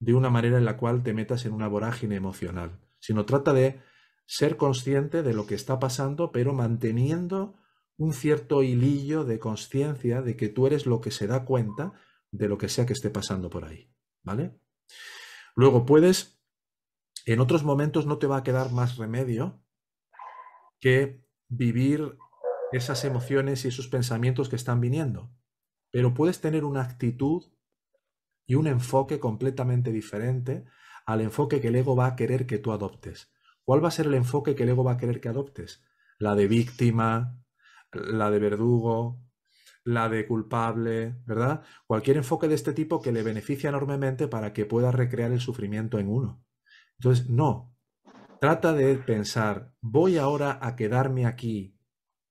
de 0.00 0.14
una 0.14 0.30
manera 0.30 0.58
en 0.58 0.64
la 0.64 0.76
cual 0.76 1.02
te 1.02 1.12
metas 1.12 1.44
en 1.44 1.52
una 1.52 1.68
vorágine 1.68 2.16
emocional, 2.16 2.80
sino 2.98 3.26
trata 3.26 3.52
de 3.52 3.80
ser 4.26 4.56
consciente 4.56 5.22
de 5.22 5.34
lo 5.34 5.46
que 5.46 5.54
está 5.54 5.78
pasando, 5.78 6.32
pero 6.32 6.52
manteniendo 6.54 7.54
un 7.98 8.14
cierto 8.14 8.62
hilillo 8.62 9.24
de 9.24 9.38
conciencia 9.38 10.22
de 10.22 10.36
que 10.36 10.48
tú 10.48 10.66
eres 10.66 10.86
lo 10.86 11.00
que 11.00 11.10
se 11.10 11.26
da 11.26 11.44
cuenta 11.44 11.92
de 12.30 12.48
lo 12.48 12.56
que 12.56 12.68
sea 12.68 12.86
que 12.86 12.94
esté 12.94 13.10
pasando 13.10 13.50
por 13.50 13.64
ahí, 13.64 13.92
¿vale? 14.22 14.58
Luego 15.54 15.84
puedes, 15.84 16.40
en 17.26 17.40
otros 17.40 17.62
momentos 17.62 18.06
no 18.06 18.18
te 18.18 18.26
va 18.26 18.38
a 18.38 18.42
quedar 18.42 18.72
más 18.72 18.96
remedio 18.96 19.62
que 20.80 21.22
vivir 21.48 22.16
esas 22.72 23.04
emociones 23.04 23.64
y 23.64 23.68
esos 23.68 23.88
pensamientos 23.88 24.48
que 24.48 24.56
están 24.56 24.80
viniendo, 24.80 25.30
pero 25.90 26.14
puedes 26.14 26.40
tener 26.40 26.64
una 26.64 26.82
actitud 26.82 27.52
y 28.50 28.56
un 28.56 28.66
enfoque 28.66 29.20
completamente 29.20 29.92
diferente 29.92 30.64
al 31.06 31.20
enfoque 31.20 31.60
que 31.60 31.68
el 31.68 31.76
ego 31.76 31.94
va 31.94 32.06
a 32.06 32.16
querer 32.16 32.46
que 32.46 32.58
tú 32.58 32.72
adoptes. 32.72 33.30
¿Cuál 33.62 33.84
va 33.84 33.86
a 33.86 33.92
ser 33.92 34.06
el 34.06 34.14
enfoque 34.14 34.56
que 34.56 34.64
el 34.64 34.70
ego 34.70 34.82
va 34.82 34.94
a 34.94 34.96
querer 34.96 35.20
que 35.20 35.28
adoptes? 35.28 35.84
La 36.18 36.34
de 36.34 36.48
víctima, 36.48 37.40
la 37.92 38.28
de 38.28 38.40
verdugo, 38.40 39.22
la 39.84 40.08
de 40.08 40.26
culpable, 40.26 41.22
¿verdad? 41.26 41.62
Cualquier 41.86 42.16
enfoque 42.16 42.48
de 42.48 42.56
este 42.56 42.72
tipo 42.72 43.00
que 43.00 43.12
le 43.12 43.22
beneficia 43.22 43.68
enormemente 43.68 44.26
para 44.26 44.52
que 44.52 44.66
pueda 44.66 44.90
recrear 44.90 45.30
el 45.30 45.38
sufrimiento 45.38 46.00
en 46.00 46.08
uno. 46.08 46.44
Entonces, 46.98 47.30
no. 47.30 47.76
Trata 48.40 48.72
de 48.72 48.96
pensar, 48.96 49.76
voy 49.80 50.18
ahora 50.18 50.58
a 50.60 50.74
quedarme 50.74 51.24
aquí, 51.24 51.78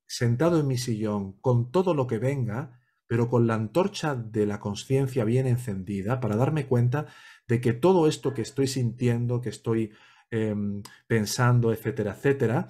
sentado 0.06 0.60
en 0.60 0.68
mi 0.68 0.78
sillón, 0.78 1.40
con 1.40 1.72
todo 1.72 1.94
lo 1.94 2.08
que 2.08 2.18
venga, 2.18 2.78
pero 3.10 3.27
con 3.27 3.48
la 3.48 3.56
antorcha 3.56 4.14
de 4.14 4.45
la 4.45 4.60
conciencia 4.60 5.26
bien 5.26 5.48
encendida 5.48 6.19
para 6.19 6.36
darme 6.36 6.68
cuenta 6.68 7.07
de 7.48 7.60
que 7.60 7.73
todo 7.73 8.07
esto 8.07 8.36
que 8.36 8.44
estoy 8.44 8.68
sintiendo, 8.68 9.41
que 9.41 9.49
estoy 9.49 9.91
em, 10.30 10.84
pensando, 11.07 11.73
etcétera, 11.73 12.11
etcétera, 12.11 12.68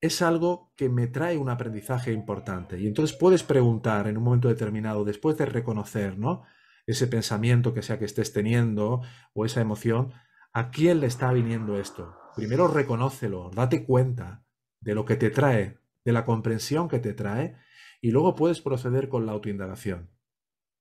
es 0.00 0.22
algo 0.22 0.72
que 0.76 0.88
me 0.88 1.08
trae 1.08 1.36
un 1.36 1.48
aprendizaje 1.48 2.12
importante. 2.12 2.78
Y 2.78 2.86
entonces 2.86 3.16
puedes 3.16 3.42
preguntar 3.42 4.06
en 4.06 4.16
un 4.16 4.22
momento 4.22 4.46
determinado, 4.46 5.04
después 5.04 5.36
de 5.36 5.46
reconocer 5.46 6.16
¿no? 6.16 6.44
ese 6.86 7.08
pensamiento 7.08 7.74
que 7.74 7.82
sea 7.82 7.98
que 7.98 8.04
estés 8.04 8.32
teniendo 8.32 9.02
o 9.34 9.44
esa 9.44 9.60
emoción, 9.60 10.12
¿a 10.52 10.70
quién 10.70 11.00
le 11.00 11.08
está 11.08 11.32
viniendo 11.32 11.80
esto? 11.80 12.16
Primero 12.36 12.68
reconócelo, 12.68 13.50
date 13.52 13.84
cuenta 13.84 14.44
de 14.80 14.94
lo 14.94 15.04
que 15.04 15.16
te 15.16 15.30
trae, 15.30 15.80
de 16.04 16.12
la 16.12 16.24
comprensión 16.24 16.88
que 16.88 17.00
te 17.00 17.12
trae, 17.12 17.56
y 18.00 18.10
luego 18.10 18.34
puedes 18.34 18.60
proceder 18.60 19.08
con 19.08 19.26
la 19.26 19.32
autoindagación. 19.32 20.10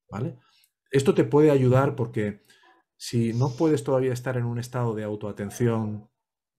¿Vale? 0.10 0.39
Esto 0.91 1.14
te 1.14 1.23
puede 1.23 1.52
ayudar 1.52 1.95
porque 1.95 2.45
si 2.95 3.34
no 3.34 3.56
puedes 3.56 3.84
todavía 3.84 4.14
estar 4.14 4.38
en 4.38 4.45
un 4.45 4.57
estado 4.57 4.95
de 4.95 5.03
autoatención 5.03 6.10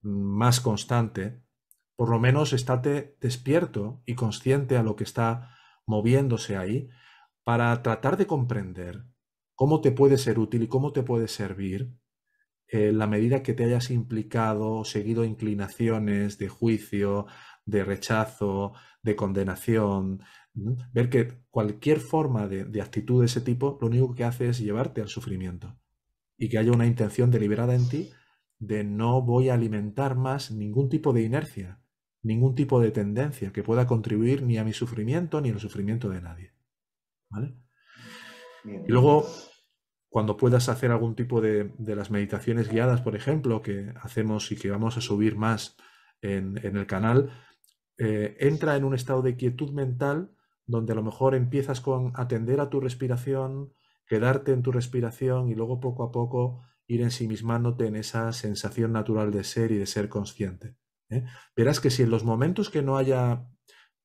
más 0.01 0.61
constante, 0.61 1.43
por 1.95 2.09
lo 2.09 2.19
menos 2.19 2.53
estate 2.53 3.17
despierto 3.19 4.01
y 4.05 4.15
consciente 4.15 4.77
a 4.77 4.83
lo 4.83 4.95
que 4.95 5.03
está 5.03 5.55
moviéndose 5.85 6.55
ahí 6.55 6.89
para 7.43 7.81
tratar 7.81 8.15
de 8.15 8.27
comprender 8.27 9.03
cómo 9.55 9.81
te 9.81 9.91
puede 9.91 10.17
ser 10.17 10.39
útil 10.39 10.63
y 10.63 10.67
cómo 10.67 10.93
te 10.93 11.03
puede 11.03 11.27
servir 11.27 11.93
en 12.67 12.99
la 12.99 13.07
medida 13.07 13.41
que 13.41 13.53
te 13.53 13.65
hayas 13.65 13.89
implicado, 13.89 14.85
seguido 14.85 15.25
inclinaciones 15.25 16.37
de 16.37 16.47
juicio, 16.47 17.25
de 17.65 17.83
rechazo, 17.83 18.73
de 19.01 19.15
condenación, 19.15 20.21
ver 20.53 21.09
que 21.09 21.41
cualquier 21.49 21.99
forma 21.99 22.47
de, 22.47 22.65
de, 22.65 22.81
actitud 22.81 23.21
de 23.21 23.27
ese 23.27 23.41
tipo 23.41 23.77
lo 23.81 23.87
único 23.87 24.13
que 24.13 24.23
hace 24.23 24.49
es 24.49 24.59
llevarte 24.59 25.01
al 25.01 25.07
sufrimiento 25.07 25.79
y 26.37 26.49
que 26.49 26.57
haya 26.57 26.71
una 26.71 26.85
intención 26.85 27.31
deliberada 27.31 27.75
en 27.75 27.87
ti 27.87 28.11
de 28.59 28.83
no 28.83 29.21
voy 29.21 29.49
a 29.49 29.53
alimentar 29.53 30.15
más 30.15 30.51
ningún 30.51 30.89
tipo 30.89 31.13
de 31.13 31.21
inercia, 31.21 31.81
ningún 32.21 32.55
tipo 32.55 32.81
de 32.81 32.91
tendencia 32.91 33.51
que 33.51 33.63
pueda 33.63 33.87
contribuir 33.87 34.43
ni 34.43 34.57
a 34.57 34.63
mi 34.63 34.73
sufrimiento 34.73 35.39
ni 35.41 35.49
al 35.49 35.59
sufrimiento 35.59 36.09
de 36.09 36.21
nadie. 36.21 36.53
¿Vale? 37.29 37.55
Y 38.65 38.91
luego, 38.91 39.25
cuando 40.09 40.35
puedas 40.35 40.67
hacer 40.67 40.91
algún 40.91 41.15
tipo 41.15 41.39
de, 41.39 41.71
de, 41.77 41.95
las 41.95 42.11
meditaciones 42.11 42.69
guiadas, 42.69 43.01
por 43.01 43.15
ejemplo, 43.15 43.61
que 43.61 43.93
hacemos 44.01 44.51
y 44.51 44.57
que 44.57 44.69
vamos 44.69 44.97
a 44.97 45.01
subir 45.01 45.37
más 45.37 45.77
en, 46.21 46.57
en 46.65 46.75
el 46.75 46.85
canal, 46.85 47.31
eh, 47.97 48.35
entra 48.39 48.75
en 48.75 48.83
un 48.83 48.93
estado 48.93 49.21
de 49.21 49.37
quietud 49.37 49.71
mental 49.71 50.35
donde 50.69 50.93
a 50.93 50.95
lo 50.95 51.03
mejor 51.03 51.33
empiezas 51.33 51.81
con 51.81 52.11
atender 52.13 52.61
a 52.61 52.69
tu 52.69 52.79
respiración, 52.79 53.73
quedarte 54.05 54.51
en 54.51 54.61
tu 54.61 54.71
respiración 54.71 55.49
y 55.49 55.55
luego 55.55 55.79
poco 55.79 56.03
a 56.03 56.11
poco 56.11 56.61
ir 56.85 57.01
ensimismándote 57.01 57.87
en 57.87 57.95
esa 57.95 58.31
sensación 58.33 58.93
natural 58.93 59.31
de 59.31 59.43
ser 59.43 59.71
y 59.71 59.77
de 59.77 59.87
ser 59.87 60.09
consciente. 60.09 60.77
¿eh? 61.09 61.25
Verás 61.55 61.79
que 61.79 61.89
si 61.89 62.03
en 62.03 62.11
los 62.11 62.23
momentos 62.23 62.69
que 62.69 62.83
no 62.83 62.97
haya 62.97 63.47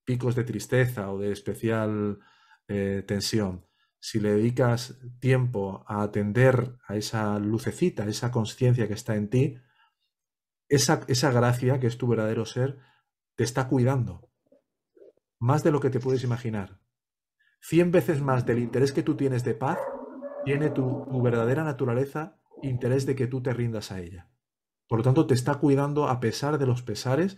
picos 0.05 0.35
de 0.35 0.45
tristeza 0.45 1.11
o 1.11 1.19
de 1.19 1.33
especial 1.33 2.19
eh, 2.69 3.05
tensión, 3.07 3.67
si 4.01 4.19
le 4.19 4.33
dedicas 4.33 4.99
tiempo 5.21 5.85
a 5.87 6.03
atender 6.03 6.77
a 6.87 6.97
esa 6.97 7.39
lucecita, 7.39 8.05
a 8.05 8.09
esa 8.09 8.31
conciencia 8.31 8.89
que 8.89 8.95
está 8.95 9.17
en 9.17 9.29
ti, 9.29 9.59
esa, 10.69 11.03
esa 11.09 11.31
gracia 11.31 11.79
que 11.79 11.89
es 11.89 11.99
tu 11.99 12.07
verdadero 12.07 12.47
ser, 12.47 12.79
te 13.37 13.45
está 13.45 13.69
cuidando. 13.69 14.31
Más 15.45 15.63
de 15.63 15.71
lo 15.71 15.79
que 15.79 15.91
te 15.91 16.01
puedes 16.01 16.25
imaginar. 16.25 16.81
Cien 17.61 17.93
veces 17.93 18.23
más 18.23 18.47
del 18.47 18.61
interés 18.61 18.93
que 18.93 19.03
tú 19.03 19.15
tienes 19.15 19.45
de 19.45 19.55
paz, 19.55 19.79
tiene 20.47 20.71
tu, 20.71 21.07
tu 21.11 21.21
verdadera 21.21 21.63
naturaleza 21.63 22.41
interés 22.63 23.05
de 23.05 23.15
que 23.15 23.27
tú 23.27 23.43
te 23.43 23.53
rindas 23.53 23.93
a 23.93 24.01
ella. 24.01 24.31
Por 24.89 25.01
lo 25.01 25.05
tanto, 25.05 25.27
te 25.27 25.35
está 25.35 25.57
cuidando 25.57 26.09
a 26.09 26.19
pesar 26.19 26.57
de 26.57 26.65
los 26.65 26.81
pesares 26.83 27.37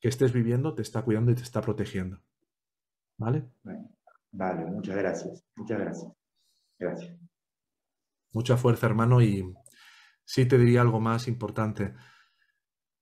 que 0.00 0.08
estés 0.08 0.32
viviendo, 0.32 0.74
te 0.74 0.80
está 0.80 1.02
cuidando 1.02 1.30
y 1.30 1.34
te 1.34 1.42
está 1.42 1.60
protegiendo. 1.60 2.22
¿Vale? 3.18 3.50
Vale, 4.30 4.64
muchas 4.64 4.96
gracias. 4.96 5.44
Muchas 5.54 5.78
gracias. 5.78 6.12
Gracias. 6.78 7.18
Mucha 8.32 8.56
fuerza, 8.56 8.86
hermano, 8.86 9.20
y 9.20 9.54
sí 10.24 10.46
te 10.46 10.56
diría 10.56 10.80
algo 10.80 11.00
más 11.00 11.28
importante. 11.28 11.94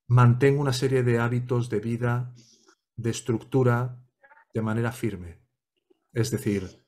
Mantén 0.08 0.58
una 0.58 0.72
serie 0.72 1.04
de 1.04 1.20
hábitos 1.20 1.70
de 1.70 1.78
vida, 1.78 2.34
de 2.96 3.10
estructura, 3.10 4.00
de 4.52 4.62
manera 4.62 4.92
firme. 4.92 5.40
Es 6.12 6.30
decir, 6.30 6.84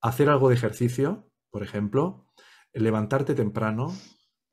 hacer 0.00 0.28
algo 0.28 0.48
de 0.48 0.54
ejercicio, 0.54 1.30
por 1.50 1.62
ejemplo, 1.62 2.26
levantarte 2.72 3.34
temprano, 3.34 3.92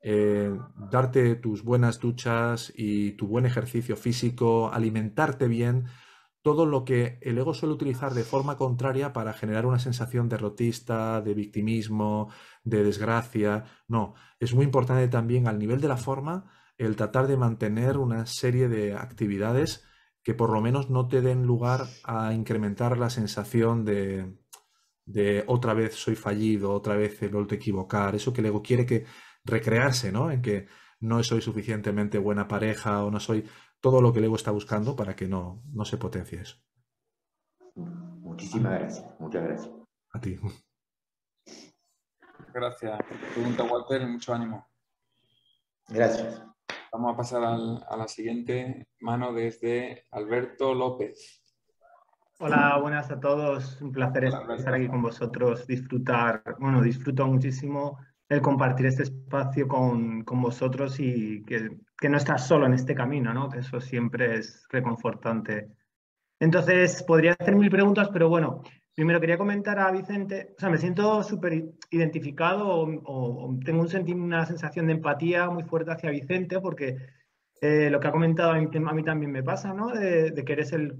eh, 0.02 0.56
darte 0.90 1.36
tus 1.36 1.62
buenas 1.62 1.98
duchas 2.00 2.72
y 2.76 3.12
tu 3.12 3.26
buen 3.26 3.46
ejercicio 3.46 3.96
físico, 3.96 4.70
alimentarte 4.72 5.48
bien, 5.48 5.86
todo 6.42 6.64
lo 6.64 6.84
que 6.84 7.18
el 7.22 7.38
ego 7.38 7.54
suele 7.54 7.74
utilizar 7.74 8.14
de 8.14 8.22
forma 8.22 8.56
contraria 8.56 9.12
para 9.12 9.32
generar 9.32 9.66
una 9.66 9.80
sensación 9.80 10.28
derrotista, 10.28 11.20
de 11.20 11.34
victimismo, 11.34 12.30
de 12.62 12.84
desgracia. 12.84 13.64
No, 13.88 14.14
es 14.38 14.54
muy 14.54 14.64
importante 14.64 15.08
también 15.08 15.48
al 15.48 15.58
nivel 15.58 15.80
de 15.80 15.88
la 15.88 15.96
forma 15.96 16.52
el 16.78 16.94
tratar 16.94 17.26
de 17.26 17.36
mantener 17.36 17.98
una 17.98 18.26
serie 18.26 18.68
de 18.68 18.94
actividades 18.94 19.84
que 20.26 20.34
por 20.34 20.50
lo 20.50 20.60
menos 20.60 20.90
no 20.90 21.06
te 21.06 21.20
den 21.20 21.44
lugar 21.44 21.82
a 22.02 22.34
incrementar 22.34 22.98
la 22.98 23.10
sensación 23.10 23.84
de, 23.84 24.36
de 25.04 25.44
otra 25.46 25.72
vez 25.72 25.94
soy 25.94 26.16
fallido, 26.16 26.72
otra 26.72 26.96
vez 26.96 27.22
he 27.22 27.28
vuelto 27.28 27.54
a 27.54 27.58
equivocar, 27.58 28.16
eso 28.16 28.32
que 28.32 28.40
el 28.40 28.48
ego 28.48 28.60
quiere 28.60 28.84
que 28.84 29.06
recrearse, 29.44 30.10
¿no? 30.10 30.32
En 30.32 30.42
que 30.42 30.66
no 30.98 31.22
soy 31.22 31.40
suficientemente 31.40 32.18
buena 32.18 32.48
pareja 32.48 33.04
o 33.04 33.10
no 33.12 33.20
soy 33.20 33.48
todo 33.80 34.00
lo 34.00 34.12
que 34.12 34.18
el 34.18 34.24
ego 34.24 34.34
está 34.34 34.50
buscando 34.50 34.96
para 34.96 35.14
que 35.14 35.28
no, 35.28 35.62
no 35.72 35.84
se 35.84 35.96
potencie 35.96 36.40
eso. 36.40 36.56
Muchísimas 37.76 38.80
gracias, 38.80 39.06
muchas 39.20 39.44
gracias. 39.44 39.74
A 40.10 40.20
ti. 40.20 40.40
Gracias. 42.52 42.98
Pregunta 43.32 43.62
Walter, 43.62 44.04
mucho 44.08 44.34
ánimo. 44.34 44.66
Gracias. 45.88 46.42
Vamos 46.96 47.12
a 47.12 47.16
pasar 47.18 47.44
al, 47.44 47.84
a 47.90 47.94
la 47.94 48.08
siguiente 48.08 48.88
mano 49.00 49.34
desde 49.34 50.06
Alberto 50.12 50.72
López. 50.72 51.42
Hola, 52.38 52.78
buenas 52.80 53.10
a 53.10 53.20
todos. 53.20 53.82
Un 53.82 53.92
placer 53.92 54.24
Hola, 54.24 54.56
estar 54.56 54.72
aquí 54.72 54.88
con 54.88 55.02
vosotros, 55.02 55.66
disfrutar, 55.66 56.42
bueno, 56.58 56.80
disfruto 56.80 57.26
muchísimo 57.26 57.98
el 58.30 58.40
compartir 58.40 58.86
este 58.86 59.02
espacio 59.02 59.68
con, 59.68 60.24
con 60.24 60.40
vosotros 60.40 60.98
y 60.98 61.44
que, 61.44 61.68
que, 61.98 62.08
no 62.08 62.16
estás 62.16 62.46
solo 62.46 62.64
en 62.64 62.72
este 62.72 62.94
camino, 62.94 63.34
¿no? 63.34 63.50
Que 63.50 63.58
eso 63.58 63.78
siempre 63.78 64.36
es 64.36 64.66
reconfortante. 64.70 65.68
Entonces, 66.40 67.02
podría 67.02 67.36
hacer 67.38 67.56
mil 67.56 67.68
preguntas, 67.68 68.08
pero 68.10 68.30
bueno, 68.30 68.62
primero 68.96 69.20
quería 69.20 69.36
comentar 69.36 69.78
a 69.78 69.90
Vicente, 69.90 70.54
o 70.56 70.60
sea, 70.60 70.70
me 70.70 70.78
siento 70.78 71.22
súper 71.22 71.52
identificado 71.90 72.66
o, 73.04 73.58
tengo 73.62 73.82
un 73.82 74.22
una 74.22 74.46
sensación 74.46 74.86
de 74.86 74.94
empatía 74.94 75.50
muy 75.50 75.64
fuerte 75.64 75.92
hacia 75.92 76.10
Vicente 76.10 76.60
porque 76.60 76.96
eh, 77.60 77.90
lo 77.90 78.00
que 78.00 78.08
ha 78.08 78.12
comentado 78.12 78.52
a 78.52 78.58
mí, 78.58 79.02
también 79.04 79.30
me 79.30 79.42
pasa, 79.42 79.74
¿no? 79.74 79.88
De, 79.88 80.32
que 80.46 80.52
eres 80.52 80.72
el, 80.72 80.96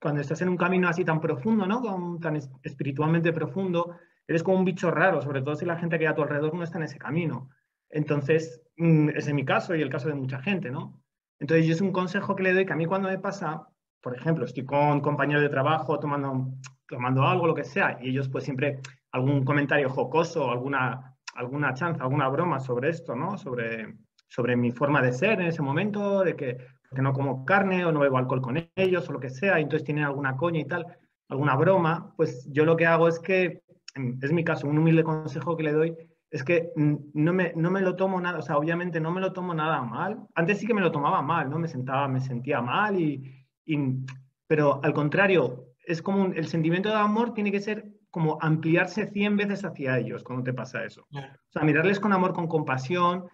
cuando 0.00 0.22
estás 0.22 0.40
en 0.40 0.48
un 0.48 0.56
camino 0.56 0.88
así 0.88 1.04
tan 1.04 1.20
profundo, 1.20 1.66
¿no? 1.66 2.18
Tan 2.18 2.36
espiritualmente 2.62 3.30
profundo, 3.34 3.94
eres 4.26 4.42
como 4.42 4.56
un 4.56 4.64
bicho 4.64 4.90
raro, 4.90 5.20
sobre 5.20 5.42
todo 5.42 5.54
si 5.54 5.66
la 5.66 5.76
gente 5.76 5.98
que 5.98 6.06
hay 6.06 6.12
a 6.12 6.14
tu 6.14 6.22
alrededor 6.22 6.54
no 6.54 6.64
está 6.64 6.78
en 6.78 6.84
ese 6.84 6.98
camino. 6.98 7.50
Entonces, 7.90 8.62
mm, 8.78 9.10
ese 9.10 9.28
es 9.30 9.34
mi 9.34 9.44
caso 9.44 9.74
y 9.74 9.82
el 9.82 9.90
caso 9.90 10.08
de 10.08 10.14
mucha 10.14 10.40
gente, 10.40 10.70
¿no? 10.70 11.02
Entonces, 11.38 11.66
yo 11.66 11.74
es 11.74 11.82
un 11.82 11.92
consejo 11.92 12.34
que 12.34 12.42
le 12.42 12.54
doy 12.54 12.64
que 12.64 12.72
a 12.72 12.76
mí 12.76 12.86
cuando 12.86 13.10
me 13.10 13.18
pasa, 13.18 13.68
por 14.00 14.16
ejemplo, 14.16 14.46
estoy 14.46 14.64
con 14.64 15.02
compañeros 15.02 15.42
de 15.42 15.50
trabajo 15.50 15.98
tomando, 15.98 16.54
tomando 16.92 17.26
algo, 17.26 17.46
lo 17.46 17.54
que 17.54 17.64
sea, 17.64 17.98
y 18.02 18.10
ellos 18.10 18.28
pues 18.28 18.44
siempre 18.44 18.80
algún 19.12 19.44
comentario 19.44 19.88
jocoso, 19.88 20.50
alguna, 20.50 21.16
alguna 21.34 21.72
chanza, 21.72 22.02
alguna 22.02 22.28
broma 22.28 22.60
sobre 22.60 22.90
esto, 22.90 23.16
¿no? 23.16 23.38
Sobre, 23.38 23.96
sobre 24.28 24.56
mi 24.56 24.70
forma 24.70 25.00
de 25.00 25.12
ser 25.12 25.40
en 25.40 25.46
ese 25.46 25.62
momento, 25.62 26.22
de 26.22 26.36
que, 26.36 26.58
que 26.94 27.02
no 27.02 27.14
como 27.14 27.46
carne 27.46 27.84
o 27.86 27.92
no 27.92 28.00
bebo 28.00 28.18
alcohol 28.18 28.42
con 28.42 28.70
ellos 28.76 29.08
o 29.08 29.12
lo 29.12 29.20
que 29.20 29.30
sea, 29.30 29.58
y 29.58 29.62
entonces 29.62 29.86
tienen 29.86 30.04
alguna 30.04 30.36
coña 30.36 30.60
y 30.60 30.66
tal, 30.66 30.86
alguna 31.30 31.56
broma, 31.56 32.12
pues 32.16 32.46
yo 32.52 32.66
lo 32.66 32.76
que 32.76 32.86
hago 32.86 33.08
es 33.08 33.18
que 33.18 33.62
es 34.20 34.32
mi 34.32 34.44
caso, 34.44 34.66
un 34.66 34.78
humilde 34.78 35.02
consejo 35.02 35.56
que 35.56 35.62
le 35.62 35.72
doy 35.72 35.96
es 36.30 36.44
que 36.44 36.72
no 36.76 37.32
me, 37.34 37.52
no 37.56 37.70
me 37.70 37.82
lo 37.82 37.94
tomo 37.94 38.18
nada, 38.18 38.38
o 38.38 38.42
sea, 38.42 38.56
obviamente 38.56 39.00
no 39.00 39.10
me 39.10 39.20
lo 39.20 39.34
tomo 39.34 39.52
nada 39.52 39.82
mal. 39.82 40.26
Antes 40.34 40.58
sí 40.58 40.66
que 40.66 40.72
me 40.72 40.80
lo 40.80 40.90
tomaba 40.90 41.20
mal, 41.20 41.50
¿no? 41.50 41.58
Me 41.58 41.68
sentaba, 41.68 42.08
me 42.08 42.22
sentía 42.22 42.62
mal 42.62 42.98
y, 42.98 43.46
pero 44.46 44.80
al 44.82 44.94
contrario, 44.94 45.71
es 45.84 46.02
como 46.02 46.22
un, 46.22 46.36
el 46.36 46.46
sentimiento 46.46 46.88
de 46.88 46.96
amor 46.96 47.34
tiene 47.34 47.52
que 47.52 47.60
ser 47.60 47.86
como 48.10 48.38
ampliarse 48.40 49.06
100 49.06 49.36
veces 49.36 49.64
hacia 49.64 49.98
ellos 49.98 50.22
cuando 50.22 50.44
te 50.44 50.52
pasa 50.52 50.84
eso. 50.84 51.06
Yeah. 51.10 51.40
O 51.48 51.52
sea, 51.52 51.62
mirarles 51.62 51.98
con 51.98 52.12
amor, 52.12 52.34
con 52.34 52.46
compasión 52.46 53.26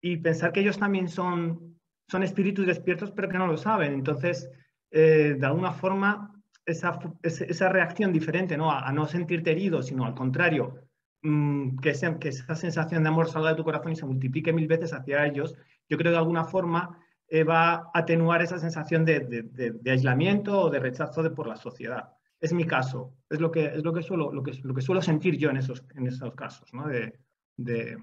y 0.00 0.16
pensar 0.16 0.52
que 0.52 0.60
ellos 0.60 0.78
también 0.78 1.08
son, 1.08 1.78
son 2.08 2.22
espíritus 2.22 2.66
despiertos, 2.66 3.12
pero 3.12 3.28
que 3.28 3.38
no 3.38 3.46
lo 3.46 3.56
saben. 3.56 3.94
Entonces, 3.94 4.50
eh, 4.90 5.36
de 5.38 5.46
alguna 5.46 5.72
forma, 5.72 6.34
esa, 6.66 6.98
esa 7.22 7.68
reacción 7.68 8.12
diferente, 8.12 8.56
¿no? 8.56 8.70
A, 8.70 8.90
no 8.92 9.06
sentirte 9.06 9.52
herido, 9.52 9.82
sino 9.82 10.04
al 10.04 10.14
contrario, 10.14 10.80
mm, 11.22 11.76
que, 11.78 11.92
que 12.20 12.28
esa 12.28 12.54
sensación 12.56 13.02
de 13.02 13.08
amor 13.08 13.28
salga 13.28 13.50
de 13.50 13.56
tu 13.56 13.64
corazón 13.64 13.92
y 13.92 13.96
se 13.96 14.06
multiplique 14.06 14.52
mil 14.52 14.66
veces 14.66 14.92
hacia 14.92 15.26
ellos, 15.26 15.54
yo 15.88 15.96
creo 15.96 16.10
que 16.10 16.16
de 16.16 16.18
alguna 16.18 16.44
forma 16.44 16.98
eh, 17.28 17.44
va 17.44 17.74
a 17.74 17.90
atenuar 17.94 18.42
esa 18.42 18.58
sensación 18.58 19.04
de, 19.04 19.80
aislamiento 19.86 20.62
o 20.62 20.70
de 20.70 20.78
rechazo 20.78 21.34
por 21.34 21.46
la 21.46 21.56
sociedad. 21.56 22.12
Es 22.40 22.52
mi 22.52 22.64
caso, 22.64 23.14
es 23.30 23.40
lo 23.40 23.50
que, 23.50 23.66
es 23.66 23.82
lo 23.82 23.92
que, 23.92 24.02
suelo, 24.02 24.32
lo 24.32 24.42
que, 24.42 24.52
lo 24.62 24.78
suelo 24.80 25.00
sentir 25.00 25.38
yo 25.38 25.50
en 25.50 25.56
esos, 25.56 25.82
en 25.94 26.06
esos 26.06 26.34
casos, 26.34 26.72
¿no? 26.74 26.86
de, 26.86 27.98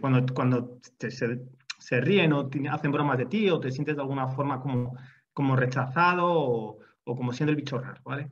cuando, 0.00 0.34
cuando 0.34 0.78
se, 0.98 1.10
se, 1.78 2.00
ríen 2.00 2.32
o 2.32 2.50
hacen 2.70 2.92
bromas 2.92 3.18
de 3.18 3.26
ti 3.26 3.48
o 3.48 3.58
te 3.58 3.70
sientes 3.70 3.96
de 3.96 4.02
alguna 4.02 4.28
forma 4.28 4.60
como, 4.60 4.96
como 5.32 5.56
rechazado 5.56 6.26
o, 6.26 6.78
o 7.04 7.16
como 7.16 7.32
siendo 7.32 7.50
el 7.50 7.56
bicho 7.56 7.78
raro, 7.78 8.00
¿vale? 8.04 8.30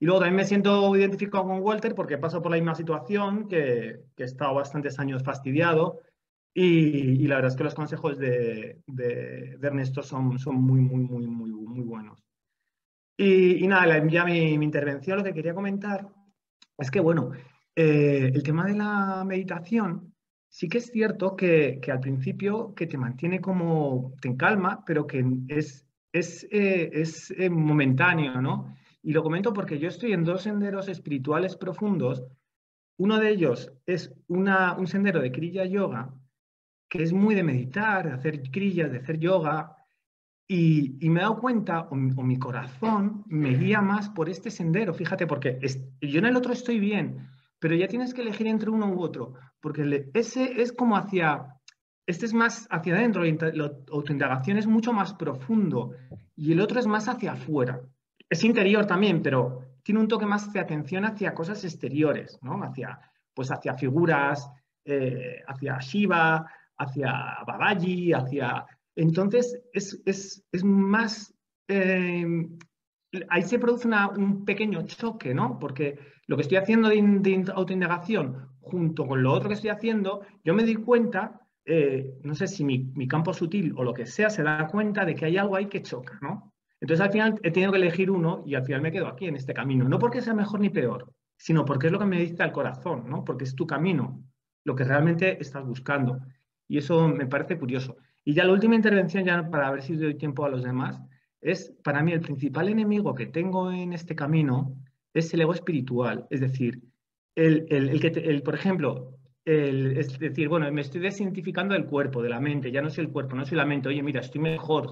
Y 0.00 0.04
luego 0.04 0.18
también 0.18 0.36
me 0.36 0.44
siento 0.44 0.96
identificado 0.96 1.44
con 1.44 1.60
Walter 1.60 1.94
porque 1.94 2.18
paso 2.18 2.42
por 2.42 2.50
la 2.50 2.56
misma 2.56 2.74
situación, 2.74 3.46
que, 3.46 4.00
que 4.16 4.24
he 4.24 4.26
estado 4.26 4.54
bastantes 4.54 4.98
años 4.98 5.22
fastidiado 5.22 6.00
y, 6.54 7.26
la 7.26 7.36
verdad 7.36 7.52
es 7.52 7.56
que 7.56 7.64
los 7.64 7.74
consejos 7.74 8.18
de, 8.18 8.82
Ernesto 9.62 10.02
son, 10.02 10.38
son 10.38 10.56
muy, 10.56 10.80
muy, 10.80 11.02
muy, 11.02 11.26
muy, 11.26 11.50
muy 11.50 11.80
buenos. 11.80 12.22
Y, 13.16 13.64
y 13.64 13.66
nada, 13.68 14.06
ya 14.06 14.24
mi, 14.24 14.58
mi, 14.58 14.64
intervención 14.64 15.18
lo 15.18 15.24
que 15.24 15.34
quería 15.34 15.54
comentar 15.54 16.08
es 16.78 16.90
que, 16.90 17.00
bueno, 17.00 17.32
eh, 17.74 18.30
el 18.34 18.42
tema 18.42 18.66
de 18.66 18.74
la 18.74 19.24
meditación, 19.24 20.14
sí 20.48 20.68
que 20.68 20.78
es 20.78 20.90
cierto 20.90 21.36
que, 21.36 21.78
que, 21.80 21.90
al 21.90 22.00
principio 22.00 22.74
que 22.74 22.86
te 22.86 22.98
mantiene 22.98 23.40
como, 23.40 24.12
te 24.20 24.36
calma, 24.36 24.84
pero 24.84 25.06
que 25.06 25.24
es, 25.48 25.86
es, 26.12 26.44
eh, 26.50 26.90
es 26.92 27.30
eh, 27.30 27.48
momentáneo, 27.48 28.40
¿no? 28.42 28.74
Y 29.02 29.12
lo 29.12 29.22
comento 29.22 29.52
porque 29.52 29.78
yo 29.78 29.88
estoy 29.88 30.12
en 30.12 30.24
dos 30.24 30.42
senderos 30.42 30.88
espirituales 30.88 31.56
profundos. 31.56 32.24
Uno 32.98 33.18
de 33.18 33.30
ellos 33.30 33.72
es 33.86 34.14
una, 34.28 34.76
un 34.76 34.86
sendero 34.86 35.20
de 35.20 35.32
Kriya 35.32 35.64
Yoga, 35.64 36.14
que 36.92 37.02
es 37.02 37.14
muy 37.14 37.34
de 37.34 37.42
meditar, 37.42 38.06
de 38.06 38.12
hacer 38.12 38.42
crillas, 38.50 38.92
de 38.92 38.98
hacer 38.98 39.18
yoga, 39.18 39.78
y, 40.46 40.98
me 41.08 41.20
he 41.20 41.22
dado 41.22 41.38
cuenta, 41.38 41.88
o, 41.90 41.94
mi 41.96 42.38
corazón 42.38 43.24
me 43.28 43.56
guía 43.56 43.80
más 43.80 44.10
por 44.10 44.28
este 44.28 44.50
sendero, 44.50 44.92
fíjate, 44.92 45.26
porque 45.26 45.58
yo 46.02 46.18
en 46.18 46.26
el 46.26 46.36
otro 46.36 46.52
estoy 46.52 46.78
bien, 46.78 47.30
pero 47.58 47.74
ya 47.74 47.88
tienes 47.88 48.12
que 48.12 48.20
elegir 48.20 48.46
entre 48.46 48.68
uno 48.68 48.92
u 48.92 49.00
otro, 49.00 49.32
porque 49.58 50.10
ese 50.12 50.60
es 50.60 50.74
como 50.74 50.98
hacia, 50.98 51.56
este 52.06 52.26
es 52.26 52.34
más 52.34 52.68
hacia 52.70 52.94
adentro, 52.94 53.24
la 53.24 53.72
autoindagación 53.90 54.58
es 54.58 54.66
mucho 54.66 54.92
más 54.92 55.14
profundo, 55.14 55.92
y 56.36 56.52
el 56.52 56.60
otro 56.60 56.78
es 56.78 56.86
más 56.86 57.08
hacia 57.08 57.32
afuera. 57.32 57.80
Es 58.28 58.44
interior 58.44 58.84
también, 58.84 59.22
pero 59.22 59.62
tiene 59.82 59.98
un 59.98 60.08
toque 60.08 60.26
más 60.26 60.52
de 60.52 60.60
atención 60.60 61.06
hacia 61.06 61.32
cosas 61.32 61.64
exteriores, 61.64 62.38
¿no? 62.42 62.62
Hacia, 62.62 63.00
pues 63.32 63.50
hacia 63.50 63.72
figuras, 63.72 64.46
eh, 64.84 65.40
hacia 65.46 65.78
Shiva, 65.78 66.46
hacia 66.82 67.38
Babaji, 67.46 68.12
hacia... 68.12 68.66
Entonces, 68.94 69.60
es, 69.72 70.44
más... 70.64 71.34
Eh, 71.68 72.48
ahí 73.28 73.42
se 73.42 73.58
produce 73.58 73.88
un 74.16 74.44
pequeño 74.44 74.82
choque, 74.82 75.34
¿no? 75.34 75.58
Porque 75.58 75.98
lo 76.26 76.36
que 76.36 76.42
estoy 76.42 76.58
haciendo 76.58 76.88
de, 76.88 77.44
autoindagación 77.54 78.48
junto 78.60 79.06
con 79.06 79.22
lo 79.22 79.32
otro 79.32 79.48
que 79.48 79.54
estoy 79.54 79.70
haciendo, 79.70 80.22
yo 80.44 80.54
me 80.54 80.64
di 80.64 80.76
cuenta, 80.76 81.40
eh, 81.64 82.14
no 82.22 82.34
sé 82.34 82.46
si 82.46 82.64
mi, 82.64 82.90
mi, 82.94 83.08
campo 83.08 83.34
sutil 83.34 83.74
o 83.76 83.84
lo 83.84 83.92
que 83.92 84.06
sea 84.06 84.30
se 84.30 84.42
da 84.42 84.66
cuenta 84.68 85.04
de 85.04 85.14
que 85.14 85.26
hay 85.26 85.36
algo 85.36 85.56
ahí 85.56 85.66
que 85.66 85.82
choca, 85.82 86.18
¿no? 86.22 86.52
Entonces 86.80 87.04
al 87.04 87.12
final 87.12 87.40
he 87.42 87.50
tenido 87.50 87.70
que 87.70 87.78
elegir 87.78 88.10
uno 88.10 88.42
y 88.44 88.54
al 88.54 88.64
final 88.64 88.82
me 88.82 88.90
quedo 88.90 89.06
aquí 89.06 89.26
en 89.26 89.36
este 89.36 89.54
camino, 89.54 89.88
no 89.88 89.98
porque 89.98 90.20
sea 90.20 90.34
mejor 90.34 90.60
ni 90.60 90.70
peor, 90.70 91.12
sino 91.36 91.64
porque 91.64 91.86
es 91.86 91.92
lo 91.92 91.98
que 91.98 92.06
me 92.06 92.18
dice 92.18 92.42
al 92.42 92.52
corazón, 92.52 93.04
¿no? 93.08 93.24
Porque 93.24 93.44
es 93.44 93.54
tu 93.54 93.66
camino, 93.66 94.24
lo 94.64 94.74
que 94.74 94.84
realmente 94.84 95.40
estás 95.40 95.64
buscando. 95.64 96.18
Y 96.72 96.78
eso 96.78 97.06
me 97.06 97.26
parece 97.26 97.58
curioso. 97.58 97.98
Y 98.24 98.32
ya 98.32 98.44
la 98.46 98.52
última 98.54 98.74
intervención, 98.74 99.26
ya 99.26 99.50
para 99.50 99.70
ver 99.70 99.82
si 99.82 99.94
doy 99.94 100.14
tiempo 100.14 100.46
a 100.46 100.48
los 100.48 100.62
demás, 100.64 100.98
es 101.38 101.70
para 101.84 102.02
mí 102.02 102.12
el 102.12 102.22
principal 102.22 102.66
enemigo 102.70 103.14
que 103.14 103.26
tengo 103.26 103.70
en 103.70 103.92
este 103.92 104.16
camino 104.16 104.74
es 105.12 105.34
el 105.34 105.42
ego 105.42 105.52
espiritual. 105.52 106.26
Es 106.30 106.40
decir, 106.40 106.80
el, 107.34 107.66
el, 107.68 108.00
que, 108.00 108.06
el, 108.06 108.42
por 108.42 108.54
ejemplo, 108.54 109.18
el, 109.44 109.98
es 109.98 110.18
decir, 110.18 110.48
bueno, 110.48 110.72
me 110.72 110.80
estoy 110.80 111.02
desidentificando 111.02 111.74
del 111.74 111.84
cuerpo, 111.84 112.22
de 112.22 112.30
la 112.30 112.40
mente, 112.40 112.72
ya 112.72 112.80
no 112.80 112.88
soy 112.88 113.04
el 113.04 113.12
cuerpo, 113.12 113.36
no 113.36 113.44
soy 113.44 113.58
la 113.58 113.66
mente, 113.66 113.90
oye, 113.90 114.02
mira, 114.02 114.20
estoy 114.22 114.40
mejor, 114.40 114.90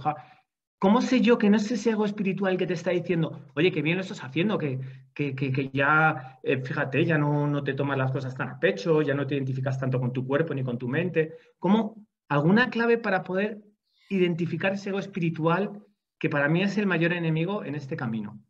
¿Cómo 0.81 1.02
sé 1.02 1.20
yo 1.20 1.36
que 1.36 1.51
no 1.51 1.59
es 1.59 1.70
ese 1.70 1.90
ego 1.90 2.07
espiritual 2.07 2.57
que 2.57 2.66
te 2.66 2.73
está 2.73 2.90
diciendo, 2.90 3.39
oye, 3.55 3.70
qué 3.70 3.82
bien 3.82 3.97
lo 3.97 4.02
estás 4.02 4.24
haciendo, 4.24 4.57
que, 4.57 4.81
que, 5.12 5.70
ya, 5.74 6.40
eh, 6.43 6.62
fíjate, 6.62 7.05
ya 7.05 7.19
no, 7.19 7.47
no, 7.47 7.62
te 7.62 7.74
tomas 7.74 7.98
las 7.98 8.11
cosas 8.11 8.35
tan 8.35 8.48
a 8.48 8.59
pecho, 8.59 9.02
ya 9.02 9.12
no 9.15 9.27
te 9.27 9.35
identificas 9.35 9.78
tanto 9.78 10.01
con 10.01 10.15
tu 10.15 10.27
cuerpo 10.27 10.55
ni 10.55 10.65
con 10.65 10.78
tu 10.78 10.89
mente? 10.89 11.36
¿Cómo 11.59 12.07
alguna 12.31 12.70
clave 12.70 12.97
para 12.97 13.23
poder 13.23 13.61
identificar 14.09 14.73
ese 14.73 14.89
ego 14.89 14.98
espiritual 14.98 15.85
que 16.19 16.31
para 16.31 16.48
mí 16.48 16.62
es 16.62 16.78
el 16.78 16.86
mayor 16.86 17.12
enemigo 17.12 17.62
en 17.62 17.74
este 17.74 17.94
camino? 17.94 18.43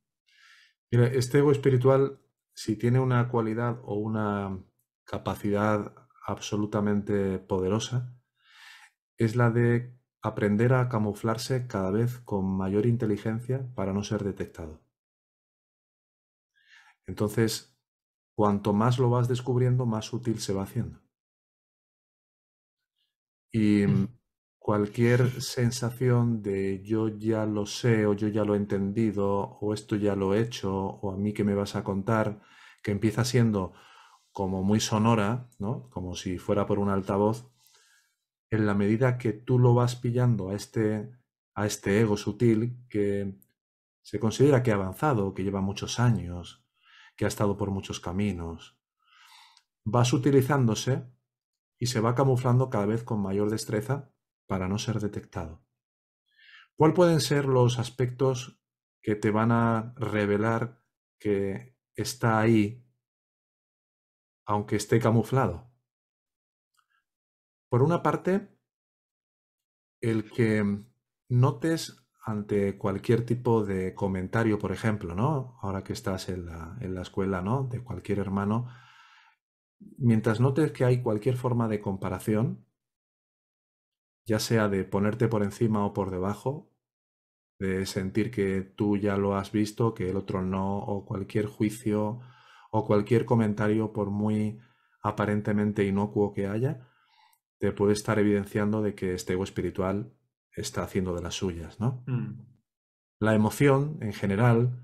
Mira, 0.92 1.08
este 1.08 1.38
ego 1.38 1.50
espiritual, 1.50 2.20
si 2.54 2.76
tiene 2.76 3.00
una 3.00 3.28
cualidad 3.28 3.80
o 3.82 3.96
una 3.96 4.56
capacidad 5.02 5.92
absolutamente 6.24 7.40
poderosa, 7.40 8.14
es 9.18 9.34
la 9.34 9.50
de 9.50 9.99
aprender 10.22 10.72
a 10.74 10.88
camuflarse 10.88 11.66
cada 11.66 11.90
vez 11.90 12.18
con 12.20 12.44
mayor 12.46 12.86
inteligencia 12.86 13.66
para 13.74 13.92
no 13.92 14.02
ser 14.04 14.24
detectado. 14.24 14.80
Entonces, 17.06 17.76
cuanto 18.34 18.72
más 18.72 18.98
lo 18.98 19.10
vas 19.10 19.28
descubriendo, 19.28 19.86
más 19.86 20.12
útil 20.12 20.40
se 20.40 20.52
va 20.54 20.62
haciendo. 20.62 21.00
Y 23.52 23.86
mm, 23.86 24.08
cualquier 24.58 25.42
sensación 25.42 26.42
de 26.42 26.82
yo 26.82 27.08
ya 27.08 27.46
lo 27.46 27.66
sé 27.66 28.06
o 28.06 28.14
yo 28.14 28.28
ya 28.28 28.44
lo 28.44 28.54
he 28.54 28.58
entendido 28.58 29.58
o 29.60 29.74
esto 29.74 29.96
ya 29.96 30.14
lo 30.16 30.34
he 30.34 30.40
hecho 30.42 30.72
o 30.74 31.12
a 31.12 31.16
mí 31.16 31.32
que 31.32 31.44
me 31.44 31.54
vas 31.54 31.76
a 31.76 31.84
contar, 31.84 32.40
que 32.82 32.92
empieza 32.92 33.24
siendo 33.24 33.72
como 34.32 34.62
muy 34.62 34.80
sonora, 34.80 35.50
¿no? 35.58 35.90
Como 35.90 36.14
si 36.14 36.38
fuera 36.38 36.66
por 36.66 36.78
un 36.78 36.88
altavoz, 36.88 37.50
en 38.50 38.66
la 38.66 38.74
medida 38.74 39.16
que 39.16 39.32
tú 39.32 39.58
lo 39.58 39.74
vas 39.74 39.96
pillando 39.96 40.50
a 40.50 40.54
este, 40.54 41.10
a 41.54 41.66
este 41.66 42.00
ego 42.00 42.16
sutil 42.16 42.84
que 42.88 43.38
se 44.02 44.18
considera 44.18 44.62
que 44.62 44.72
ha 44.72 44.74
avanzado, 44.74 45.34
que 45.34 45.44
lleva 45.44 45.60
muchos 45.60 46.00
años, 46.00 46.66
que 47.16 47.24
ha 47.24 47.28
estado 47.28 47.56
por 47.56 47.70
muchos 47.70 48.00
caminos, 48.00 48.80
vas 49.84 50.12
utilizándose 50.12 51.04
y 51.78 51.86
se 51.86 52.00
va 52.00 52.14
camuflando 52.14 52.70
cada 52.70 52.86
vez 52.86 53.04
con 53.04 53.20
mayor 53.22 53.50
destreza 53.50 54.10
para 54.46 54.68
no 54.68 54.78
ser 54.78 55.00
detectado. 55.00 55.64
¿Cuáles 56.74 56.96
pueden 56.96 57.20
ser 57.20 57.44
los 57.44 57.78
aspectos 57.78 58.60
que 59.02 59.14
te 59.14 59.30
van 59.30 59.52
a 59.52 59.94
revelar 59.96 60.82
que 61.18 61.76
está 61.94 62.40
ahí, 62.40 62.84
aunque 64.44 64.76
esté 64.76 64.98
camuflado? 64.98 65.69
Por 67.70 67.82
una 67.82 68.02
parte, 68.02 68.50
el 70.00 70.30
que 70.30 70.84
notes 71.28 71.96
ante 72.24 72.76
cualquier 72.76 73.24
tipo 73.24 73.64
de 73.64 73.94
comentario, 73.94 74.58
por 74.58 74.72
ejemplo, 74.72 75.14
¿no? 75.14 75.58
Ahora 75.62 75.82
que 75.84 75.92
estás 75.94 76.28
en 76.28 76.46
la, 76.46 76.76
en 76.80 76.94
la 76.94 77.02
escuela, 77.02 77.40
¿no? 77.42 77.64
De 77.64 77.82
cualquier 77.82 78.18
hermano, 78.18 78.68
mientras 79.98 80.40
notes 80.40 80.72
que 80.72 80.84
hay 80.84 81.02
cualquier 81.02 81.36
forma 81.36 81.68
de 81.68 81.80
comparación, 81.80 82.64
ya 84.26 84.38
sea 84.38 84.68
de 84.68 84.84
ponerte 84.84 85.28
por 85.28 85.42
encima 85.42 85.84
o 85.84 85.92
por 85.92 86.10
debajo, 86.10 86.70
de 87.58 87.86
sentir 87.86 88.30
que 88.30 88.62
tú 88.62 88.98
ya 88.98 89.16
lo 89.18 89.36
has 89.36 89.52
visto, 89.52 89.94
que 89.94 90.10
el 90.10 90.16
otro 90.16 90.42
no, 90.42 90.78
o 90.78 91.06
cualquier 91.06 91.46
juicio 91.46 92.20
o 92.72 92.86
cualquier 92.86 93.26
comentario, 93.26 93.92
por 93.92 94.10
muy 94.10 94.60
aparentemente 95.02 95.84
inocuo 95.84 96.32
que 96.34 96.46
haya, 96.48 96.89
te 97.60 97.72
puede 97.72 97.92
estar 97.92 98.18
evidenciando 98.18 98.80
de 98.80 98.94
que 98.94 99.12
este 99.12 99.34
ego 99.34 99.44
espiritual 99.44 100.14
está 100.50 100.82
haciendo 100.82 101.14
de 101.14 101.22
las 101.22 101.34
suyas, 101.34 101.78
¿no? 101.78 102.02
Mm. 102.06 102.40
La 103.20 103.34
emoción, 103.34 103.98
en 104.00 104.14
general, 104.14 104.82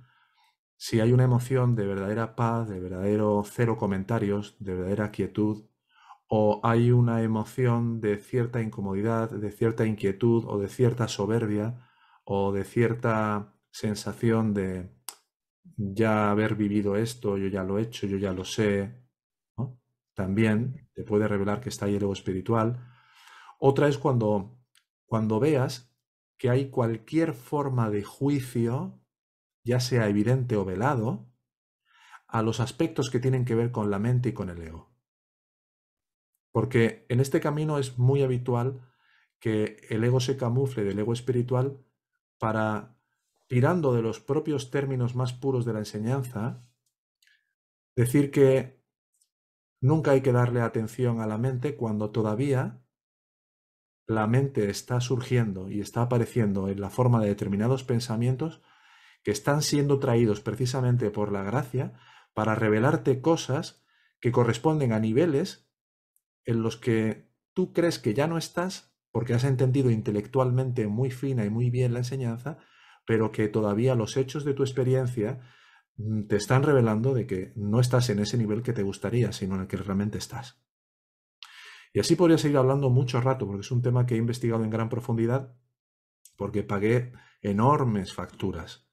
si 0.76 1.00
hay 1.00 1.12
una 1.12 1.24
emoción 1.24 1.74
de 1.74 1.86
verdadera 1.86 2.36
paz, 2.36 2.68
de 2.68 2.78
verdadero 2.78 3.42
cero 3.46 3.78
comentarios, 3.78 4.56
de 4.60 4.74
verdadera 4.74 5.10
quietud, 5.10 5.64
o 6.28 6.60
hay 6.64 6.90
una 6.90 7.22
emoción 7.22 8.02
de 8.02 8.18
cierta 8.18 8.60
incomodidad, 8.60 9.30
de 9.30 9.50
cierta 9.52 9.86
inquietud, 9.86 10.44
o 10.46 10.58
de 10.58 10.68
cierta 10.68 11.08
soberbia, 11.08 11.88
o 12.24 12.52
de 12.52 12.64
cierta 12.64 13.54
sensación 13.70 14.52
de 14.52 14.90
ya 15.78 16.30
haber 16.30 16.56
vivido 16.56 16.96
esto, 16.96 17.38
yo 17.38 17.48
ya 17.48 17.64
lo 17.64 17.78
he 17.78 17.82
hecho, 17.82 18.06
yo 18.06 18.18
ya 18.18 18.34
lo 18.34 18.44
sé, 18.44 19.05
también 20.16 20.88
te 20.94 21.04
puede 21.04 21.28
revelar 21.28 21.60
que 21.60 21.68
está 21.68 21.84
ahí 21.86 21.94
el 21.94 22.02
ego 22.02 22.14
espiritual. 22.14 22.82
Otra 23.60 23.86
es 23.86 23.98
cuando, 23.98 24.58
cuando 25.04 25.38
veas 25.38 25.94
que 26.38 26.48
hay 26.48 26.70
cualquier 26.70 27.34
forma 27.34 27.90
de 27.90 28.02
juicio, 28.02 28.98
ya 29.62 29.78
sea 29.78 30.08
evidente 30.08 30.56
o 30.56 30.64
velado, 30.64 31.30
a 32.26 32.42
los 32.42 32.60
aspectos 32.60 33.10
que 33.10 33.20
tienen 33.20 33.44
que 33.44 33.54
ver 33.54 33.70
con 33.70 33.90
la 33.90 33.98
mente 33.98 34.30
y 34.30 34.32
con 34.32 34.48
el 34.48 34.60
ego. 34.62 34.90
Porque 36.50 37.04
en 37.10 37.20
este 37.20 37.38
camino 37.38 37.78
es 37.78 37.98
muy 37.98 38.22
habitual 38.22 38.80
que 39.38 39.86
el 39.90 40.02
ego 40.02 40.20
se 40.20 40.38
camufle 40.38 40.82
del 40.82 40.98
ego 40.98 41.12
espiritual 41.12 41.84
para, 42.38 42.98
tirando 43.48 43.92
de 43.92 44.00
los 44.00 44.18
propios 44.18 44.70
términos 44.70 45.14
más 45.14 45.34
puros 45.34 45.66
de 45.66 45.74
la 45.74 45.80
enseñanza, 45.80 46.66
decir 47.94 48.30
que 48.30 48.75
nunca 49.80 50.12
hay 50.12 50.20
que 50.20 50.32
darle 50.32 50.60
atención 50.60 51.20
a 51.20 51.26
la 51.26 51.38
mente 51.38 51.76
cuando 51.76 52.10
todavía 52.10 52.82
la 54.06 54.26
mente 54.26 54.70
está 54.70 55.00
surgiendo 55.00 55.68
y 55.68 55.80
está 55.80 56.02
apareciendo 56.02 56.68
en 56.68 56.80
la 56.80 56.90
forma 56.90 57.20
de 57.20 57.28
determinados 57.28 57.82
pensamientos 57.82 58.62
que 59.24 59.32
están 59.32 59.62
siendo 59.62 59.98
traídos 59.98 60.40
precisamente 60.40 61.10
por 61.10 61.32
la 61.32 61.42
gracia 61.42 61.94
para 62.32 62.54
revelarte 62.54 63.20
cosas 63.20 63.84
que 64.20 64.30
corresponden 64.30 64.92
a 64.92 65.00
niveles 65.00 65.68
en 66.44 66.62
los 66.62 66.76
que 66.76 67.32
tú 67.52 67.72
crees 67.72 67.98
que 67.98 68.14
ya 68.14 68.28
no 68.28 68.38
estás 68.38 68.94
porque 69.10 69.34
has 69.34 69.44
entendido 69.44 69.90
intelectualmente 69.90 70.86
muy 70.86 71.10
fina 71.10 71.44
y 71.44 71.50
muy 71.50 71.70
bien 71.70 71.94
la 71.94 72.00
enseñanza, 72.00 72.58
pero 73.06 73.32
que 73.32 73.48
todavía 73.48 73.94
los 73.94 74.16
hechos 74.16 74.44
de 74.44 74.54
tu 74.54 74.62
experiencia 74.62 75.40
te 76.28 76.36
están 76.36 76.62
revelando 76.62 77.14
de 77.14 77.26
que 77.26 77.52
no 77.56 77.80
estás 77.80 78.10
en 78.10 78.18
ese 78.18 78.36
nivel 78.36 78.62
que 78.62 78.72
te 78.72 78.82
gustaría, 78.82 79.32
sino 79.32 79.54
en 79.54 79.62
el 79.62 79.66
que 79.66 79.76
realmente 79.76 80.18
estás. 80.18 80.60
Y 81.92 82.00
así 82.00 82.16
podría 82.16 82.36
seguir 82.36 82.58
hablando 82.58 82.90
mucho 82.90 83.20
rato, 83.20 83.46
porque 83.46 83.62
es 83.62 83.70
un 83.70 83.80
tema 83.80 84.04
que 84.04 84.14
he 84.14 84.18
investigado 84.18 84.62
en 84.62 84.70
gran 84.70 84.90
profundidad, 84.90 85.56
porque 86.36 86.62
pagué 86.62 87.12
enormes 87.40 88.12
facturas, 88.12 88.86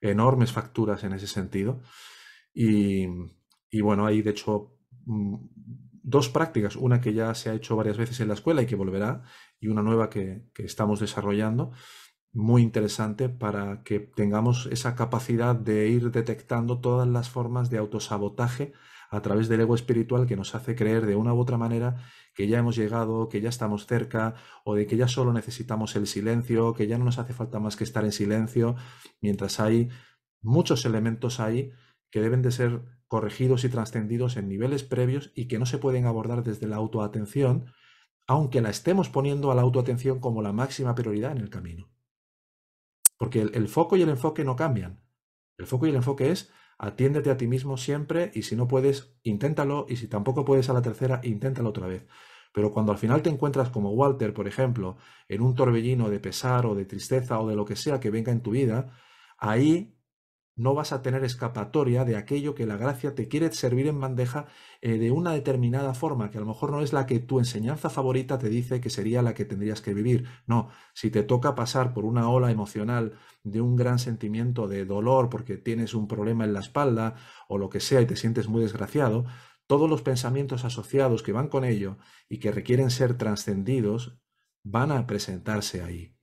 enormes 0.00 0.52
facturas 0.52 1.04
en 1.04 1.12
ese 1.12 1.26
sentido. 1.26 1.82
Y, 2.54 3.06
bueno, 3.82 4.06
hay 4.06 4.22
de 4.22 4.30
hecho 4.30 4.78
mm, 5.04 5.36
dos 6.02 6.30
prácticas, 6.30 6.76
una 6.76 7.02
que 7.02 7.12
ya 7.12 7.34
se 7.34 7.50
ha 7.50 7.54
hecho 7.54 7.76
varias 7.76 7.98
veces 7.98 8.18
en 8.20 8.28
la 8.28 8.34
escuela 8.34 8.62
y 8.62 8.66
que 8.66 8.76
volverá, 8.76 9.24
y 9.60 9.68
una 9.68 9.82
nueva 9.82 10.08
que 10.08 10.48
estamos 10.56 11.00
desarrollando, 11.00 11.72
muy 12.32 12.62
interesante 12.62 13.28
para 13.28 13.82
que 13.82 14.00
tengamos 14.00 14.68
esa 14.70 14.94
capacidad 14.94 15.56
de 15.56 15.88
ir 15.88 16.10
detectando 16.10 16.80
todas 16.80 17.08
las 17.08 17.30
formas 17.30 17.70
de 17.70 17.78
autosabotaje 17.78 18.72
a 19.10 19.22
través 19.22 19.48
del 19.48 19.62
ego 19.62 19.74
espiritual 19.74 20.26
que 20.26 20.36
nos 20.36 20.54
hace 20.54 20.74
creer 20.74 21.06
de 21.06 21.16
una 21.16 21.32
u 21.32 21.40
otra 21.40 21.56
manera 21.56 21.96
que 22.34 22.46
ya 22.46 22.58
hemos 22.58 22.76
llegado, 22.76 23.28
que 23.28 23.40
ya 23.40 23.48
estamos 23.48 23.86
cerca, 23.86 24.34
o 24.64 24.74
de 24.74 24.86
que 24.86 24.96
ya 24.96 25.08
solo 25.08 25.32
necesitamos 25.32 25.96
el 25.96 26.06
silencio, 26.06 26.74
que 26.74 26.86
ya 26.86 26.98
no 26.98 27.06
nos 27.06 27.18
hace 27.18 27.32
falta 27.32 27.58
más 27.58 27.76
que 27.76 27.84
estar 27.84 28.04
en 28.04 28.12
silencio, 28.12 28.76
mientras 29.20 29.60
hay 29.60 29.88
muchos 30.40 30.84
elementos 30.84 31.40
ahí 31.40 31.72
que 32.10 32.20
deben 32.20 32.42
de 32.42 32.52
ser 32.52 32.82
corregidos 33.08 33.64
y 33.64 33.70
trascendidos 33.70 34.36
en 34.36 34.48
niveles 34.48 34.84
previos 34.84 35.32
y 35.34 35.48
que 35.48 35.58
no 35.58 35.66
se 35.66 35.78
pueden 35.78 36.06
abordar 36.06 36.44
desde 36.44 36.68
la 36.68 36.76
autoatención, 36.76 37.72
aunque 38.26 38.60
la 38.60 38.70
estemos 38.70 39.08
poniendo 39.08 39.50
a 39.50 39.54
la 39.54 39.62
autoatención 39.62 40.20
como 40.20 40.42
la 40.42 40.52
máxima 40.52 40.94
prioridad 40.94 41.32
en 41.32 41.38
el 41.38 41.50
camino. 41.50 41.88
Porque 43.18 43.42
el, 43.42 43.54
el 43.54 43.68
foco 43.68 43.96
y 43.96 44.02
el 44.02 44.08
enfoque 44.08 44.44
no 44.44 44.56
cambian. 44.56 45.02
El 45.58 45.66
foco 45.66 45.86
y 45.86 45.90
el 45.90 45.96
enfoque 45.96 46.30
es 46.30 46.50
atiéndete 46.78 47.30
a 47.30 47.36
ti 47.36 47.46
mismo 47.46 47.76
siempre 47.76 48.30
y 48.34 48.42
si 48.42 48.56
no 48.56 48.68
puedes, 48.68 49.16
inténtalo 49.24 49.86
y 49.88 49.96
si 49.96 50.08
tampoco 50.08 50.44
puedes 50.44 50.70
a 50.70 50.72
la 50.72 50.82
tercera, 50.82 51.20
inténtalo 51.24 51.70
otra 51.70 51.88
vez. 51.88 52.06
Pero 52.52 52.72
cuando 52.72 52.92
al 52.92 52.98
final 52.98 53.22
te 53.22 53.30
encuentras 53.30 53.70
como 53.70 53.90
Walter, 53.90 54.32
por 54.32 54.48
ejemplo, 54.48 54.96
en 55.28 55.42
un 55.42 55.54
torbellino 55.54 56.08
de 56.08 56.20
pesar 56.20 56.66
o 56.66 56.74
de 56.74 56.86
tristeza 56.86 57.40
o 57.40 57.48
de 57.48 57.56
lo 57.56 57.64
que 57.64 57.76
sea 57.76 58.00
que 58.00 58.10
venga 58.10 58.32
en 58.32 58.42
tu 58.42 58.52
vida, 58.52 58.96
ahí 59.38 59.97
no 60.58 60.74
vas 60.74 60.92
a 60.92 61.02
tener 61.02 61.24
escapatoria 61.24 62.04
de 62.04 62.16
aquello 62.16 62.54
que 62.54 62.66
la 62.66 62.76
gracia 62.76 63.14
te 63.14 63.28
quiere 63.28 63.50
servir 63.52 63.86
en 63.86 64.00
bandeja 64.00 64.46
eh, 64.82 64.98
de 64.98 65.12
una 65.12 65.32
determinada 65.32 65.94
forma, 65.94 66.30
que 66.30 66.38
a 66.38 66.40
lo 66.40 66.48
mejor 66.48 66.72
no 66.72 66.82
es 66.82 66.92
la 66.92 67.06
que 67.06 67.20
tu 67.20 67.38
enseñanza 67.38 67.88
favorita 67.90 68.38
te 68.38 68.48
dice 68.48 68.80
que 68.80 68.90
sería 68.90 69.22
la 69.22 69.34
que 69.34 69.44
tendrías 69.44 69.80
que 69.80 69.94
vivir. 69.94 70.28
No, 70.46 70.68
si 70.94 71.10
te 71.10 71.22
toca 71.22 71.54
pasar 71.54 71.94
por 71.94 72.04
una 72.04 72.28
ola 72.28 72.50
emocional 72.50 73.14
de 73.44 73.60
un 73.60 73.76
gran 73.76 74.00
sentimiento 74.00 74.66
de 74.66 74.84
dolor 74.84 75.30
porque 75.30 75.56
tienes 75.56 75.94
un 75.94 76.08
problema 76.08 76.44
en 76.44 76.52
la 76.52 76.60
espalda 76.60 77.14
o 77.48 77.56
lo 77.56 77.70
que 77.70 77.78
sea 77.78 78.00
y 78.00 78.06
te 78.06 78.16
sientes 78.16 78.48
muy 78.48 78.60
desgraciado, 78.60 79.26
todos 79.68 79.88
los 79.88 80.02
pensamientos 80.02 80.64
asociados 80.64 81.22
que 81.22 81.32
van 81.32 81.48
con 81.48 81.64
ello 81.64 81.98
y 82.28 82.40
que 82.40 82.50
requieren 82.50 82.90
ser 82.90 83.16
trascendidos 83.16 84.18
van 84.64 84.90
a 84.90 85.06
presentarse 85.06 85.82
ahí. 85.82 86.16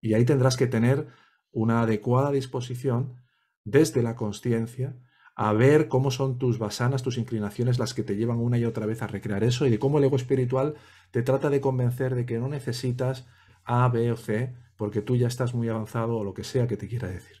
Y 0.00 0.14
ahí 0.14 0.24
tendrás 0.24 0.56
que 0.56 0.66
tener 0.66 1.06
una 1.52 1.82
adecuada 1.82 2.32
disposición 2.32 3.27
desde 3.70 4.02
la 4.02 4.16
conciencia 4.16 4.96
a 5.34 5.52
ver 5.52 5.88
cómo 5.88 6.10
son 6.10 6.38
tus 6.38 6.58
basanas, 6.58 7.02
tus 7.02 7.16
inclinaciones 7.16 7.78
las 7.78 7.94
que 7.94 8.02
te 8.02 8.16
llevan 8.16 8.38
una 8.38 8.58
y 8.58 8.64
otra 8.64 8.86
vez 8.86 9.02
a 9.02 9.06
recrear 9.06 9.44
eso 9.44 9.66
y 9.66 9.70
de 9.70 9.78
cómo 9.78 9.98
el 9.98 10.04
ego 10.04 10.16
espiritual 10.16 10.74
te 11.12 11.22
trata 11.22 11.48
de 11.48 11.60
convencer 11.60 12.14
de 12.14 12.26
que 12.26 12.38
no 12.38 12.48
necesitas 12.48 13.26
A, 13.64 13.88
B 13.88 14.10
o 14.10 14.16
C 14.16 14.54
porque 14.76 15.02
tú 15.02 15.16
ya 15.16 15.28
estás 15.28 15.54
muy 15.54 15.68
avanzado 15.68 16.16
o 16.16 16.24
lo 16.24 16.34
que 16.34 16.44
sea 16.44 16.66
que 16.66 16.76
te 16.76 16.88
quiera 16.88 17.08
decir. 17.08 17.38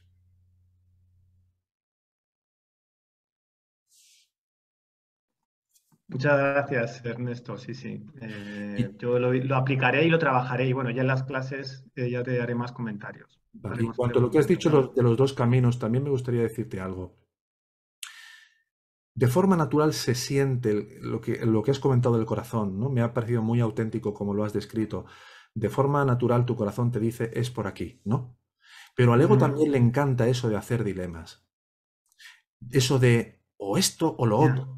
Muchas 6.08 6.38
gracias, 6.38 7.04
Ernesto. 7.04 7.58
Sí, 7.58 7.74
sí. 7.74 8.02
Eh, 8.22 8.92
yo 8.98 9.18
lo, 9.18 9.56
aplicaré 9.56 10.04
y 10.04 10.08
lo 10.08 10.18
trabajaré. 10.18 10.66
Y 10.66 10.72
bueno, 10.72 10.90
ya 10.90 11.02
en 11.02 11.06
las 11.06 11.22
clases 11.24 11.84
eh, 11.96 12.10
ya 12.10 12.22
te 12.22 12.36
daré 12.36 12.54
más 12.54 12.72
comentarios. 12.72 13.38
En 13.62 13.92
cuanto 13.92 14.18
a 14.18 14.22
lo 14.22 14.30
que 14.30 14.38
has 14.38 14.46
dicho 14.46 14.92
de 14.94 15.02
los 15.02 15.16
dos 15.16 15.32
caminos, 15.32 15.78
también 15.78 16.04
me 16.04 16.10
gustaría 16.10 16.42
decirte 16.42 16.80
algo. 16.80 17.16
De 19.14 19.26
forma 19.26 19.56
natural 19.56 19.94
se 19.94 20.14
siente 20.14 21.00
lo 21.00 21.20
que, 21.20 21.44
lo 21.44 21.62
que 21.64 21.72
has 21.72 21.80
comentado 21.80 22.16
del 22.16 22.26
corazón, 22.26 22.78
¿no? 22.78 22.88
Me 22.88 23.00
ha 23.00 23.12
parecido 23.12 23.42
muy 23.42 23.58
auténtico 23.58 24.14
como 24.14 24.32
lo 24.32 24.44
has 24.44 24.52
descrito. 24.52 25.06
De 25.54 25.68
forma 25.68 26.04
natural 26.04 26.46
tu 26.46 26.54
corazón 26.54 26.92
te 26.92 27.00
dice 27.00 27.32
es 27.34 27.50
por 27.50 27.66
aquí, 27.66 28.00
¿no? 28.04 28.38
Pero 28.94 29.12
al 29.12 29.20
ego 29.20 29.36
también 29.36 29.72
le 29.72 29.78
encanta 29.78 30.28
eso 30.28 30.48
de 30.48 30.56
hacer 30.56 30.84
dilemas. 30.84 31.44
Eso 32.70 33.00
de 33.00 33.42
o 33.56 33.76
esto 33.76 34.14
o 34.18 34.26
lo 34.26 34.38
otro. 34.38 34.76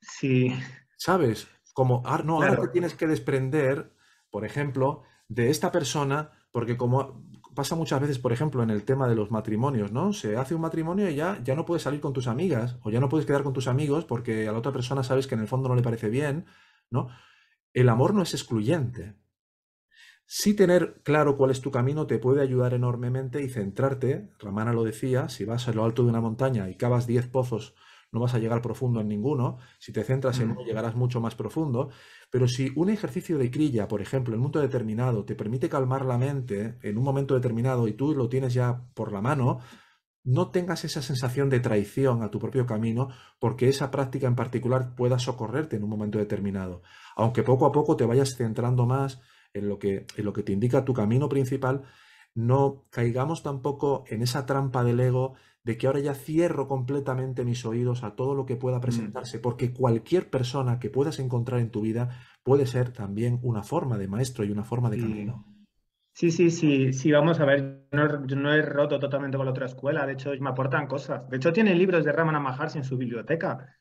Sí. 0.00 0.52
¿Sabes? 0.96 1.48
Como, 1.74 2.02
ah, 2.04 2.22
no, 2.24 2.42
ahora 2.42 2.60
te 2.60 2.68
tienes 2.68 2.94
que 2.94 3.06
desprender, 3.06 3.92
por 4.30 4.44
ejemplo, 4.44 5.02
de 5.28 5.50
esta 5.50 5.72
persona, 5.72 6.30
porque 6.52 6.76
como 6.76 7.24
pasa 7.54 7.74
muchas 7.74 8.00
veces, 8.00 8.18
por 8.18 8.32
ejemplo, 8.32 8.62
en 8.62 8.70
el 8.70 8.84
tema 8.84 9.08
de 9.08 9.14
los 9.14 9.30
matrimonios, 9.30 9.92
¿no? 9.92 10.12
Se 10.12 10.36
hace 10.36 10.54
un 10.54 10.60
matrimonio 10.60 11.08
y 11.08 11.14
ya, 11.14 11.40
ya 11.42 11.54
no 11.54 11.64
puedes 11.64 11.82
salir 11.82 12.00
con 12.00 12.12
tus 12.12 12.26
amigas 12.26 12.78
o 12.82 12.90
ya 12.90 13.00
no 13.00 13.08
puedes 13.08 13.26
quedar 13.26 13.42
con 13.42 13.52
tus 13.52 13.66
amigos 13.66 14.04
porque 14.04 14.48
a 14.48 14.52
la 14.52 14.58
otra 14.58 14.72
persona 14.72 15.02
sabes 15.02 15.26
que 15.26 15.34
en 15.34 15.40
el 15.40 15.48
fondo 15.48 15.68
no 15.68 15.74
le 15.74 15.82
parece 15.82 16.08
bien, 16.08 16.46
¿no? 16.90 17.08
El 17.72 17.88
amor 17.88 18.14
no 18.14 18.22
es 18.22 18.34
excluyente. 18.34 19.14
Sí 20.26 20.54
tener 20.54 21.02
claro 21.02 21.36
cuál 21.36 21.50
es 21.50 21.60
tu 21.60 21.70
camino 21.70 22.06
te 22.06 22.18
puede 22.18 22.40
ayudar 22.40 22.72
enormemente 22.74 23.42
y 23.42 23.48
centrarte, 23.48 24.30
Ramana 24.38 24.72
lo 24.72 24.84
decía, 24.84 25.28
si 25.28 25.44
vas 25.44 25.66
a 25.66 25.72
lo 25.72 25.84
alto 25.84 26.04
de 26.04 26.10
una 26.10 26.20
montaña 26.20 26.68
y 26.70 26.76
cavas 26.76 27.06
10 27.06 27.26
pozos 27.28 27.74
no 28.12 28.20
vas 28.20 28.34
a 28.34 28.38
llegar 28.38 28.60
profundo 28.60 29.00
en 29.00 29.08
ninguno. 29.08 29.58
Si 29.78 29.92
te 29.92 30.02
centras 30.02 30.40
en 30.40 30.50
uno, 30.50 30.64
llegarás 30.64 30.94
mucho 30.96 31.20
más 31.20 31.34
profundo. 31.34 31.90
Pero 32.30 32.48
si 32.48 32.72
un 32.76 32.90
ejercicio 32.90 33.38
de 33.38 33.50
crilla, 33.50 33.88
por 33.88 34.02
ejemplo, 34.02 34.34
en 34.34 34.40
un 34.40 34.44
momento 34.44 34.60
determinado, 34.60 35.24
te 35.24 35.34
permite 35.34 35.68
calmar 35.68 36.04
la 36.04 36.18
mente 36.18 36.78
en 36.82 36.98
un 36.98 37.04
momento 37.04 37.34
determinado 37.34 37.86
y 37.88 37.92
tú 37.92 38.14
lo 38.14 38.28
tienes 38.28 38.54
ya 38.54 38.82
por 38.94 39.12
la 39.12 39.20
mano, 39.20 39.60
no 40.22 40.50
tengas 40.50 40.84
esa 40.84 41.02
sensación 41.02 41.48
de 41.48 41.60
traición 41.60 42.22
a 42.22 42.30
tu 42.30 42.38
propio 42.38 42.66
camino 42.66 43.08
porque 43.38 43.68
esa 43.68 43.90
práctica 43.90 44.26
en 44.26 44.34
particular 44.34 44.94
pueda 44.94 45.18
socorrerte 45.18 45.76
en 45.76 45.84
un 45.84 45.90
momento 45.90 46.18
determinado. 46.18 46.82
Aunque 47.16 47.42
poco 47.42 47.66
a 47.66 47.72
poco 47.72 47.96
te 47.96 48.04
vayas 48.04 48.34
centrando 48.36 48.86
más 48.86 49.20
en 49.54 49.68
lo 49.68 49.78
que, 49.78 50.06
en 50.16 50.24
lo 50.24 50.32
que 50.32 50.42
te 50.42 50.52
indica 50.52 50.84
tu 50.84 50.94
camino 50.94 51.28
principal, 51.28 51.82
no 52.34 52.86
caigamos 52.90 53.42
tampoco 53.42 54.04
en 54.08 54.22
esa 54.22 54.46
trampa 54.46 54.84
del 54.84 55.00
ego 55.00 55.34
de 55.62 55.76
que 55.76 55.86
ahora 55.86 56.00
ya 56.00 56.14
cierro 56.14 56.66
completamente 56.66 57.44
mis 57.44 57.64
oídos 57.66 58.02
a 58.02 58.16
todo 58.16 58.34
lo 58.34 58.46
que 58.46 58.56
pueda 58.56 58.78
mm. 58.78 58.80
presentarse, 58.80 59.38
porque 59.38 59.72
cualquier 59.72 60.30
persona 60.30 60.78
que 60.78 60.90
puedas 60.90 61.18
encontrar 61.18 61.60
en 61.60 61.70
tu 61.70 61.82
vida 61.82 62.10
puede 62.42 62.66
ser 62.66 62.92
también 62.92 63.38
una 63.42 63.62
forma 63.62 63.98
de 63.98 64.08
maestro 64.08 64.44
y 64.44 64.50
una 64.50 64.64
forma 64.64 64.90
de 64.90 64.98
camino. 64.98 65.44
Sí, 66.12 66.30
sí, 66.30 66.50
sí, 66.50 66.92
sí, 66.92 67.12
vamos 67.12 67.40
a 67.40 67.44
ver, 67.44 67.86
yo 68.26 68.36
no, 68.36 68.52
he 68.52 68.62
roto 68.62 68.98
totalmente 68.98 69.36
con 69.36 69.46
la 69.46 69.52
otra 69.52 69.66
escuela, 69.66 70.06
de 70.06 70.14
hecho 70.14 70.32
me 70.40 70.50
aportan 70.50 70.86
cosas. 70.86 71.28
De 71.30 71.36
hecho 71.36 71.52
tiene 71.52 71.74
libros 71.74 72.04
de 72.04 72.12
Ramana 72.12 72.40
Maharshi 72.40 72.78
en 72.78 72.84
su 72.84 72.96
biblioteca. 72.96 73.76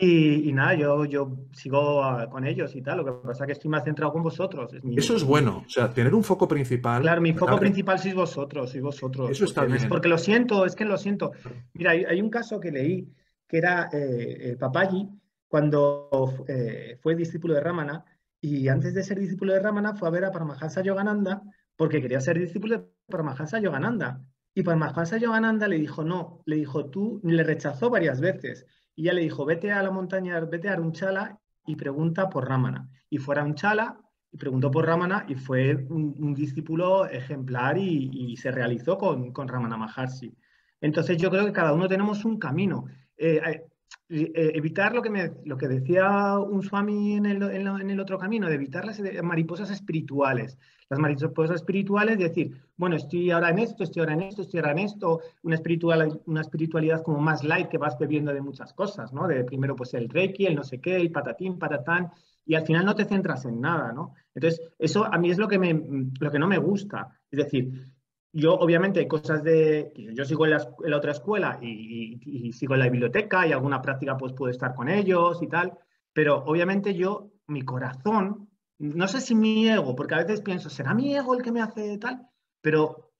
Mm. 0.00 0.48
Y, 0.48 0.52
nada, 0.52 0.74
yo, 0.74 1.04
yo 1.04 1.36
sigo 1.52 2.02
ah, 2.02 2.28
con 2.28 2.46
ellos 2.46 2.74
y 2.74 2.82
tal. 2.82 2.98
Lo 2.98 3.04
que 3.04 3.12
pasa 3.26 3.44
es 3.44 3.46
que 3.46 3.52
estoy 3.52 3.70
más 3.70 3.84
centrado 3.84 4.12
con 4.12 4.22
vosotros. 4.22 4.72
Eso 4.96 5.16
es 5.16 5.24
bueno. 5.24 5.62
O 5.66 5.68
sea, 5.68 5.92
tener 5.92 6.14
un 6.14 6.24
foco 6.24 6.48
principal. 6.48 7.02
Claro, 7.02 7.20
mi 7.20 7.32
foco 7.32 7.58
principal 7.58 7.98
sois 7.98 8.14
vosotros, 8.14 8.70
sois 8.70 8.82
vosotros. 8.82 9.30
Eso 9.30 9.44
está 9.44 9.64
bien. 9.64 9.88
porque 9.88 10.08
lo 10.08 10.18
siento, 10.18 10.64
es 10.64 10.74
que 10.74 10.84
lo 10.84 10.96
siento. 10.96 11.32
Mira, 11.74 11.92
hay, 11.92 12.20
un 12.20 12.30
caso 12.30 12.60
que 12.60 12.70
leí 12.70 13.08
que 13.46 13.58
era 13.58 13.88
eh, 13.92 14.56
Papayi 14.58 15.08
cuando 15.48 16.08
eh, 16.48 16.98
fue 17.00 17.14
discípulo 17.14 17.54
de 17.54 17.60
Ramana 17.60 18.04
y 18.40 18.68
antes 18.68 18.94
de 18.94 19.02
ser 19.02 19.18
discípulo 19.18 19.52
de 19.52 19.60
Ramana 19.60 19.94
fue 19.94 20.08
a 20.08 20.10
ver 20.10 20.24
a 20.24 20.32
Paramahansa 20.32 20.82
Yogananda 20.82 21.42
porque 21.76 22.00
quería 22.00 22.20
ser 22.20 22.38
discípulo 22.38 22.78
de 22.78 22.84
Paramahansa 23.08 23.60
Yogananda. 23.60 24.20
Y 24.54 24.62
Paramahansa 24.62 25.18
Yogananda 25.18 25.66
le 25.68 25.78
dijo, 25.78 26.04
no, 26.04 26.42
le 26.46 26.56
dijo, 26.56 26.86
tú, 26.86 27.20
le 27.24 27.42
rechazó 27.42 27.90
varias 27.90 28.20
veces. 28.20 28.66
Y 28.94 29.04
ya 29.04 29.12
le 29.12 29.22
dijo, 29.22 29.44
vete 29.44 29.72
a 29.72 29.82
la 29.82 29.90
montaña, 29.90 30.38
vete 30.40 30.68
a 30.68 30.72
Arunchala 30.72 31.38
y 31.66 31.76
pregunta 31.76 32.28
por 32.28 32.48
Ramana. 32.48 32.88
Y 33.10 33.18
fue 33.18 33.36
a 33.36 33.40
Arunchala 33.40 34.00
y 34.30 34.36
preguntó 34.36 34.70
por 34.70 34.86
Ramana 34.86 35.24
y 35.28 35.34
fue 35.34 35.74
un, 35.74 36.34
discípulo 36.34 37.06
ejemplar 37.06 37.78
y, 37.78 38.36
se 38.36 38.50
realizó 38.50 38.98
con, 38.98 39.32
con 39.32 39.48
Ramana 39.48 39.76
Maharshi. 39.76 40.36
Entonces 40.80 41.16
yo 41.16 41.30
creo 41.30 41.46
que 41.46 41.52
cada 41.52 41.72
uno 41.72 41.88
tenemos 41.88 42.24
un 42.24 42.38
camino. 42.38 42.84
Eh, 43.16 43.40
eh, 43.46 43.64
evitar 44.08 44.94
lo 44.94 45.02
que, 45.02 45.10
me, 45.10 45.32
lo 45.44 45.56
que 45.56 45.68
decía 45.68 46.38
un 46.38 46.62
Swami 46.62 47.14
en 47.14 47.26
el, 47.26 47.42
en, 47.42 47.90
el, 47.90 48.00
otro 48.00 48.18
camino, 48.18 48.48
de 48.48 48.54
evitar 48.54 48.84
las 48.84 49.00
mariposas 49.22 49.70
espirituales. 49.70 50.58
Las 50.90 50.98
mariposas 50.98 51.56
espirituales, 51.56 52.18
decir, 52.18 52.54
bueno, 52.76 52.96
estoy 52.96 53.30
ahora 53.30 53.50
en 53.50 53.58
esto, 53.58 53.82
estoy 53.82 54.00
ahora 54.00 54.12
en 54.12 54.22
esto, 54.22 54.42
estoy 54.42 54.60
ahora 54.60 54.72
en 54.72 54.80
esto, 54.80 55.20
una, 55.42 55.54
espiritual, 55.54 56.20
una 56.26 56.42
espiritualidad 56.42 57.02
como 57.02 57.18
más 57.18 57.42
light 57.42 57.68
que 57.68 57.78
vas 57.78 57.98
bebiendo 57.98 58.34
de 58.34 58.42
muchas 58.42 58.74
cosas, 58.74 59.12
¿no? 59.12 59.26
De 59.26 59.44
primero 59.44 59.74
pues 59.74 59.94
el 59.94 60.08
reiki, 60.08 60.46
el 60.46 60.54
no 60.54 60.64
sé 60.64 60.80
qué, 60.80 60.96
el 60.96 61.10
patatín, 61.10 61.58
patatán, 61.58 62.10
y 62.46 62.54
al 62.54 62.66
final 62.66 62.84
no 62.84 62.94
te 62.94 63.06
centras 63.06 63.46
en 63.46 63.60
nada, 63.60 63.92
¿no? 63.92 64.14
Entonces, 64.34 64.60
eso 64.78 65.04
a 65.04 65.16
mí 65.16 65.30
es 65.30 65.38
lo 65.38 65.48
que, 65.48 65.58
me, 65.58 65.72
lo 66.20 66.30
que 66.30 66.38
no 66.38 66.46
me 66.46 66.58
gusta. 66.58 67.18
Es 67.30 67.38
decir, 67.38 67.93
yo 68.36 68.54
obviamente 68.54 68.98
hay 68.98 69.06
cosas 69.06 69.44
de, 69.44 69.92
yo 69.94 70.24
sigo 70.24 70.44
en 70.44 70.50
la, 70.50 70.96
otra 70.96 71.12
escuela 71.12 71.60
y, 71.62 72.52
sigo 72.52 72.74
en 72.74 72.80
la 72.80 72.88
biblioteca 72.88 73.46
y 73.46 73.52
alguna 73.52 73.80
práctica 73.80 74.16
pues 74.16 74.32
puedo 74.32 74.50
estar 74.50 74.74
con 74.74 74.88
ellos 74.88 75.40
y 75.40 75.46
tal, 75.46 75.78
pero 76.12 76.38
obviamente 76.44 76.94
yo, 76.94 77.30
mi 77.46 77.62
corazón, 77.62 78.50
no 78.78 79.06
sé 79.06 79.20
si 79.20 79.36
mi 79.36 79.68
ego, 79.68 79.94
porque 79.94 80.16
a 80.16 80.18
veces 80.18 80.40
pienso, 80.40 80.68
¿será 80.68 80.94
mi 80.94 81.14
ego 81.14 81.34
el 81.34 81.42
que 81.42 81.52
me 81.52 81.62
hace 81.62 81.96
tal? 81.98 82.26
Pero 82.60 83.12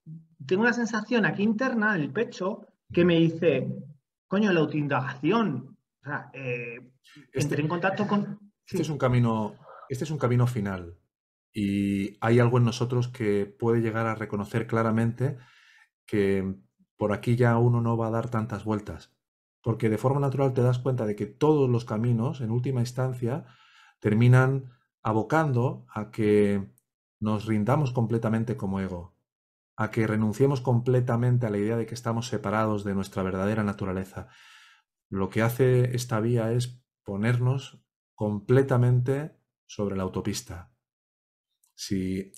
tengo 0.44 0.62
una 0.62 0.72
sensación 0.72 1.24
aquí 1.26 1.44
interna, 1.44 1.94
en 1.94 2.02
el 2.02 2.12
pecho, 2.12 2.66
que 2.92 3.04
me 3.04 3.16
dice, 3.16 3.68
coño, 4.26 4.52
la 4.52 4.60
autoindagación, 4.60 5.76
o 6.02 6.04
sea, 6.04 6.28
eh, 6.32 6.90
este, 7.32 7.60
en 7.60 7.68
contacto 7.68 8.06
con... 8.08 8.52
Este 8.66 8.82
es 8.82 8.88
un 8.88 8.98
camino, 8.98 9.54
este 9.88 10.04
es 10.04 10.10
un 10.10 10.18
camino 10.18 10.46
final 10.48 10.96
y 11.54 12.18
hay 12.20 12.40
algo 12.40 12.58
en 12.58 12.64
nosotros 12.64 13.06
que 13.06 13.46
puede 13.46 13.80
llegar 13.80 14.06
a 14.08 14.16
reconocer 14.16 14.66
claramente 14.66 15.38
que 16.04 16.56
por 16.96 17.12
aquí 17.12 17.36
ya 17.36 17.56
uno 17.58 17.80
no 17.80 17.96
va 17.96 18.08
a 18.08 18.10
dar 18.10 18.28
tantas 18.28 18.64
vueltas, 18.64 19.16
porque 19.62 19.88
de 19.88 19.96
forma 19.96 20.20
natural 20.20 20.52
te 20.52 20.62
das 20.62 20.80
cuenta 20.80 21.06
de 21.06 21.14
que 21.14 21.26
todos 21.26 21.70
los 21.70 21.84
caminos, 21.84 22.40
en 22.40 22.50
última 22.50 22.80
instancia, 22.80 23.46
terminan 24.00 24.72
abocando 25.02 25.86
a 25.88 26.10
que 26.10 26.72
nos 27.20 27.46
rindamos 27.46 27.92
completamente 27.92 28.56
como 28.56 28.80
ego, 28.80 29.16
a 29.76 29.90
que 29.92 30.06
renunciemos 30.08 30.60
completamente 30.60 31.46
a 31.46 31.50
la 31.50 31.58
idea 31.58 31.76
de 31.76 31.86
que 31.86 31.94
estamos 31.94 32.26
separados 32.26 32.82
de 32.82 32.94
nuestra 32.94 33.22
verdadera 33.22 33.62
naturaleza. 33.62 34.28
Lo 35.08 35.30
que 35.30 35.42
hace 35.42 35.94
esta 35.94 36.18
vía 36.20 36.52
es 36.52 36.84
ponernos 37.04 37.80
completamente 38.14 39.38
sobre 39.66 39.96
la 39.96 40.02
autopista, 40.02 40.73
si 41.74 42.32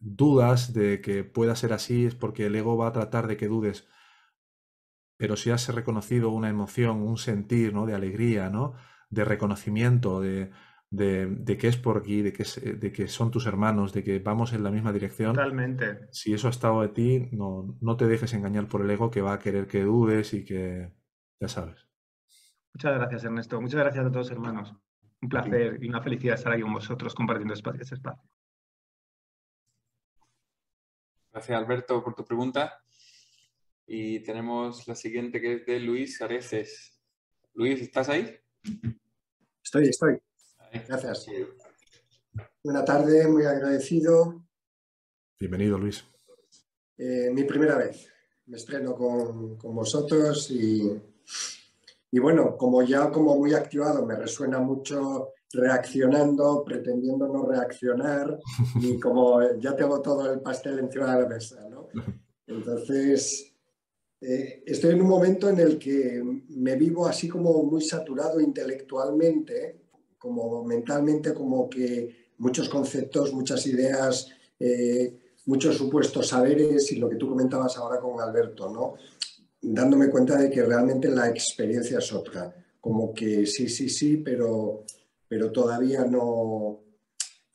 dudas 0.00 0.72
de 0.72 1.00
que 1.00 1.24
pueda 1.24 1.56
ser 1.56 1.72
así 1.72 2.06
es 2.06 2.14
porque 2.14 2.46
el 2.46 2.54
ego 2.54 2.76
va 2.76 2.88
a 2.88 2.92
tratar 2.92 3.26
de 3.26 3.36
que 3.36 3.48
dudes. 3.48 3.88
Pero 5.16 5.36
si 5.36 5.50
has 5.50 5.68
reconocido 5.74 6.30
una 6.30 6.48
emoción, 6.48 7.02
un 7.02 7.16
sentir, 7.16 7.72
¿no? 7.72 7.86
De 7.86 7.94
alegría, 7.94 8.50
¿no? 8.50 8.74
De 9.08 9.24
reconocimiento, 9.24 10.20
de, 10.20 10.50
de, 10.90 11.56
que 11.58 11.68
es 11.68 11.76
por 11.76 11.98
aquí, 11.98 12.22
de 12.22 12.32
que, 12.32 12.44
de 12.44 12.92
que 12.92 13.08
son 13.08 13.30
tus 13.30 13.46
hermanos, 13.46 13.92
de 13.92 14.04
que 14.04 14.18
vamos 14.18 14.52
en 14.52 14.62
la 14.62 14.70
misma 14.70 14.92
dirección. 14.92 15.34
Totalmente. 15.34 16.08
Si 16.10 16.34
eso 16.34 16.48
ha 16.48 16.50
estado 16.50 16.82
de 16.82 16.88
ti, 16.88 17.28
no, 17.32 17.78
no 17.80 17.96
te 17.96 18.06
dejes 18.06 18.34
engañar 18.34 18.68
por 18.68 18.82
el 18.82 18.90
ego 18.90 19.10
que 19.10 19.22
va 19.22 19.32
a 19.32 19.38
querer 19.38 19.66
que 19.66 19.82
dudes 19.82 20.34
y 20.34 20.44
que 20.44 20.92
ya 21.40 21.48
sabes. 21.48 21.86
Muchas 22.74 22.94
gracias, 22.94 23.24
Ernesto. 23.24 23.60
Muchas 23.60 23.80
gracias 23.80 24.04
a 24.04 24.12
todos, 24.12 24.30
hermanos. 24.30 24.74
Un 25.22 25.30
placer 25.30 25.78
y 25.82 25.88
una 25.88 26.02
felicidad 26.02 26.34
estar 26.34 26.52
aquí 26.52 26.60
con 26.60 26.74
vosotros 26.74 27.14
compartiendo 27.14 27.54
espacio, 27.54 27.80
ese 27.80 27.94
espacio. 27.94 28.22
Gracias, 31.36 31.58
Alberto, 31.58 32.02
por 32.02 32.14
tu 32.14 32.24
pregunta. 32.24 32.82
Y 33.86 34.20
tenemos 34.20 34.88
la 34.88 34.94
siguiente 34.94 35.38
que 35.38 35.56
es 35.56 35.66
de 35.66 35.80
Luis 35.80 36.22
Areces. 36.22 36.98
Luis, 37.52 37.78
¿estás 37.82 38.08
ahí? 38.08 38.34
Estoy, 39.62 39.88
estoy. 39.88 40.18
Gracias. 40.88 41.26
Buena 42.64 42.86
tarde, 42.86 43.28
muy 43.28 43.44
agradecido. 43.44 44.46
Bienvenido, 45.38 45.76
Luis. 45.76 46.06
Eh, 46.96 47.28
mi 47.34 47.44
primera 47.44 47.76
vez. 47.76 48.10
Me 48.46 48.56
estreno 48.56 48.94
con, 48.94 49.58
vosotros 49.58 50.50
y, 50.50 50.90
y, 52.12 52.18
bueno, 52.18 52.56
como 52.56 52.82
ya 52.82 53.10
como 53.10 53.36
muy 53.36 53.52
activado, 53.52 54.06
me 54.06 54.16
resuena 54.16 54.58
mucho 54.58 55.34
reaccionando, 55.52 56.64
pretendiendo 56.64 57.28
no 57.28 57.46
reaccionar 57.46 58.38
y 58.80 58.98
como 58.98 59.40
ya 59.58 59.74
tengo 59.76 60.00
todo 60.00 60.32
el 60.32 60.40
pastel 60.40 60.78
encima 60.78 61.14
de 61.14 61.22
la 61.22 61.28
mesa, 61.28 61.66
¿no? 61.68 61.88
Entonces, 62.46 63.52
eh, 64.20 64.62
estoy 64.66 64.92
en 64.92 65.02
un 65.02 65.08
momento 65.08 65.48
en 65.48 65.58
el 65.58 65.78
que 65.78 66.22
me 66.48 66.76
vivo 66.76 67.06
así 67.06 67.28
como 67.28 67.62
muy 67.62 67.82
saturado 67.82 68.40
intelectualmente, 68.40 69.80
como 70.18 70.64
mentalmente, 70.64 71.34
como 71.34 71.68
que 71.68 72.32
muchos 72.38 72.68
conceptos, 72.68 73.32
muchas 73.32 73.66
ideas, 73.66 74.28
eh, 74.58 75.16
muchos 75.46 75.76
supuestos 75.76 76.28
saberes 76.28 76.90
y 76.92 76.96
lo 76.96 77.08
que 77.08 77.16
tú 77.16 77.28
comentabas 77.28 77.76
ahora 77.76 78.00
con 78.00 78.20
Alberto, 78.20 78.70
¿no? 78.70 78.94
Dándome 79.60 80.10
cuenta 80.10 80.36
de 80.38 80.50
que 80.50 80.62
realmente 80.62 81.08
la 81.08 81.28
experiencia 81.28 81.98
es 81.98 82.12
otra, 82.12 82.54
como 82.80 83.12
que 83.12 83.46
sí, 83.46 83.68
sí, 83.68 83.88
sí, 83.88 84.18
pero 84.18 84.84
pero 85.28 85.50
todavía 85.50 86.04
no 86.04 86.82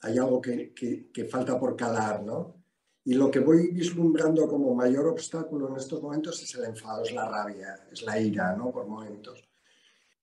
hay 0.02 0.18
algo 0.18 0.41
que, 0.41 1.27
falta 1.30 1.60
por 1.60 1.76
calar, 1.76 2.23
¿no? 2.23 2.64
Y 3.03 3.14
lo 3.14 3.31
que 3.31 3.39
voy 3.39 3.72
vislumbrando 3.72 4.48
como 4.48 4.76
mayor 4.76 5.07
obstáculo 5.07 5.69
en 5.69 5.77
estos 5.77 6.02
momentos 6.02 6.41
es 6.41 6.53
el 6.56 6.65
enfado, 6.65 7.03
es 7.03 7.14
la 7.14 7.27
rabia, 7.27 7.88
es 7.91 8.03
la 8.03 8.19
ira, 8.19 8.56
¿no? 8.56 8.72
Por 8.72 8.88
momentos. 8.88 9.48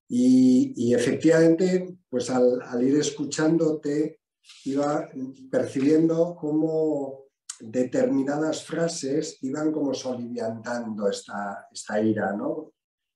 Y, 0.07 0.93
efectivamente, 0.93 1.97
pues 2.09 2.29
al, 2.29 2.61
ir 2.81 2.95
escuchándote, 2.95 4.21
iba 4.65 5.09
percibiendo 5.51 6.35
cómo 6.35 7.25
determinadas 7.59 8.63
frases 8.63 9.37
iban 9.41 9.71
como 9.71 9.93
soliviantando 9.93 11.09
esta, 11.09 11.67
esta 11.71 12.01
ira, 12.01 12.33
¿no? 12.33 12.73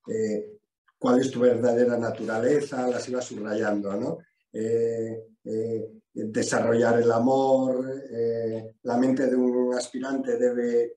Eh, 0.07 0.59
cuál 1.03 1.19
es 1.19 1.29
tu 1.29 1.41
verdadera 1.41 1.97
naturaleza, 1.97 2.87
las 2.87 3.09
iba 3.09 3.21
subrayando. 3.21 4.19
Eh, 4.53 5.21
eh, 5.43 5.89
desarrollar 6.13 7.01
el 7.01 7.11
amor, 7.11 7.91
eh, 8.09 8.75
la 8.83 8.95
mente 8.95 9.27
de 9.27 9.35
un 9.35 9.73
aspirante 9.73 10.37
debe 10.37 10.95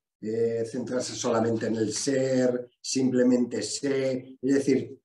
centrarse 0.64 1.14
solamente 1.14 1.66
en 1.66 1.76
el 1.76 1.92
ser, 1.92 2.68
simplemente 2.80 3.62
ser, 3.62 4.24
es 4.40 4.54
decir, 4.54 4.96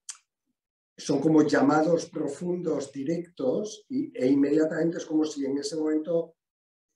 son 0.95 1.19
como 1.19 1.47
llamados 1.47 2.05
profundos, 2.05 2.91
directos, 2.91 3.85
e 3.89 4.27
inmediatamente 4.27 4.99
es 4.99 5.05
como 5.05 5.25
si 5.25 5.45
en 5.45 5.57
ese 5.57 5.77
momento 5.77 6.35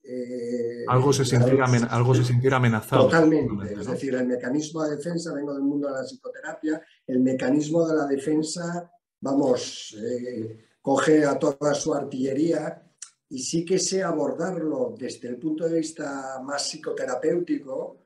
eh, 0.07 0.85
algo, 0.87 1.11
se 1.11 1.25
sintiera, 1.25 1.65
algo 1.89 2.13
se 2.13 2.23
sintiera 2.23 2.57
amenazado. 2.57 3.05
Totalmente. 3.05 3.73
Es 3.73 3.87
decir, 3.87 4.13
el 4.13 4.27
mecanismo 4.27 4.83
de 4.83 4.97
defensa, 4.97 5.33
vengo 5.33 5.53
del 5.53 5.63
mundo 5.63 5.87
de 5.87 5.95
la 5.95 6.03
psicoterapia, 6.03 6.81
el 7.07 7.19
mecanismo 7.21 7.87
de 7.87 7.95
la 7.95 8.05
defensa, 8.05 8.91
vamos, 9.21 9.95
eh, 9.99 10.65
coge 10.81 11.25
a 11.25 11.39
toda 11.39 11.73
su 11.73 11.93
artillería 11.93 12.83
y 13.29 13.39
sí 13.39 13.65
que 13.65 13.79
sé 13.79 14.03
abordarlo 14.03 14.93
desde 14.97 15.27
el 15.29 15.37
punto 15.37 15.67
de 15.67 15.79
vista 15.79 16.39
más 16.43 16.69
psicoterapéutico, 16.69 18.05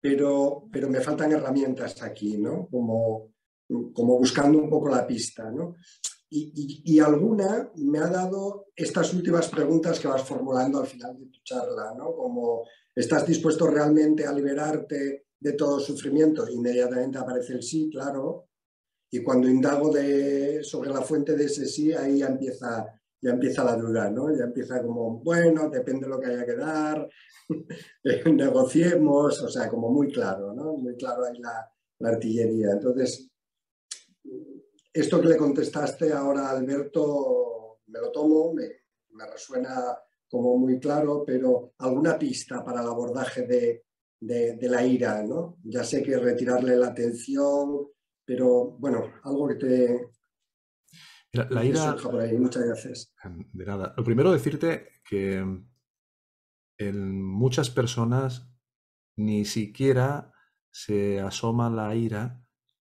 pero, 0.00 0.64
pero 0.72 0.90
me 0.90 1.00
faltan 1.00 1.32
herramientas 1.32 2.02
aquí, 2.02 2.36
¿no? 2.36 2.66
Como, 2.68 3.34
como 3.92 4.18
buscando 4.18 4.58
un 4.58 4.68
poco 4.68 4.88
la 4.88 5.06
pista, 5.06 5.50
¿no? 5.52 5.76
Y, 6.30 7.00
alguna 7.00 7.70
me 7.76 7.98
ha 7.98 8.08
dado 8.08 8.66
estas 8.76 9.14
últimas 9.14 9.48
preguntas 9.48 9.98
que 9.98 10.08
vas 10.08 10.22
formulando 10.22 10.78
al 10.78 10.86
final 10.86 11.18
de 11.18 11.26
tu 11.26 11.38
charla, 11.42 11.94
¿no? 11.96 12.14
Como, 12.14 12.64
¿estás 12.94 13.26
dispuesto 13.26 13.66
realmente 13.66 14.26
a 14.26 14.32
liberarte 14.32 15.26
de 15.40 15.52
todo 15.54 15.80
sufrimiento? 15.80 16.46
Inmediatamente 16.48 17.18
aparece 17.18 17.54
el 17.54 17.62
sí, 17.62 17.88
claro. 17.90 18.48
Y 19.10 19.22
cuando 19.22 19.48
indago 19.48 19.90
de, 19.90 20.62
sobre 20.62 20.90
la 20.90 21.00
fuente 21.00 21.34
de 21.34 21.46
ese 21.46 21.64
sí, 21.64 21.94
ahí 21.94 22.18
ya 22.18 22.26
empieza, 22.26 22.86
ya 23.22 23.30
empieza 23.30 23.64
la 23.64 23.76
duda, 23.76 24.10
¿no? 24.10 24.30
Ya 24.36 24.44
empieza 24.44 24.82
como, 24.82 25.20
bueno, 25.20 25.70
depende 25.70 26.04
de 26.04 26.10
lo 26.10 26.20
que 26.20 26.26
haya 26.26 26.44
que 26.44 26.56
dar, 26.56 27.08
negociemos, 28.34 29.40
o 29.40 29.48
sea, 29.48 29.66
como 29.70 29.90
muy 29.90 30.12
claro, 30.12 30.52
¿no? 30.52 30.74
Muy 30.76 30.94
claro 30.96 31.24
ahí 31.24 31.38
la, 31.38 31.70
la 32.00 32.08
artillería. 32.10 32.72
Entonces, 32.72 33.27
esto 34.92 35.20
que 35.20 35.28
le 35.28 35.36
contestaste 35.36 36.12
ahora, 36.12 36.50
Alberto, 36.50 37.80
me 37.86 38.00
lo 38.00 38.10
tomo, 38.10 38.54
me, 38.54 38.68
resuena 39.30 39.98
como 40.28 40.58
muy 40.58 40.78
claro, 40.78 41.24
pero 41.26 41.72
alguna 41.78 42.18
pista 42.18 42.64
para 42.64 42.82
el 42.82 42.88
abordaje 42.88 43.46
de 43.46 43.88
de, 44.20 44.68
la 44.68 44.84
ira, 44.84 45.22
¿no? 45.22 45.58
Ya 45.64 45.84
sé 45.84 46.02
que 46.02 46.18
retirarle 46.18 46.76
la 46.76 46.88
atención, 46.88 47.88
pero 48.24 48.76
bueno, 48.78 49.14
algo 49.24 49.48
que 49.48 49.54
te... 49.54 50.10
La, 51.32 51.64
ira... 51.64 51.94
Por 51.96 52.20
ahí. 52.20 52.36
Muchas 52.36 52.64
gracias. 52.64 53.14
De 53.52 53.64
nada. 53.64 53.94
Lo 53.96 54.02
primero 54.02 54.32
decirte 54.32 54.88
que 55.08 55.44
en 56.78 57.22
muchas 57.22 57.70
personas 57.70 58.50
ni 59.16 59.44
siquiera 59.44 60.32
se 60.70 61.20
asoma 61.20 61.70
la 61.70 61.94
ira, 61.94 62.47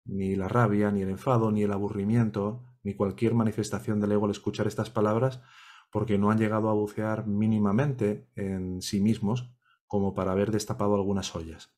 ni 0.05 0.37
la 0.37 0.49
rabia, 0.49 0.91
ni 0.91 1.03
el 1.03 1.11
enfado, 1.11 1.51
ni 1.51 1.63
el 1.63 1.73
aburrimiento, 1.73 2.63
ni 2.83 2.95
cualquier 2.95 3.35
manifestación 3.35 4.01
del 4.01 4.13
ego 4.13 4.27
al 4.27 4.31
escuchar 4.31 4.67
estas 4.67 4.91
palabras, 4.91 5.41
porque 5.91 6.19
no 6.19 6.31
han 6.31 6.39
llegado 6.39 6.69
a 6.69 6.75
bucear 6.75 7.27
mínimamente 7.27 8.29
en 8.35 8.83
sí 8.83 9.01
mismos 9.01 9.55
como 9.87 10.15
para 10.15 10.33
haber 10.33 10.51
destapado 10.51 10.95
algunas 10.95 11.35
ollas. 11.35 11.75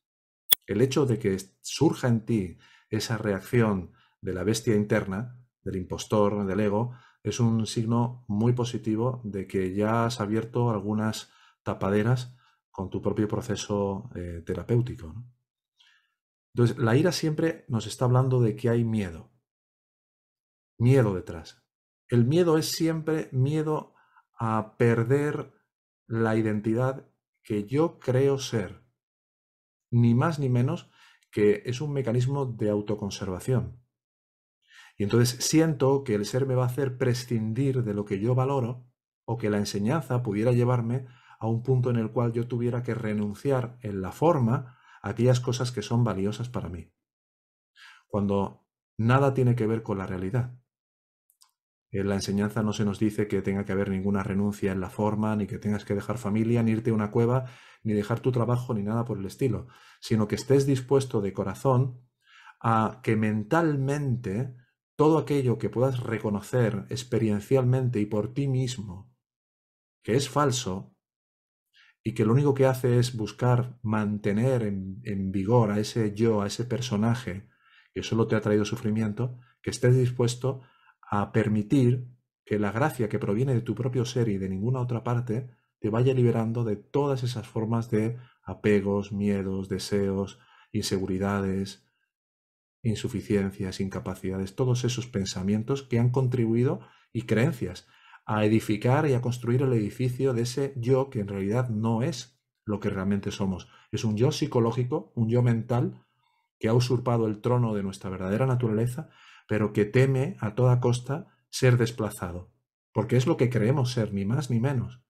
El 0.65 0.81
hecho 0.81 1.05
de 1.05 1.19
que 1.19 1.37
surja 1.61 2.07
en 2.07 2.25
ti 2.25 2.57
esa 2.89 3.17
reacción 3.17 3.93
de 4.21 4.33
la 4.33 4.43
bestia 4.43 4.75
interna, 4.75 5.39
del 5.63 5.77
impostor, 5.77 6.45
del 6.45 6.59
ego, 6.59 6.93
es 7.23 7.39
un 7.39 7.65
signo 7.67 8.25
muy 8.27 8.53
positivo 8.53 9.21
de 9.23 9.47
que 9.47 9.73
ya 9.73 10.05
has 10.05 10.19
abierto 10.19 10.69
algunas 10.69 11.29
tapaderas 11.63 12.35
con 12.71 12.89
tu 12.89 13.01
propio 13.01 13.27
proceso 13.27 14.09
eh, 14.15 14.43
terapéutico. 14.45 15.13
Entonces, 16.57 16.79
la 16.79 16.95
ira 16.95 17.11
siempre 17.11 17.65
nos 17.67 17.85
está 17.85 18.05
hablando 18.05 18.41
de 18.41 18.55
que 18.55 18.67
hay 18.71 18.83
miedo. 18.83 19.29
Miedo 20.79 21.13
detrás. 21.13 21.63
El 22.07 22.25
miedo 22.25 22.57
es 22.57 22.71
siempre 22.71 23.29
miedo 23.31 23.93
a 24.39 24.75
perder 24.75 25.53
la 26.07 26.35
identidad 26.35 27.11
que 27.43 27.65
yo 27.65 27.99
creo 27.99 28.39
ser, 28.39 28.83
ni 29.91 30.15
más 30.15 30.39
ni 30.39 30.49
menos 30.49 30.89
que 31.29 31.61
es 31.67 31.79
un 31.79 31.93
mecanismo 31.93 32.47
de 32.47 32.71
autoconservación. 32.71 33.79
Y 34.97 35.03
entonces 35.03 35.45
siento 35.45 36.03
que 36.03 36.15
el 36.15 36.25
ser 36.25 36.47
me 36.47 36.55
va 36.55 36.63
a 36.63 36.67
hacer 36.69 36.97
prescindir 36.97 37.83
de 37.83 37.93
lo 37.93 38.03
que 38.03 38.19
yo 38.19 38.33
valoro 38.33 38.89
o 39.25 39.37
que 39.37 39.51
la 39.51 39.57
enseñanza 39.59 40.23
pudiera 40.23 40.53
llevarme 40.53 41.05
a 41.37 41.45
un 41.45 41.61
punto 41.61 41.91
en 41.91 41.97
el 41.97 42.11
cual 42.11 42.33
yo 42.33 42.47
tuviera 42.47 42.81
que 42.81 42.95
renunciar 42.95 43.77
en 43.83 44.01
la 44.01 44.11
forma 44.11 44.76
aquellas 45.01 45.39
cosas 45.39 45.71
que 45.71 45.81
son 45.81 46.03
valiosas 46.03 46.49
para 46.49 46.69
mí. 46.69 46.91
Cuando 48.07 48.65
nada 48.97 49.33
tiene 49.33 49.55
que 49.55 49.67
ver 49.67 49.83
con 49.83 49.97
la 49.97 50.07
realidad. 50.07 50.59
En 51.91 52.09
la 52.09 52.15
enseñanza 52.15 52.63
no 52.63 52.73
se 52.73 52.85
nos 52.85 52.99
dice 52.99 53.27
que 53.27 53.41
tenga 53.41 53.65
que 53.65 53.71
haber 53.71 53.89
ninguna 53.89 54.23
renuncia 54.23 54.71
en 54.71 54.81
la 54.81 54.89
forma, 54.89 55.35
ni 55.35 55.47
que 55.47 55.57
tengas 55.57 55.85
que 55.85 55.95
dejar 55.95 56.17
familia, 56.17 56.61
ni 56.63 56.71
irte 56.71 56.89
a 56.89 56.93
una 56.93 57.11
cueva, 57.11 57.45
ni 57.83 57.93
dejar 57.93 58.19
tu 58.19 58.31
trabajo, 58.31 58.73
ni 58.73 58.83
nada 58.83 59.05
por 59.05 59.17
el 59.17 59.25
estilo, 59.25 59.67
sino 60.01 60.27
que 60.27 60.35
estés 60.35 60.65
dispuesto 60.65 61.21
de 61.21 61.33
corazón 61.33 62.01
a 62.59 62.99
que 63.03 63.15
mentalmente 63.15 64.55
todo 64.95 65.17
aquello 65.17 65.57
que 65.57 65.69
puedas 65.69 66.01
reconocer 66.01 66.85
experiencialmente 66.89 67.99
y 67.99 68.05
por 68.05 68.33
ti 68.33 68.47
mismo 68.47 69.11
que 70.07 70.15
es 70.15 70.29
falso 70.29 70.95
y 72.07 72.13
que 72.13 72.23
lo 72.23 72.31
único 72.31 72.53
que 72.53 72.65
hace 72.65 72.99
es 72.99 73.17
buscar 73.17 73.77
mantener 73.83 74.63
en, 74.63 75.31
vigor 75.33 75.71
a 75.71 75.79
ese 75.81 76.15
yo, 76.15 76.41
a 76.41 76.47
ese 76.47 76.63
personaje 76.63 77.49
que 77.93 78.01
solo 78.01 78.27
te 78.27 78.37
ha 78.37 78.39
traído 78.39 78.63
sufrimiento, 78.63 79.37
que 79.61 79.71
estés 79.71 79.93
dispuesto 79.93 80.61
a 81.01 81.33
permitir 81.33 82.07
que 82.45 82.59
la 82.59 82.71
gracia 82.71 83.09
que 83.09 83.19
proviene 83.19 83.53
de 83.53 83.59
tu 83.59 83.75
propio 83.75 84.05
ser 84.05 84.29
y 84.29 84.37
de 84.37 84.47
ninguna 84.47 84.79
otra 84.79 85.03
parte 85.03 85.49
te 85.79 85.89
vaya 85.89 86.13
liberando 86.13 86.63
de 86.63 86.77
todas 86.77 87.23
esas 87.23 87.45
formas 87.45 87.91
de 87.91 88.15
apegos, 88.41 89.11
miedos, 89.11 89.67
deseos, 89.67 90.39
inseguridades, 90.71 91.89
insuficiencias, 92.83 93.81
incapacidades, 93.81 94.55
todos 94.55 94.85
esos 94.85 95.07
pensamientos 95.07 95.83
que 95.83 95.99
han 95.99 96.11
contribuido 96.11 96.79
y 97.11 97.23
creencias 97.23 97.85
a 98.27 98.45
edificar 98.45 99.09
y 99.09 99.13
a 99.13 99.21
construir 99.21 99.63
el 99.63 99.73
edificio 99.73 100.33
de 100.33 100.43
ese 100.43 100.73
yo 100.77 101.09
que 101.09 101.21
en 101.21 101.27
realidad 101.27 101.69
no 101.69 102.03
es 102.03 102.39
lo 102.65 102.79
que 102.79 102.91
realmente 102.91 103.31
somos. 103.31 103.67
Es 103.91 104.03
un 104.03 104.17
yo 104.17 104.31
psicológico, 104.31 105.11
un 105.15 105.29
yo 105.29 105.41
mental 105.41 106.05
que 106.59 106.67
ha 106.67 106.73
usurpado 106.73 107.25
el 107.25 107.41
trono 107.41 107.73
de 107.73 107.81
nuestra 107.81 108.09
verdadera 108.11 108.45
naturaleza 108.45 109.09
pero 109.47 109.73
que 109.73 109.85
teme 109.85 110.35
a 110.39 110.53
toda 110.55 110.79
costa 110.79 111.27
ser 111.49 111.77
desplazado, 111.77 112.51
porque 112.93 113.15
es 113.15 113.25
lo 113.25 113.37
que 113.37 113.49
creemos 113.49 113.91
ser, 113.91 114.13
ni 114.13 114.25
más 114.25 114.49
ni 114.51 114.59
menos. 114.59 115.01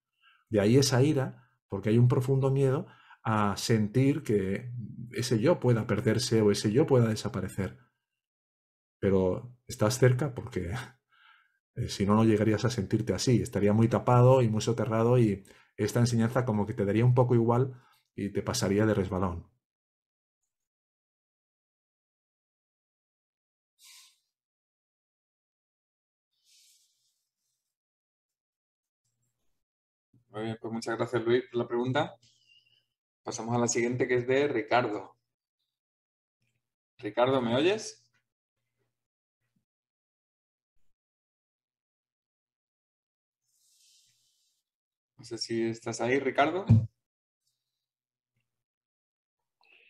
De 0.49 0.61
ahí 0.61 0.77
esa 0.77 1.01
ira, 1.01 1.49
porque 1.67 1.89
hay 1.89 1.97
un 1.97 2.07
profundo 2.07 2.51
miedo 2.51 2.85
a 3.23 3.57
sentir 3.57 4.23
que 4.23 4.71
ese 5.11 5.39
yo 5.39 5.59
pueda 5.59 5.87
perderse 5.87 6.41
o 6.41 6.51
ese 6.51 6.71
yo 6.71 6.85
pueda 6.85 7.07
desaparecer. 7.09 7.79
Pero 8.99 9.57
estás 9.67 9.97
cerca 9.97 10.33
porque 10.33 10.71
eh, 11.77 11.89
si 11.89 12.05
no, 12.05 12.15
no 12.15 12.25
llegarías 12.25 12.65
a 12.65 12.69
sentirte 12.71 13.13
así. 13.13 13.41
Estaría 13.41 13.73
muy 13.73 13.87
tapado 13.89 14.41
y 14.41 14.49
muy 14.49 14.61
soterrado 14.61 15.17
y 15.19 15.45
esta 15.77 15.99
enseñanza 16.01 16.45
como 16.45 16.65
que 16.67 16.73
te 16.73 16.85
daría 16.85 17.05
un 17.05 17.13
poco 17.15 17.35
igual 17.35 17.73
y 18.15 18.29
te 18.31 18.41
pasaría 18.43 18.85
de 18.85 18.93
resbalón. 18.95 19.47
Muy 30.29 30.43
bien, 30.43 30.57
pues 30.61 30.71
muchas 30.73 30.95
gracias 30.97 31.21
Luis 31.25 31.43
por 31.51 31.59
la 31.59 31.67
pregunta. 31.67 32.15
Pasamos 33.23 33.55
a 33.55 33.59
la 33.59 33.67
siguiente 33.67 34.07
que 34.07 34.15
es 34.15 34.25
de 34.25 34.47
Ricardo. 34.47 35.15
Ricardo, 36.99 37.41
¿me 37.41 37.55
oyes? 37.55 38.06
No 45.17 45.25
sé 45.25 45.37
si 45.37 45.63
estás 45.63 45.99
ahí, 45.99 46.19
Ricardo. 46.19 46.65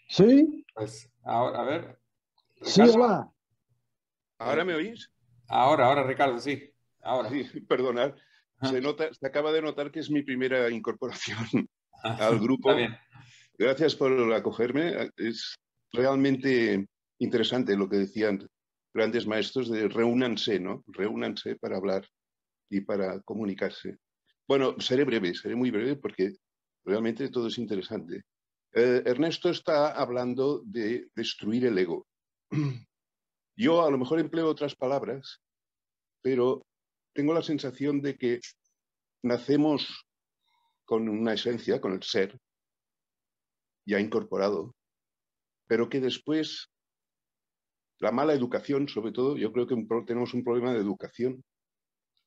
Sí. 0.07 0.65
Pues 0.73 1.11
ahora, 1.23 1.59
a 1.59 1.63
ver. 1.65 1.99
Sí, 2.61 2.81
hola. 2.81 3.29
¿Ahora 4.37 4.63
me 4.63 4.75
oís? 4.75 5.11
Ahora, 5.47 5.87
ahora, 5.87 6.03
Ricardo, 6.03 6.39
sí. 6.39 6.71
Ahora. 7.01 7.29
Sí, 7.29 7.43
perdonad. 7.67 8.15
Se, 8.61 8.81
nota, 8.81 9.13
se 9.13 9.27
acaba 9.27 9.51
de 9.51 9.61
notar 9.61 9.91
que 9.91 9.99
es 9.99 10.09
mi 10.09 10.23
primera 10.23 10.69
incorporación 10.69 11.37
al 12.03 12.39
grupo. 12.39 12.73
Gracias 13.57 13.95
por 13.95 14.33
acogerme. 14.33 15.11
Es 15.17 15.55
realmente 15.91 16.87
interesante 17.19 17.75
lo 17.75 17.87
que 17.89 17.97
decían 17.97 18.49
grandes 18.93 19.27
maestros 19.27 19.69
de 19.69 19.87
reúnanse, 19.89 20.59
¿no? 20.59 20.83
Reúnanse 20.87 21.55
para 21.55 21.77
hablar 21.77 22.07
y 22.69 22.81
para 22.81 23.21
comunicarse. 23.21 23.97
Bueno, 24.47 24.75
seré 24.79 25.03
breve, 25.03 25.33
seré 25.35 25.55
muy 25.55 25.71
breve 25.71 25.97
porque 25.97 26.33
realmente 26.85 27.29
todo 27.29 27.47
es 27.47 27.57
interesante. 27.57 28.23
Eh, 28.73 29.03
Ernesto 29.05 29.49
está 29.49 29.91
hablando 29.91 30.61
de 30.65 31.09
destruir 31.15 31.65
el 31.65 31.77
ego. 31.77 32.07
Yo 33.57 33.85
a 33.85 33.91
lo 33.91 33.97
mejor 33.97 34.19
empleo 34.19 34.47
otras 34.47 34.75
palabras, 34.75 35.41
pero 36.21 36.65
tengo 37.13 37.33
la 37.33 37.41
sensación 37.41 38.01
de 38.01 38.17
que 38.17 38.39
nacemos 39.23 40.05
con 40.85 41.09
una 41.09 41.33
esencia, 41.33 41.81
con 41.81 41.93
el 41.93 42.03
ser, 42.03 42.39
ya 43.85 43.99
incorporado, 43.99 44.75
pero 45.65 45.89
que 45.89 45.99
después 45.99 46.69
la 47.99 48.11
mala 48.11 48.33
educación, 48.33 48.87
sobre 48.87 49.11
todo, 49.11 49.37
yo 49.37 49.51
creo 49.51 49.67
que 49.67 49.75
tenemos 50.05 50.33
un 50.33 50.43
problema 50.43 50.71
de 50.71 50.79
educación, 50.79 51.43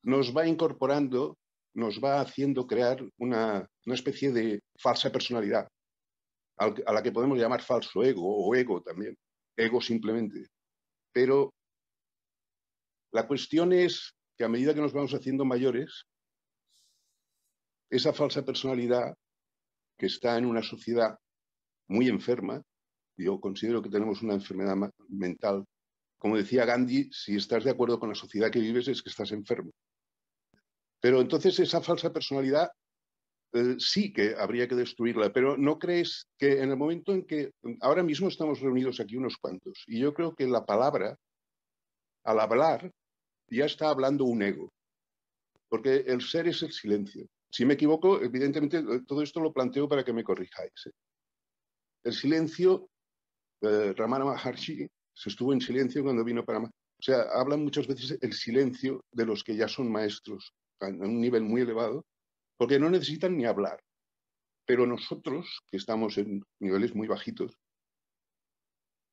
nos 0.02 0.36
va 0.36 0.46
incorporando, 0.46 1.38
nos 1.74 2.00
va 2.00 2.20
haciendo 2.20 2.66
crear 2.66 3.00
una, 3.18 3.68
especie 3.86 4.32
de 4.32 4.60
falsa 4.78 5.10
personalidad, 5.10 5.68
a 6.58 6.92
la 6.92 7.02
que 7.02 7.12
podemos 7.12 7.38
llamar 7.38 7.62
falso 7.62 8.04
ego 8.04 8.22
o 8.22 8.54
ego 8.54 8.82
también, 8.82 9.16
ego 9.56 9.80
simplemente. 9.80 10.46
Pero 11.12 11.52
la 13.12 13.26
cuestión 13.26 13.72
es 13.72 14.14
que 14.36 14.44
a 14.44 14.48
medida 14.48 14.74
que 14.74 14.80
nos 14.80 14.92
vamos 14.92 15.14
haciendo 15.14 15.44
mayores, 15.44 16.04
esa 17.90 18.12
falsa 18.12 18.44
personalidad 18.44 19.14
que 19.98 20.06
está 20.06 20.38
en 20.38 20.46
una 20.46 20.62
sociedad 20.62 21.18
muy 21.88 22.08
enferma, 22.08 22.62
yo 23.16 23.40
considero 23.40 23.82
que 23.82 23.90
tenemos 23.90 24.22
una 24.22 24.34
enfermedad 24.34 24.76
mental, 25.08 25.64
como 26.18 26.36
decía 26.36 26.64
Gandhi, 26.64 27.10
si 27.12 27.36
estás 27.36 27.64
de 27.64 27.70
acuerdo 27.70 27.98
con 27.98 28.10
la 28.10 28.14
sociedad 28.14 28.50
que 28.50 28.60
vives 28.60 28.88
es 28.88 29.02
que 29.02 29.10
estás 29.10 29.32
enfermo. 29.32 29.70
Pero 31.00 31.20
entonces 31.20 31.58
esa 31.58 31.80
falsa 31.80 32.12
personalidad 32.12 32.70
eh, 33.52 33.76
sí 33.78 34.12
que 34.12 34.36
habría 34.36 34.68
que 34.68 34.76
destruirla, 34.76 35.32
pero 35.32 35.56
¿no 35.56 35.78
crees 35.78 36.28
que 36.38 36.62
en 36.62 36.70
el 36.70 36.76
momento 36.76 37.12
en 37.12 37.26
que 37.26 37.52
ahora 37.80 38.02
mismo 38.02 38.28
estamos 38.28 38.60
reunidos 38.60 39.00
aquí 39.00 39.16
unos 39.16 39.36
cuantos 39.38 39.82
y 39.88 39.98
yo 39.98 40.14
creo 40.14 40.36
que 40.36 40.46
la 40.46 40.64
palabra, 40.64 41.18
al 42.24 42.38
hablar, 42.38 42.92
ya 43.48 43.64
está 43.64 43.88
hablando 43.88 44.24
un 44.24 44.42
ego, 44.42 44.72
porque 45.68 46.04
el 46.06 46.20
ser 46.20 46.46
es 46.46 46.62
el 46.62 46.72
silencio. 46.72 47.26
Si 47.50 47.64
me 47.64 47.74
equivoco, 47.74 48.22
evidentemente 48.22 48.80
todo 49.04 49.22
esto 49.22 49.40
lo 49.40 49.52
planteo 49.52 49.88
para 49.88 50.04
que 50.04 50.12
me 50.12 50.22
corrijáis. 50.22 50.86
¿eh? 50.86 50.92
El 52.04 52.12
silencio, 52.12 52.88
eh, 53.62 53.92
Ramana 53.96 54.26
Maharshi 54.26 54.86
se 55.12 55.28
estuvo 55.28 55.52
en 55.52 55.60
silencio 55.60 56.04
cuando 56.04 56.22
vino 56.22 56.44
para... 56.44 56.60
O 56.60 57.02
sea, 57.02 57.22
hablan 57.32 57.64
muchas 57.64 57.88
veces 57.88 58.16
el 58.20 58.32
silencio 58.32 59.04
de 59.10 59.26
los 59.26 59.42
que 59.42 59.56
ya 59.56 59.66
son 59.66 59.90
maestros 59.90 60.52
a 60.80 60.88
un 60.88 61.20
nivel 61.20 61.42
muy 61.42 61.62
elevado, 61.62 62.06
porque 62.56 62.78
no 62.78 62.90
necesitan 62.90 63.36
ni 63.36 63.44
hablar. 63.44 63.82
Pero 64.66 64.86
nosotros, 64.86 65.60
que 65.70 65.76
estamos 65.76 66.18
en 66.18 66.42
niveles 66.60 66.94
muy 66.94 67.08
bajitos, 67.08 67.58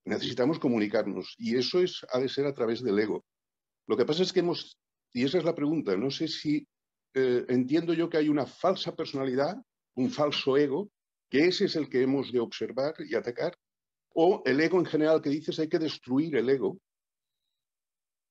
necesitamos 0.05 0.59
comunicarnos 0.59 1.35
y 1.37 1.57
eso 1.57 1.81
es, 1.81 2.05
ha 2.11 2.19
de 2.19 2.29
ser 2.29 2.45
a 2.45 2.53
través 2.53 2.81
del 2.81 2.99
ego. 2.99 3.25
Lo 3.87 3.97
que 3.97 4.05
pasa 4.05 4.23
es 4.23 4.33
que 4.33 4.39
hemos, 4.39 4.77
y 5.13 5.25
esa 5.25 5.37
es 5.37 5.43
la 5.43 5.55
pregunta, 5.55 5.95
no 5.95 6.11
sé 6.11 6.27
si 6.27 6.67
eh, 7.13 7.45
entiendo 7.49 7.93
yo 7.93 8.09
que 8.09 8.17
hay 8.17 8.29
una 8.29 8.45
falsa 8.45 8.95
personalidad, 8.95 9.57
un 9.95 10.09
falso 10.09 10.57
ego, 10.57 10.89
que 11.29 11.45
ese 11.47 11.65
es 11.65 11.75
el 11.75 11.89
que 11.89 12.01
hemos 12.01 12.31
de 12.31 12.39
observar 12.39 12.93
y 12.99 13.15
atacar, 13.15 13.57
o 14.13 14.41
el 14.45 14.59
ego 14.59 14.79
en 14.79 14.85
general 14.85 15.21
que 15.21 15.29
dices 15.29 15.59
hay 15.59 15.67
que 15.67 15.79
destruir 15.79 16.35
el 16.35 16.49
ego, 16.49 16.79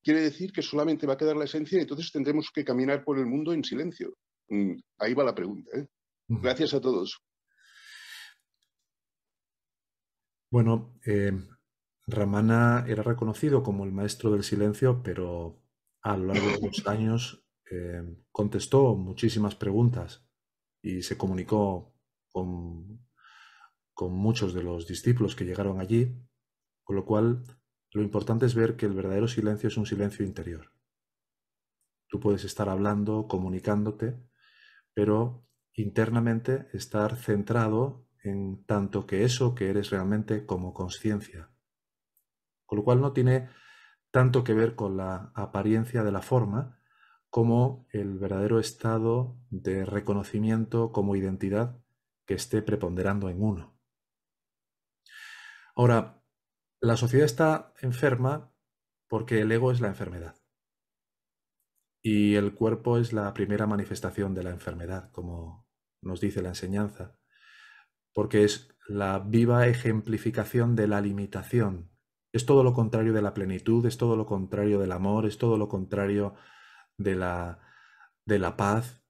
quiere 0.06 0.20
decir 0.20 0.52
que 0.52 0.62
solamente 0.62 1.04
va 1.04 1.14
a 1.14 1.16
quedar 1.16 1.36
la 1.36 1.46
esencia 1.46 1.78
y 1.78 1.80
entonces 1.80 2.12
tendremos 2.12 2.52
que 2.54 2.64
caminar 2.64 3.02
por 3.02 3.18
el 3.18 3.26
mundo 3.26 3.52
en 3.52 3.64
silencio. 3.64 4.16
Mm, 4.48 4.74
ahí 4.98 5.14
va 5.14 5.24
la 5.24 5.34
pregunta. 5.34 5.68
¿eh? 5.76 5.88
Gracias 6.28 6.74
a 6.74 6.80
todos. 6.80 7.18
Bueno, 10.48 10.96
eh, 11.04 11.32
Ramana 12.06 12.84
era 12.86 13.02
reconocido 13.02 13.64
como 13.64 13.82
el 13.82 13.90
maestro 13.90 14.30
del 14.30 14.44
silencio, 14.44 15.02
pero 15.02 15.60
a 16.02 16.16
lo 16.16 16.26
largo 16.26 16.50
de 16.52 16.68
los 16.68 16.86
años 16.86 17.44
eh, 17.68 18.00
contestó 18.30 18.94
muchísimas 18.94 19.56
preguntas 19.56 20.24
y 20.82 21.02
se 21.02 21.18
comunicó 21.18 21.96
con, 22.30 23.04
con 23.92 24.12
muchos 24.12 24.54
de 24.54 24.62
los 24.62 24.86
discípulos 24.86 25.34
que 25.34 25.44
llegaron 25.44 25.80
allí, 25.80 26.14
con 26.84 26.94
lo 26.94 27.04
cual 27.04 27.42
lo 27.96 28.02
importante 28.02 28.44
es 28.44 28.54
ver 28.54 28.76
que 28.76 28.84
el 28.84 28.92
verdadero 28.92 29.26
silencio 29.26 29.68
es 29.68 29.78
un 29.78 29.86
silencio 29.86 30.22
interior. 30.22 30.70
Tú 32.08 32.20
puedes 32.20 32.44
estar 32.44 32.68
hablando, 32.68 33.26
comunicándote, 33.26 34.22
pero 34.92 35.48
internamente 35.72 36.68
estar 36.74 37.16
centrado 37.16 38.06
en 38.22 38.66
tanto 38.66 39.06
que 39.06 39.24
eso 39.24 39.54
que 39.54 39.70
eres 39.70 39.88
realmente 39.88 40.44
como 40.44 40.74
conciencia. 40.74 41.48
Con 42.66 42.76
lo 42.76 42.84
cual 42.84 43.00
no 43.00 43.14
tiene 43.14 43.48
tanto 44.10 44.44
que 44.44 44.52
ver 44.52 44.74
con 44.74 44.98
la 44.98 45.32
apariencia 45.34 46.04
de 46.04 46.12
la 46.12 46.20
forma 46.20 46.78
como 47.30 47.86
el 47.92 48.18
verdadero 48.18 48.60
estado 48.60 49.38
de 49.48 49.86
reconocimiento 49.86 50.92
como 50.92 51.16
identidad 51.16 51.78
que 52.26 52.34
esté 52.34 52.60
preponderando 52.60 53.30
en 53.30 53.42
uno. 53.42 53.80
Ahora, 55.74 56.15
la 56.86 56.96
sociedad 56.96 57.26
está 57.26 57.72
enferma 57.80 58.52
porque 59.08 59.40
el 59.40 59.52
ego 59.52 59.70
es 59.70 59.80
la 59.80 59.88
enfermedad. 59.88 60.36
Y 62.02 62.34
el 62.36 62.54
cuerpo 62.54 62.98
es 62.98 63.12
la 63.12 63.32
primera 63.34 63.66
manifestación 63.66 64.34
de 64.34 64.44
la 64.44 64.50
enfermedad, 64.50 65.10
como 65.10 65.68
nos 66.00 66.20
dice 66.20 66.42
la 66.42 66.50
enseñanza, 66.50 67.18
porque 68.12 68.44
es 68.44 68.68
la 68.88 69.18
viva 69.18 69.66
ejemplificación 69.66 70.76
de 70.76 70.86
la 70.86 71.00
limitación 71.00 71.96
es 72.36 72.44
todo 72.44 72.62
lo 72.62 72.74
contrario 72.74 73.14
de 73.14 73.22
la 73.22 73.32
plenitud, 73.32 73.86
es 73.86 73.96
todo 73.96 74.14
lo 74.14 74.26
contrario 74.26 74.78
del 74.78 74.92
amor, 74.92 75.24
es 75.24 75.38
todo 75.38 75.56
lo 75.56 75.68
contrario 75.68 76.34
de 76.98 77.14
la, 77.14 77.60
de 78.26 78.38
la 78.38 78.58
paz. 78.58 79.02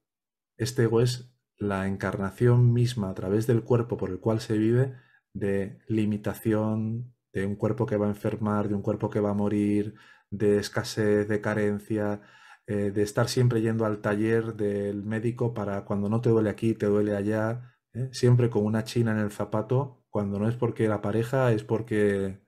Este 0.55 0.83
ego 0.83 1.01
es 1.01 1.35
la 1.57 1.87
encarnación 1.87 2.71
misma 2.71 3.09
a 3.09 3.13
través 3.15 3.45
del 3.45 3.63
cuerpo 3.63 3.97
por 3.97 4.11
el 4.11 4.21
cual 4.21 4.39
se 4.39 4.57
vive 4.57 4.95
de 5.33 5.79
limitación, 5.89 7.16
de 7.41 7.45
un 7.45 7.55
cuerpo 7.55 7.85
que 7.85 7.97
va 7.97 8.07
a 8.07 8.09
enfermar, 8.09 8.67
de 8.67 8.75
un 8.75 8.81
cuerpo 8.81 9.09
que 9.09 9.19
va 9.19 9.31
a 9.31 9.33
morir, 9.33 9.95
de 10.31 10.57
escasez, 10.57 11.27
de 11.27 11.39
carencia, 11.39 12.21
eh, 12.65 12.91
de 12.91 13.03
estar 13.03 13.29
siempre 13.29 13.61
yendo 13.61 13.85
al 13.85 14.01
taller 14.01 14.55
del 14.55 15.03
médico 15.03 15.53
para 15.53 15.85
cuando 15.85 16.09
no 16.09 16.19
te 16.19 16.29
duele 16.29 16.49
aquí, 16.49 16.73
te 16.73 16.87
duele 16.87 17.15
allá, 17.15 17.75
¿eh? 17.93 18.09
siempre 18.11 18.49
con 18.49 18.65
una 18.65 18.83
china 18.83 19.11
en 19.11 19.19
el 19.19 19.31
zapato, 19.31 20.03
cuando 20.09 20.39
no 20.39 20.49
es 20.49 20.55
porque 20.55 20.87
la 20.87 21.01
pareja, 21.01 21.51
es 21.51 21.63
porque 21.63 22.41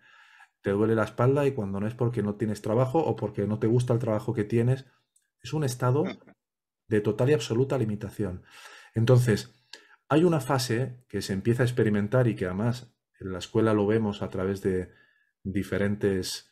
te 0.62 0.72
duele 0.72 0.96
la 0.96 1.04
espalda 1.04 1.46
y 1.46 1.52
cuando 1.52 1.80
no 1.80 1.88
es 1.88 1.94
porque 1.94 2.24
no 2.24 2.36
tienes 2.36 2.62
trabajo 2.62 3.00
o 3.00 3.16
porque 3.16 3.46
no 3.46 3.60
te 3.60 3.68
gusta 3.68 3.94
el 3.94 4.00
trabajo 4.00 4.34
que 4.34 4.44
tienes, 4.44 4.86
es 5.42 5.54
un 5.54 5.64
estado 5.64 6.04
de 6.88 7.02
total 7.02 7.30
y 7.30 7.34
absoluta 7.34 7.78
limitación. 7.78 8.44
Entonces, 8.96 9.56
hay 10.10 10.24
una 10.24 10.42
fase 10.42 11.06
que 11.08 11.22
se 11.22 11.34
empieza 11.34 11.62
a 11.62 11.68
experimentar 11.68 12.28
y 12.28 12.36
que 12.36 12.46
además 12.48 12.99
en 13.20 13.32
la 13.32 13.40
escuela 13.40 13.74
lo 13.74 13.86
vemos 13.86 14.22
a 14.22 14.30
través 14.30 14.62
de 14.62 14.92
diferentes 15.44 16.50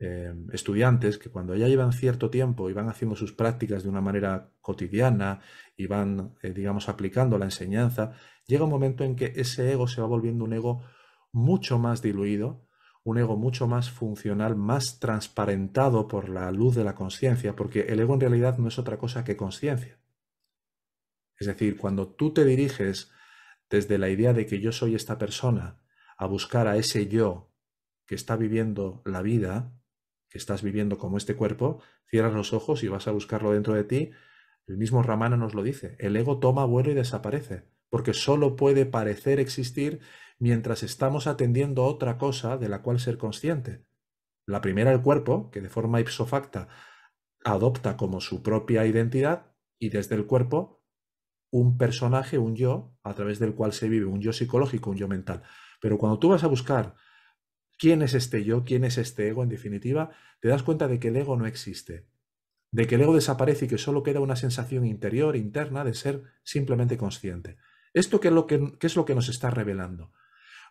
eh, 0.00 0.34
estudiantes 0.52 1.18
que 1.18 1.30
cuando 1.30 1.54
ya 1.54 1.68
llevan 1.68 1.92
cierto 1.92 2.30
tiempo 2.30 2.68
y 2.68 2.72
van 2.72 2.88
haciendo 2.88 3.16
sus 3.16 3.32
prácticas 3.32 3.84
de 3.84 3.88
una 3.88 4.00
manera 4.00 4.50
cotidiana 4.60 5.40
y 5.76 5.86
van, 5.86 6.34
eh, 6.42 6.52
digamos, 6.52 6.88
aplicando 6.88 7.38
la 7.38 7.46
enseñanza, 7.46 8.12
llega 8.46 8.64
un 8.64 8.70
momento 8.70 9.04
en 9.04 9.16
que 9.16 9.32
ese 9.36 9.72
ego 9.72 9.86
se 9.86 10.00
va 10.00 10.06
volviendo 10.06 10.44
un 10.44 10.52
ego 10.52 10.82
mucho 11.32 11.78
más 11.78 12.02
diluido, 12.02 12.66
un 13.04 13.18
ego 13.18 13.36
mucho 13.36 13.66
más 13.66 13.90
funcional, 13.90 14.56
más 14.56 14.98
transparentado 14.98 16.08
por 16.08 16.28
la 16.28 16.50
luz 16.50 16.74
de 16.74 16.84
la 16.84 16.94
conciencia, 16.94 17.54
porque 17.54 17.82
el 17.82 18.00
ego 18.00 18.14
en 18.14 18.20
realidad 18.20 18.58
no 18.58 18.68
es 18.68 18.78
otra 18.78 18.98
cosa 18.98 19.24
que 19.24 19.36
conciencia. 19.36 19.98
Es 21.38 21.46
decir, 21.46 21.76
cuando 21.76 22.08
tú 22.08 22.32
te 22.32 22.44
diriges 22.44 23.10
desde 23.68 23.98
la 23.98 24.08
idea 24.08 24.32
de 24.32 24.46
que 24.46 24.60
yo 24.60 24.72
soy 24.72 24.94
esta 24.94 25.18
persona 25.18 25.83
a 26.16 26.26
buscar 26.26 26.68
a 26.68 26.76
ese 26.76 27.08
yo 27.08 27.50
que 28.06 28.14
está 28.14 28.36
viviendo 28.36 29.02
la 29.04 29.22
vida, 29.22 29.72
que 30.28 30.38
estás 30.38 30.62
viviendo 30.62 30.98
como 30.98 31.16
este 31.16 31.36
cuerpo, 31.36 31.82
cierras 32.08 32.34
los 32.34 32.52
ojos 32.52 32.82
y 32.82 32.88
vas 32.88 33.08
a 33.08 33.12
buscarlo 33.12 33.52
dentro 33.52 33.74
de 33.74 33.84
ti, 33.84 34.10
el 34.66 34.76
mismo 34.78 35.02
Ramana 35.02 35.36
nos 35.36 35.54
lo 35.54 35.62
dice, 35.62 35.96
el 35.98 36.16
ego 36.16 36.38
toma 36.38 36.64
vuelo 36.64 36.90
y 36.90 36.94
desaparece, 36.94 37.68
porque 37.90 38.14
solo 38.14 38.56
puede 38.56 38.86
parecer 38.86 39.40
existir 39.40 40.00
mientras 40.38 40.82
estamos 40.82 41.26
atendiendo 41.26 41.82
a 41.82 41.86
otra 41.86 42.18
cosa 42.18 42.56
de 42.56 42.68
la 42.68 42.82
cual 42.82 42.98
ser 42.98 43.18
consciente. 43.18 43.84
La 44.46 44.60
primera, 44.60 44.92
el 44.92 45.02
cuerpo, 45.02 45.50
que 45.50 45.60
de 45.60 45.68
forma 45.68 46.00
ipso 46.00 46.26
facta 46.26 46.68
adopta 47.44 47.96
como 47.96 48.20
su 48.20 48.42
propia 48.42 48.86
identidad 48.86 49.54
y 49.78 49.90
desde 49.90 50.14
el 50.14 50.26
cuerpo 50.26 50.82
un 51.52 51.78
personaje, 51.78 52.38
un 52.38 52.56
yo, 52.56 52.96
a 53.04 53.14
través 53.14 53.38
del 53.38 53.54
cual 53.54 53.72
se 53.72 53.88
vive, 53.88 54.06
un 54.06 54.20
yo 54.20 54.32
psicológico, 54.32 54.90
un 54.90 54.96
yo 54.96 55.06
mental. 55.06 55.42
Pero 55.84 55.98
cuando 55.98 56.18
tú 56.18 56.30
vas 56.30 56.42
a 56.42 56.46
buscar 56.46 56.94
quién 57.76 58.00
es 58.00 58.14
este 58.14 58.42
yo, 58.42 58.64
quién 58.64 58.84
es 58.84 58.96
este 58.96 59.28
ego, 59.28 59.42
en 59.42 59.50
definitiva, 59.50 60.12
te 60.40 60.48
das 60.48 60.62
cuenta 60.62 60.88
de 60.88 60.98
que 60.98 61.08
el 61.08 61.16
ego 61.16 61.36
no 61.36 61.44
existe, 61.44 62.06
de 62.70 62.86
que 62.86 62.94
el 62.94 63.02
ego 63.02 63.14
desaparece 63.14 63.66
y 63.66 63.68
que 63.68 63.76
solo 63.76 64.02
queda 64.02 64.20
una 64.20 64.34
sensación 64.34 64.86
interior, 64.86 65.36
interna, 65.36 65.84
de 65.84 65.92
ser 65.92 66.22
simplemente 66.42 66.96
consciente. 66.96 67.58
¿Esto 67.92 68.18
qué 68.18 68.28
es 68.28 68.34
lo 68.34 68.46
que, 68.46 68.78
es 68.80 68.96
lo 68.96 69.04
que 69.04 69.14
nos 69.14 69.28
está 69.28 69.50
revelando? 69.50 70.10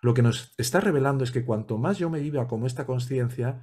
Lo 0.02 0.15
que 0.15 0.23
nos 0.23 0.56
está 0.57 0.80
revelando 0.80 1.23
es 1.23 1.30
que 1.30 1.45
cuanto 1.45 1.77
más 1.77 1.99
yo 1.99 2.10
me 2.10 2.19
viva 2.19 2.48
como 2.48 2.65
esta 2.65 2.88
conciencia, 2.88 3.61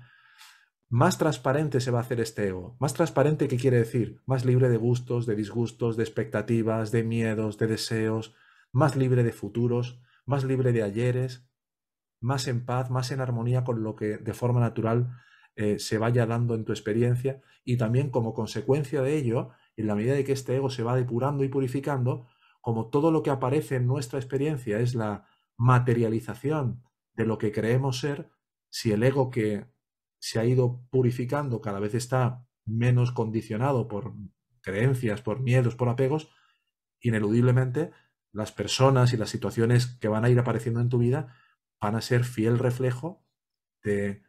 más 0.89 1.19
transparente 1.19 1.81
se 1.81 1.91
va 1.91 1.99
a 1.99 2.03
hacer 2.03 2.21
este 2.21 2.47
ego. 2.47 2.77
Más 2.79 2.95
transparente, 2.95 3.49
¿qué 3.49 3.57
quiere 3.57 3.79
decir? 3.79 4.23
Más 4.25 4.45
libre 4.45 4.69
de 4.69 4.77
gustos, 4.77 5.27
de 5.27 5.35
disgustos, 5.35 5.97
de 5.97 6.05
expectativas, 6.05 6.93
de 6.93 7.03
miedos, 7.03 7.59
de 7.59 7.67
deseos, 7.67 8.37
más 8.71 8.95
libre 8.95 9.25
de 9.25 9.33
futuros, 9.33 10.01
más 10.31 10.45
libre 10.45 10.73
de 10.73 10.83
ayeres, 10.83 11.47
más 12.21 12.49
en 12.49 12.65
paz, 12.65 12.91
más 12.91 13.11
en 13.11 13.21
armonía 13.21 13.65
con 13.65 13.83
lo 13.83 13.97
que 13.97 14.17
de 14.19 14.33
forma 14.33 14.61
natural 14.61 15.11
eh, 15.57 15.79
se 15.79 15.99
vaya 15.99 16.25
dando 16.25 16.55
en 16.55 16.65
tu 16.65 16.73
experiencia 16.73 17.43
y 17.65 17.77
también 17.77 18.11
como 18.11 18.33
consecuencia 18.33 19.03
de 19.03 19.17
ello, 19.17 19.51
en 19.77 19.87
la 19.87 19.95
medida 19.95 20.15
de 20.15 20.25
que 20.25 20.33
este 20.33 20.57
ego 20.57 20.71
se 20.71 20.83
va 20.83 20.97
depurando 20.97 21.45
y 21.45 21.49
purificando, 21.49 22.29
como 22.61 22.89
todo 22.91 23.11
lo 23.11 23.23
que 23.23 23.31
aparece 23.31 23.77
en 23.77 23.87
nuestra 23.87 24.19
experiencia 24.19 24.79
es 24.79 24.95
la 24.95 25.27
materialización 25.57 26.83
de 27.15 27.27
lo 27.27 27.37
que 27.37 27.53
creemos 27.53 27.99
ser, 28.01 28.31
si 28.71 28.93
el 28.93 29.03
ego 29.03 29.31
que 29.31 29.67
se 30.19 30.39
ha 30.39 30.45
ido 30.45 30.87
purificando 30.91 31.61
cada 31.61 31.81
vez 31.81 31.95
está 31.95 32.47
menos 32.65 33.11
condicionado 33.11 33.89
por 33.89 34.15
creencias, 34.61 35.23
por 35.23 35.41
miedos, 35.41 35.75
por 35.75 35.89
apegos, 35.89 36.31
ineludiblemente 37.01 37.91
las 38.33 38.53
personas 38.53 39.13
y 39.13 39.17
las 39.17 39.31
situaciones 39.31 39.87
que 39.87 40.09
van 40.09 40.25
a 40.25 40.31
ir 40.31 40.39
apareciendo 40.39 40.81
en 40.81 40.89
tu 40.89 40.99
vida 40.99 41.35
van 41.81 41.97
a 41.97 42.01
ser 42.01 42.25
fiel 42.25 42.59
reflejo 42.59 43.25
de 43.83 44.23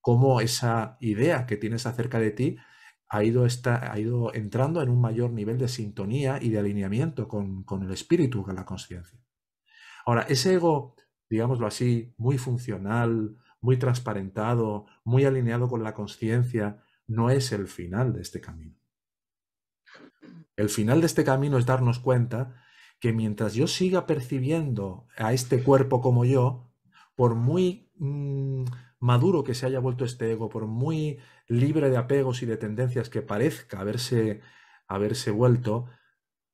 cómo 0.00 0.40
esa 0.40 0.96
idea 1.00 1.46
que 1.46 1.56
tienes 1.56 1.86
acerca 1.86 2.18
de 2.18 2.30
ti 2.30 2.56
ha 3.08 3.24
ido, 3.24 3.46
ha 3.64 3.98
ido 3.98 4.34
entrando 4.34 4.82
en 4.82 4.90
un 4.90 5.00
mayor 5.00 5.30
nivel 5.30 5.58
de 5.58 5.68
sintonía 5.68 6.38
y 6.40 6.50
de 6.50 6.58
alineamiento 6.58 7.28
con, 7.28 7.64
con 7.64 7.82
el 7.82 7.92
espíritu, 7.92 8.42
con 8.42 8.54
la 8.56 8.64
conciencia. 8.64 9.18
Ahora, 10.04 10.22
ese 10.22 10.54
ego, 10.54 10.94
digámoslo 11.28 11.66
así, 11.66 12.14
muy 12.16 12.38
funcional, 12.38 13.36
muy 13.60 13.78
transparentado, 13.78 14.86
muy 15.04 15.24
alineado 15.24 15.68
con 15.68 15.82
la 15.82 15.94
conciencia, 15.94 16.82
no 17.06 17.30
es 17.30 17.52
el 17.52 17.66
final 17.66 18.12
de 18.12 18.22
este 18.22 18.40
camino. 18.40 18.76
El 20.56 20.68
final 20.68 21.00
de 21.00 21.06
este 21.06 21.24
camino 21.24 21.58
es 21.58 21.66
darnos 21.66 22.00
cuenta 22.00 22.62
que 23.00 23.12
mientras 23.12 23.54
yo 23.54 23.66
siga 23.66 24.06
percibiendo 24.06 25.06
a 25.16 25.32
este 25.32 25.62
cuerpo 25.62 26.00
como 26.00 26.24
yo, 26.24 26.72
por 27.14 27.34
muy 27.34 27.90
mm, 27.96 28.64
maduro 28.98 29.44
que 29.44 29.54
se 29.54 29.66
haya 29.66 29.78
vuelto 29.78 30.04
este 30.04 30.32
ego, 30.32 30.48
por 30.48 30.66
muy 30.66 31.18
libre 31.46 31.90
de 31.90 31.96
apegos 31.96 32.42
y 32.42 32.46
de 32.46 32.56
tendencias 32.56 33.08
que 33.08 33.22
parezca 33.22 33.80
haberse, 33.80 34.40
haberse 34.86 35.30
vuelto, 35.30 35.86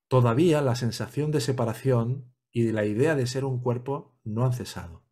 todavía 0.09 0.61
la 0.61 0.75
sensación 0.75 1.31
de 1.31 1.41
separación 1.41 2.33
y 2.51 2.73
la 2.73 2.85
idea 2.85 3.15
de 3.15 3.27
ser 3.27 3.45
un 3.45 3.61
cuerpo 3.61 4.19
no 4.25 4.45
han 4.45 4.53
cesado. 4.53 5.05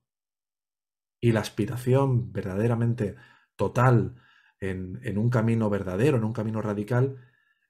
Y 1.21 1.33
la 1.33 1.41
aspiración 1.41 2.33
verdaderamente 2.33 3.17
total 3.57 4.17
en, 4.61 5.01
en 5.03 5.19
un 5.19 5.31
camino 5.31 5.71
verdadero, 5.71 6.19
en 6.19 6.25
un 6.25 6.33
camino 6.33 6.61
radical, 6.63 7.19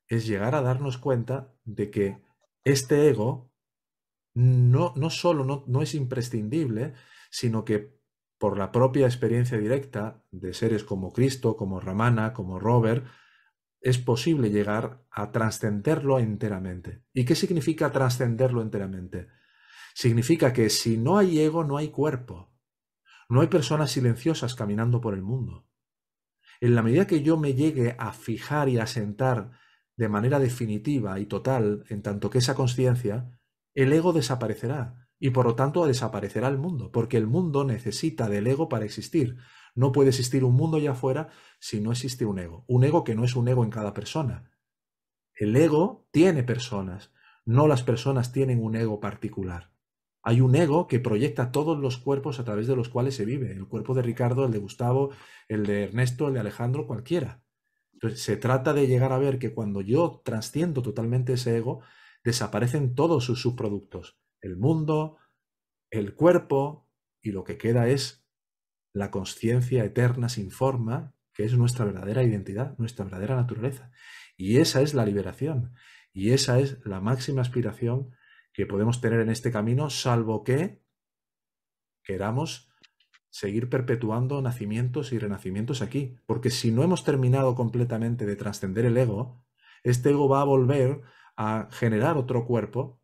es 0.08 0.26
llegar 0.26 0.54
a 0.54 0.62
darnos 0.62 0.98
cuenta 0.98 1.54
de 1.64 1.90
que 1.90 2.22
este 2.64 3.08
ego 3.08 3.51
no, 4.34 4.92
no 4.96 5.10
solo 5.10 5.44
no, 5.44 5.64
no 5.66 5.82
es 5.82 5.94
imprescindible, 5.94 6.94
sino 7.30 7.64
que 7.64 8.00
por 8.38 8.58
la 8.58 8.72
propia 8.72 9.06
experiencia 9.06 9.58
directa 9.58 10.24
de 10.30 10.52
seres 10.52 10.84
como 10.84 11.12
Cristo, 11.12 11.56
como 11.56 11.80
Ramana, 11.80 12.32
como 12.32 12.58
Robert, 12.58 13.06
es 13.80 13.98
posible 13.98 14.50
llegar 14.50 15.04
a 15.10 15.32
trascenderlo 15.32 16.18
enteramente. 16.18 17.04
¿Y 17.12 17.24
qué 17.24 17.34
significa 17.34 17.90
trascenderlo 17.90 18.62
enteramente? 18.62 19.28
Significa 19.94 20.52
que 20.52 20.70
si 20.70 20.96
no 20.96 21.18
hay 21.18 21.40
ego, 21.40 21.64
no 21.64 21.76
hay 21.76 21.88
cuerpo. 21.88 22.52
No 23.28 23.40
hay 23.40 23.48
personas 23.48 23.90
silenciosas 23.90 24.54
caminando 24.54 25.00
por 25.00 25.14
el 25.14 25.22
mundo. 25.22 25.66
En 26.60 26.74
la 26.74 26.82
medida 26.82 27.06
que 27.06 27.22
yo 27.22 27.36
me 27.36 27.54
llegue 27.54 27.96
a 27.98 28.12
fijar 28.12 28.68
y 28.68 28.78
a 28.78 28.86
sentar 28.86 29.50
de 29.96 30.08
manera 30.08 30.38
definitiva 30.38 31.18
y 31.18 31.26
total 31.26 31.84
en 31.88 32.02
tanto 32.02 32.30
que 32.30 32.38
esa 32.38 32.54
conciencia, 32.54 33.40
el 33.74 33.92
ego 33.92 34.12
desaparecerá 34.12 35.08
y 35.18 35.30
por 35.30 35.46
lo 35.46 35.54
tanto 35.54 35.86
desaparecerá 35.86 36.48
el 36.48 36.58
mundo, 36.58 36.90
porque 36.90 37.16
el 37.16 37.26
mundo 37.26 37.64
necesita 37.64 38.28
del 38.28 38.46
ego 38.46 38.68
para 38.68 38.84
existir. 38.84 39.36
No 39.74 39.92
puede 39.92 40.10
existir 40.10 40.44
un 40.44 40.54
mundo 40.54 40.78
allá 40.78 40.92
afuera 40.92 41.28
si 41.60 41.80
no 41.80 41.92
existe 41.92 42.26
un 42.26 42.38
ego. 42.38 42.64
Un 42.66 42.84
ego 42.84 43.04
que 43.04 43.14
no 43.14 43.24
es 43.24 43.36
un 43.36 43.48
ego 43.48 43.64
en 43.64 43.70
cada 43.70 43.94
persona. 43.94 44.50
El 45.34 45.56
ego 45.56 46.06
tiene 46.10 46.42
personas, 46.42 47.12
no 47.44 47.66
las 47.68 47.82
personas 47.82 48.32
tienen 48.32 48.62
un 48.62 48.76
ego 48.76 49.00
particular. 49.00 49.72
Hay 50.22 50.40
un 50.40 50.54
ego 50.54 50.86
que 50.86 51.00
proyecta 51.00 51.50
todos 51.50 51.78
los 51.78 51.98
cuerpos 51.98 52.38
a 52.38 52.44
través 52.44 52.66
de 52.66 52.76
los 52.76 52.88
cuales 52.88 53.16
se 53.16 53.24
vive. 53.24 53.50
El 53.52 53.66
cuerpo 53.66 53.94
de 53.94 54.02
Ricardo, 54.02 54.44
el 54.44 54.52
de 54.52 54.58
Gustavo, 54.58 55.10
el 55.48 55.66
de 55.66 55.84
Ernesto, 55.84 56.28
el 56.28 56.34
de 56.34 56.40
Alejandro, 56.40 56.86
cualquiera. 56.86 57.42
Entonces, 57.92 58.22
se 58.22 58.36
trata 58.36 58.72
de 58.72 58.86
llegar 58.86 59.12
a 59.12 59.18
ver 59.18 59.38
que 59.38 59.52
cuando 59.52 59.80
yo 59.80 60.20
trasciendo 60.24 60.82
totalmente 60.82 61.32
ese 61.32 61.56
ego, 61.56 61.80
desaparecen 62.24 62.94
todos 62.94 63.24
sus 63.24 63.40
subproductos. 63.40 64.18
El 64.40 64.56
mundo, 64.56 65.18
el 65.90 66.14
cuerpo, 66.14 66.88
y 67.20 67.30
lo 67.30 67.44
que 67.44 67.58
queda 67.58 67.88
es 67.88 68.26
la 68.92 69.10
conciencia 69.10 69.84
eterna 69.84 70.28
sin 70.28 70.50
forma, 70.50 71.14
que 71.32 71.44
es 71.44 71.56
nuestra 71.56 71.84
verdadera 71.84 72.22
identidad, 72.22 72.76
nuestra 72.78 73.04
verdadera 73.04 73.36
naturaleza. 73.36 73.90
Y 74.36 74.58
esa 74.58 74.82
es 74.82 74.94
la 74.94 75.04
liberación. 75.04 75.74
Y 76.12 76.30
esa 76.30 76.58
es 76.58 76.84
la 76.84 77.00
máxima 77.00 77.40
aspiración 77.40 78.14
que 78.52 78.66
podemos 78.66 79.00
tener 79.00 79.20
en 79.20 79.30
este 79.30 79.50
camino, 79.50 79.88
salvo 79.88 80.44
que 80.44 80.82
queramos 82.02 82.70
seguir 83.30 83.70
perpetuando 83.70 84.42
nacimientos 84.42 85.12
y 85.12 85.18
renacimientos 85.18 85.80
aquí. 85.80 86.16
Porque 86.26 86.50
si 86.50 86.70
no 86.70 86.82
hemos 86.82 87.04
terminado 87.04 87.54
completamente 87.54 88.26
de 88.26 88.36
trascender 88.36 88.84
el 88.84 88.98
ego, 88.98 89.42
este 89.84 90.10
ego 90.10 90.28
va 90.28 90.42
a 90.42 90.44
volver 90.44 91.00
a 91.36 91.68
generar 91.70 92.16
otro 92.16 92.44
cuerpo 92.44 93.00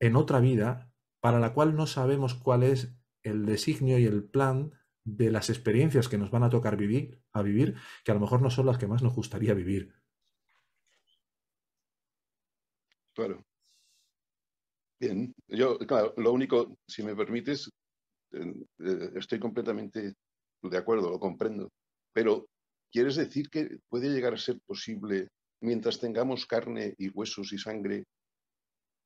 en 0.00 0.16
otra 0.16 0.40
vida 0.40 0.92
para 1.20 1.40
la 1.40 1.54
cual 1.54 1.74
no 1.76 1.86
sabemos 1.86 2.34
cuál 2.34 2.62
es 2.62 2.94
el 3.22 3.46
designio 3.46 3.98
y 3.98 4.04
el 4.04 4.24
plan 4.24 4.72
de 5.04 5.30
las 5.30 5.50
experiencias 5.50 6.08
que 6.08 6.18
nos 6.18 6.30
van 6.30 6.42
a 6.42 6.50
tocar 6.50 6.76
vivir, 6.76 7.22
a 7.32 7.42
vivir, 7.42 7.76
que 8.04 8.10
a 8.10 8.14
lo 8.14 8.20
mejor 8.20 8.42
no 8.42 8.50
son 8.50 8.66
las 8.66 8.78
que 8.78 8.86
más 8.86 9.02
nos 9.02 9.14
gustaría 9.14 9.54
vivir. 9.54 9.94
Claro. 13.14 13.44
Bien, 15.00 15.34
yo, 15.48 15.78
claro, 15.78 16.14
lo 16.16 16.32
único, 16.32 16.76
si 16.88 17.02
me 17.02 17.14
permites, 17.14 17.70
eh, 18.32 18.54
estoy 19.16 19.38
completamente 19.38 20.14
de 20.62 20.78
acuerdo, 20.78 21.10
lo 21.10 21.20
comprendo, 21.20 21.70
pero 22.12 22.46
¿quieres 22.90 23.16
decir 23.16 23.50
que 23.50 23.78
puede 23.88 24.08
llegar 24.08 24.34
a 24.34 24.38
ser 24.38 24.58
posible, 24.66 25.28
mientras 25.64 25.98
tengamos 25.98 26.46
carne 26.46 26.94
y 26.98 27.08
huesos 27.08 27.52
y 27.52 27.58
sangre, 27.58 28.04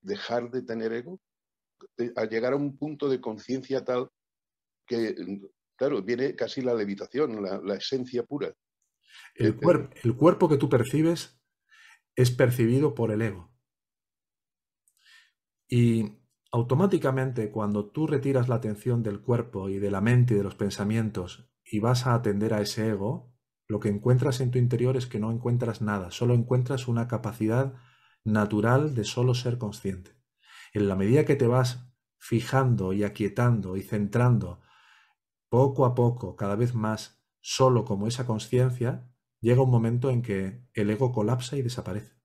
dejar 0.02 0.50
de 0.50 0.62
tener 0.62 0.92
ego? 0.92 1.20
A 2.16 2.24
llegar 2.24 2.52
a 2.52 2.56
un 2.56 2.76
punto 2.76 3.08
de 3.08 3.20
conciencia 3.20 3.84
tal 3.84 4.08
que, 4.86 5.14
claro, 5.76 6.02
viene 6.02 6.34
casi 6.34 6.60
la 6.60 6.74
levitación, 6.74 7.42
la, 7.42 7.74
esencia 7.74 8.24
pura. 8.24 8.52
El, 9.34 9.58
el 10.02 10.16
cuerpo 10.16 10.48
que 10.48 10.56
tú 10.56 10.68
percibes 10.68 11.40
es 12.16 12.30
percibido 12.32 12.94
por 12.94 13.12
el 13.12 13.22
ego. 13.22 13.52
Y 15.68 16.18
automáticamente 16.50 17.50
cuando 17.50 17.90
tú 17.90 18.06
retiras 18.06 18.48
la 18.48 18.56
atención 18.56 19.02
del 19.02 19.20
cuerpo 19.20 19.68
y 19.68 19.78
de 19.78 19.90
la 19.90 20.00
mente 20.00 20.34
y 20.34 20.38
de 20.38 20.42
los 20.42 20.54
pensamientos 20.54 21.48
y 21.62 21.80
vas 21.80 22.06
a 22.06 22.14
atender 22.14 22.54
a 22.54 22.62
ese 22.62 22.88
ego, 22.88 23.27
lo 23.68 23.80
que 23.80 23.90
encuentras 23.90 24.40
en 24.40 24.50
tu 24.50 24.58
interior 24.58 24.96
es 24.96 25.06
que 25.06 25.20
no 25.20 25.30
encuentras 25.30 25.82
nada, 25.82 26.10
solo 26.10 26.34
encuentras 26.34 26.88
una 26.88 27.06
capacidad 27.06 27.74
natural 28.24 28.94
de 28.94 29.04
solo 29.04 29.34
ser 29.34 29.58
consciente. 29.58 30.16
En 30.72 30.88
la 30.88 30.96
medida 30.96 31.26
que 31.26 31.36
te 31.36 31.46
vas 31.46 31.92
fijando 32.18 32.94
y 32.94 33.04
aquietando 33.04 33.76
y 33.76 33.82
centrando 33.82 34.62
poco 35.50 35.84
a 35.84 35.94
poco, 35.94 36.34
cada 36.34 36.56
vez 36.56 36.74
más, 36.74 37.22
solo 37.40 37.84
como 37.84 38.06
esa 38.06 38.26
conciencia, 38.26 39.10
llega 39.40 39.62
un 39.62 39.70
momento 39.70 40.10
en 40.10 40.22
que 40.22 40.66
el 40.72 40.90
ego 40.90 41.12
colapsa 41.12 41.56
y 41.56 41.62
desaparece. 41.62 42.16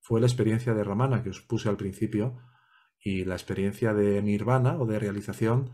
Fue 0.00 0.20
la 0.20 0.26
experiencia 0.26 0.74
de 0.74 0.84
Ramana 0.84 1.22
que 1.22 1.30
os 1.30 1.40
puse 1.40 1.68
al 1.68 1.76
principio 1.76 2.38
y 2.98 3.24
la 3.24 3.34
experiencia 3.34 3.94
de 3.94 4.20
nirvana 4.22 4.76
o 4.78 4.86
de 4.86 4.98
realización 4.98 5.72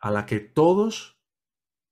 a 0.00 0.10
la 0.10 0.26
que 0.26 0.40
todos 0.40 1.19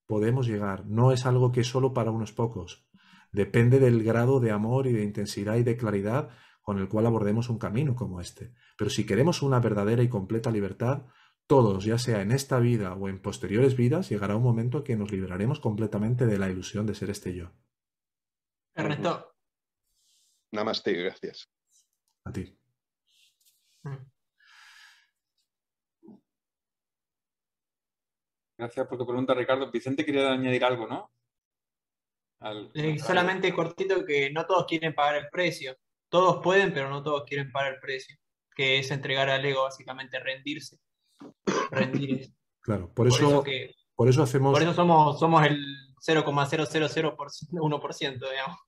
podemos 0.08 0.48
llegar. 0.48 0.86
No 0.86 1.12
es 1.12 1.26
algo 1.26 1.52
que 1.52 1.60
es 1.60 1.68
solo 1.68 1.92
para 1.92 2.10
unos 2.10 2.32
pocos. 2.32 2.88
Depende 3.30 3.78
del 3.78 4.02
grado 4.02 4.40
de 4.40 4.50
amor 4.50 4.86
y 4.86 4.92
de 4.92 5.04
intensidad 5.04 5.56
y 5.56 5.62
de 5.62 5.76
claridad 5.76 6.30
con 6.62 6.78
el 6.78 6.88
cual 6.88 7.06
abordemos 7.06 7.48
un 7.50 7.58
camino 7.58 7.94
como 7.94 8.20
este. 8.20 8.52
Pero 8.76 8.90
si 8.90 9.06
queremos 9.06 9.42
una 9.42 9.60
verdadera 9.60 10.02
y 10.02 10.08
completa 10.08 10.50
libertad, 10.50 11.06
todos, 11.46 11.84
ya 11.84 11.98
sea 11.98 12.22
en 12.22 12.32
esta 12.32 12.58
vida 12.58 12.94
o 12.94 13.08
en 13.08 13.20
posteriores 13.20 13.76
vidas, 13.76 14.08
llegará 14.08 14.36
un 14.36 14.42
momento 14.42 14.78
en 14.78 14.84
que 14.84 14.96
nos 14.96 15.12
liberaremos 15.12 15.60
completamente 15.60 16.26
de 16.26 16.38
la 16.38 16.50
ilusión 16.50 16.86
de 16.86 16.94
ser 16.94 17.10
este 17.10 17.34
yo. 17.34 17.52
Ernesto. 18.74 19.34
Namaste, 20.52 20.92
gracias. 20.94 21.50
A 22.24 22.32
ti. 22.32 22.58
Mm. 23.82 24.17
Gracias 28.58 28.86
por 28.88 28.98
tu 28.98 29.06
pregunta, 29.06 29.32
Ricardo. 29.34 29.70
Vicente 29.70 30.04
quería 30.04 30.32
añadir 30.32 30.64
algo, 30.64 30.88
¿no? 30.88 31.12
Eh, 32.74 32.98
solamente 32.98 33.54
cortito 33.54 34.04
que 34.04 34.32
no 34.32 34.44
todos 34.46 34.66
quieren 34.66 34.92
pagar 34.94 35.14
el 35.16 35.28
precio. 35.28 35.76
Todos 36.08 36.42
pueden, 36.42 36.72
pero 36.72 36.90
no 36.90 37.00
todos 37.02 37.24
quieren 37.24 37.52
pagar 37.52 37.74
el 37.74 37.80
precio. 37.80 38.16
Que 38.54 38.78
es 38.78 38.90
entregar 38.90 39.28
al 39.30 39.44
ego, 39.44 39.62
básicamente, 39.62 40.18
rendirse. 40.18 40.78
Rendir. 41.70 42.32
Claro, 42.60 42.92
por, 42.92 43.06
eso, 43.08 43.44
por 43.94 44.08
eso 44.10 44.22
hacemos. 44.22 44.52
Por 44.52 44.60
eso 44.60 44.74
somos, 44.74 45.18
somos 45.18 45.46
el 45.46 45.64
0,000%, 46.06 48.30
digamos. 48.30 48.58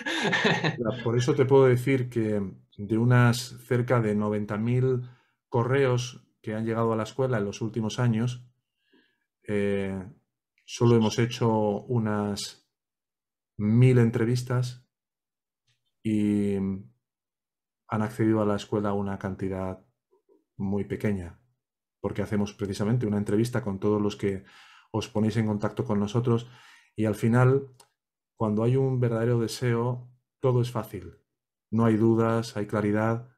Por 1.04 1.16
eso 1.16 1.34
te 1.34 1.46
puedo 1.46 1.64
decir 1.64 2.10
que 2.10 2.42
de 2.76 2.98
unas 2.98 3.56
cerca 3.66 4.02
de 4.02 4.14
90.000 4.14 5.08
correos 5.48 6.26
que 6.42 6.54
han 6.54 6.66
llegado 6.66 6.92
a 6.92 6.96
la 6.96 7.04
escuela 7.04 7.38
en 7.38 7.46
los 7.46 7.62
últimos 7.62 7.98
años, 7.98 8.47
eh, 9.48 9.98
solo 10.66 10.94
hemos 10.94 11.18
hecho 11.18 11.80
unas 11.86 12.68
mil 13.56 13.98
entrevistas 13.98 14.86
y 16.02 16.54
han 16.56 18.02
accedido 18.02 18.42
a 18.42 18.46
la 18.46 18.56
escuela 18.56 18.92
una 18.92 19.18
cantidad 19.18 19.84
muy 20.58 20.84
pequeña, 20.84 21.40
porque 22.00 22.20
hacemos 22.20 22.52
precisamente 22.52 23.06
una 23.06 23.16
entrevista 23.16 23.64
con 23.64 23.80
todos 23.80 24.02
los 24.02 24.16
que 24.16 24.44
os 24.90 25.08
ponéis 25.08 25.38
en 25.38 25.46
contacto 25.46 25.84
con 25.84 25.98
nosotros 25.98 26.46
y 26.94 27.06
al 27.06 27.14
final, 27.14 27.74
cuando 28.36 28.64
hay 28.64 28.76
un 28.76 29.00
verdadero 29.00 29.40
deseo, 29.40 30.10
todo 30.40 30.60
es 30.60 30.70
fácil. 30.70 31.16
No 31.70 31.86
hay 31.86 31.96
dudas, 31.96 32.56
hay 32.56 32.66
claridad. 32.66 33.30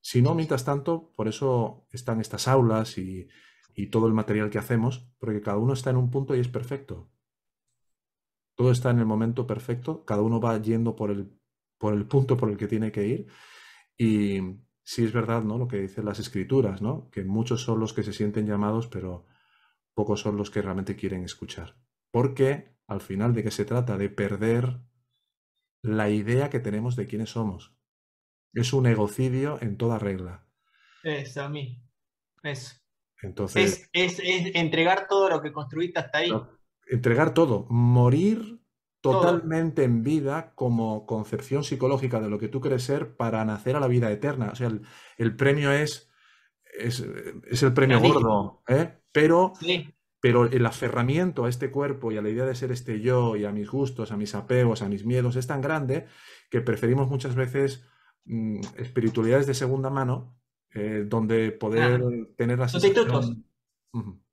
Si 0.00 0.20
no, 0.20 0.34
mientras 0.34 0.64
tanto, 0.64 1.12
por 1.14 1.28
eso 1.28 1.86
están 1.92 2.20
estas 2.20 2.48
aulas 2.48 2.98
y, 2.98 3.28
todo 3.86 4.06
el 4.06 4.12
material 4.12 4.50
que 4.50 4.58
hacemos, 4.58 5.08
porque 5.18 5.40
cada 5.40 5.56
uno 5.56 5.72
está 5.72 5.90
en 5.90 5.96
un 5.96 6.10
punto 6.10 6.34
y 6.34 6.40
es 6.40 6.48
perfecto. 6.48 7.08
Todo 8.56 8.72
está 8.72 8.90
en 8.90 8.98
el 8.98 9.06
momento 9.06 9.46
perfecto, 9.46 10.04
cada 10.04 10.22
uno 10.22 10.40
va 10.40 10.60
yendo 10.60 10.96
por 10.96 11.10
el, 11.10 11.32
por 11.78 11.94
el 11.94 12.06
punto 12.06 12.36
por 12.36 12.50
el 12.50 12.56
que 12.56 12.66
tiene 12.66 12.90
que 12.90 13.06
ir 13.06 13.28
y 13.96 14.40
sí 14.82 15.04
es 15.04 15.12
verdad, 15.12 15.42
¿no? 15.42 15.58
Lo 15.58 15.68
que 15.68 15.78
dicen 15.78 16.04
las 16.04 16.18
escrituras, 16.18 16.82
¿no? 16.82 17.10
Que 17.10 17.24
muchos 17.24 17.62
son 17.62 17.78
los 17.78 17.92
que 17.92 18.02
se 18.02 18.12
sienten 18.12 18.46
llamados, 18.46 18.88
pero 18.88 19.26
pocos 19.94 20.20
son 20.20 20.36
los 20.36 20.50
que 20.50 20.62
realmente 20.62 20.96
quieren 20.96 21.24
escuchar. 21.24 21.76
Porque 22.10 22.76
al 22.86 23.00
final 23.00 23.34
de 23.34 23.44
qué 23.44 23.50
se 23.50 23.64
trata 23.64 23.96
de 23.98 24.08
perder 24.08 24.80
la 25.82 26.10
idea 26.10 26.50
que 26.50 26.60
tenemos 26.60 26.96
de 26.96 27.06
quiénes 27.06 27.30
somos. 27.30 27.76
Es 28.54 28.72
un 28.72 28.86
egocidio 28.86 29.58
en 29.60 29.76
toda 29.76 29.98
regla. 29.98 30.46
Es 31.04 31.36
a 31.36 31.48
mí. 31.48 31.82
Eso. 32.42 32.76
Entonces. 33.22 33.88
Es, 33.92 34.20
entregar 34.20 35.06
todo 35.08 35.28
lo 35.28 35.42
que 35.42 35.52
construiste 35.52 35.98
hasta 35.98 36.18
ahí. 36.18 36.32
entregar 36.88 37.34
todo. 37.34 37.66
Morir 37.68 38.58
totalmente 39.00 39.84
en 39.84 40.02
vida 40.02 40.52
como 40.54 41.06
concepción 41.06 41.64
psicológica 41.64 42.20
de 42.20 42.28
lo 42.28 42.38
que 42.38 42.48
tú 42.48 42.60
quieres 42.60 42.82
ser 42.82 43.16
para 43.16 43.44
nacer 43.44 43.76
a 43.76 43.80
la 43.80 43.88
vida 43.88 44.10
eterna. 44.10 44.50
O 44.52 44.54
sea, 44.54 44.70
el, 45.16 45.36
premio 45.36 45.72
es, 45.72 46.10
es, 46.78 47.00
el 47.62 47.72
premio 47.72 48.00
gordo, 48.00 48.62
¿eh? 48.66 48.98
pero, 49.12 49.52
pero 50.20 50.46
el 50.46 50.66
aferramiento 50.66 51.44
a 51.44 51.48
este 51.48 51.70
cuerpo 51.70 52.10
y 52.10 52.16
a 52.16 52.22
la 52.22 52.28
idea 52.28 52.44
de 52.44 52.54
ser 52.54 52.72
este 52.72 53.00
yo 53.00 53.36
y 53.36 53.44
a 53.44 53.52
mis 53.52 53.70
gustos, 53.70 54.10
a 54.10 54.16
mis 54.16 54.34
apegos, 54.34 54.82
a 54.82 54.88
mis 54.88 55.04
miedos 55.04 55.36
es 55.36 55.46
tan 55.46 55.60
grande 55.60 56.06
que 56.50 56.60
preferimos 56.60 57.08
muchas 57.08 57.36
veces 57.36 57.84
mm, 58.24 58.60
espiritualidades 58.78 59.46
de 59.46 59.54
segunda 59.54 59.90
mano 59.90 60.38
eh, 60.74 61.04
donde 61.06 61.52
poder 61.52 62.00
tener 62.36 62.58
la 62.58 62.68
sensación... 62.68 63.44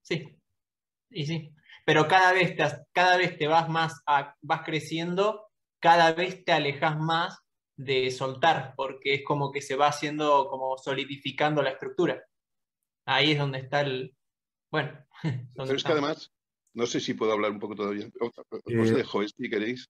Sí, 0.02 0.38
y 1.10 1.26
sí 1.26 1.56
pero 1.86 2.08
cada 2.08 2.34
vez 2.34 2.56
te, 2.58 2.64
cada 2.92 3.16
vez 3.16 3.38
te 3.38 3.48
vas 3.48 3.70
más, 3.70 4.02
vas 4.42 4.62
creciendo, 4.66 5.48
cada 5.80 6.14
vez 6.14 6.44
te 6.44 6.52
alejas 6.52 6.98
más 6.98 7.40
de 7.78 8.10
soltar, 8.10 8.74
porque 8.76 9.14
es 9.14 9.24
como 9.24 9.52
que 9.52 9.62
se 9.62 9.76
va 9.76 9.88
haciendo, 9.88 10.48
como 10.50 10.78
solidificando 10.78 11.62
la 11.62 11.72
estructura. 11.72 12.24
Ahí 13.06 13.34
es 13.34 13.38
donde 13.38 13.60
está 13.60 13.82
el, 13.82 14.16
bueno. 14.72 14.98
Pero 15.56 15.76
es 15.76 15.84
que 15.84 15.92
además, 15.92 16.34
no 16.74 16.88
sé 16.88 17.00
si 17.00 17.14
puedo 17.14 17.34
hablar 17.34 17.52
un 17.52 17.60
poco 17.60 17.76
todavía, 17.76 18.10
os 18.20 18.90
eh, 18.90 18.94
dejo, 18.94 19.26
si 19.28 19.50
queréis. 19.50 19.88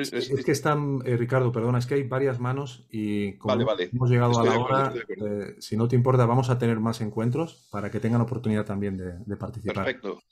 Es, 0.00 0.44
que 0.44 0.52
están, 0.52 1.00
eh, 1.04 1.16
Ricardo, 1.16 1.52
perdona, 1.52 1.78
es 1.78 1.86
que 1.86 1.94
hay 1.94 2.04
varias 2.04 2.40
manos 2.40 2.86
y 2.90 3.34
como 3.36 3.60
hemos 3.60 4.10
llegado 4.10 4.38
a 4.38 4.44
la 4.44 4.58
hora, 4.58 4.94
eh, 5.08 5.56
si 5.58 5.76
no 5.76 5.88
te 5.88 5.96
importa, 5.96 6.24
vamos 6.24 6.48
a 6.48 6.58
tener 6.58 6.80
más 6.80 7.00
encuentros 7.00 7.68
para 7.70 7.90
que 7.90 8.00
tengan 8.00 8.22
oportunidad 8.22 8.64
también 8.64 8.96
de, 8.96 9.18
de 9.18 9.36
participar. 9.36 9.84
Perfecto. 9.84 10.22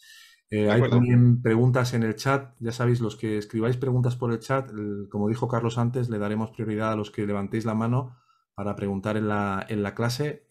Eh, 0.51 0.69
hay 0.71 0.89
también 0.89 1.43
preguntas 1.43 1.95
en 1.95 2.03
el 2.03 2.17
chat. 2.17 2.55
Ya 2.59 2.73
sabéis, 2.73 3.01
los 3.01 3.17
que 3.17 3.39
escribáis 3.39 3.77
preguntas 3.77 4.17
por 4.17 4.33
el 4.33 4.41
chat, 4.41 4.71
como 5.09 5.29
dijo 5.29 5.47
Carlos 5.47 5.79
antes, 5.79 6.09
le 6.09 6.19
daremos 6.19 6.51
prioridad 6.51 6.93
a 6.93 6.97
los 6.97 7.11
que 7.11 7.27
levantéis 7.27 7.65
la 7.65 7.75
mano 7.75 8.17
para 8.55 8.75
preguntar 8.75 9.17
en 9.17 9.29
la, 9.29 9.65
en 9.69 9.83
la 9.83 9.95
clase. 9.95 10.49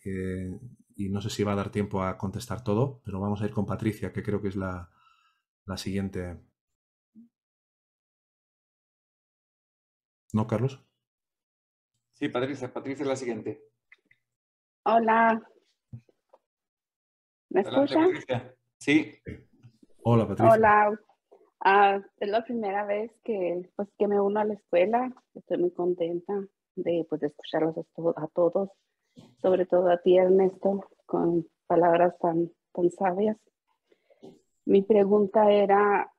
Y 0.95 1.09
no 1.09 1.19
sé 1.19 1.29
si 1.29 1.43
va 1.43 1.51
a 1.53 1.55
dar 1.55 1.69
tiempo 1.69 2.03
a 2.03 2.17
contestar 2.17 2.63
todo, 2.63 3.01
pero 3.03 3.19
vamos 3.19 3.41
a 3.41 3.45
ir 3.45 3.51
con 3.51 3.65
Patricia, 3.65 4.13
que 4.13 4.23
creo 4.23 4.41
que 4.41 4.49
es 4.49 4.55
la, 4.55 4.89
la 5.65 5.77
siguiente. 5.77 6.37
¿No, 10.33 10.45
Carlos? 10.45 10.79
Sí, 12.13 12.29
Patricia, 12.29 12.71
Patricia 12.71 13.03
es 13.03 13.09
la 13.09 13.15
siguiente. 13.15 13.63
Hola. 14.83 15.41
¿Me 17.49 17.61
escucha? 17.61 17.99
Sí. 18.77 19.13
Hola, 20.03 20.27
Patricia. 20.27 20.53
Hola. 20.53 20.99
Ah, 21.61 21.99
es 22.19 22.29
la 22.29 22.43
primera 22.43 22.85
vez 22.85 23.11
que, 23.23 23.69
pues, 23.75 23.89
que 23.97 24.07
me 24.07 24.21
uno 24.21 24.39
a 24.39 24.45
la 24.45 24.53
escuela. 24.53 25.11
Estoy 25.33 25.57
muy 25.57 25.71
contenta 25.71 26.33
de, 26.75 27.05
pues, 27.09 27.23
escucharlos 27.23 27.75
a, 27.77 28.27
todos, 28.27 28.69
sobre 29.41 29.65
todo 29.65 29.89
a 29.89 29.97
ti, 29.97 30.17
Ernesto, 30.17 30.89
con 31.05 31.47
palabras 31.67 32.17
tan, 32.19 32.51
tan 32.71 32.91
sabias. 32.91 33.37
Mi 34.65 34.83
pregunta 34.83 35.51
era 35.51 36.13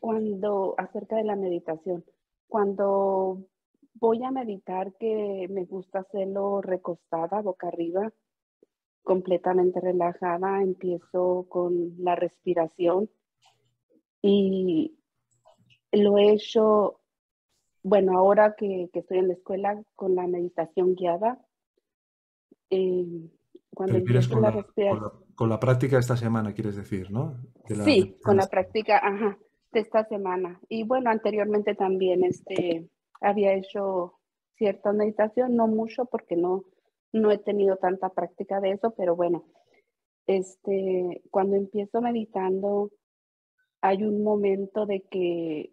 cuando 0.00 0.74
acerca 0.78 1.16
de 1.16 1.24
la 1.24 1.36
meditación. 1.36 2.04
Cuando 2.52 3.46
voy 3.94 4.22
a 4.24 4.30
meditar, 4.30 4.92
que 5.00 5.46
me 5.48 5.64
gusta 5.64 6.00
hacerlo 6.00 6.60
recostada, 6.60 7.40
boca 7.40 7.68
arriba, 7.68 8.12
completamente 9.02 9.80
relajada, 9.80 10.60
empiezo 10.60 11.46
con 11.48 11.94
la 11.96 12.14
respiración 12.14 13.08
y 14.20 14.98
lo 15.92 16.18
he 16.18 16.34
hecho, 16.34 17.00
bueno, 17.82 18.18
ahora 18.18 18.54
que, 18.54 18.90
estoy 18.92 19.16
en 19.16 19.28
la 19.28 19.32
escuela 19.32 19.82
con 19.96 20.14
la 20.14 20.26
meditación 20.26 20.94
guiada. 20.94 21.40
Eh, 22.68 23.30
cuando 23.72 23.96
empiezo 23.96 24.34
con 24.34 24.42
la, 24.42 24.50
respiración... 24.50 25.10
Con 25.36 25.48
la, 25.48 25.58
práctica 25.58 25.96
de 25.96 26.00
esta 26.00 26.18
semana, 26.18 26.52
quieres 26.52 26.76
decir, 26.76 27.10
¿no? 27.10 27.34
sí, 27.82 28.18
con 28.22 28.36
la 28.36 28.46
práctica, 28.46 29.00
ajá, 29.02 29.38
de 29.72 29.80
esta 29.80 30.04
semana. 30.04 30.60
Y 30.68 30.84
bueno, 30.84 31.10
anteriormente 31.10 31.74
también 31.74 32.24
este, 32.24 32.88
había 33.20 33.54
hecho 33.54 34.14
cierta 34.56 34.92
meditación, 34.92 35.56
no 35.56 35.66
mucho 35.66 36.04
porque 36.06 36.36
no, 36.36 36.64
no 37.12 37.30
he 37.30 37.38
tenido 37.38 37.76
tanta 37.76 38.10
práctica 38.10 38.60
de 38.60 38.72
eso, 38.72 38.94
pero 38.96 39.16
bueno, 39.16 39.44
este, 40.26 41.22
cuando 41.30 41.56
empiezo 41.56 42.00
meditando, 42.00 42.90
hay 43.80 44.04
un 44.04 44.22
momento 44.22 44.86
de 44.86 45.02
que 45.10 45.72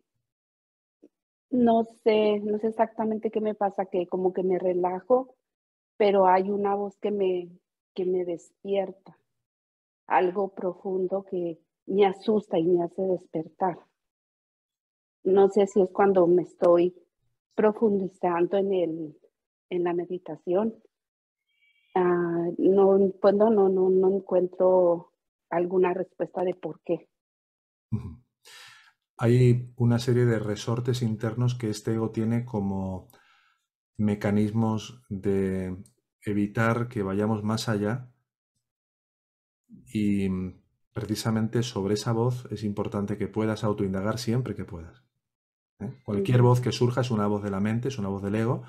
no 1.52 1.84
sé, 2.04 2.40
no 2.40 2.60
sé 2.60 2.68
exactamente 2.68 3.32
qué 3.32 3.42
me 3.42 3.56
pasa, 3.56 3.86
que 3.86 4.08
como 4.08 4.34
que 4.34 4.44
me 4.44 4.60
relajo, 4.60 5.36
pero 5.98 6.28
hay 6.28 6.50
una 6.52 6.76
voz 6.76 6.98
que 7.00 7.12
me, 7.12 7.50
que 7.94 8.06
me 8.06 8.24
despierta, 8.26 9.18
algo 10.08 10.50
profundo 10.50 11.24
que 11.24 11.60
me 11.88 12.06
asusta 12.06 12.58
y 12.60 12.66
me 12.66 12.84
hace 12.84 13.02
despertar. 13.02 13.78
No 15.24 15.50
sé 15.50 15.68
si 15.68 15.82
es 15.82 15.90
cuando 15.91 16.26
me 16.28 16.44
estoy 16.44 16.96
profundizando 17.56 18.58
en, 18.58 18.74
el, 18.74 19.18
en 19.70 19.84
la 19.84 19.94
meditación 19.94 20.76
Ah, 21.96 22.48
no, 22.58 23.12
pues 23.22 23.36
no, 23.36 23.50
no, 23.50 23.70
no, 23.70 24.16
encuentro 24.16 25.14
alguna 25.50 25.94
respuesta 25.94 26.44
de 26.44 26.54
por 26.54 26.82
qué. 26.84 27.10
Hay 29.18 29.74
una 29.76 30.00
serie 30.00 30.26
de 30.26 30.40
resortes 30.40 31.02
internos 31.02 31.56
que 31.56 31.70
este 31.70 31.94
ego 31.94 32.12
tiene 32.12 32.46
como 32.46 33.10
mecanismos 33.98 35.04
de 35.10 35.76
evitar 36.24 36.88
que 36.88 37.04
vayamos 37.04 37.44
más 37.44 37.68
allá 37.68 38.10
y 39.94 40.30
precisamente 40.94 41.64
sobre 41.64 41.96
esa 41.96 42.14
voz 42.14 42.48
es 42.52 42.64
importante 42.64 43.18
que 43.18 43.28
puedas 43.28 43.64
autoindagar 43.64 44.20
siempre 44.20 44.56
que 44.56 44.64
puedas. 44.64 45.09
¿Eh? 45.80 45.91
Cualquier 46.03 46.41
voz 46.41 46.61
que 46.61 46.72
surja 46.72 47.01
es 47.01 47.11
una 47.11 47.27
voz 47.27 47.43
de 47.43 47.51
la 47.51 47.60
mente, 47.60 47.88
es 47.88 47.97
una 47.97 48.10
voz 48.10 48.22
del 48.22 48.35
ego 48.35 48.64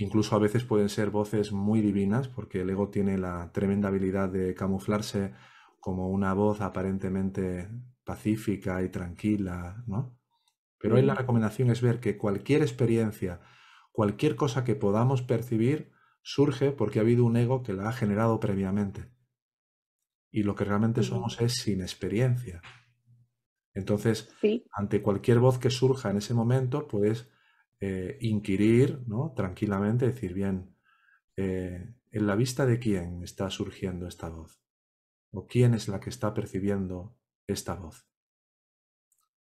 Incluso 0.00 0.36
a 0.36 0.38
veces 0.38 0.62
pueden 0.62 0.88
ser 0.88 1.10
voces 1.10 1.50
muy 1.50 1.80
divinas, 1.80 2.28
porque 2.28 2.60
el 2.60 2.70
ego 2.70 2.88
tiene 2.88 3.18
la 3.18 3.50
tremenda 3.52 3.88
habilidad 3.88 4.28
de 4.28 4.54
camuflarse 4.54 5.34
como 5.80 6.08
una 6.08 6.34
voz 6.34 6.60
aparentemente 6.60 7.68
pacífica 8.04 8.80
y 8.84 8.90
tranquila, 8.90 9.82
¿no? 9.88 10.16
Pero 10.78 10.96
ahí 10.96 11.02
la 11.02 11.16
recomendación 11.16 11.70
es 11.70 11.82
ver 11.82 11.98
que 11.98 12.16
cualquier 12.16 12.62
experiencia, 12.62 13.40
cualquier 13.90 14.36
cosa 14.36 14.62
que 14.62 14.76
podamos 14.76 15.22
percibir, 15.22 15.90
surge 16.22 16.70
porque 16.70 17.00
ha 17.00 17.02
habido 17.02 17.24
un 17.24 17.36
ego 17.36 17.64
que 17.64 17.72
la 17.72 17.88
ha 17.88 17.92
generado 17.92 18.38
previamente. 18.38 19.10
Y 20.30 20.44
lo 20.44 20.54
que 20.54 20.64
realmente 20.64 21.02
somos 21.02 21.40
es 21.40 21.54
sin 21.54 21.80
experiencia. 21.80 22.62
Entonces, 23.74 24.28
ante 24.72 25.02
cualquier 25.02 25.38
voz 25.38 25.58
que 25.58 25.70
surja 25.70 26.10
en 26.10 26.16
ese 26.16 26.34
momento, 26.34 26.88
puedes 26.88 27.28
eh, 27.80 28.18
inquirir 28.20 29.00
¿no? 29.06 29.32
tranquilamente, 29.36 30.06
decir, 30.06 30.34
bien, 30.34 30.74
eh, 31.36 31.94
¿en 32.10 32.26
la 32.26 32.34
vista 32.34 32.66
de 32.66 32.78
quién 32.78 33.22
está 33.22 33.50
surgiendo 33.50 34.08
esta 34.08 34.28
voz? 34.28 34.60
¿O 35.30 35.46
quién 35.46 35.74
es 35.74 35.88
la 35.88 36.00
que 36.00 36.10
está 36.10 36.34
percibiendo 36.34 37.16
esta 37.46 37.74
voz? 37.74 38.08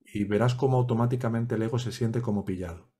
Y 0.05 0.25
verás 0.25 0.55
cómo 0.55 0.77
automáticamente 0.77 1.55
el 1.55 1.63
ego 1.63 1.79
se 1.79 1.93
siente 1.93 2.21
como 2.21 2.45
pillado. 2.45 2.91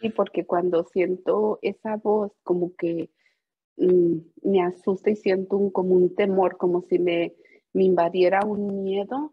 Sí, 0.00 0.08
porque 0.10 0.46
cuando 0.46 0.84
siento 0.84 1.58
esa 1.62 1.96
voz 1.96 2.32
como 2.42 2.74
que 2.74 3.10
mm, 3.76 4.16
me 4.42 4.62
asusta 4.62 5.10
y 5.10 5.16
siento 5.16 5.56
un, 5.56 5.70
como 5.70 5.94
un 5.94 6.14
temor, 6.14 6.56
como 6.56 6.82
si 6.88 6.98
me, 6.98 7.36
me 7.72 7.84
invadiera 7.84 8.40
un 8.44 8.82
miedo, 8.82 9.32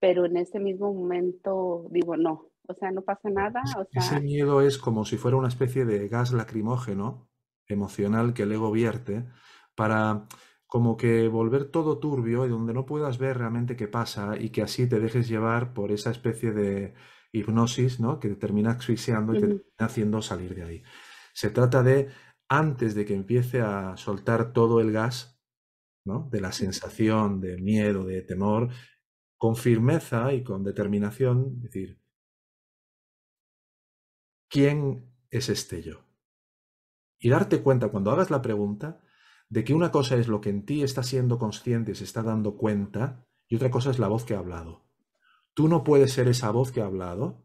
pero 0.00 0.26
en 0.26 0.36
ese 0.36 0.58
mismo 0.58 0.92
momento 0.92 1.86
digo, 1.90 2.16
no, 2.16 2.50
o 2.68 2.74
sea, 2.74 2.90
no 2.90 3.02
pasa 3.02 3.30
nada. 3.30 3.62
Ese 3.92 4.20
miedo 4.20 4.60
es 4.60 4.78
como 4.78 5.04
si 5.04 5.16
fuera 5.16 5.36
una 5.36 5.48
especie 5.48 5.84
de 5.84 6.08
gas 6.08 6.32
lacrimógeno 6.32 7.28
emocional 7.66 8.34
que 8.34 8.42
el 8.44 8.52
ego 8.52 8.70
vierte 8.70 9.26
para 9.74 10.26
como 10.66 10.96
que 10.96 11.28
volver 11.28 11.70
todo 11.70 11.98
turbio 11.98 12.44
y 12.44 12.50
donde 12.50 12.74
no 12.74 12.84
puedas 12.84 13.18
ver 13.18 13.38
realmente 13.38 13.74
qué 13.74 13.88
pasa 13.88 14.36
y 14.38 14.50
que 14.50 14.62
así 14.62 14.86
te 14.86 15.00
dejes 15.00 15.28
llevar 15.28 15.72
por 15.72 15.92
esa 15.92 16.10
especie 16.10 16.52
de 16.52 16.94
hipnosis, 17.32 18.00
¿no? 18.00 18.20
Que 18.20 18.28
te 18.28 18.36
termina 18.36 18.72
asfixiando 18.72 19.34
y 19.34 19.40
te 19.40 19.46
termina 19.46 19.64
haciendo 19.78 20.20
salir 20.20 20.54
de 20.54 20.64
ahí. 20.64 20.82
Se 21.32 21.50
trata 21.50 21.82
de 21.82 22.08
antes 22.50 22.94
de 22.94 23.06
que 23.06 23.14
empiece 23.14 23.60
a 23.62 23.96
soltar 23.96 24.52
todo 24.52 24.80
el 24.80 24.92
gas 24.92 25.37
¿no? 26.08 26.28
de 26.32 26.40
la 26.40 26.50
sensación 26.50 27.40
de 27.40 27.58
miedo, 27.58 28.04
de 28.04 28.22
temor, 28.22 28.70
con 29.36 29.54
firmeza 29.54 30.32
y 30.32 30.42
con 30.42 30.64
determinación, 30.64 31.60
decir, 31.60 32.02
¿quién 34.48 35.14
es 35.30 35.48
este 35.48 35.82
yo? 35.82 36.04
Y 37.20 37.28
darte 37.28 37.62
cuenta 37.62 37.88
cuando 37.88 38.10
hagas 38.10 38.30
la 38.30 38.42
pregunta 38.42 39.00
de 39.48 39.64
que 39.64 39.74
una 39.74 39.92
cosa 39.92 40.16
es 40.16 40.26
lo 40.26 40.40
que 40.40 40.50
en 40.50 40.64
ti 40.64 40.82
está 40.82 41.02
siendo 41.02 41.38
consciente, 41.38 41.94
se 41.94 42.04
está 42.04 42.22
dando 42.22 42.56
cuenta, 42.56 43.24
y 43.46 43.56
otra 43.56 43.70
cosa 43.70 43.90
es 43.90 43.98
la 43.98 44.08
voz 44.08 44.24
que 44.24 44.34
ha 44.34 44.38
hablado. 44.38 44.84
Tú 45.54 45.68
no 45.68 45.84
puedes 45.84 46.12
ser 46.12 46.28
esa 46.28 46.50
voz 46.50 46.72
que 46.72 46.80
ha 46.80 46.86
hablado, 46.86 47.44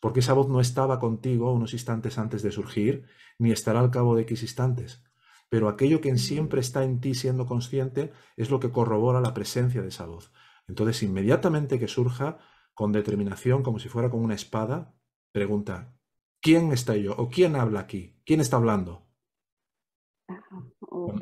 porque 0.00 0.20
esa 0.20 0.32
voz 0.32 0.48
no 0.48 0.60
estaba 0.60 0.98
contigo 0.98 1.52
unos 1.52 1.72
instantes 1.72 2.18
antes 2.18 2.42
de 2.42 2.52
surgir, 2.52 3.06
ni 3.38 3.52
estará 3.52 3.80
al 3.80 3.90
cabo 3.90 4.16
de 4.16 4.22
X 4.22 4.42
instantes. 4.42 5.02
Pero 5.50 5.68
aquello 5.68 6.00
que 6.00 6.16
siempre 6.16 6.60
está 6.60 6.84
en 6.84 7.00
ti 7.00 7.12
siendo 7.14 7.44
consciente 7.44 8.12
es 8.36 8.50
lo 8.50 8.60
que 8.60 8.70
corrobora 8.70 9.20
la 9.20 9.34
presencia 9.34 9.82
de 9.82 9.88
esa 9.88 10.06
voz. 10.06 10.32
Entonces, 10.68 11.02
inmediatamente 11.02 11.78
que 11.78 11.88
surja, 11.88 12.38
con 12.72 12.92
determinación, 12.92 13.62
como 13.62 13.78
si 13.78 13.88
fuera 13.88 14.08
con 14.08 14.20
una 14.24 14.34
espada, 14.34 14.94
pregunta, 15.32 15.94
¿quién 16.40 16.72
está 16.72 16.96
yo? 16.96 17.14
¿O 17.16 17.28
quién 17.28 17.56
habla 17.56 17.80
aquí? 17.80 18.16
¿Quién 18.24 18.40
está 18.40 18.56
hablando? 18.56 19.08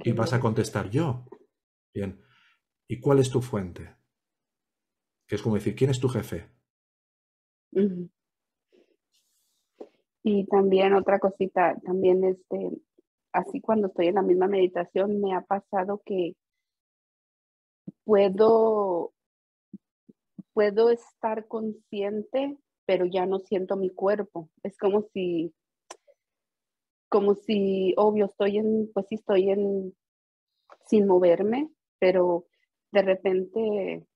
Y 0.04 0.12
vas 0.12 0.34
a 0.34 0.40
contestar 0.40 0.90
yo. 0.90 1.24
Bien. 1.94 2.20
¿Y 2.86 3.00
cuál 3.00 3.18
es 3.18 3.30
tu 3.30 3.40
fuente? 3.40 3.96
Que 5.26 5.36
es 5.36 5.42
como 5.42 5.54
decir, 5.56 5.74
¿quién 5.74 5.90
es 5.90 5.98
tu 5.98 6.08
jefe? 6.08 6.50
Y 10.22 10.46
también 10.46 10.94
otra 10.94 11.18
cosita, 11.18 11.76
también 11.84 12.22
este, 12.24 12.70
así 13.32 13.60
cuando 13.60 13.88
estoy 13.88 14.08
en 14.08 14.16
la 14.16 14.22
misma 14.22 14.48
meditación 14.48 15.20
me 15.20 15.34
ha 15.34 15.42
pasado 15.42 16.02
que 16.04 16.34
puedo, 18.04 19.12
puedo 20.52 20.90
estar 20.90 21.46
consciente, 21.46 22.58
pero 22.86 23.06
ya 23.06 23.26
no 23.26 23.38
siento 23.40 23.76
mi 23.76 23.90
cuerpo. 23.90 24.48
Es 24.62 24.78
como 24.78 25.02
si, 25.12 25.54
como 27.08 27.34
si, 27.34 27.94
obvio, 27.96 28.26
estoy 28.26 28.58
en, 28.58 28.90
pues 28.92 29.06
sí 29.08 29.16
estoy 29.16 29.50
en, 29.50 29.94
sin 30.86 31.06
moverme, 31.06 31.70
pero 31.98 32.46
de 32.92 33.02
repente, 33.02 34.06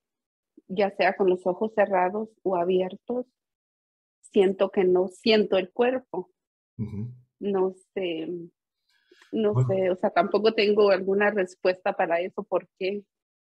ya 0.68 0.90
sea 0.97 1.14
con 1.14 1.28
los 1.28 1.47
ojos 1.47 1.72
cerrados 1.74 2.30
o 2.43 2.56
abiertos, 2.56 3.26
siento 4.20 4.70
que 4.70 4.84
no 4.84 5.09
siento 5.09 5.59
el 5.59 5.70
cuerpo. 5.70 6.30
No 7.39 7.74
sé, 7.94 8.28
no 9.32 9.54
sé, 9.66 9.90
o 9.90 9.96
sea, 9.96 10.10
tampoco 10.10 10.54
tengo 10.54 10.90
alguna 10.90 11.30
respuesta 11.30 11.94
para 11.94 12.20
eso, 12.20 12.42
¿por 12.42 12.68
qué? 12.78 13.04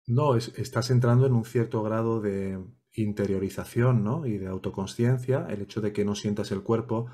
No, 0.07 0.37
estás 0.37 0.91
entrando 0.91 1.27
en 1.27 1.35
un 1.35 1.45
cierto 1.45 1.83
grado 1.83 2.21
de 2.21 2.59
interiorización, 2.95 4.03
¿no? 4.03 4.27
Y 4.27 4.39
de 4.39 4.47
autoconsciencia, 4.47 5.47
el 5.49 5.63
hecho 5.63 5.81
de 5.81 5.93
que 5.93 6.05
no 6.05 6.15
sientas 6.15 6.51
el 6.51 6.63
cuerpo. 6.63 7.07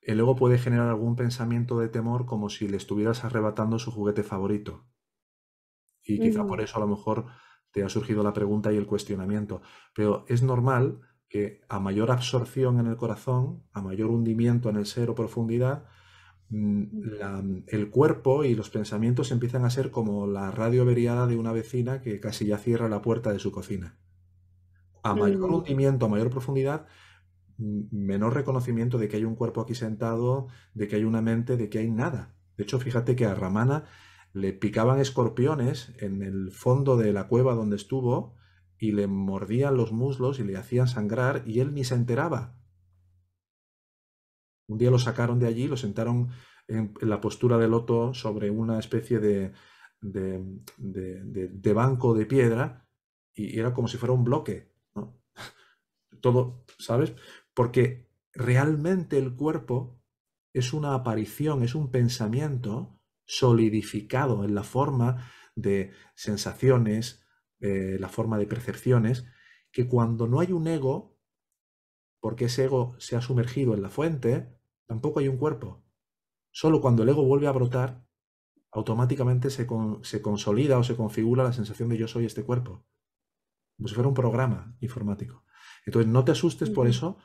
El 0.00 0.20
ego 0.20 0.36
puede 0.36 0.58
generar 0.58 0.88
algún 0.88 1.16
pensamiento 1.16 1.78
de 1.80 1.88
temor 1.88 2.26
como 2.26 2.48
si 2.48 2.68
le 2.68 2.76
estuvieras 2.76 3.24
arrebatando 3.24 3.78
su 3.78 3.90
juguete 3.90 4.22
favorito. 4.22 4.86
Y 6.02 6.20
quizá 6.20 6.46
por 6.46 6.60
eso 6.60 6.76
a 6.76 6.80
lo 6.80 6.86
mejor 6.86 7.26
te 7.72 7.82
ha 7.82 7.88
surgido 7.88 8.22
la 8.22 8.32
pregunta 8.32 8.72
y 8.72 8.76
el 8.76 8.86
cuestionamiento. 8.86 9.62
Pero 9.94 10.24
es 10.28 10.42
normal 10.42 11.00
que 11.28 11.62
a 11.68 11.80
mayor 11.80 12.12
absorción 12.12 12.78
en 12.78 12.86
el 12.86 12.96
corazón, 12.96 13.64
a 13.72 13.82
mayor 13.82 14.10
hundimiento 14.10 14.70
en 14.70 14.76
el 14.76 14.86
ser 14.86 15.10
o 15.10 15.14
profundidad, 15.16 15.86
mm, 16.50 17.64
el 17.66 17.90
cuerpo 17.90 18.44
y 18.44 18.54
los 18.54 18.70
pensamientos 18.70 19.32
empiezan 19.32 19.64
a 19.64 19.70
ser 19.70 19.90
como 19.90 20.26
la 20.26 20.50
radio 20.50 20.82
averiada 20.82 21.26
de 21.26 21.36
una 21.36 21.52
vecina 21.52 22.00
que 22.00 22.20
casi 22.20 22.46
ya 22.46 22.58
cierra 22.58 22.88
la 22.88 23.02
puerta 23.02 23.32
de 23.32 23.38
su 23.38 23.52
cocina. 23.52 23.98
A 25.02 25.14
mayor 25.14 25.50
hundimiento, 25.50 26.06
a 26.06 26.08
mayor 26.08 26.30
profundidad, 26.30 26.86
menor 27.58 28.34
reconocimiento 28.34 28.98
de 28.98 29.08
que 29.08 29.16
hay 29.16 29.24
un 29.24 29.36
cuerpo 29.36 29.60
aquí 29.60 29.74
sentado, 29.74 30.48
de 30.74 30.88
que 30.88 30.96
hay 30.96 31.04
una 31.04 31.22
mente, 31.22 31.56
de 31.56 31.68
que 31.68 31.78
hay 31.78 31.90
nada. 31.90 32.34
De 32.56 32.64
hecho, 32.64 32.78
fíjate 32.78 33.16
que 33.16 33.26
a 33.26 33.34
Ramana 33.34 33.84
le 34.32 34.52
picaban 34.52 34.98
escorpiones 35.00 35.94
en 35.98 36.22
el 36.22 36.50
fondo 36.50 36.96
de 36.96 37.12
la 37.12 37.28
cueva 37.28 37.54
donde 37.54 37.76
estuvo 37.76 38.34
y 38.78 38.92
le 38.92 39.06
mordían 39.06 39.76
los 39.76 39.92
muslos 39.92 40.38
y 40.38 40.44
le 40.44 40.56
hacían 40.56 40.88
sangrar 40.88 41.42
y 41.46 41.60
él 41.60 41.72
ni 41.72 41.84
se 41.84 41.94
enteraba. 41.94 42.55
Un 44.68 44.78
día 44.78 44.90
lo 44.90 44.98
sacaron 44.98 45.38
de 45.38 45.46
allí, 45.46 45.68
lo 45.68 45.76
sentaron 45.76 46.30
en, 46.68 46.92
la 47.00 47.20
postura 47.20 47.58
de 47.58 47.68
loto 47.68 48.14
sobre 48.14 48.50
una 48.50 48.78
especie 48.78 49.18
de, 49.20 49.52
banco 51.74 52.14
de 52.14 52.26
piedra 52.26 52.88
y, 53.34 53.58
era 53.58 53.72
como 53.72 53.88
si 53.88 53.96
fuera 53.96 54.12
un 54.12 54.24
bloque. 54.24 54.72
Todo, 56.20 56.64
¿sabes? 56.78 57.14
Porque 57.54 58.08
realmente 58.32 59.18
el 59.18 59.34
cuerpo 59.34 60.00
es 60.52 60.72
una 60.72 60.94
aparición, 60.94 61.62
es 61.62 61.74
un 61.74 61.90
pensamiento 61.90 62.98
solidificado 63.26 64.44
en 64.44 64.54
la 64.54 64.62
forma 64.62 65.30
de 65.54 65.92
sensaciones, 66.14 67.26
eh, 67.60 67.96
la 68.00 68.08
forma 68.08 68.38
de 68.38 68.46
percepciones, 68.46 69.26
que 69.70 69.86
cuando 69.86 70.26
no 70.26 70.40
hay 70.40 70.52
un 70.52 70.66
ego, 70.66 71.18
porque 72.20 72.46
ese 72.46 72.64
ego 72.64 72.94
se 72.98 73.16
ha 73.16 73.20
sumergido 73.20 73.74
en 73.74 73.82
la 73.82 73.88
fuente, 73.88 74.55
tampoco 74.86 75.20
hay 75.20 75.28
un 75.28 75.36
cuerpo. 75.36 75.84
Solo 76.50 76.80
cuando 76.80 77.02
el 77.02 77.08
ego 77.08 77.24
vuelve 77.24 77.46
a 77.46 77.52
brotar, 77.52 78.04
automáticamente 78.72 79.50
se, 79.50 79.66
se 80.02 80.22
consolida 80.22 80.78
o 80.78 80.84
se 80.84 80.96
configura 80.96 81.44
la 81.44 81.52
sensación 81.52 81.88
de 81.88 81.98
yo 81.98 82.08
soy 82.08 82.24
este 82.24 82.44
cuerpo, 82.44 82.84
como 83.76 83.88
si 83.88 83.94
fuera 83.94 84.08
un 84.08 84.14
programa 84.14 84.76
informático. 84.80 85.44
Entonces, 85.84 86.10
no 86.10 86.24
te 86.24 86.32
asustes 86.32 86.70
por 86.70 86.86
eso, 86.86 87.18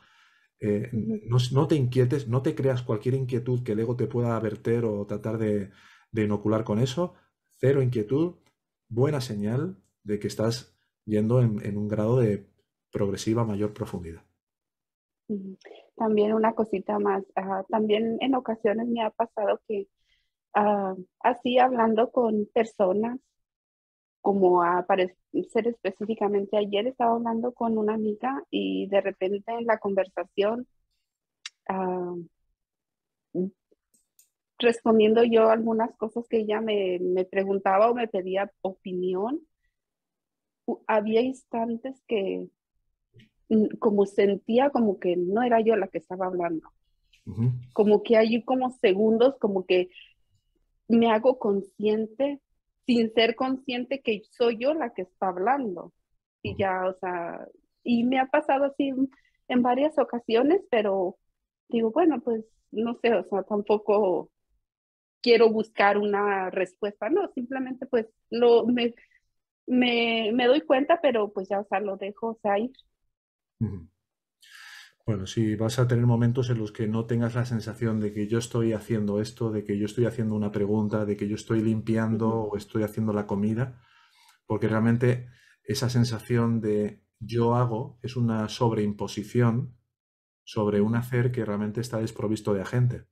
eh, 0.60 0.90
no, 0.92 1.38
no, 1.52 1.66
te 1.66 1.74
inquietes, 1.74 2.28
no 2.28 2.42
te 2.42 2.54
creas 2.54 2.82
cualquier 2.82 3.14
inquietud 3.14 3.64
que 3.64 3.72
el 3.72 3.80
ego 3.80 3.96
te 3.96 4.06
pueda 4.06 4.38
verter 4.38 4.84
o 4.84 5.04
tratar 5.06 5.38
de, 5.38 5.70
de 6.12 6.24
inocular 6.24 6.62
con 6.62 6.78
eso. 6.78 7.14
Cero 7.58 7.82
inquietud, 7.82 8.36
buena 8.88 9.20
señal, 9.20 9.82
de 10.04 10.20
que 10.20 10.28
estás 10.28 10.76
yendo 11.04 11.40
en, 11.40 11.76
un 11.76 11.88
grado 11.88 12.18
de 12.20 12.48
progresiva 12.90 13.44
mayor 13.44 13.72
profundidad. 13.72 14.24
También 15.96 16.34
una 16.34 16.54
cosita 16.54 16.98
más, 16.98 17.24
también 17.68 18.16
en 18.20 18.34
ocasiones 18.34 18.88
me 18.88 19.02
ha 19.02 19.10
pasado 19.10 19.60
que 19.68 19.88
ah, 20.54 20.94
así 21.20 21.58
hablando 21.58 22.10
con 22.12 22.46
personas, 22.54 23.18
como 24.20 24.62
a 24.62 24.86
parecer 24.86 25.16
específicamente 25.68 26.56
ayer 26.56 26.86
estaba 26.86 27.14
hablando 27.16 27.52
con 27.52 27.76
una 27.78 27.94
amiga 27.94 28.42
y 28.50 28.86
de 28.88 29.00
repente 29.00 29.52
en 29.52 29.66
la 29.66 29.78
conversación, 29.78 30.66
ah, 31.68 32.14
respondiendo 34.58 35.24
yo 35.24 35.50
algunas 35.50 35.94
cosas 35.96 36.26
que 36.28 36.38
ella 36.38 36.60
me, 36.60 36.98
me 37.00 37.24
preguntaba 37.24 37.90
o 37.90 37.94
me 37.94 38.08
pedía 38.08 38.50
opinión, 38.62 39.40
había 40.86 41.20
instantes 41.20 42.00
que 42.06 42.48
como 43.78 44.06
sentía 44.06 44.70
como 44.70 44.98
que 44.98 45.16
no 45.16 45.42
era 45.42 45.60
yo 45.60 45.76
la 45.76 45.88
que 45.88 45.98
estaba 45.98 46.26
hablando. 46.26 46.68
Como 47.72 48.02
que 48.02 48.16
hay 48.16 48.42
como 48.42 48.70
segundos, 48.70 49.36
como 49.38 49.64
que 49.64 49.90
me 50.88 51.10
hago 51.10 51.38
consciente 51.38 52.40
sin 52.84 53.12
ser 53.14 53.36
consciente 53.36 54.02
que 54.02 54.22
soy 54.30 54.58
yo 54.58 54.74
la 54.74 54.92
que 54.92 55.02
está 55.02 55.28
hablando. 55.28 55.92
Y 56.42 56.56
ya, 56.56 56.86
o 56.86 56.98
sea, 56.98 57.46
y 57.84 58.04
me 58.04 58.18
ha 58.18 58.26
pasado 58.26 58.64
así 58.64 58.92
en 59.48 59.62
varias 59.62 59.98
ocasiones, 59.98 60.62
pero 60.70 61.16
digo, 61.68 61.90
bueno, 61.92 62.20
pues 62.20 62.44
no 62.72 62.98
sé, 63.00 63.14
o 63.14 63.24
sea, 63.24 63.42
tampoco 63.44 64.30
quiero 65.20 65.50
buscar 65.50 65.98
una 65.98 66.50
respuesta, 66.50 67.08
no, 67.08 67.30
simplemente 67.32 67.86
pues 67.86 68.06
lo, 68.30 68.66
me, 68.66 68.94
me, 69.66 70.30
me, 70.32 70.46
doy 70.46 70.62
cuenta, 70.62 71.00
pero 71.00 71.32
pues 71.32 71.48
ya, 71.48 71.60
o 71.60 71.66
sea, 71.68 71.80
lo 71.80 71.96
dejo 71.96 72.30
o 72.30 72.38
sea, 72.42 72.58
ir. 72.58 72.72
Bueno, 75.04 75.26
si 75.26 75.56
vas 75.56 75.78
a 75.78 75.88
tener 75.88 76.06
momentos 76.06 76.48
en 76.50 76.58
los 76.58 76.70
que 76.70 76.86
no 76.86 77.06
tengas 77.06 77.34
la 77.34 77.44
sensación 77.44 77.98
de 77.98 78.12
que 78.12 78.28
yo 78.28 78.38
estoy 78.38 78.72
haciendo 78.72 79.20
esto, 79.20 79.50
de 79.50 79.64
que 79.64 79.76
yo 79.76 79.86
estoy 79.86 80.06
haciendo 80.06 80.36
una 80.36 80.52
pregunta, 80.52 81.04
de 81.04 81.16
que 81.16 81.28
yo 81.28 81.34
estoy 81.34 81.60
limpiando 81.60 82.28
o 82.28 82.56
estoy 82.56 82.84
haciendo 82.84 83.12
la 83.12 83.26
comida, 83.26 83.82
porque 84.46 84.68
realmente 84.68 85.28
esa 85.64 85.88
sensación 85.88 86.60
de 86.60 87.04
yo 87.18 87.56
hago 87.56 87.98
es 88.02 88.16
una 88.16 88.48
sobreimposición 88.48 89.76
sobre 90.44 90.80
un 90.80 90.94
hacer 90.94 91.32
que 91.32 91.44
realmente 91.44 91.80
está 91.80 91.98
desprovisto 91.98 92.54
de 92.54 92.62
agente. 92.62 93.06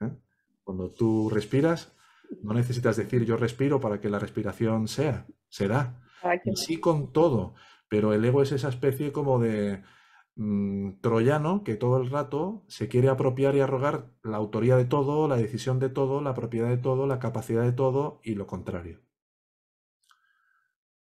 ¿Eh? 0.00 0.16
Cuando 0.62 0.90
tú 0.90 1.30
respiras, 1.30 1.94
no 2.42 2.54
necesitas 2.54 2.96
decir 2.96 3.24
yo 3.24 3.36
respiro 3.36 3.80
para 3.80 4.00
que 4.00 4.10
la 4.10 4.18
respiración 4.18 4.88
sea, 4.88 5.26
se 5.48 5.68
da. 5.68 6.02
sí 6.54 6.78
con 6.78 7.12
todo, 7.12 7.54
pero 7.90 8.14
el 8.14 8.24
ego 8.24 8.40
es 8.40 8.52
esa 8.52 8.68
especie 8.68 9.12
como 9.12 9.40
de, 9.40 9.82
mm, 10.36 11.00
troyano 11.00 11.64
que 11.64 11.74
todo 11.74 12.00
el 12.00 12.08
rato 12.08 12.64
se 12.68 12.88
quiere 12.88 13.08
apropiar 13.08 13.56
y 13.56 13.60
arrogar 13.60 14.12
la 14.22 14.36
autoría 14.36 14.76
de 14.76 14.84
todo, 14.84 15.26
la 15.26 15.36
decisión 15.36 15.80
de 15.80 15.90
todo, 15.90 16.22
la 16.22 16.32
propiedad 16.32 16.68
de 16.68 16.78
todo, 16.78 17.08
la 17.08 17.18
capacidad 17.18 17.64
de 17.64 17.72
todo 17.72 18.20
y 18.22 18.36
lo 18.36 18.46
contrario. 18.46 19.00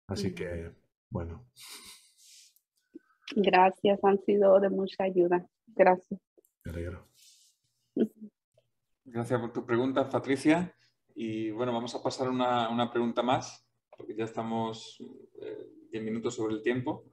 Así 0.07 0.33
que, 0.33 0.73
bueno. 1.11 1.45
Gracias, 3.35 3.99
han 4.05 4.21
sido 4.21 4.61
de 4.61 4.71
mucha 4.71 5.03
ayuda. 5.03 5.45
Gracias. 5.67 6.21
Me 6.65 6.71
alegro. 6.71 7.09
Gracias 9.05 9.41
por 9.41 9.53
tu 9.53 9.67
pregunta, 9.67 10.09
Patricia. 10.09 10.73
Y 11.17 11.51
bueno, 11.51 11.73
vamos 11.73 11.93
a 11.97 12.03
pasar 12.03 12.29
una, 12.29 12.69
una 12.69 12.93
pregunta 12.93 13.25
más, 13.25 13.67
porque 13.91 14.15
ya 14.15 14.25
estamos 14.25 15.03
10 15.97 16.03
eh, 16.03 16.05
minutos 16.05 16.35
sobre 16.35 16.55
el 16.55 16.63
tiempo. 16.63 17.05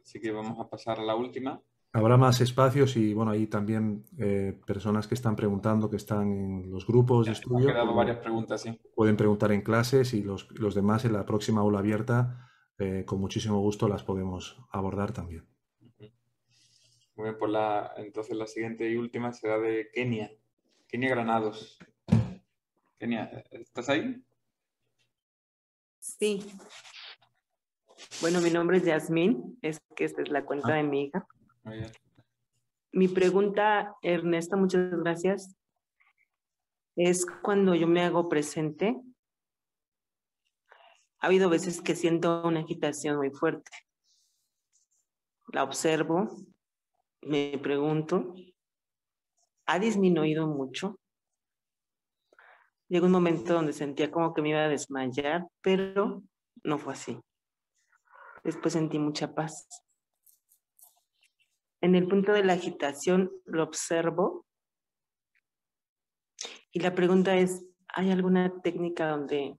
Así 0.00 0.20
que 0.20 0.30
vamos 0.30 0.58
a 0.58 0.68
pasar 0.68 1.00
a 1.00 1.04
la 1.04 1.14
última. 1.14 1.62
Habrá 1.92 2.16
más 2.16 2.40
espacios 2.40 2.96
y 2.96 3.14
bueno, 3.14 3.30
hay 3.30 3.46
también 3.46 4.04
eh, 4.18 4.58
personas 4.66 5.06
que 5.06 5.14
están 5.14 5.36
preguntando, 5.36 5.88
que 5.88 5.96
están 5.96 6.22
en 6.22 6.70
los 6.70 6.86
grupos 6.86 7.26
de 7.26 7.32
estudio. 7.32 7.68
Han 7.68 7.74
quedado 7.74 7.94
varias 7.94 8.18
preguntas, 8.18 8.62
sí. 8.62 8.80
Pueden 8.96 9.16
preguntar 9.16 9.52
en 9.52 9.62
clases 9.62 10.12
y 10.12 10.22
los, 10.22 10.50
los 10.58 10.74
demás 10.74 11.04
en 11.04 11.12
la 11.12 11.24
próxima 11.24 11.60
aula 11.60 11.78
abierta, 11.78 12.50
eh, 12.78 13.04
con 13.06 13.20
muchísimo 13.20 13.60
gusto 13.60 13.86
las 13.86 14.02
podemos 14.02 14.58
abordar 14.70 15.12
también. 15.12 15.46
Muy 17.16 17.26
bien, 17.26 17.38
pues 17.38 17.52
la, 17.52 17.92
entonces 17.96 18.36
la 18.36 18.48
siguiente 18.48 18.90
y 18.90 18.96
última 18.96 19.32
será 19.32 19.60
de 19.60 19.88
Kenia. 19.92 20.32
Kenia 20.88 21.10
Granados. 21.10 21.78
Kenia, 22.98 23.44
¿estás 23.52 23.88
ahí? 23.88 24.20
Sí. 26.00 26.44
Bueno, 28.20 28.40
mi 28.40 28.50
nombre 28.50 28.78
es 28.78 28.84
Yasmín, 28.84 29.58
es 29.62 29.80
que 29.96 30.04
esta 30.04 30.22
es 30.22 30.30
la 30.30 30.44
cuenta 30.44 30.68
ah. 30.72 30.76
de 30.76 30.82
mi 30.82 31.04
hija. 31.04 31.26
Mi 32.92 33.08
pregunta, 33.08 33.94
Ernesto, 34.02 34.56
muchas 34.56 34.90
gracias, 34.90 35.56
es 36.96 37.26
cuando 37.42 37.74
yo 37.74 37.86
me 37.86 38.02
hago 38.02 38.28
presente. 38.28 39.00
Ha 41.20 41.26
habido 41.26 41.48
veces 41.48 41.80
que 41.80 41.96
siento 41.96 42.46
una 42.46 42.60
agitación 42.60 43.16
muy 43.16 43.30
fuerte. 43.30 43.70
La 45.52 45.64
observo, 45.64 46.28
me 47.22 47.58
pregunto, 47.58 48.34
¿ha 49.66 49.78
disminuido 49.78 50.46
mucho? 50.46 50.98
Llegó 52.88 53.06
un 53.06 53.12
momento 53.12 53.54
donde 53.54 53.72
sentía 53.72 54.10
como 54.10 54.34
que 54.34 54.42
me 54.42 54.50
iba 54.50 54.64
a 54.64 54.68
desmayar, 54.68 55.46
pero 55.62 56.22
no 56.62 56.78
fue 56.78 56.92
así. 56.92 57.18
Después 58.44 58.74
sentí 58.74 58.98
mucha 58.98 59.34
paz. 59.34 59.66
En 61.80 61.94
el 61.94 62.06
punto 62.06 62.32
de 62.32 62.44
la 62.44 62.52
agitación 62.52 63.30
lo 63.44 63.64
observo 63.64 64.46
y 66.70 66.80
la 66.80 66.94
pregunta 66.94 67.36
es, 67.36 67.64
¿hay 67.88 68.10
alguna 68.10 68.60
técnica 68.62 69.08
donde 69.08 69.58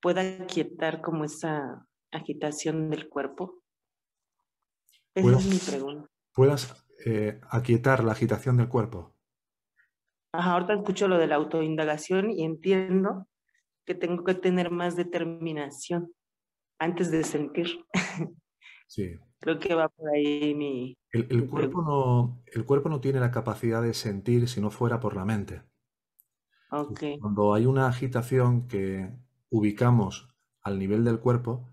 pueda 0.00 0.46
quietar 0.46 1.00
como 1.00 1.24
esa 1.24 1.86
agitación 2.10 2.90
del 2.90 3.08
cuerpo? 3.08 3.62
Esa 5.14 5.38
es 5.38 5.46
mi 5.46 5.58
pregunta 5.58 6.10
puedas 6.36 6.86
eh, 7.06 7.40
aquietar 7.50 8.04
la 8.04 8.12
agitación 8.12 8.58
del 8.58 8.68
cuerpo. 8.68 9.14
Ajá, 10.32 10.52
ahorita 10.52 10.74
escucho 10.74 11.08
lo 11.08 11.16
de 11.16 11.26
la 11.26 11.36
autoindagación 11.36 12.30
y 12.30 12.44
entiendo 12.44 13.26
que 13.86 13.94
tengo 13.94 14.22
que 14.22 14.34
tener 14.34 14.70
más 14.70 14.96
determinación 14.96 16.12
antes 16.78 17.10
de 17.10 17.24
sentir. 17.24 17.84
Sí. 18.88 19.18
Creo 19.40 19.58
que 19.58 19.74
va 19.74 19.88
por 19.88 20.08
ahí 20.10 20.54
mi... 20.54 20.96
El, 21.10 21.48
cuerpo 21.48 21.82
no, 21.82 22.42
el 22.46 22.64
cuerpo 22.64 22.88
no 22.88 23.00
tiene 23.00 23.18
la 23.18 23.32
capacidad 23.32 23.82
de 23.82 23.94
sentir 23.94 24.48
si 24.48 24.60
no 24.60 24.70
fuera 24.70 25.00
por 25.00 25.16
la 25.16 25.24
mente. 25.24 25.62
Okay. 26.70 27.18
Cuando 27.18 27.52
hay 27.52 27.66
una 27.66 27.88
agitación 27.88 28.68
que 28.68 29.10
ubicamos 29.50 30.28
al 30.62 30.78
nivel 30.78 31.04
del 31.04 31.18
cuerpo, 31.18 31.72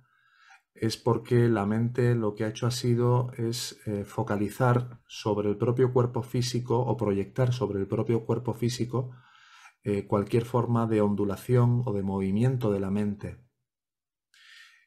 es 0.74 0.98
porque 0.98 1.48
la 1.50 1.66
mente 1.66 2.16
lo 2.16 2.36
que 2.36 2.46
ha 2.46 2.50
hecho 2.50 2.68
ha 2.68 2.72
sido 2.72 3.32
es 3.38 3.80
eh, 3.86 4.06
focalizar 4.06 5.00
sobre 5.08 5.50
el 5.50 5.58
propio 5.58 5.94
cuerpo 5.94 6.24
físico 6.24 6.80
o 6.80 6.98
proyectar 6.98 7.54
sobre 7.54 7.80
el 7.80 7.88
propio 7.88 8.26
cuerpo 8.26 8.54
físico 8.54 9.12
eh, 9.84 10.08
cualquier 10.08 10.46
forma 10.46 10.88
de 10.88 11.02
ondulación 11.02 11.84
o 11.86 11.94
de 11.94 12.04
movimiento 12.04 12.72
de 12.72 12.80
la 12.80 12.90
mente. 12.90 13.38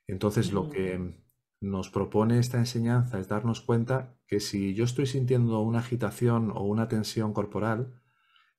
Entonces 0.06 0.52
lo 0.52 0.70
que 0.70 1.14
nos 1.60 1.90
propone 1.90 2.38
esta 2.38 2.58
enseñanza 2.58 3.18
es 3.18 3.28
darnos 3.28 3.60
cuenta 3.60 4.16
que 4.26 4.40
si 4.40 4.74
yo 4.74 4.84
estoy 4.84 5.06
sintiendo 5.06 5.60
una 5.60 5.80
agitación 5.80 6.50
o 6.50 6.62
una 6.62 6.88
tensión 6.88 7.32
corporal, 7.32 8.00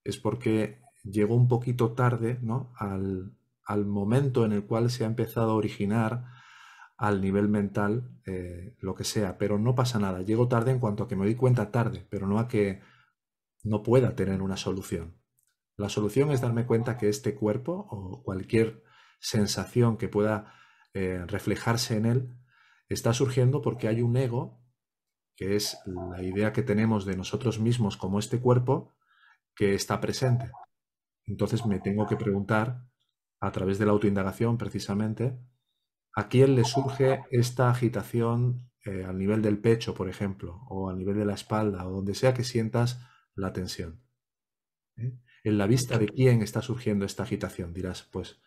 es 0.03 0.17
porque 0.17 0.81
llego 1.03 1.35
un 1.35 1.47
poquito 1.47 1.93
tarde 1.93 2.39
¿no? 2.41 2.73
al, 2.77 3.37
al 3.63 3.85
momento 3.85 4.45
en 4.45 4.51
el 4.51 4.65
cual 4.65 4.89
se 4.89 5.03
ha 5.03 5.07
empezado 5.07 5.51
a 5.51 5.55
originar 5.55 6.25
al 6.97 7.21
nivel 7.21 7.47
mental, 7.47 8.19
eh, 8.25 8.75
lo 8.79 8.95
que 8.95 9.03
sea, 9.03 9.37
pero 9.37 9.59
no 9.59 9.75
pasa 9.75 9.99
nada. 9.99 10.23
Llego 10.23 10.47
tarde 10.47 10.71
en 10.71 10.79
cuanto 10.79 11.03
a 11.03 11.07
que 11.07 11.15
me 11.15 11.25
doy 11.25 11.35
cuenta 11.35 11.71
tarde, 11.71 12.07
pero 12.09 12.27
no 12.27 12.39
a 12.39 12.47
que 12.47 12.81
no 13.63 13.83
pueda 13.83 14.15
tener 14.15 14.41
una 14.41 14.57
solución. 14.57 15.15
La 15.75 15.89
solución 15.89 16.31
es 16.31 16.41
darme 16.41 16.65
cuenta 16.65 16.97
que 16.97 17.07
este 17.07 17.35
cuerpo 17.35 17.87
o 17.91 18.23
cualquier 18.23 18.83
sensación 19.19 19.97
que 19.97 20.09
pueda 20.09 20.53
eh, 20.93 21.23
reflejarse 21.27 21.97
en 21.97 22.05
él 22.05 22.37
está 22.89 23.13
surgiendo 23.13 23.61
porque 23.61 23.87
hay 23.87 24.01
un 24.01 24.15
ego, 24.17 24.63
que 25.35 25.55
es 25.55 25.77
la 25.85 26.23
idea 26.23 26.53
que 26.53 26.63
tenemos 26.63 27.05
de 27.05 27.17
nosotros 27.17 27.59
mismos 27.59 27.97
como 27.97 28.19
este 28.19 28.39
cuerpo, 28.39 28.95
que 29.55 29.75
está 29.75 29.99
presente. 29.99 30.51
Entonces 31.25 31.65
me 31.65 31.79
tengo 31.79 32.07
que 32.07 32.15
preguntar, 32.15 32.83
a 33.39 33.51
través 33.51 33.77
de 33.77 33.85
la 33.85 33.91
autoindagación 33.91 34.57
precisamente, 34.57 35.37
¿A 36.17 36.29
quién 36.29 36.55
le 36.55 36.63
surge 36.63 37.21
esta 37.29 37.69
agitación 37.69 38.71
eh, 38.83 39.05
al 39.05 39.19
nivel 39.19 39.43
del 39.43 39.59
pecho, 39.59 39.93
por 39.93 40.09
ejemplo, 40.09 40.63
o 40.67 40.89
al 40.89 40.97
nivel 40.97 41.15
de 41.15 41.25
la 41.25 41.35
espalda, 41.35 41.87
o 41.87 41.91
donde 41.91 42.15
sea 42.15 42.33
que 42.33 42.43
sientas 42.43 42.99
la 43.35 43.53
tensión? 43.53 44.01
¿Eh? 44.95 45.15
¿En 45.43 45.59
la 45.59 45.67
vista 45.67 45.99
de 45.99 46.07
quién 46.07 46.41
está 46.41 46.63
surgiendo 46.63 47.05
esta 47.05 47.21
agitación? 47.21 47.71
Dirás, 47.71 48.01
pues 48.01 48.41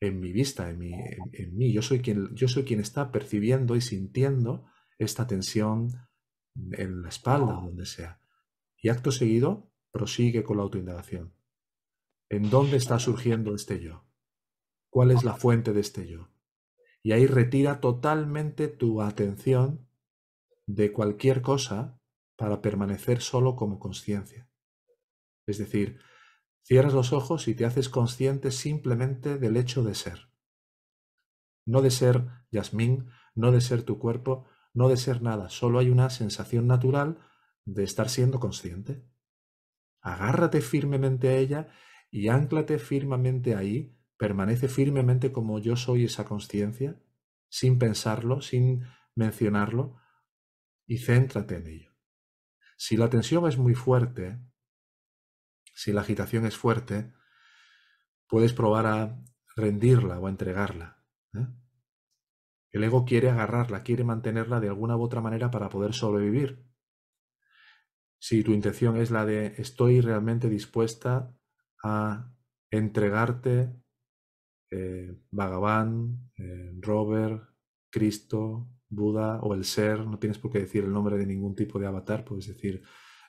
en 0.00 0.20
mi 0.20 0.32
vista, 0.32 0.70
en, 0.70 0.82
en, 0.82 1.56
mí. 1.56 1.72
Yo 1.72 1.82
soy, 1.82 2.00
quien, 2.00 2.34
yo 2.34 2.48
soy 2.48 2.64
quien 2.64 2.80
está 2.80 3.10
percibiendo 3.10 3.76
y 3.76 3.80
sintiendo 3.80 4.66
esta 4.98 5.26
tensión 5.26 5.88
en 6.72 7.02
la 7.02 7.08
espalda, 7.08 7.58
o 7.58 7.66
donde 7.66 7.86
sea. 7.86 8.20
Y 8.76 8.88
acto 8.88 9.10
seguido, 9.10 9.70
prosigue 9.90 10.42
con 10.42 10.58
la 10.58 10.62
autoindagación. 10.62 11.34
¿En 12.28 12.50
dónde 12.50 12.76
está 12.76 12.98
surgiendo 12.98 13.54
este 13.54 13.80
yo? 13.80 14.04
¿Cuál 14.90 15.10
es 15.10 15.24
la 15.24 15.34
fuente 15.34 15.72
de 15.72 15.80
este 15.80 16.06
yo? 16.08 16.30
Y 17.02 17.12
ahí 17.12 17.26
retira 17.26 17.80
totalmente 17.80 18.68
tu 18.68 19.00
atención 19.00 19.88
de 20.66 20.92
cualquier 20.92 21.40
cosa 21.40 22.00
para 22.36 22.60
permanecer 22.60 23.20
solo 23.20 23.54
como 23.54 23.78
conciencia. 23.78 24.50
Es 25.46 25.58
decir, 25.58 26.00
cierras 26.66 26.94
los 26.94 27.12
ojos 27.12 27.46
y 27.46 27.54
te 27.54 27.64
haces 27.64 27.88
consciente 27.88 28.50
simplemente 28.50 29.38
del 29.38 29.56
hecho 29.56 29.84
de 29.84 29.94
ser. 29.94 30.28
No 31.64 31.80
de 31.80 31.92
ser 31.92 32.26
Yasmín, 32.50 33.08
no 33.36 33.52
de 33.52 33.60
ser 33.60 33.84
tu 33.84 34.00
cuerpo, 34.00 34.46
no 34.74 34.88
de 34.88 34.96
ser 34.96 35.22
nada, 35.22 35.48
solo 35.48 35.78
hay 35.78 35.90
una 35.90 36.10
sensación 36.10 36.66
natural 36.66 37.18
de 37.64 37.84
estar 37.84 38.08
siendo 38.08 38.40
consciente. 38.40 39.04
Agárrate 40.00 40.60
firmemente 40.60 41.28
a 41.28 41.36
ella 41.36 41.68
y 42.10 42.28
ánclate 42.28 42.78
firmemente 42.78 43.54
ahí 43.54 43.96
permanece 44.16 44.66
firmemente 44.66 45.30
como 45.30 45.60
yo 45.60 45.76
soy 45.76 46.04
esa 46.04 46.24
conciencia, 46.24 47.00
sin 47.48 47.78
pensarlo, 47.78 48.40
sin 48.40 48.86
mencionarlo, 49.14 50.00
y 50.86 50.98
céntrate 50.98 51.56
en 51.56 51.66
ello. 51.66 51.92
Si 52.76 52.96
la 52.96 53.08
tensión 53.08 53.46
es 53.46 53.56
muy 53.56 53.74
fuerte, 53.74 54.38
si 55.76 55.92
la 55.92 56.00
agitación 56.00 56.46
es 56.46 56.56
fuerte, 56.56 57.12
puedes 58.26 58.54
probar 58.54 58.86
a 58.86 59.22
rendirla 59.54 60.18
o 60.18 60.26
a 60.26 60.30
entregarla. 60.30 61.04
¿eh? 61.34 61.46
El 62.70 62.82
ego 62.82 63.04
quiere 63.04 63.28
agarrarla, 63.28 63.82
quiere 63.82 64.02
mantenerla 64.02 64.58
de 64.58 64.68
alguna 64.68 64.96
u 64.96 65.02
otra 65.02 65.20
manera 65.20 65.50
para 65.50 65.68
poder 65.68 65.92
sobrevivir. 65.92 66.64
Si 68.18 68.42
tu 68.42 68.52
intención 68.52 68.96
es 68.96 69.10
la 69.10 69.26
de 69.26 69.54
estoy 69.58 70.00
realmente 70.00 70.48
dispuesta 70.48 71.36
a 71.84 72.32
entregarte 72.70 73.76
eh, 74.70 75.20
eh, 76.38 76.72
Robert, 76.80 77.50
Cristo, 77.90 78.70
Buda 78.88 79.40
o 79.40 79.52
el 79.52 79.64
ser, 79.66 80.06
no 80.06 80.18
tienes 80.18 80.38
por 80.38 80.50
qué 80.50 80.60
decir 80.60 80.84
el 80.84 80.92
nombre 80.92 81.18
de 81.18 81.26
ningún 81.26 81.54
tipo 81.54 81.78
de 81.78 81.86
avatar, 81.86 82.24
puedes 82.24 82.46
decir, 82.46 82.82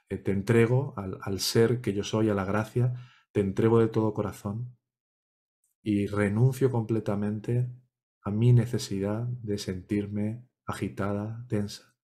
eh, 0.10 0.18
te 0.18 0.32
entrego 0.32 0.94
al, 0.98 1.18
al, 1.22 1.40
ser 1.40 1.82
que 1.82 1.94
yo 1.94 2.04
soy, 2.04 2.30
a 2.30 2.34
la 2.34 2.46
gracia, 2.46 2.94
te 3.32 3.42
entrego 3.42 3.80
de 3.80 3.88
todo 3.88 4.14
corazón 4.14 4.78
y 5.84 6.08
renuncio 6.08 6.72
completamente 6.72 7.70
a 8.22 8.32
mi 8.32 8.52
necesidad 8.54 9.26
de 9.28 9.58
sentirme 9.58 10.46
agitada, 10.66 11.46
tensa. 11.48 11.96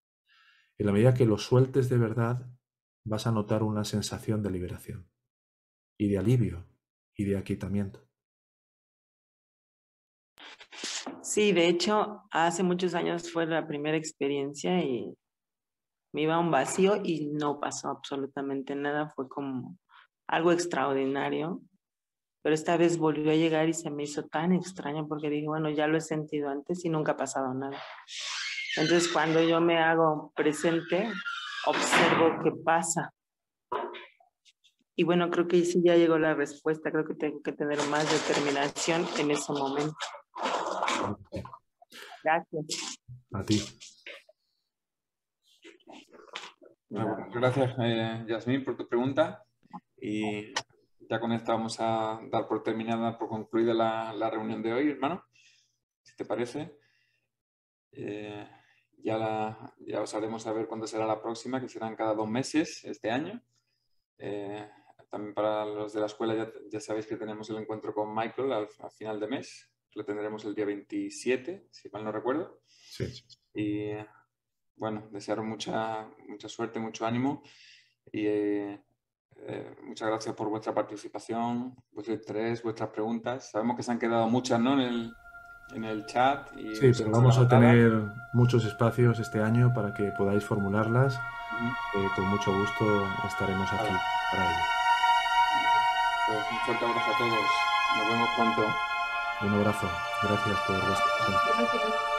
En 0.77 0.85
la 0.85 0.91
medida 0.93 1.13
que 1.13 1.25
lo 1.25 1.37
sueltes 1.37 1.89
de 1.89 1.97
verdad, 1.97 2.49
vas 3.05 3.27
a 3.27 3.31
notar 3.31 3.63
una 3.63 3.83
sensación 3.83 4.41
de 4.41 4.51
liberación 4.51 5.09
y 5.97 6.09
de 6.09 6.17
alivio 6.17 6.65
y 7.15 7.25
de 7.25 7.37
aquietamiento. 7.37 8.07
Sí, 11.21 11.51
de 11.51 11.67
hecho, 11.67 12.23
hace 12.31 12.63
muchos 12.63 12.95
años 12.95 13.31
fue 13.31 13.45
la 13.45 13.67
primera 13.67 13.97
experiencia 13.97 14.83
y 14.83 15.13
me 16.13 16.21
iba 16.21 16.35
a 16.35 16.39
un 16.39 16.51
vacío 16.51 17.01
y 17.03 17.25
no 17.25 17.59
pasó 17.59 17.89
absolutamente 17.89 18.75
nada, 18.75 19.11
fue 19.15 19.27
como 19.27 19.77
algo 20.27 20.51
extraordinario, 20.51 21.61
pero 22.43 22.55
esta 22.55 22.77
vez 22.77 22.97
volvió 22.97 23.31
a 23.31 23.35
llegar 23.35 23.67
y 23.67 23.73
se 23.73 23.89
me 23.89 24.03
hizo 24.03 24.25
tan 24.25 24.53
extraño 24.53 25.07
porque 25.07 25.29
dije, 25.29 25.47
bueno, 25.47 25.69
ya 25.69 25.87
lo 25.87 25.97
he 25.97 26.01
sentido 26.01 26.49
antes 26.49 26.85
y 26.85 26.89
nunca 26.89 27.13
ha 27.13 27.17
pasado 27.17 27.53
nada. 27.53 27.81
Entonces, 28.77 29.11
cuando 29.11 29.41
yo 29.41 29.59
me 29.61 29.79
hago 29.79 30.31
presente, 30.35 31.11
observo 31.65 32.41
qué 32.43 32.51
pasa. 32.63 33.13
Y 34.95 35.03
bueno, 35.03 35.29
creo 35.31 35.47
que 35.47 35.63
sí 35.65 35.81
ya 35.83 35.95
llegó 35.95 36.19
la 36.19 36.35
respuesta, 36.35 36.91
creo 36.91 37.05
que 37.05 37.15
tengo 37.15 37.41
que 37.41 37.53
tener 37.53 37.79
más 37.89 38.05
determinación 38.11 39.07
en 39.17 39.31
ese 39.31 39.51
momento. 39.51 39.95
Gracias. 42.23 42.99
A 43.33 43.43
ti. 43.43 43.61
Gracias, 46.93 47.73
eh, 47.79 48.23
Yasmín, 48.27 48.63
por 48.63 48.77
tu 48.77 48.87
pregunta. 48.87 49.43
Y 49.97 50.53
ya 51.09 51.19
con 51.19 51.31
esto 51.31 51.51
vamos 51.51 51.79
a 51.79 52.21
dar 52.29 52.47
por 52.47 52.61
terminada, 52.61 53.17
por 53.17 53.29
concluida 53.29 53.73
la, 53.73 54.29
reunión 54.29 54.61
de 54.61 54.73
hoy, 54.73 54.91
hermano. 54.91 55.23
Si 56.03 56.15
te 56.15 56.23
parece. 56.23 56.77
Eh, 57.93 58.47
ya, 58.97 59.17
la, 59.17 59.73
ya 59.79 60.01
os 60.01 60.13
haremos 60.13 60.43
saber 60.43 60.67
cuándo 60.67 60.85
será 60.85 61.07
la 61.07 61.19
próxima, 61.19 61.59
que 61.59 61.67
serán 61.67 61.95
cada 61.95 62.13
dos 62.13 62.29
meses 62.29 62.83
este 62.85 63.09
año. 63.09 63.41
Eh, 64.19 64.69
también 65.09 65.33
para 65.33 65.65
los 65.65 65.93
de 65.93 65.99
la 65.99 66.05
escuela 66.05 66.35
ya, 66.35 66.51
ya, 66.69 66.79
sabéis 66.79 67.07
que 67.07 67.17
tenemos 67.17 67.49
el 67.49 67.57
encuentro 67.57 67.93
con 67.93 68.13
Michael 68.13 68.51
al, 68.51 68.67
final 68.91 69.19
de 69.19 69.27
mes. 69.27 69.71
Lo 69.95 70.05
tendremos 70.05 70.45
el 70.45 70.53
día 70.53 70.65
27, 70.65 71.69
si 71.71 71.89
mal 71.89 72.03
no 72.03 72.11
recuerdo. 72.11 72.61
Sí. 72.67 73.05
Y 73.55 73.93
bueno, 74.75 75.03
desearos 75.11 75.45
mucha, 75.45 76.07
mucha 76.27 76.49
suerte, 76.49 76.79
mucho 76.79 77.05
ánimo 77.05 77.43
y 78.11 78.25
eh, 78.27 78.81
eh, 79.47 79.75
muchas 79.83 80.07
gracias 80.07 80.35
por 80.35 80.49
vuestra 80.49 80.73
participación, 80.73 81.75
vuestro 81.91 82.13
interés, 82.13 82.63
vuestras 82.63 82.89
preguntas. 82.89 83.49
Sabemos 83.51 83.75
que 83.75 83.83
se 83.83 83.91
han 83.91 83.99
quedado 83.99 84.27
muchas 84.29 84.59
¿no? 84.59 84.73
en, 84.73 84.79
el, 84.79 85.13
en 85.75 85.83
el 85.83 86.05
chat. 86.05 86.49
Y 86.57 86.75
sí, 86.75 86.91
pero 86.97 87.11
vamos 87.11 87.37
a 87.37 87.47
tener 87.47 87.91
muchos 88.33 88.65
espacios 88.65 89.19
este 89.19 89.41
año 89.41 89.73
para 89.73 89.93
que 89.93 90.11
podáis 90.17 90.43
formularlas. 90.43 91.15
Eh, 91.95 92.07
con 92.15 92.27
mucho 92.27 92.51
gusto 92.51 93.07
estaremos 93.27 93.71
aquí 93.71 93.93
para 94.31 94.45
ello. 94.45 94.63
Pues 96.27 96.45
un 96.51 96.57
fuerte 96.65 96.85
abrazo 96.85 97.11
a 97.11 97.17
todos. 97.17 97.39
Nos 97.97 98.09
vemos 98.09 98.29
pronto. 98.35 98.75
Un 99.41 99.53
abrazo. 99.55 99.87
Gracias 100.23 100.59
por 100.67 100.75
vuestra 100.75 101.05
presencia. 101.27 102.12